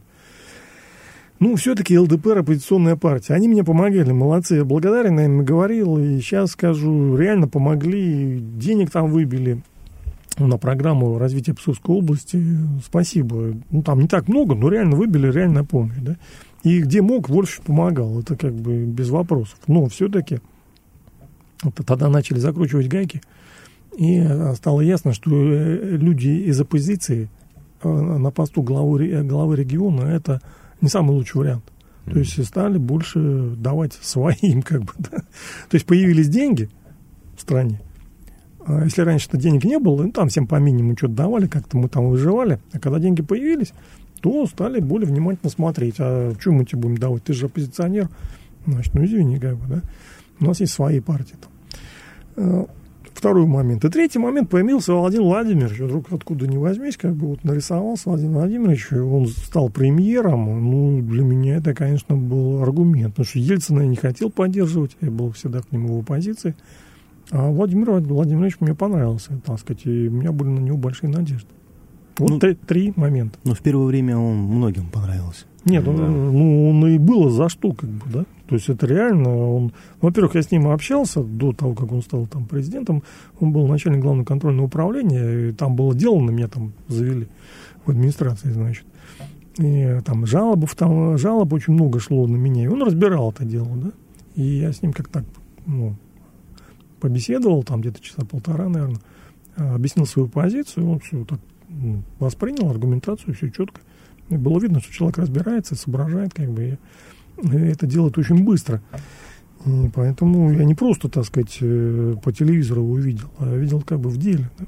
Ну, 1.39 1.55
все-таки 1.55 1.97
ЛДПР 1.97 2.39
оппозиционная 2.39 2.97
партия. 2.97 3.33
Они 3.33 3.47
мне 3.47 3.63
помогали, 3.63 4.11
молодцы. 4.11 4.55
Я 4.55 4.65
благодарен 4.65 5.17
им 5.19 5.45
говорил, 5.45 5.97
и 5.97 6.19
сейчас 6.19 6.51
скажу, 6.51 7.15
реально 7.15 7.47
помогли, 7.47 8.39
денег 8.39 8.91
там 8.91 9.09
выбили 9.09 9.61
на 10.37 10.57
программу 10.57 11.17
развития 11.17 11.53
Псковской 11.53 11.95
области. 11.95 12.43
Спасибо. 12.83 13.53
Ну, 13.71 13.83
там 13.83 14.01
не 14.01 14.07
так 14.07 14.27
много, 14.27 14.53
но 14.53 14.69
реально 14.69 14.97
выбили, 14.97 15.31
реально 15.31 15.63
помощь, 15.63 15.97
да. 16.01 16.17
И 16.63 16.81
где 16.81 17.01
мог, 17.01 17.29
больше 17.29 17.61
помогал. 17.61 18.19
Это 18.19 18.35
как 18.35 18.53
бы 18.53 18.83
без 18.83 19.09
вопросов. 19.09 19.59
Но 19.67 19.87
все-таки 19.87 20.39
тогда 21.85 22.09
начали 22.09 22.39
закручивать 22.39 22.89
гайки. 22.89 23.21
И 23.97 24.21
стало 24.55 24.81
ясно, 24.81 25.13
что 25.13 25.31
э, 25.31 25.97
люди 25.97 26.27
из 26.27 26.59
оппозиции 26.59 27.29
э, 27.81 27.89
на 27.89 28.29
посту 28.31 28.61
главы, 28.61 29.23
главы 29.23 29.55
региона 29.55 30.01
это 30.01 30.41
не 30.81 30.89
самый 30.89 31.11
лучший 31.11 31.37
вариант. 31.37 31.63
Mm-hmm. 32.05 32.13
То 32.13 32.19
есть 32.19 32.45
стали 32.45 32.77
больше 32.77 33.55
давать 33.57 33.93
своим, 33.93 34.61
как 34.65 34.81
бы, 34.81 34.93
да. 34.97 35.19
То 35.69 35.75
есть 35.75 35.85
появились 35.85 36.29
деньги 36.29 36.69
в 37.37 37.41
стране. 37.41 37.81
А 38.65 38.83
если 38.83 39.01
раньше-то 39.01 39.37
денег 39.37 39.63
не 39.63 39.79
было, 39.79 40.03
ну, 40.03 40.11
там 40.11 40.29
всем 40.29 40.45
по 40.45 40.55
минимуму 40.55 40.97
что-то 40.97 41.13
давали, 41.13 41.47
как-то 41.47 41.77
мы 41.77 41.89
там 41.89 42.09
выживали. 42.09 42.59
А 42.71 42.79
когда 42.79 42.99
деньги 42.99 43.21
появились, 43.21 43.73
то 44.21 44.45
стали 44.47 44.79
более 44.79 45.07
внимательно 45.07 45.49
смотреть. 45.49 45.95
А 45.99 46.33
что 46.39 46.51
мы 46.51 46.65
тебе 46.65 46.81
будем 46.81 46.97
давать? 46.97 47.23
Ты 47.23 47.33
же 47.33 47.45
оппозиционер. 47.45 48.09
Значит, 48.65 48.93
ну 48.93 49.05
извини, 49.05 49.39
как 49.39 49.57
бы, 49.57 49.75
да. 49.75 49.81
У 50.39 50.45
нас 50.45 50.59
есть 50.59 50.73
свои 50.73 50.99
партии 50.99 51.35
там. 52.35 52.67
Второй 53.19 53.45
момент. 53.45 53.83
И 53.83 53.89
третий 53.89 54.17
момент 54.17 54.49
появился 54.49 54.93
Владимир 54.93 55.25
Владимирович. 55.25 55.77
Вдруг 55.77 56.05
откуда 56.13 56.47
не 56.47 56.57
возьмись, 56.57 56.95
как 56.95 57.15
бы 57.15 57.27
вот 57.27 57.43
нарисовался 57.43 58.07
Владимир 58.07 58.35
Владимирович, 58.35 58.93
он 58.93 59.27
стал 59.27 59.69
премьером. 59.69 60.71
Ну, 60.71 61.01
для 61.01 61.23
меня 61.23 61.57
это, 61.57 61.73
конечно, 61.73 62.15
был 62.15 62.63
аргумент. 62.63 63.09
Потому 63.15 63.25
что 63.25 63.39
Ельцина 63.39 63.81
я 63.81 63.87
не 63.87 63.97
хотел 63.97 64.29
поддерживать, 64.29 64.95
я 65.01 65.11
был 65.11 65.33
всегда 65.33 65.59
к 65.59 65.69
нему 65.73 65.97
в 65.97 65.99
оппозиции. 65.99 66.55
А 67.29 67.51
Владимир 67.51 67.91
Владимирович 67.91 68.55
мне 68.61 68.73
понравился, 68.73 69.37
так 69.45 69.59
сказать, 69.59 69.85
и 69.85 70.07
у 70.07 70.11
меня 70.11 70.31
были 70.31 70.47
на 70.47 70.59
него 70.59 70.77
большие 70.77 71.09
надежды. 71.09 71.49
Вот 72.19 72.29
ну, 72.29 72.39
три, 72.39 72.55
три 72.55 72.93
момента. 72.95 73.37
Но 73.43 73.53
в 73.53 73.59
первое 73.59 73.87
время 73.87 74.17
он 74.17 74.37
многим 74.37 74.85
понравился. 74.87 75.43
Нет, 75.65 75.83
да. 75.83 75.91
ну, 75.91 76.69
он 76.69 76.87
и 76.87 76.97
было 76.97 77.29
за 77.29 77.49
что, 77.49 77.73
как 77.73 77.89
бы, 77.89 78.05
да. 78.13 78.25
То 78.49 78.55
есть 78.55 78.67
это 78.67 78.87
реально, 78.87 79.29
он, 79.29 79.73
во-первых, 80.01 80.33
я 80.33 80.41
с 80.41 80.49
ним 80.49 80.69
общался 80.69 81.21
до 81.21 81.53
того, 81.53 81.75
как 81.75 81.91
он 81.91 82.01
стал 82.01 82.25
там 82.25 82.47
президентом, 82.47 83.03
он 83.39 83.51
был 83.51 83.67
начальник 83.67 84.01
главного 84.01 84.25
контрольного 84.25 84.65
управления, 84.65 85.49
и 85.49 85.53
там 85.53 85.75
было 85.75 85.93
дело, 85.93 86.19
на 86.19 86.31
меня 86.31 86.47
там 86.47 86.73
завели 86.87 87.27
в 87.85 87.91
администрации, 87.91 88.49
значит. 88.49 88.85
И 89.59 89.99
там 90.03 90.25
жалобов, 90.25 90.73
там 90.73 91.15
жалоб 91.19 91.53
очень 91.53 91.73
много 91.73 91.99
шло 91.99 92.25
на 92.25 92.37
меня, 92.37 92.63
и 92.63 92.67
он 92.67 92.81
разбирал 92.81 93.29
это 93.29 93.45
дело, 93.45 93.69
да. 93.75 93.91
И 94.33 94.41
я 94.41 94.73
с 94.73 94.81
ним 94.81 94.93
как 94.93 95.09
так, 95.09 95.25
ну, 95.67 95.95
побеседовал, 96.99 97.61
там 97.61 97.81
где-то 97.81 98.01
часа 98.01 98.25
полтора, 98.25 98.67
наверное, 98.67 98.99
объяснил 99.57 100.07
свою 100.07 100.27
позицию, 100.27 100.89
он 100.89 100.99
все 101.01 101.23
так 101.23 101.39
ну, 101.67 102.01
воспринял 102.17 102.71
аргументацию, 102.71 103.35
все 103.35 103.51
четко. 103.51 103.81
И 104.29 104.37
было 104.37 104.57
видно, 104.59 104.79
что 104.79 104.91
человек 104.91 105.19
разбирается, 105.19 105.75
соображает, 105.75 106.33
как 106.33 106.49
бы, 106.49 106.63
и 106.63 106.77
это 107.43 107.87
делает 107.87 108.17
очень 108.17 108.43
быстро. 108.43 108.81
Поэтому 109.93 110.51
я 110.53 110.63
не 110.63 110.73
просто, 110.73 111.09
так 111.09 111.25
сказать, 111.25 111.57
э, 111.59 112.15
по 112.23 112.31
телевизору 112.31 112.81
увидел, 112.81 113.29
а 113.39 113.53
видел 113.55 113.81
как 113.81 113.99
бы 113.99 114.09
в 114.09 114.17
деле. 114.17 114.49
Да, 114.57 114.65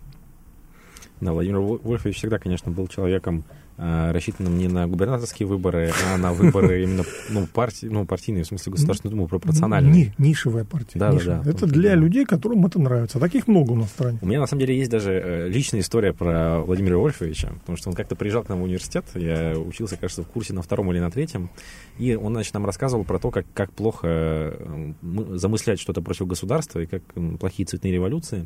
да 1.21 1.33
Владимир 1.33 1.59
Вольфович 1.59 2.17
всегда, 2.17 2.39
конечно, 2.39 2.71
был 2.71 2.87
человеком, 2.87 3.45
Э, 3.83 4.11
рассчитанным 4.11 4.59
не 4.59 4.67
на 4.67 4.87
губернаторские 4.87 5.47
выборы, 5.47 5.91
а 6.07 6.15
на 6.15 6.33
выборы 6.33 6.83
именно 6.83 7.03
ну, 7.31 7.47
партии, 7.47 7.87
ну, 7.87 8.05
партийные, 8.05 8.43
в 8.43 8.47
смысле 8.47 8.73
Государственную 8.73 9.15
Думу, 9.15 9.27
пропорциональные. 9.27 10.13
Ни, 10.19 10.27
нишевая 10.27 10.65
партия. 10.65 10.99
Да, 10.99 11.11
нишевая. 11.11 11.39
да, 11.39 11.45
да. 11.45 11.49
Это 11.49 11.65
для 11.65 11.95
людей, 11.95 12.25
которым 12.25 12.63
это 12.63 12.79
нравится. 12.79 13.19
Таких 13.19 13.47
много 13.47 13.71
у 13.71 13.75
нас 13.75 13.87
в 13.87 13.93
стране. 13.93 14.19
У 14.21 14.27
меня, 14.27 14.39
на 14.39 14.45
самом 14.45 14.59
деле, 14.59 14.77
есть 14.77 14.91
даже 14.91 15.13
э, 15.13 15.49
личная 15.49 15.79
история 15.79 16.13
про 16.13 16.59
Владимира 16.59 16.97
Вольфовича, 16.97 17.53
потому 17.61 17.75
что 17.75 17.89
он 17.89 17.95
как-то 17.95 18.15
приезжал 18.15 18.43
к 18.43 18.49
нам 18.49 18.59
в 18.59 18.63
университет, 18.65 19.05
я 19.15 19.57
учился, 19.57 19.97
кажется, 19.97 20.21
в 20.21 20.27
курсе 20.27 20.53
на 20.53 20.61
втором 20.61 20.91
или 20.91 20.99
на 20.99 21.09
третьем, 21.09 21.49
и 21.97 22.13
он, 22.13 22.33
значит, 22.33 22.53
нам 22.53 22.67
рассказывал 22.67 23.03
про 23.03 23.17
то, 23.17 23.31
как, 23.31 23.47
как 23.55 23.71
плохо 23.73 24.07
э, 24.07 24.93
замыслять 25.31 25.79
что-то 25.79 26.03
против 26.03 26.27
государства 26.27 26.81
и 26.81 26.85
как 26.85 27.01
плохие 27.39 27.65
цветные 27.65 27.93
революции. 27.93 28.45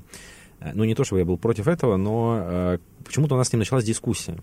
Ну, 0.74 0.84
не 0.84 0.96
то, 0.96 1.04
чтобы 1.04 1.20
я 1.20 1.26
был 1.26 1.38
против 1.38 1.68
этого, 1.68 1.98
но 1.98 2.80
почему-то 3.06 3.36
у 3.36 3.38
нас 3.38 3.50
с 3.50 3.54
ним 3.54 3.60
началась 3.60 3.84
дискуссия. 3.84 4.38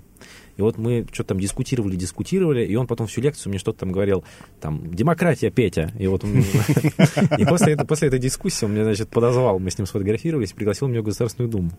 И 0.56 0.62
вот 0.62 0.76
мы 0.76 1.06
что-то 1.12 1.30
там 1.30 1.40
дискутировали, 1.40 1.96
дискутировали, 1.96 2.64
и 2.64 2.76
он 2.76 2.86
потом 2.86 3.06
всю 3.06 3.20
лекцию 3.20 3.50
мне 3.50 3.58
что-то 3.58 3.80
там 3.80 3.92
говорил, 3.92 4.22
там, 4.60 4.94
демократия, 4.94 5.50
Петя. 5.50 5.90
И 5.98 6.06
вот 6.06 6.24
и 7.38 7.44
после, 7.44 7.72
этой, 7.72 7.86
после 7.86 8.08
этой 8.08 8.18
дискуссии 8.18 8.64
он 8.64 8.72
меня, 8.72 8.84
значит, 8.84 9.08
подозвал, 9.08 9.58
мы 9.58 9.70
с 9.70 9.78
ним 9.78 9.86
сфотографировались, 9.86 10.52
пригласил 10.52 10.88
меня 10.88 11.00
в 11.00 11.04
Государственную 11.04 11.50
Думу. 11.50 11.70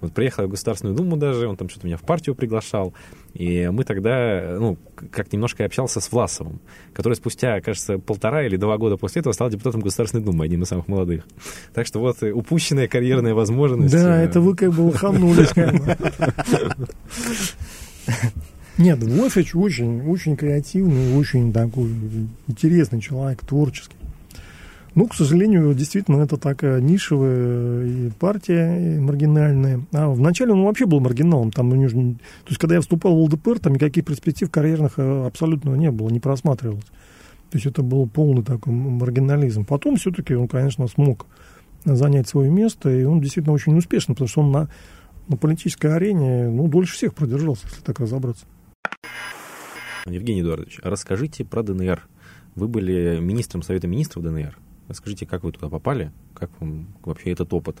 Вот 0.00 0.12
приехал 0.12 0.46
в 0.46 0.48
Государственную 0.48 0.96
Думу 0.96 1.16
даже, 1.16 1.46
он 1.46 1.56
там 1.56 1.68
что-то 1.68 1.86
меня 1.86 1.96
в 1.96 2.02
партию 2.02 2.34
приглашал, 2.34 2.94
и 3.32 3.68
мы 3.68 3.84
тогда, 3.84 4.56
ну, 4.58 4.76
как 5.12 5.32
немножко 5.32 5.64
общался 5.64 6.00
с 6.00 6.10
Власовым, 6.10 6.60
который 6.92 7.14
спустя, 7.14 7.60
кажется, 7.60 7.98
полтора 7.98 8.44
или 8.44 8.56
два 8.56 8.76
года 8.76 8.96
после 8.96 9.20
этого 9.20 9.32
стал 9.32 9.50
депутатом 9.50 9.80
Государственной 9.82 10.24
Думы, 10.24 10.44
одним 10.44 10.62
из 10.62 10.68
самых 10.68 10.88
молодых. 10.88 11.24
Так 11.74 11.86
что 11.86 12.00
вот 12.00 12.22
упущенная 12.22 12.88
карьерная 12.88 13.34
возможность. 13.34 13.59
Да, 13.90 14.20
это 14.22 14.40
вы 14.40 14.54
как 14.54 14.72
бы 14.72 14.82
лоханулись. 14.82 15.50
Нет, 18.78 19.02
Вольфович 19.02 19.54
очень, 19.54 20.02
очень 20.08 20.36
креативный, 20.36 21.14
очень 21.16 21.52
такой 21.52 21.90
интересный 22.48 23.00
человек, 23.00 23.44
творческий. 23.44 23.96
Ну, 24.94 25.06
к 25.06 25.14
сожалению, 25.14 25.72
действительно, 25.74 26.22
это 26.22 26.36
такая 26.36 26.80
нишевая 26.80 28.10
партия 28.18 28.98
маргинальная. 29.00 29.80
А 29.92 30.08
вначале 30.08 30.52
он 30.52 30.64
вообще 30.64 30.86
был 30.86 31.00
маргиналом. 31.00 31.52
Там, 31.52 31.68
ну, 31.68 31.88
то 31.88 32.48
есть, 32.48 32.58
когда 32.58 32.74
я 32.74 32.80
вступал 32.80 33.14
в 33.14 33.22
ЛДПР, 33.24 33.60
там 33.60 33.74
никаких 33.74 34.04
перспектив 34.04 34.50
карьерных 34.50 34.94
э, 34.96 35.26
абсолютно 35.26 35.74
не 35.74 35.90
было, 35.90 36.08
не 36.08 36.18
просматривалось. 36.18 36.86
То 37.50 37.56
есть 37.56 37.66
это 37.66 37.82
был 37.82 38.08
полный 38.08 38.42
такой 38.42 38.72
маргинализм. 38.72 39.64
Потом 39.64 39.96
все-таки 39.96 40.34
он, 40.34 40.48
конечно, 40.48 40.86
смог 40.88 41.26
занять 41.84 42.28
свое 42.28 42.50
место, 42.50 42.90
и 42.90 43.04
он 43.04 43.20
действительно 43.20 43.54
очень 43.54 43.76
успешный, 43.76 44.14
потому 44.14 44.28
что 44.28 44.40
он 44.40 44.50
на 44.52 44.68
на 45.30 45.36
политической 45.36 45.94
арене, 45.94 46.48
ну, 46.48 46.66
дольше 46.66 46.94
всех 46.94 47.14
продержался, 47.14 47.66
если 47.68 47.82
так 47.82 48.00
разобраться. 48.00 48.46
Евгений 50.06 50.40
Эдуардович, 50.40 50.80
расскажите 50.82 51.44
про 51.44 51.62
ДНР. 51.62 52.06
Вы 52.56 52.66
были 52.66 53.20
министром 53.20 53.62
Совета 53.62 53.86
министров 53.86 54.24
ДНР. 54.24 54.58
Расскажите, 54.88 55.26
как 55.26 55.44
вы 55.44 55.52
туда 55.52 55.68
попали, 55.68 56.10
как 56.34 56.50
вам 56.58 56.88
вообще 57.04 57.30
этот 57.30 57.52
опыт? 57.54 57.76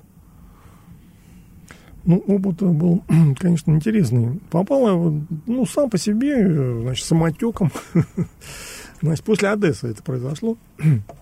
Ну, 2.04 2.18
опыт 2.18 2.62
был, 2.62 3.02
конечно, 3.36 3.72
интересный. 3.72 4.40
Попал 4.50 5.12
ну, 5.46 5.66
сам 5.66 5.90
по 5.90 5.98
себе, 5.98 6.80
значит, 6.82 7.04
самотеком. 7.04 7.72
значит, 9.02 9.24
после 9.24 9.48
Одессы 9.48 9.88
это 9.88 10.04
произошло. 10.04 10.56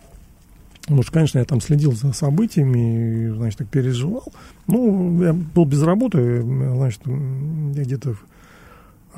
Потому 0.88 1.02
что, 1.02 1.12
конечно, 1.12 1.38
я 1.38 1.44
там 1.44 1.60
следил 1.60 1.92
за 1.92 2.14
событиями, 2.14 3.28
значит, 3.36 3.58
так 3.58 3.68
переживал. 3.68 4.32
Ну, 4.66 5.22
я 5.22 5.34
был 5.34 5.66
без 5.66 5.82
работы, 5.82 6.40
значит, 6.40 7.02
я 7.04 7.82
где-то 7.84 8.14
в, 8.14 8.24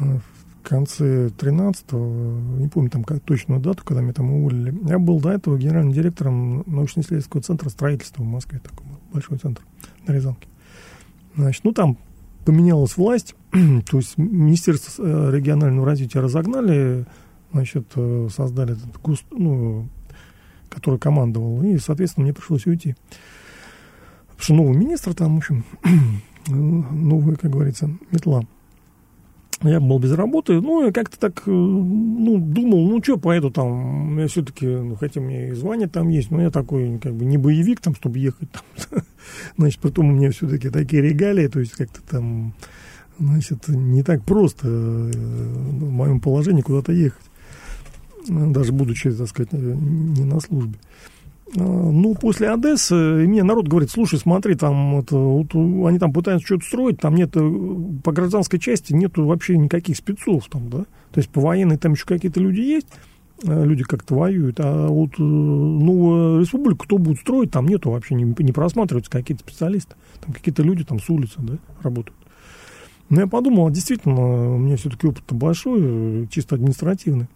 э, 0.01 0.19
конце 0.65 1.29
13-го, 1.29 2.59
не 2.59 2.67
помню 2.67 2.91
там 2.91 3.05
как, 3.05 3.21
точную 3.21 3.61
дату, 3.61 3.85
когда 3.85 4.03
меня 4.03 4.15
там 4.15 4.33
уволили. 4.33 4.75
Я 4.89 4.99
был 4.99 5.21
до 5.21 5.31
этого 5.31 5.57
генеральным 5.57 5.93
директором 5.93 6.65
научно-исследовательского 6.67 7.41
центра 7.41 7.69
строительства 7.69 8.25
в 8.25 8.27
Москве, 8.27 8.59
такой 8.59 8.87
большой 9.13 9.39
центр 9.39 9.63
на 10.09 10.13
Рязанке. 10.13 10.49
Значит, 11.37 11.63
ну, 11.63 11.73
там 11.73 11.99
поменялась 12.45 12.97
власть, 12.97 13.37
то 13.53 13.97
есть 13.97 14.19
Министерство 14.19 15.05
э, 15.05 15.37
регионального 15.37 15.87
развития 15.87 16.19
разогнали, 16.19 17.07
значит, 17.53 17.87
э, 17.95 18.29
создали 18.35 18.73
этот, 18.73 19.31
ну, 19.31 19.89
который 20.71 20.99
командовал, 20.99 21.63
и, 21.63 21.77
соответственно, 21.79 22.25
мне 22.25 22.35
пришлось 22.35 22.67
уйти. 22.67 22.95
Потому 24.29 24.43
что 24.43 24.55
новый 24.55 24.77
министр 24.77 25.15
там, 25.15 25.35
в 25.35 25.39
общем, 25.39 25.65
новая, 26.49 27.37
как 27.37 27.51
говорится, 27.51 27.91
метла. 28.11 28.45
Я 29.63 29.79
был 29.79 29.99
без 29.99 30.13
работы, 30.13 30.59
ну, 30.59 30.87
я 30.87 30.91
как-то 30.91 31.19
так, 31.19 31.43
э, 31.47 31.51
ну, 31.51 32.39
думал, 32.39 32.89
ну, 32.89 33.03
что, 33.03 33.19
поеду 33.19 33.51
там, 33.51 34.19
я 34.19 34.27
все-таки, 34.27 34.67
ну, 34.67 34.97
хотя 34.97 35.21
меня 35.21 35.49
и 35.49 35.53
звание 35.53 35.87
там 35.87 36.09
есть, 36.09 36.31
но 36.31 36.41
я 36.41 36.51
такой, 36.51 36.99
как 36.99 37.15
бы, 37.15 37.27
не 37.27 37.37
боевик 37.37 37.81
там, 37.81 37.95
чтобы 37.95 38.19
ехать 38.19 38.49
там. 38.51 39.03
Значит, 39.59 39.81
потом 39.81 40.09
у 40.09 40.13
меня 40.13 40.31
все-таки 40.31 40.71
такие 40.71 41.03
регалии, 41.03 41.47
то 41.49 41.61
есть 41.61 41.73
как-то 41.73 42.01
там, 42.09 42.55
значит, 43.19 43.69
не 43.69 44.03
так 44.03 44.25
просто 44.25 44.67
э, 44.67 45.11
в 45.13 45.91
моем 45.91 46.21
положении 46.21 46.63
куда-то 46.63 46.93
ехать 46.93 47.30
даже 48.29 48.73
будучи, 48.73 49.11
так 49.11 49.29
сказать, 49.29 49.53
не 49.53 50.25
на 50.25 50.41
службе. 50.41 50.79
ну, 51.55 52.15
после 52.15 52.51
Одессы, 52.51 52.95
мне 52.95 53.43
народ 53.43 53.69
говорит, 53.69 53.91
слушай, 53.91 54.19
смотри, 54.19 54.55
там 54.55 54.99
это, 54.99 55.17
вот, 55.17 55.55
они 55.55 55.99
там 55.99 56.13
пытаются 56.13 56.47
что-то 56.47 56.65
строить, 56.65 57.01
там 57.01 57.15
нет, 57.15 57.33
по 57.33 58.13
гражданской 58.13 58.59
части 58.59 58.93
нету 58.93 59.25
вообще 59.27 59.59
никаких 59.59 59.97
спецов 59.97 60.47
там, 60.49 60.71
да, 60.71 60.79
то 61.11 61.19
есть 61.19 61.29
по 61.31 61.41
военной 61.41 61.77
там 61.77 61.93
еще 61.93 62.07
какие-то 62.07 62.41
люди 62.41 62.61
есть, 62.61 62.87
люди 63.43 63.85
как-то 63.85 64.15
воюют, 64.15 64.57
а 64.61 64.89
вот 64.89 65.19
новую 65.19 66.41
республику 66.41 66.85
кто 66.85 66.99
будет 66.99 67.19
строить, 67.19 67.51
там 67.51 67.67
нету 67.67 67.91
вообще, 67.91 68.15
не, 68.15 68.25
не 68.25 68.53
просматриваются 68.53 69.11
какие-то 69.11 69.43
специалисты, 69.43 69.97
там 70.21 70.33
какие-то 70.33 70.63
люди 70.63 70.85
там 70.85 71.01
с 71.01 71.09
улицы, 71.09 71.35
да, 71.39 71.55
работают. 71.83 72.17
Но 73.09 73.23
я 73.23 73.27
подумал, 73.27 73.67
а 73.67 73.71
действительно, 73.73 74.55
у 74.55 74.59
меня 74.59 74.77
все-таки 74.77 75.09
опыт 75.09 75.25
большой, 75.31 76.29
чисто 76.31 76.55
административный. 76.55 77.27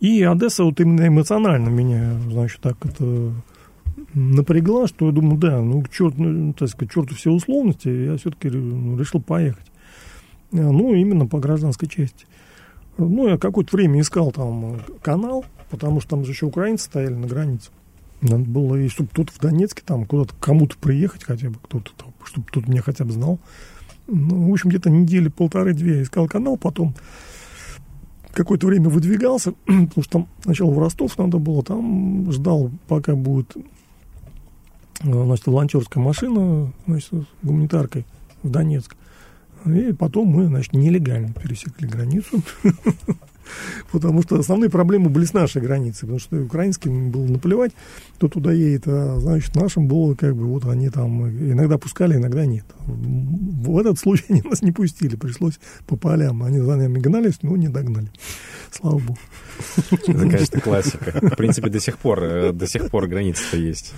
И 0.00 0.22
Одесса 0.22 0.64
вот 0.64 0.80
именно 0.80 1.06
эмоционально 1.08 1.68
меня, 1.68 2.14
значит, 2.30 2.60
так 2.60 2.76
это 2.84 3.32
напрягла, 4.14 4.86
что 4.86 5.06
я 5.06 5.12
думаю, 5.12 5.38
да, 5.38 5.60
ну, 5.60 5.84
черт, 5.90 6.16
ну, 6.18 6.52
так 6.52 6.68
сказать, 6.68 6.92
черту 6.92 7.14
все 7.14 7.30
условности, 7.30 7.88
я 7.88 8.16
все-таки 8.16 8.48
ну, 8.48 8.96
решил 8.98 9.20
поехать. 9.20 9.66
Ну, 10.50 10.94
именно 10.94 11.26
по 11.26 11.38
гражданской 11.38 11.88
части. 11.88 12.26
Ну, 12.96 13.28
я 13.28 13.38
какое-то 13.38 13.76
время 13.76 14.00
искал 14.00 14.32
там 14.32 14.80
канал, 15.02 15.44
потому 15.70 16.00
что 16.00 16.10
там 16.10 16.24
же 16.24 16.32
еще 16.32 16.46
украинцы 16.46 16.86
стояли 16.86 17.14
на 17.14 17.26
границе. 17.26 17.70
Надо 18.20 18.44
было, 18.44 18.76
и 18.76 18.88
чтобы 18.88 19.10
тут 19.12 19.30
в 19.30 19.38
Донецке 19.38 19.82
там 19.84 20.04
куда-то 20.04 20.34
кому-то 20.40 20.76
приехать 20.78 21.22
хотя 21.24 21.50
бы, 21.50 21.56
кто-то 21.62 21.92
там, 21.96 22.12
чтобы 22.24 22.46
кто-то 22.46 22.70
меня 22.70 22.82
хотя 22.82 23.04
бы 23.04 23.12
знал. 23.12 23.38
Ну, 24.08 24.48
в 24.48 24.52
общем, 24.52 24.70
где-то 24.70 24.90
недели 24.90 25.28
полторы-две 25.28 26.02
искал 26.02 26.26
канал, 26.26 26.56
потом 26.56 26.94
какое-то 28.38 28.66
время 28.66 28.88
выдвигался, 28.88 29.52
потому 29.66 30.02
что 30.02 30.10
там 30.10 30.28
сначала 30.42 30.70
в 30.70 30.78
Ростов 30.78 31.18
надо 31.18 31.38
было, 31.38 31.62
там 31.62 32.30
ждал, 32.32 32.70
пока 32.86 33.14
будет 33.14 33.56
э, 33.56 33.62
значит, 35.02 35.46
волонтерская 35.46 36.02
машина 36.02 36.72
значит, 36.86 37.12
с 37.12 37.46
гуманитаркой 37.46 38.06
в 38.42 38.50
Донецк. 38.50 38.96
И 39.66 39.92
потом 39.92 40.28
мы, 40.28 40.46
значит, 40.46 40.72
нелегально 40.72 41.32
пересекли 41.32 41.88
границу. 41.88 42.40
потому 43.92 44.22
что 44.22 44.38
основные 44.38 44.70
проблемы 44.70 45.08
были 45.08 45.24
с 45.24 45.32
нашей 45.32 45.62
границей, 45.62 46.02
потому 46.02 46.18
что 46.18 46.40
украинским 46.42 47.10
было 47.10 47.24
наплевать, 47.24 47.72
кто 48.16 48.28
туда 48.28 48.52
едет, 48.52 48.84
а, 48.86 49.18
значит, 49.20 49.54
нашим 49.54 49.88
было 49.88 50.14
как 50.14 50.34
бы, 50.36 50.46
вот 50.46 50.64
они 50.66 50.90
там 50.90 51.28
иногда 51.28 51.78
пускали, 51.78 52.16
иногда 52.16 52.46
нет. 52.46 52.64
В 52.86 53.78
этот 53.78 53.98
случай 53.98 54.24
они 54.28 54.42
нас 54.42 54.62
не 54.62 54.72
пустили, 54.72 55.16
пришлось 55.16 55.58
по 55.86 55.96
полям, 55.96 56.42
они 56.42 56.58
за 56.58 56.76
нами 56.76 56.98
гнались, 56.98 57.38
но 57.42 57.56
не 57.56 57.68
догнали. 57.68 58.10
Слава 58.70 58.98
богу. 58.98 59.18
Это, 59.90 60.12
конечно, 60.12 60.60
классика. 60.60 61.18
В 61.20 61.36
принципе, 61.36 61.70
до 61.70 61.80
сих 61.80 61.98
пор, 61.98 62.22
э, 62.22 62.52
до 62.52 62.66
сих 62.66 62.90
пор 62.90 63.08
граница-то 63.08 63.56
есть. 63.56 63.94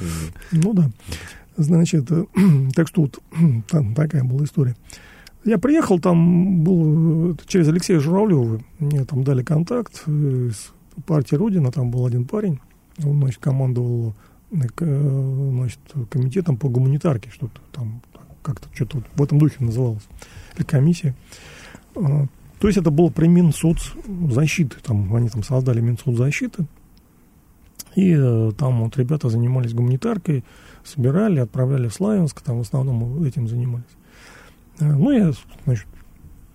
Ну 0.52 0.72
да. 0.72 0.90
Значит, 1.56 2.10
э, 2.10 2.24
так 2.74 2.88
что 2.88 3.02
вот 3.02 3.18
там 3.68 3.94
такая 3.94 4.24
была 4.24 4.44
история. 4.44 4.76
Я 5.44 5.58
приехал, 5.58 5.98
там 5.98 6.62
был 6.62 7.36
через 7.46 7.68
Алексея 7.68 7.98
Журавлева, 7.98 8.60
мне 8.78 9.04
там 9.04 9.24
дали 9.24 9.42
контакт 9.42 10.04
с 10.06 10.72
партией 11.06 11.38
Родина, 11.38 11.72
там 11.72 11.90
был 11.90 12.04
один 12.04 12.26
парень, 12.26 12.60
он, 13.02 13.18
значит, 13.20 13.40
командовал 13.40 14.14
значит, 14.50 15.78
комитетом 16.10 16.56
по 16.56 16.68
гуманитарке, 16.68 17.30
что-то 17.30 17.60
там 17.72 18.02
как-то 18.42 18.68
что-то 18.74 18.98
вот 18.98 19.06
в 19.14 19.22
этом 19.22 19.38
духе 19.38 19.56
называлось, 19.60 20.06
или 20.56 20.64
комиссия. 20.64 21.14
А, 21.94 22.26
то 22.58 22.66
есть 22.66 22.78
это 22.78 22.90
было 22.90 23.08
при 23.10 23.28
Минсоцзащиты, 23.28 24.76
там 24.82 25.14
они 25.14 25.28
там 25.28 25.42
создали 25.42 25.80
Минсоцзащиты, 25.80 26.66
и 27.94 28.14
э, 28.16 28.52
там 28.56 28.84
вот 28.84 28.96
ребята 28.96 29.28
занимались 29.28 29.74
гуманитаркой, 29.74 30.44
собирали, 30.84 31.40
отправляли 31.40 31.88
в 31.88 31.94
Славянск, 31.94 32.40
там 32.42 32.58
в 32.58 32.60
основном 32.62 33.22
этим 33.24 33.48
занимались. 33.48 33.84
Ну, 34.84 35.10
я, 35.10 35.32
значит, 35.64 35.86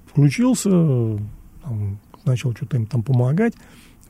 включился, 0.08 0.70
там, 1.64 2.00
начал 2.26 2.56
что-то 2.56 2.78
им 2.78 2.86
там 2.86 3.04
помогать. 3.04 3.54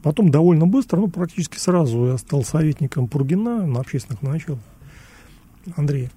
Потом 0.01 0.29
довольно 0.29 0.67
быстро, 0.67 0.97
ну, 0.99 1.07
практически 1.07 1.57
сразу 1.57 2.05
я 2.05 2.17
стал 2.17 2.43
советником 2.43 3.07
Пургина 3.07 3.65
на 3.65 3.79
общественных 3.79 4.21
началах 4.21 4.59
Андрея, 5.75 6.11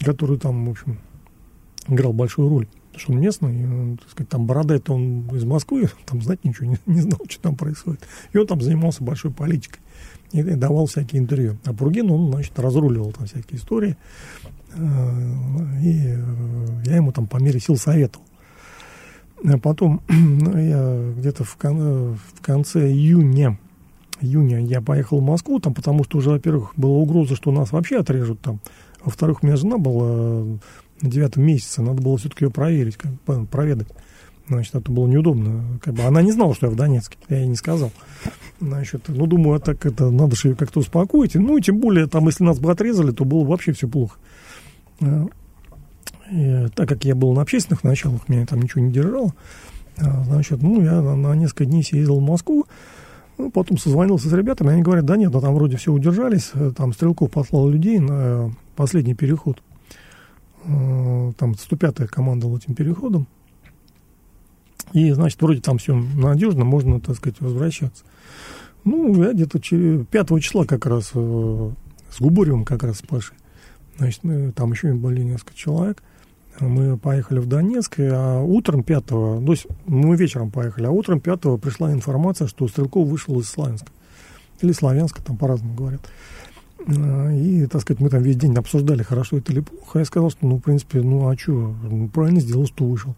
который 0.00 0.38
там, 0.38 0.66
в 0.66 0.70
общем, 0.70 0.98
играл 1.88 2.12
большую 2.12 2.48
роль. 2.48 2.66
Потому 2.92 3.00
что 3.00 3.12
он 3.12 3.20
местный, 3.20 3.92
и, 3.92 3.96
так 3.98 4.10
сказать, 4.10 4.28
там 4.30 4.46
борода 4.46 4.74
это 4.74 4.94
он 4.94 5.28
из 5.36 5.44
Москвы, 5.44 5.90
там 6.06 6.22
знать 6.22 6.42
ничего 6.44 6.68
не, 6.70 6.78
не 6.86 7.02
знал, 7.02 7.20
что 7.28 7.42
там 7.42 7.56
происходит. 7.56 8.00
И 8.32 8.38
он 8.38 8.46
там 8.46 8.62
занимался 8.62 9.04
большой 9.04 9.30
политикой 9.30 9.80
и 10.32 10.42
давал 10.42 10.86
всякие 10.86 11.20
интервью. 11.20 11.58
А 11.64 11.74
Пургин, 11.74 12.10
он, 12.10 12.30
значит, 12.30 12.58
разруливал 12.58 13.12
там 13.12 13.26
всякие 13.26 13.58
истории. 13.58 13.96
Э, 14.76 15.80
и 15.82 16.02
э, 16.06 16.16
я 16.84 16.96
ему 16.96 17.12
там 17.12 17.26
по 17.26 17.38
мере 17.38 17.60
сил 17.60 17.76
советовал. 17.76 18.24
А 19.44 19.58
потом 19.58 20.02
ну, 20.08 20.56
я 20.58 21.12
где-то 21.16 21.44
в, 21.44 21.56
кон- 21.56 22.14
в 22.14 22.42
конце 22.42 22.90
июня, 22.90 23.58
июня 24.20 24.64
я 24.64 24.80
поехал 24.80 25.20
в 25.20 25.24
Москву, 25.24 25.60
там, 25.60 25.74
потому 25.74 26.04
что 26.04 26.18
уже, 26.18 26.30
во-первых, 26.30 26.72
была 26.76 26.96
угроза, 26.96 27.36
что 27.36 27.52
нас 27.52 27.72
вообще 27.72 27.98
отрежут 27.98 28.40
там. 28.40 28.60
А 29.00 29.06
во-вторых, 29.06 29.42
у 29.42 29.46
меня 29.46 29.56
жена 29.56 29.78
была 29.78 30.58
на 31.02 31.10
девятом 31.10 31.44
месяце, 31.44 31.82
надо 31.82 32.02
было 32.02 32.16
все-таки 32.16 32.44
ее 32.44 32.50
проверить, 32.50 32.96
как, 32.96 33.12
проведать. 33.48 33.88
Значит, 34.48 34.76
это 34.76 34.92
было 34.92 35.08
неудобно. 35.08 35.78
Как 35.82 35.94
бы 35.94 36.04
она 36.04 36.22
не 36.22 36.30
знала, 36.30 36.54
что 36.54 36.66
я 36.66 36.72
в 36.72 36.76
Донецке. 36.76 37.18
Я 37.28 37.38
ей 37.38 37.48
не 37.48 37.56
сказал. 37.56 37.90
Значит, 38.60 39.02
ну, 39.08 39.26
думаю, 39.26 39.56
а 39.56 39.58
так 39.58 39.84
это 39.84 40.10
надо 40.10 40.36
же 40.36 40.48
ее 40.48 40.54
как-то 40.54 40.80
успокоить. 40.80 41.34
Ну, 41.34 41.58
и 41.58 41.62
тем 41.62 41.80
более, 41.80 42.06
там, 42.06 42.26
если 42.26 42.44
нас 42.44 42.60
бы 42.60 42.70
отрезали, 42.70 43.10
то 43.10 43.24
было 43.24 43.44
вообще 43.44 43.72
все 43.72 43.88
плохо. 43.88 44.18
Э, 45.00 45.26
и, 46.30 46.66
так 46.74 46.88
как 46.88 47.04
я 47.04 47.14
был 47.14 47.32
на 47.34 47.42
общественных 47.42 47.84
началах, 47.84 48.28
меня 48.28 48.46
там 48.46 48.60
ничего 48.60 48.82
не 48.82 48.92
держало, 48.92 49.32
э, 49.96 50.24
значит, 50.24 50.62
ну, 50.62 50.82
я 50.82 51.00
на, 51.00 51.34
несколько 51.34 51.66
дней 51.66 51.84
съездил 51.84 52.18
в 52.18 52.22
Москву, 52.22 52.66
ну, 53.38 53.50
потом 53.50 53.78
созвонился 53.78 54.28
с 54.28 54.32
ребятами, 54.32 54.72
они 54.72 54.82
говорят, 54.82 55.04
да 55.04 55.16
нет, 55.16 55.32
ну, 55.32 55.40
там 55.40 55.54
вроде 55.54 55.76
все 55.76 55.92
удержались, 55.92 56.50
э, 56.54 56.72
там 56.76 56.92
Стрелков 56.92 57.30
послал 57.30 57.68
людей 57.68 57.98
на 57.98 58.52
последний 58.74 59.14
переход, 59.14 59.62
там 60.64 61.52
105-я 61.52 62.08
командовала 62.08 62.56
этим 62.56 62.74
переходом, 62.74 63.28
и, 64.92 65.12
значит, 65.12 65.40
вроде 65.40 65.60
там 65.60 65.78
все 65.78 65.94
надежно, 65.94 66.64
можно, 66.64 66.98
так 67.00 67.16
сказать, 67.16 67.40
возвращаться. 67.40 68.04
Ну, 68.82 69.22
я 69.22 69.32
где-то 69.32 69.60
5 69.60 70.42
числа 70.42 70.64
как 70.64 70.86
раз 70.86 71.10
с 71.10 72.20
Губаревым 72.20 72.64
как 72.64 72.82
раз 72.82 72.98
с 72.98 73.02
Пашей 73.02 73.36
Значит, 73.98 74.24
мы, 74.24 74.52
там 74.52 74.72
еще 74.72 74.92
были 74.92 75.22
несколько 75.22 75.54
человек. 75.54 76.02
Мы 76.60 76.96
поехали 76.96 77.38
в 77.38 77.46
Донецк, 77.46 77.96
а 77.98 78.40
утром 78.42 78.82
5 78.82 79.06
то 79.06 79.42
есть 79.48 79.66
мы 79.86 80.16
вечером 80.16 80.50
поехали, 80.50 80.86
а 80.86 80.90
утром 80.90 81.20
5 81.20 81.60
пришла 81.60 81.92
информация, 81.92 82.48
что 82.48 82.66
Стрелков 82.66 83.08
вышел 83.08 83.38
из 83.38 83.48
Славянска. 83.48 83.88
Или 84.62 84.72
Славянска, 84.72 85.22
там 85.22 85.36
по-разному 85.36 85.74
говорят. 85.74 86.00
А, 86.88 87.30
и, 87.32 87.66
так 87.66 87.82
сказать, 87.82 88.00
мы 88.00 88.08
там 88.08 88.22
весь 88.22 88.36
день 88.36 88.54
обсуждали, 88.54 89.02
хорошо 89.02 89.38
это 89.38 89.52
или 89.52 89.60
плохо. 89.60 89.98
Я 89.98 90.04
сказал, 90.04 90.30
что, 90.30 90.46
ну, 90.46 90.56
в 90.56 90.60
принципе, 90.60 91.02
ну, 91.02 91.28
а 91.28 91.36
что, 91.36 91.74
ну, 91.82 92.08
правильно 92.08 92.40
сделал, 92.40 92.66
что 92.66 92.84
вышел. 92.84 93.14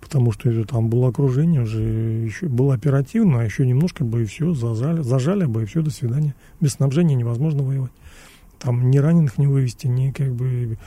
Потому 0.00 0.30
что 0.32 0.48
это, 0.48 0.66
там 0.66 0.88
было 0.88 1.08
окружение 1.08 1.62
уже, 1.62 1.82
еще 1.82 2.46
было 2.46 2.74
оперативно, 2.74 3.40
а 3.40 3.44
еще 3.44 3.66
немножко 3.66 4.04
бы 4.04 4.22
и 4.22 4.26
все, 4.26 4.54
зажали, 4.54 5.02
зажали 5.02 5.44
бы 5.44 5.62
и 5.62 5.66
все, 5.66 5.82
до 5.82 5.90
свидания. 5.90 6.34
Без 6.60 6.74
снабжения 6.74 7.16
невозможно 7.16 7.62
воевать. 7.62 7.90
Там 8.58 8.90
ни 8.90 8.98
раненых 8.98 9.38
не 9.38 9.46
вывести, 9.46 9.86
ни 9.86 10.10
как 10.10 10.34
бы 10.34 10.78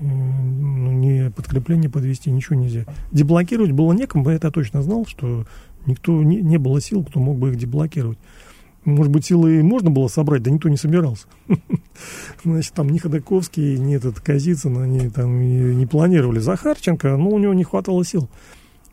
ну, 0.00 0.92
ни 0.92 1.28
подкрепление 1.28 1.90
подвести, 1.90 2.30
ничего 2.30 2.56
нельзя. 2.56 2.84
Деблокировать 3.12 3.72
было 3.72 3.92
некому, 3.92 4.30
я 4.30 4.38
точно 4.38 4.82
знал, 4.82 5.06
что 5.06 5.46
никто 5.86 6.22
не, 6.22 6.40
не 6.40 6.58
было 6.58 6.80
сил, 6.80 7.04
кто 7.04 7.20
мог 7.20 7.38
бы 7.38 7.50
их 7.50 7.56
деблокировать. 7.56 8.18
Может 8.84 9.12
быть, 9.12 9.26
силы 9.26 9.62
можно 9.62 9.90
было 9.90 10.08
собрать, 10.08 10.42
да 10.42 10.50
никто 10.50 10.70
не 10.70 10.78
собирался. 10.78 11.26
Значит, 12.44 12.72
там 12.72 12.88
ни 12.88 12.96
Ходаковский, 12.96 13.76
ни 13.76 13.94
этот 13.94 14.20
Казицын, 14.20 14.78
они 14.78 15.10
там 15.10 15.38
не 15.78 15.84
планировали. 15.84 16.38
Захарченко, 16.38 17.16
но 17.18 17.28
у 17.28 17.38
него 17.38 17.52
не 17.52 17.64
хватало 17.64 18.04
сил. 18.04 18.30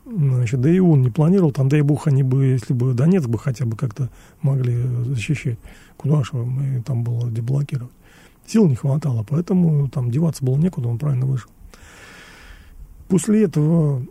Значит, 0.04 0.60
да 0.60 0.70
и 0.70 0.78
он 0.78 1.02
не 1.02 1.10
планировал, 1.10 1.52
там, 1.52 1.68
дай 1.68 1.80
бог, 1.82 2.06
они 2.06 2.22
бы, 2.22 2.46
если 2.46 2.74
бы 2.74 2.92
Донецк 2.92 3.28
бы 3.28 3.38
хотя 3.38 3.64
бы 3.64 3.76
как-то 3.76 4.10
могли 4.42 4.76
защищать. 5.04 5.58
Куда 5.96 6.22
же 6.22 6.34
мы 6.34 6.82
там 6.82 7.02
было 7.02 7.30
деблокировать? 7.30 7.92
Сил 8.48 8.66
не 8.66 8.76
хватало, 8.76 9.26
поэтому 9.28 9.88
там 9.88 10.10
деваться 10.10 10.44
было 10.44 10.56
некуда, 10.56 10.88
он 10.88 10.98
правильно 10.98 11.26
вышел. 11.26 11.50
После 13.08 13.44
этого 13.44 14.02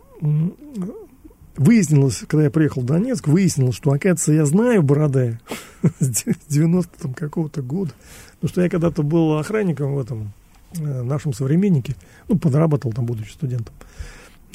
выяснилось, 1.56 2.24
когда 2.28 2.44
я 2.44 2.50
приехал 2.50 2.82
в 2.82 2.86
Донецк, 2.86 3.26
выяснилось, 3.26 3.74
что, 3.74 3.90
оказывается, 3.90 4.32
я 4.32 4.46
знаю 4.46 4.82
Бородая 4.82 5.40
с 6.00 6.24
90 6.48 7.00
там 7.00 7.14
какого-то 7.14 7.62
года. 7.62 7.92
Потому 8.34 8.48
что 8.50 8.62
я 8.62 8.68
когда-то 8.68 9.02
был 9.02 9.38
охранником 9.38 9.94
в 9.94 9.98
этом 9.98 10.32
э, 10.78 11.02
нашем 11.02 11.32
современнике, 11.32 11.96
ну, 12.28 12.38
подрабатывал 12.38 12.92
там, 12.92 13.06
будучи 13.06 13.32
студентом. 13.32 13.74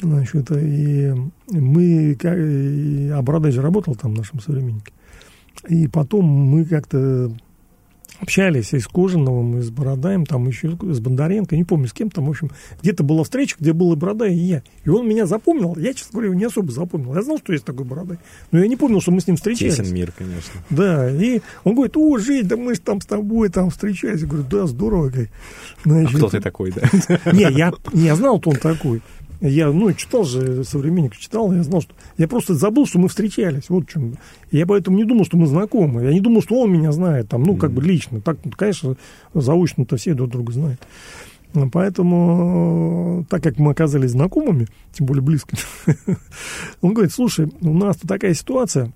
Значит, 0.00 0.50
и 0.50 1.12
мы, 1.50 2.18
а 2.22 3.22
Бородай 3.22 3.52
же 3.52 3.62
работал 3.62 3.94
там 3.94 4.14
в 4.14 4.18
нашем 4.18 4.40
современнике. 4.40 4.92
И 5.68 5.86
потом 5.88 6.24
мы 6.24 6.64
как-то 6.64 7.32
общались 8.20 8.72
и 8.72 8.78
с 8.78 8.86
Кожиновым, 8.86 9.58
и 9.58 9.62
с 9.62 9.70
Бородаем, 9.70 10.26
там 10.26 10.46
еще 10.46 10.76
с 10.80 11.00
Бондаренко, 11.00 11.56
не 11.56 11.64
помню 11.64 11.88
с 11.88 11.92
кем 11.92 12.10
там, 12.10 12.26
в 12.26 12.30
общем, 12.30 12.50
где-то 12.82 13.02
была 13.02 13.24
встреча, 13.24 13.56
где 13.58 13.72
был 13.72 13.92
и 13.92 13.96
Бородай, 13.96 14.34
и 14.34 14.38
я. 14.38 14.62
И 14.84 14.88
он 14.88 15.08
меня 15.08 15.26
запомнил, 15.26 15.76
я, 15.76 15.92
честно 15.94 16.20
говоря, 16.20 16.34
не 16.34 16.44
особо 16.44 16.70
запомнил. 16.70 17.14
Я 17.14 17.22
знал, 17.22 17.38
что 17.38 17.52
есть 17.52 17.64
такой 17.64 17.84
Бородай, 17.84 18.18
но 18.50 18.60
я 18.60 18.68
не 18.68 18.76
помнил, 18.76 19.00
что 19.00 19.10
мы 19.10 19.20
с 19.20 19.26
ним 19.26 19.36
встречались. 19.36 19.76
Тесен 19.76 19.92
мир, 19.92 20.12
конечно. 20.12 20.52
Да, 20.70 21.10
и 21.10 21.40
он 21.64 21.74
говорит, 21.74 21.96
о, 21.96 22.18
Жень, 22.18 22.46
да 22.46 22.56
мы 22.56 22.74
же 22.74 22.80
там 22.80 23.00
с 23.00 23.06
тобой 23.06 23.48
там 23.48 23.70
встречались. 23.70 24.20
Я 24.20 24.26
говорю, 24.26 24.46
да, 24.50 24.66
здорово. 24.66 25.12
Значит, 25.84 26.14
а 26.14 26.18
кто 26.18 26.28
ты 26.28 26.40
такой, 26.40 26.72
да? 26.72 26.82
Не, 27.32 27.50
я, 27.52 27.72
я 27.92 28.16
знал, 28.16 28.40
кто 28.40 28.50
он 28.50 28.56
такой. 28.56 29.02
Я, 29.40 29.70
ну, 29.70 29.92
читал 29.92 30.24
же, 30.24 30.64
современник 30.64 31.16
читал, 31.16 31.52
я 31.52 31.62
знал, 31.62 31.82
что... 31.82 31.94
Я 32.16 32.28
просто 32.28 32.54
забыл, 32.54 32.86
что 32.86 32.98
мы 32.98 33.08
встречались, 33.08 33.68
вот 33.68 33.84
в 33.84 33.92
чем. 33.92 34.16
Я 34.50 34.66
поэтому 34.66 34.96
не 34.96 35.04
думал, 35.04 35.24
что 35.24 35.36
мы 35.36 35.46
знакомы. 35.46 36.04
Я 36.04 36.12
не 36.12 36.20
думал, 36.20 36.42
что 36.42 36.60
он 36.60 36.72
меня 36.72 36.92
знает, 36.92 37.28
там, 37.28 37.42
ну, 37.42 37.56
как 37.56 37.72
бы 37.72 37.82
лично. 37.82 38.20
Так, 38.20 38.38
конечно, 38.56 38.96
заочно-то 39.34 39.96
все 39.96 40.14
друг 40.14 40.30
друга 40.30 40.52
знают. 40.52 40.80
Поэтому, 41.72 43.24
так 43.28 43.42
как 43.42 43.58
мы 43.58 43.70
оказались 43.70 44.10
знакомыми, 44.10 44.66
тем 44.92 45.06
более 45.06 45.22
близко, 45.22 45.56
он 46.80 46.94
говорит, 46.94 47.12
слушай, 47.12 47.48
у 47.60 47.74
нас 47.74 47.96
тут 47.96 48.08
такая 48.08 48.34
ситуация, 48.34 48.92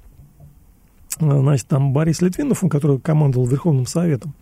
значит, 1.21 1.69
там 1.69 1.93
Борис 1.93 2.21
Литвинов, 2.21 2.65
он, 2.65 2.71
который 2.71 2.99
командовал 2.99 3.47
Верховным 3.47 3.87
Советом, 3.87 4.35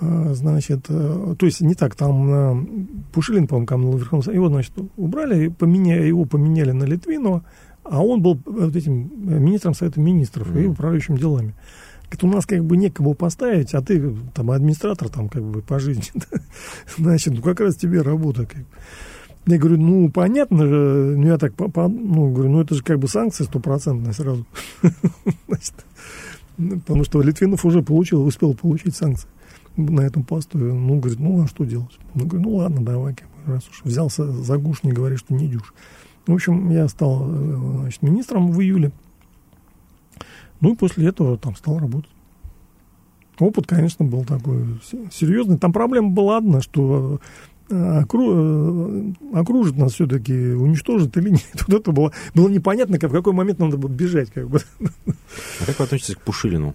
значит, 0.00 0.86
э, 0.88 1.34
то 1.38 1.46
есть 1.46 1.60
не 1.60 1.74
так, 1.74 1.94
там 1.94 2.30
э, 2.30 2.66
Пушилин, 3.12 3.46
по-моему, 3.46 3.66
командовал 3.66 3.98
Верховным 3.98 4.22
Советом, 4.24 4.44
его, 4.44 4.54
значит, 4.54 4.72
убрали, 4.96 5.48
поменяли, 5.48 6.06
его 6.06 6.24
поменяли 6.24 6.72
на 6.72 6.84
Литвинова, 6.84 7.44
а 7.84 8.02
он 8.02 8.20
был 8.20 8.40
вот 8.44 8.74
этим 8.74 9.10
э, 9.28 9.38
министром 9.38 9.74
Совета 9.74 10.00
Министров 10.00 10.48
mm-hmm. 10.50 10.64
и 10.64 10.66
управляющим 10.66 11.16
делами. 11.16 11.54
Говорит, 12.04 12.24
у 12.24 12.26
нас 12.28 12.46
как 12.46 12.64
бы 12.64 12.76
некого 12.76 13.14
поставить, 13.14 13.74
а 13.74 13.80
ты 13.82 14.14
там 14.34 14.50
администратор 14.50 15.08
там 15.08 15.28
как 15.28 15.42
бы 15.42 15.62
по 15.62 15.78
жизни. 15.78 16.04
Значит, 16.98 17.34
ну 17.34 17.42
как 17.42 17.60
раз 17.60 17.76
тебе 17.76 18.02
работа. 18.02 18.46
Как 18.46 18.62
Я 19.46 19.58
говорю, 19.58 19.80
ну 19.80 20.10
понятно, 20.10 20.64
ну 20.64 21.26
я 21.26 21.38
так, 21.38 21.54
по, 21.54 21.68
по, 21.68 21.88
ну 21.88 22.32
говорю, 22.32 22.50
ну 22.50 22.60
это 22.60 22.74
же 22.74 22.82
как 22.82 22.98
бы 22.98 23.08
санкции 23.08 23.44
стопроцентные 23.44 24.12
сразу. 24.12 24.46
Значит, 25.48 25.74
потому 26.56 27.04
что 27.04 27.22
Литвинов 27.22 27.64
уже 27.64 27.82
получил, 27.82 28.24
успел 28.24 28.54
получить 28.54 28.96
санкции 28.96 29.28
на 29.76 30.00
этом 30.00 30.22
посту. 30.24 30.58
Ну, 30.58 30.98
говорит, 30.98 31.20
ну, 31.20 31.42
а 31.42 31.46
что 31.46 31.64
делать? 31.64 31.98
Ну, 32.14 32.26
говорю, 32.26 32.48
ну, 32.48 32.56
ладно, 32.56 32.84
давай, 32.84 33.16
раз 33.46 33.68
уж 33.68 33.82
взялся 33.84 34.24
за 34.30 34.56
гуш, 34.58 34.82
не 34.82 34.92
говори, 34.92 35.16
что 35.16 35.34
не 35.34 35.48
дюш. 35.48 35.74
В 36.26 36.32
общем, 36.32 36.70
я 36.70 36.88
стал 36.88 37.26
э, 37.28 37.78
значит, 37.80 38.02
министром 38.02 38.50
в 38.50 38.60
июле. 38.60 38.92
Ну, 40.60 40.72
и 40.72 40.76
после 40.76 41.08
этого 41.08 41.36
там 41.36 41.54
стал 41.56 41.78
работать. 41.78 42.10
Опыт, 43.38 43.66
конечно, 43.66 44.04
был 44.04 44.24
такой 44.24 44.80
серьезный. 45.12 45.58
Там 45.58 45.72
проблема 45.72 46.10
была 46.10 46.38
одна, 46.38 46.62
что 46.62 47.20
э. 47.68 47.74
Э, 47.74 48.02
окружит 49.34 49.76
нас 49.76 49.92
все-таки, 49.92 50.32
уничтожит 50.32 51.16
или 51.16 51.30
нет. 51.30 51.44
Вот 51.66 51.80
это 51.80 51.92
было, 51.92 52.12
было 52.34 52.48
непонятно, 52.48 52.98
как, 52.98 53.10
в 53.10 53.14
какой 53.14 53.32
момент 53.32 53.58
надо 53.58 53.76
было 53.76 53.90
бежать. 53.90 54.30
Как 54.30 54.48
бы. 54.48 54.60
А 55.06 55.66
как 55.66 55.78
вы 55.78 55.84
относитесь 55.84 56.14
к 56.14 56.20
Пушилину? 56.20 56.74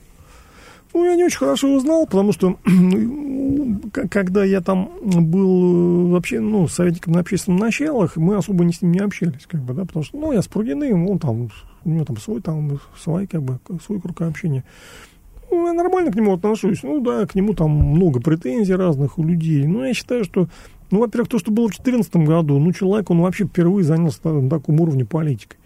Ну, 0.93 1.05
я 1.05 1.15
не 1.15 1.23
очень 1.23 1.37
хорошо 1.37 1.67
его 1.67 1.79
знал, 1.79 2.05
потому 2.05 2.31
что 2.33 2.57
когда 4.09 4.43
я 4.43 4.61
там 4.61 4.89
был 5.03 6.07
э, 6.07 6.11
вообще, 6.11 6.39
ну, 6.39 6.67
советником 6.67 7.13
на 7.13 7.19
общественных 7.19 7.61
началах, 7.61 8.17
мы 8.17 8.35
особо 8.35 8.63
не 8.63 8.73
с 8.73 8.81
ним 8.81 8.91
не 8.93 8.99
общались, 8.99 9.45
как 9.47 9.61
бы, 9.61 9.73
да, 9.73 9.85
потому 9.85 10.03
что, 10.03 10.17
ну, 10.17 10.31
я 10.31 10.41
с 10.41 10.47
Пругиным, 10.47 11.07
он 11.09 11.19
там, 11.19 11.49
у 11.85 11.89
него 11.89 12.05
там 12.05 12.17
свой, 12.17 12.41
там, 12.41 12.79
свой, 12.97 13.27
как 13.27 13.43
бы, 13.43 13.59
свой 13.85 14.01
круг 14.01 14.21
общения. 14.21 14.63
Ну, 15.51 15.67
я 15.67 15.73
нормально 15.73 16.11
к 16.11 16.15
нему 16.15 16.33
отношусь. 16.33 16.83
Ну, 16.83 17.01
да, 17.01 17.25
к 17.25 17.35
нему 17.35 17.53
там 17.53 17.71
много 17.71 18.19
претензий 18.19 18.75
разных 18.75 19.17
у 19.17 19.23
людей. 19.23 19.65
Но 19.65 19.85
я 19.85 19.93
считаю, 19.93 20.23
что, 20.23 20.47
ну, 20.91 20.99
во-первых, 20.99 21.29
то, 21.29 21.39
что 21.39 21.51
было 21.51 21.67
в 21.67 21.75
2014 21.75 22.15
году, 22.17 22.59
ну, 22.59 22.71
человек, 22.71 23.09
он 23.09 23.21
вообще 23.21 23.45
впервые 23.45 23.83
занялся 23.83 24.19
на 24.29 24.49
таком 24.49 24.79
уровне 24.79 25.05
политикой. 25.05 25.57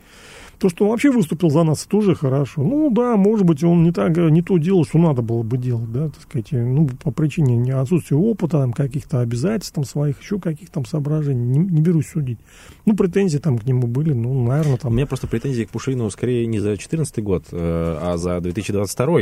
То, 0.63 0.69
что 0.69 0.85
он 0.85 0.91
вообще 0.91 1.11
выступил 1.11 1.49
за 1.49 1.63
нас, 1.63 1.83
тоже 1.83 2.15
хорошо. 2.15 2.61
Ну 2.63 2.89
да, 2.89 3.17
может 3.17 3.45
быть, 3.45 3.61
он 3.65 3.83
не, 3.83 3.91
так, 3.91 4.15
не 4.15 4.41
то 4.41 4.57
делал, 4.57 4.85
что 4.85 4.97
надо 4.97 5.21
было 5.21 5.43
бы 5.43 5.57
делать, 5.57 5.91
да, 5.91 6.07
так 6.07 6.21
сказать, 6.21 6.53
ну, 6.53 6.87
по 7.03 7.11
причине 7.11 7.57
не 7.57 7.71
отсутствия 7.71 8.15
опыта, 8.15 8.59
там, 8.59 8.71
каких-то 8.71 9.19
обязательств 9.19 9.75
там, 9.75 9.83
своих, 9.83 10.21
еще 10.21 10.39
каких-то 10.39 10.75
там 10.75 10.85
соображений. 10.85 11.43
Не, 11.43 11.59
не 11.59 11.81
берусь 11.81 12.07
судить. 12.07 12.39
Ну, 12.85 12.95
претензии 12.95 13.39
там 13.39 13.57
к 13.57 13.65
нему 13.65 13.87
были, 13.87 14.13
ну, 14.13 14.41
наверное, 14.47 14.77
там... 14.77 14.93
У 14.93 14.95
меня 14.95 15.05
просто 15.05 15.27
претензии 15.27 15.65
к 15.65 15.69
Пушилину 15.69 16.09
скорее 16.09 16.45
не 16.45 16.59
за 16.59 16.67
2014 16.67 17.21
год, 17.21 17.43
э, 17.51 17.57
а 18.01 18.15
за 18.15 18.39
2022 18.39 19.19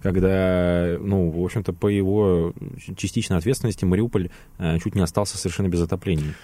когда, 0.00 0.96
ну, 1.00 1.30
в 1.30 1.42
общем-то, 1.42 1.72
по 1.72 1.88
его 1.88 2.52
частичной 2.94 3.38
ответственности 3.38 3.84
Мариуполь 3.84 4.28
э, 4.58 4.78
чуть 4.78 4.94
не 4.94 5.00
остался 5.00 5.38
совершенно 5.38 5.68
без 5.68 5.80
отопления 5.80 6.34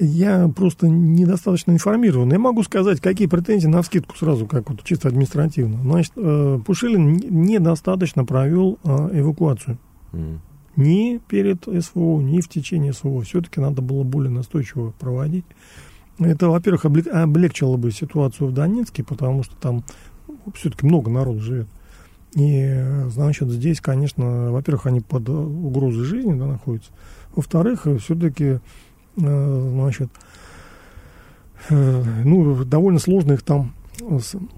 я 0.00 0.48
просто 0.48 0.88
недостаточно 0.88 1.72
информирован. 1.72 2.32
Я 2.32 2.38
могу 2.38 2.62
сказать, 2.62 3.00
какие 3.00 3.26
претензии 3.26 3.66
на 3.66 3.82
вскидку 3.82 4.16
сразу, 4.16 4.46
как 4.46 4.70
вот 4.70 4.82
чисто 4.84 5.08
административно. 5.08 5.82
Значит, 5.82 6.12
э, 6.16 6.60
Пушилин 6.64 7.16
недостаточно 7.16 8.24
провел 8.24 8.78
э, 8.84 9.10
эвакуацию. 9.20 9.78
Mm. 10.12 10.38
Ни 10.76 11.20
перед 11.28 11.64
СВО, 11.64 12.20
ни 12.20 12.40
в 12.40 12.48
течение 12.48 12.92
СВО. 12.94 13.20
Все-таки 13.22 13.60
надо 13.60 13.82
было 13.82 14.02
более 14.02 14.30
настойчиво 14.30 14.94
проводить. 14.98 15.44
Это, 16.18 16.48
во-первых, 16.48 16.86
облегчило 16.86 17.76
бы 17.76 17.90
ситуацию 17.90 18.48
в 18.48 18.52
Донецке, 18.52 19.04
потому 19.04 19.42
что 19.42 19.54
там 19.56 19.84
все-таки 20.54 20.86
много 20.86 21.10
народу 21.10 21.40
живет. 21.40 21.68
И, 22.34 22.82
значит, 23.08 23.50
здесь, 23.50 23.80
конечно, 23.80 24.50
во-первых, 24.52 24.86
они 24.86 25.00
под 25.00 25.28
угрозой 25.28 26.04
жизни 26.04 26.32
да, 26.32 26.46
находятся. 26.46 26.90
Во-вторых, 27.34 27.86
все-таки 28.00 28.44
Э, 28.44 28.58
значит, 29.16 30.10
э, 31.70 32.04
ну, 32.24 32.64
довольно 32.64 32.98
сложно 32.98 33.32
их 33.32 33.42
там 33.42 33.74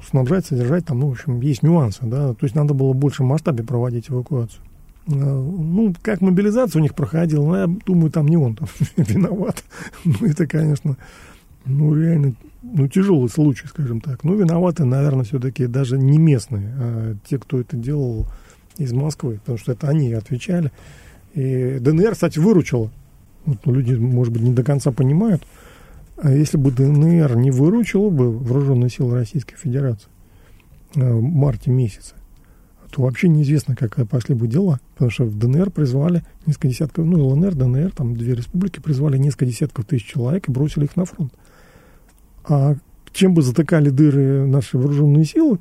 снабжать, 0.09 0.47
содержать, 0.47 0.87
там, 0.87 1.01
ну, 1.01 1.09
в 1.09 1.13
общем, 1.13 1.41
есть 1.41 1.63
нюансы, 1.63 2.01
да, 2.03 2.33
то 2.33 2.45
есть 2.45 2.55
надо 2.55 2.75
было 2.75 2.93
в 2.93 2.97
большем 2.97 3.27
масштабе 3.27 3.65
проводить 3.65 4.11
эвакуацию. 4.11 4.63
Э, 5.09 5.13
ну, 5.13 5.95
как 6.03 6.21
мобилизация 6.21 6.81
у 6.81 6.83
них 6.83 6.95
проходила, 6.95 7.45
ну, 7.45 7.57
я 7.57 7.67
думаю, 7.67 8.11
там 8.11 8.27
не 8.27 8.37
он 8.37 8.57
там 8.57 8.69
виноват. 8.97 9.63
Ну, 10.05 10.27
это, 10.27 10.47
конечно, 10.47 10.97
ну, 11.65 11.95
реально, 11.95 12.35
ну, 12.63 12.89
тяжелый 12.89 13.29
случай, 13.29 13.67
скажем 13.67 14.01
так. 14.01 14.25
Ну, 14.25 14.35
виноваты, 14.35 14.85
наверное, 14.85 15.25
все-таки 15.25 15.67
даже 15.67 15.99
не 15.99 16.19
местные, 16.19 16.75
а 16.79 17.17
те, 17.29 17.39
кто 17.39 17.61
это 17.61 17.77
делал 17.77 18.27
из 18.79 18.93
Москвы, 18.93 19.39
потому 19.39 19.59
что 19.59 19.73
это 19.73 19.89
они 19.89 20.13
отвечали. 20.13 20.73
И 21.35 21.79
ДНР, 21.81 22.13
кстати, 22.13 22.39
выручила 22.39 22.91
люди, 23.65 23.95
может 23.95 24.33
быть, 24.33 24.43
не 24.43 24.53
до 24.53 24.63
конца 24.63 24.93
понимают, 24.93 25.47
а 26.17 26.33
если 26.33 26.57
бы 26.57 26.71
ДНР 26.71 27.37
не 27.37 27.51
выручила 27.51 28.11
бы 28.11 28.31
вооруженные 28.31 28.91
силы 28.91 29.15
Российской 29.15 29.57
Федерации 29.57 30.09
э, 30.95 31.13
в 31.13 31.21
марте 31.23 31.71
месяце, 31.71 32.15
то 32.91 33.03
вообще 33.03 33.29
неизвестно, 33.29 33.77
как 33.77 34.09
пошли 34.09 34.35
бы 34.35 34.49
дела. 34.49 34.81
Потому 34.95 35.11
что 35.11 35.25
в 35.25 35.37
ДНР 35.39 35.71
призвали 35.71 36.25
несколько 36.47 36.69
десятков, 36.69 37.05
ну, 37.05 37.27
ЛНР, 37.27 37.55
ДНР, 37.55 37.93
там 37.93 38.17
две 38.17 38.35
республики 38.35 38.81
призвали 38.81 39.19
несколько 39.19 39.45
десятков 39.45 39.85
тысяч 39.85 40.07
человек 40.07 40.49
и 40.49 40.53
бросили 40.53 40.85
их 40.85 40.97
на 40.97 41.05
фронт. 41.05 41.33
А 42.49 42.77
чем 43.13 43.35
бы 43.35 43.43
затыкали 43.43 43.91
дыры 43.91 44.47
наши 44.47 44.79
вооруженные 44.79 45.25
силы, 45.25 45.59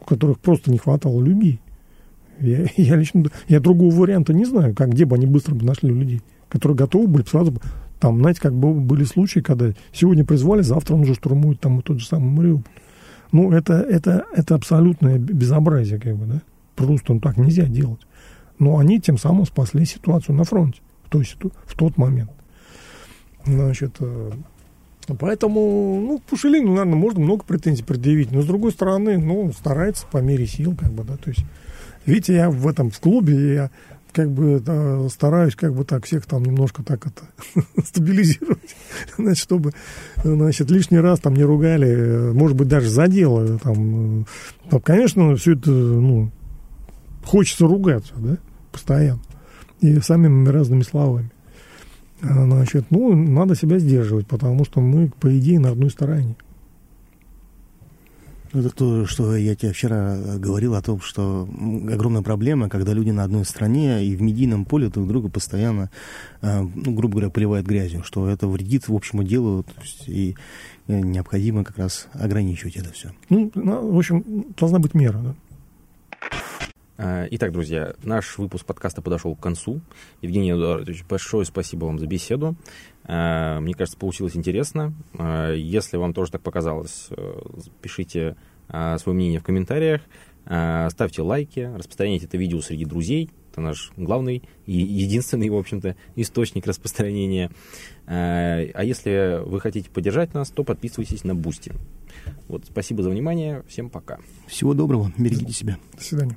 у 0.00 0.04
которых 0.04 0.38
просто 0.38 0.70
не 0.70 0.78
хватало 0.78 1.20
людей? 1.20 1.60
Я, 2.38 2.66
я 2.76 2.94
лично, 2.94 3.24
я 3.48 3.58
другого 3.58 3.92
варианта 3.92 4.32
не 4.32 4.44
знаю, 4.44 4.74
как, 4.74 4.90
где 4.90 5.04
бы 5.04 5.16
они 5.16 5.26
быстро 5.26 5.56
бы 5.56 5.64
нашли 5.64 5.90
людей 5.90 6.22
которые 6.50 6.76
готовы 6.76 7.06
были 7.06 7.24
сразу... 7.24 7.54
Там, 7.98 8.18
знаете, 8.18 8.40
как 8.40 8.54
бы 8.54 8.72
были 8.72 9.04
случаи, 9.04 9.40
когда 9.40 9.72
сегодня 9.92 10.24
призвали, 10.24 10.62
завтра 10.62 10.94
он 10.94 11.02
уже 11.02 11.14
штурмует 11.14 11.60
там 11.60 11.82
тот 11.82 12.00
же 12.00 12.06
самый 12.06 12.30
Мариуполь. 12.30 12.72
Ну, 13.32 13.52
это, 13.52 13.74
это, 13.74 14.24
это 14.34 14.54
абсолютное 14.54 15.18
безобразие, 15.18 16.00
как 16.00 16.16
бы, 16.16 16.26
да. 16.26 16.42
Просто 16.76 17.12
ну, 17.12 17.20
так 17.20 17.36
нельзя 17.36 17.66
делать. 17.66 18.00
Но 18.58 18.78
они 18.78 19.00
тем 19.00 19.18
самым 19.18 19.46
спасли 19.46 19.84
ситуацию 19.84 20.34
на 20.34 20.44
фронте 20.44 20.80
в, 21.04 21.10
той, 21.10 21.24
в 21.66 21.76
тот 21.76 21.96
момент. 21.96 22.30
Значит, 23.44 23.96
э, 24.00 24.30
поэтому, 25.18 26.00
ну, 26.00 26.22
Пушилину, 26.28 26.70
наверное, 26.70 26.96
можно 26.96 27.20
много 27.20 27.44
претензий 27.44 27.82
предъявить, 27.82 28.32
но 28.32 28.42
с 28.42 28.46
другой 28.46 28.72
стороны, 28.72 29.18
ну, 29.18 29.52
старается 29.52 30.06
по 30.10 30.18
мере 30.18 30.46
сил, 30.46 30.74
как 30.78 30.92
бы, 30.92 31.04
да, 31.04 31.16
то 31.16 31.30
есть, 31.30 31.44
видите, 32.04 32.34
я 32.34 32.50
в 32.50 32.66
этом, 32.66 32.90
в 32.90 33.00
клубе, 33.00 33.54
я 33.54 33.70
как 34.12 34.30
бы 34.30 34.60
да, 34.60 35.08
стараюсь 35.08 35.54
как 35.54 35.74
бы 35.74 35.84
так 35.84 36.04
всех 36.04 36.26
там 36.26 36.44
немножко 36.44 36.82
так 36.82 37.06
это 37.06 37.22
стабилизировать, 37.84 38.76
значит, 39.16 39.42
чтобы, 39.42 39.72
значит, 40.22 40.70
лишний 40.70 40.98
раз 40.98 41.20
там 41.20 41.34
не 41.34 41.44
ругали, 41.44 42.32
может 42.32 42.56
быть, 42.56 42.68
даже 42.68 42.88
за 42.88 43.08
дело 43.08 43.58
там. 43.58 44.26
Ну, 44.70 44.80
конечно, 44.80 45.34
все 45.36 45.52
это, 45.52 45.70
ну, 45.70 46.30
хочется 47.24 47.66
ругаться, 47.66 48.14
да, 48.16 48.36
постоянно. 48.72 49.20
И 49.80 49.98
самыми 50.00 50.48
разными 50.48 50.82
словами. 50.82 51.30
А, 52.22 52.44
значит, 52.44 52.86
ну, 52.90 53.14
надо 53.14 53.54
себя 53.54 53.78
сдерживать, 53.78 54.26
потому 54.26 54.64
что 54.64 54.80
мы, 54.80 55.10
по 55.20 55.36
идее, 55.38 55.58
на 55.58 55.70
одной 55.70 55.90
стороне. 55.90 56.36
Это 58.52 58.70
то, 58.70 59.06
что 59.06 59.36
я 59.36 59.54
тебе 59.54 59.72
вчера 59.72 60.16
говорил 60.38 60.74
о 60.74 60.82
том, 60.82 61.00
что 61.00 61.48
огромная 61.88 62.22
проблема, 62.22 62.68
когда 62.68 62.92
люди 62.92 63.10
на 63.10 63.22
одной 63.22 63.44
стране 63.44 64.04
и 64.04 64.16
в 64.16 64.22
медийном 64.22 64.64
поле 64.64 64.88
друг 64.88 65.06
друга 65.06 65.28
постоянно, 65.28 65.90
ну, 66.42 66.92
грубо 66.92 67.14
говоря, 67.14 67.30
поливают 67.30 67.66
грязью, 67.66 68.02
что 68.02 68.28
это 68.28 68.48
вредит 68.48 68.88
в 68.88 68.94
общему 68.94 69.22
делу, 69.22 69.64
и 70.06 70.34
э, 70.88 71.00
необходимо 71.00 71.62
как 71.62 71.78
раз 71.78 72.08
ограничивать 72.12 72.76
это 72.76 72.92
все. 72.92 73.12
Ну, 73.28 73.50
в 73.54 73.96
общем, 73.96 74.46
должна 74.58 74.80
быть 74.80 74.94
мера, 74.94 75.18
да. 75.18 75.34
А, 77.02 77.26
итак, 77.30 77.50
друзья, 77.52 77.94
наш 78.02 78.36
выпуск 78.36 78.66
подкаста 78.66 79.00
подошел 79.00 79.34
к 79.34 79.40
концу. 79.40 79.80
Евгений 80.20 80.52
Эдуардович, 80.52 81.02
большое 81.08 81.46
спасибо 81.46 81.86
вам 81.86 81.98
за 81.98 82.06
беседу. 82.06 82.56
А, 83.04 83.58
мне 83.60 83.72
кажется, 83.72 83.98
получилось 83.98 84.36
интересно. 84.36 84.92
А, 85.18 85.50
если 85.50 85.96
вам 85.96 86.12
тоже 86.12 86.32
так 86.32 86.42
показалось, 86.42 87.06
э, 87.10 87.40
пишите 87.80 88.36
свое 88.68 89.16
мнение 89.16 89.40
в 89.40 89.42
комментариях, 89.42 90.00
ставьте 90.44 91.22
лайки, 91.22 91.68
распространяйте 91.74 92.26
это 92.26 92.36
видео 92.36 92.60
среди 92.60 92.84
друзей. 92.84 93.28
Это 93.50 93.62
наш 93.62 93.90
главный 93.96 94.44
и 94.64 94.72
единственный, 94.72 95.48
в 95.48 95.56
общем-то, 95.56 95.96
источник 96.14 96.68
распространения. 96.68 97.50
А 98.06 98.84
если 98.84 99.42
вы 99.44 99.58
хотите 99.58 99.90
поддержать 99.90 100.34
нас, 100.34 100.50
то 100.50 100.62
подписывайтесь 100.62 101.24
на 101.24 101.34
Boosty. 101.34 101.72
Вот, 102.46 102.66
спасибо 102.66 103.02
за 103.02 103.10
внимание. 103.10 103.64
Всем 103.66 103.90
пока. 103.90 104.20
Всего 104.46 104.72
доброго. 104.72 105.10
Берегите 105.18 105.52
себя. 105.52 105.76
До 105.96 106.04
свидания. 106.04 106.36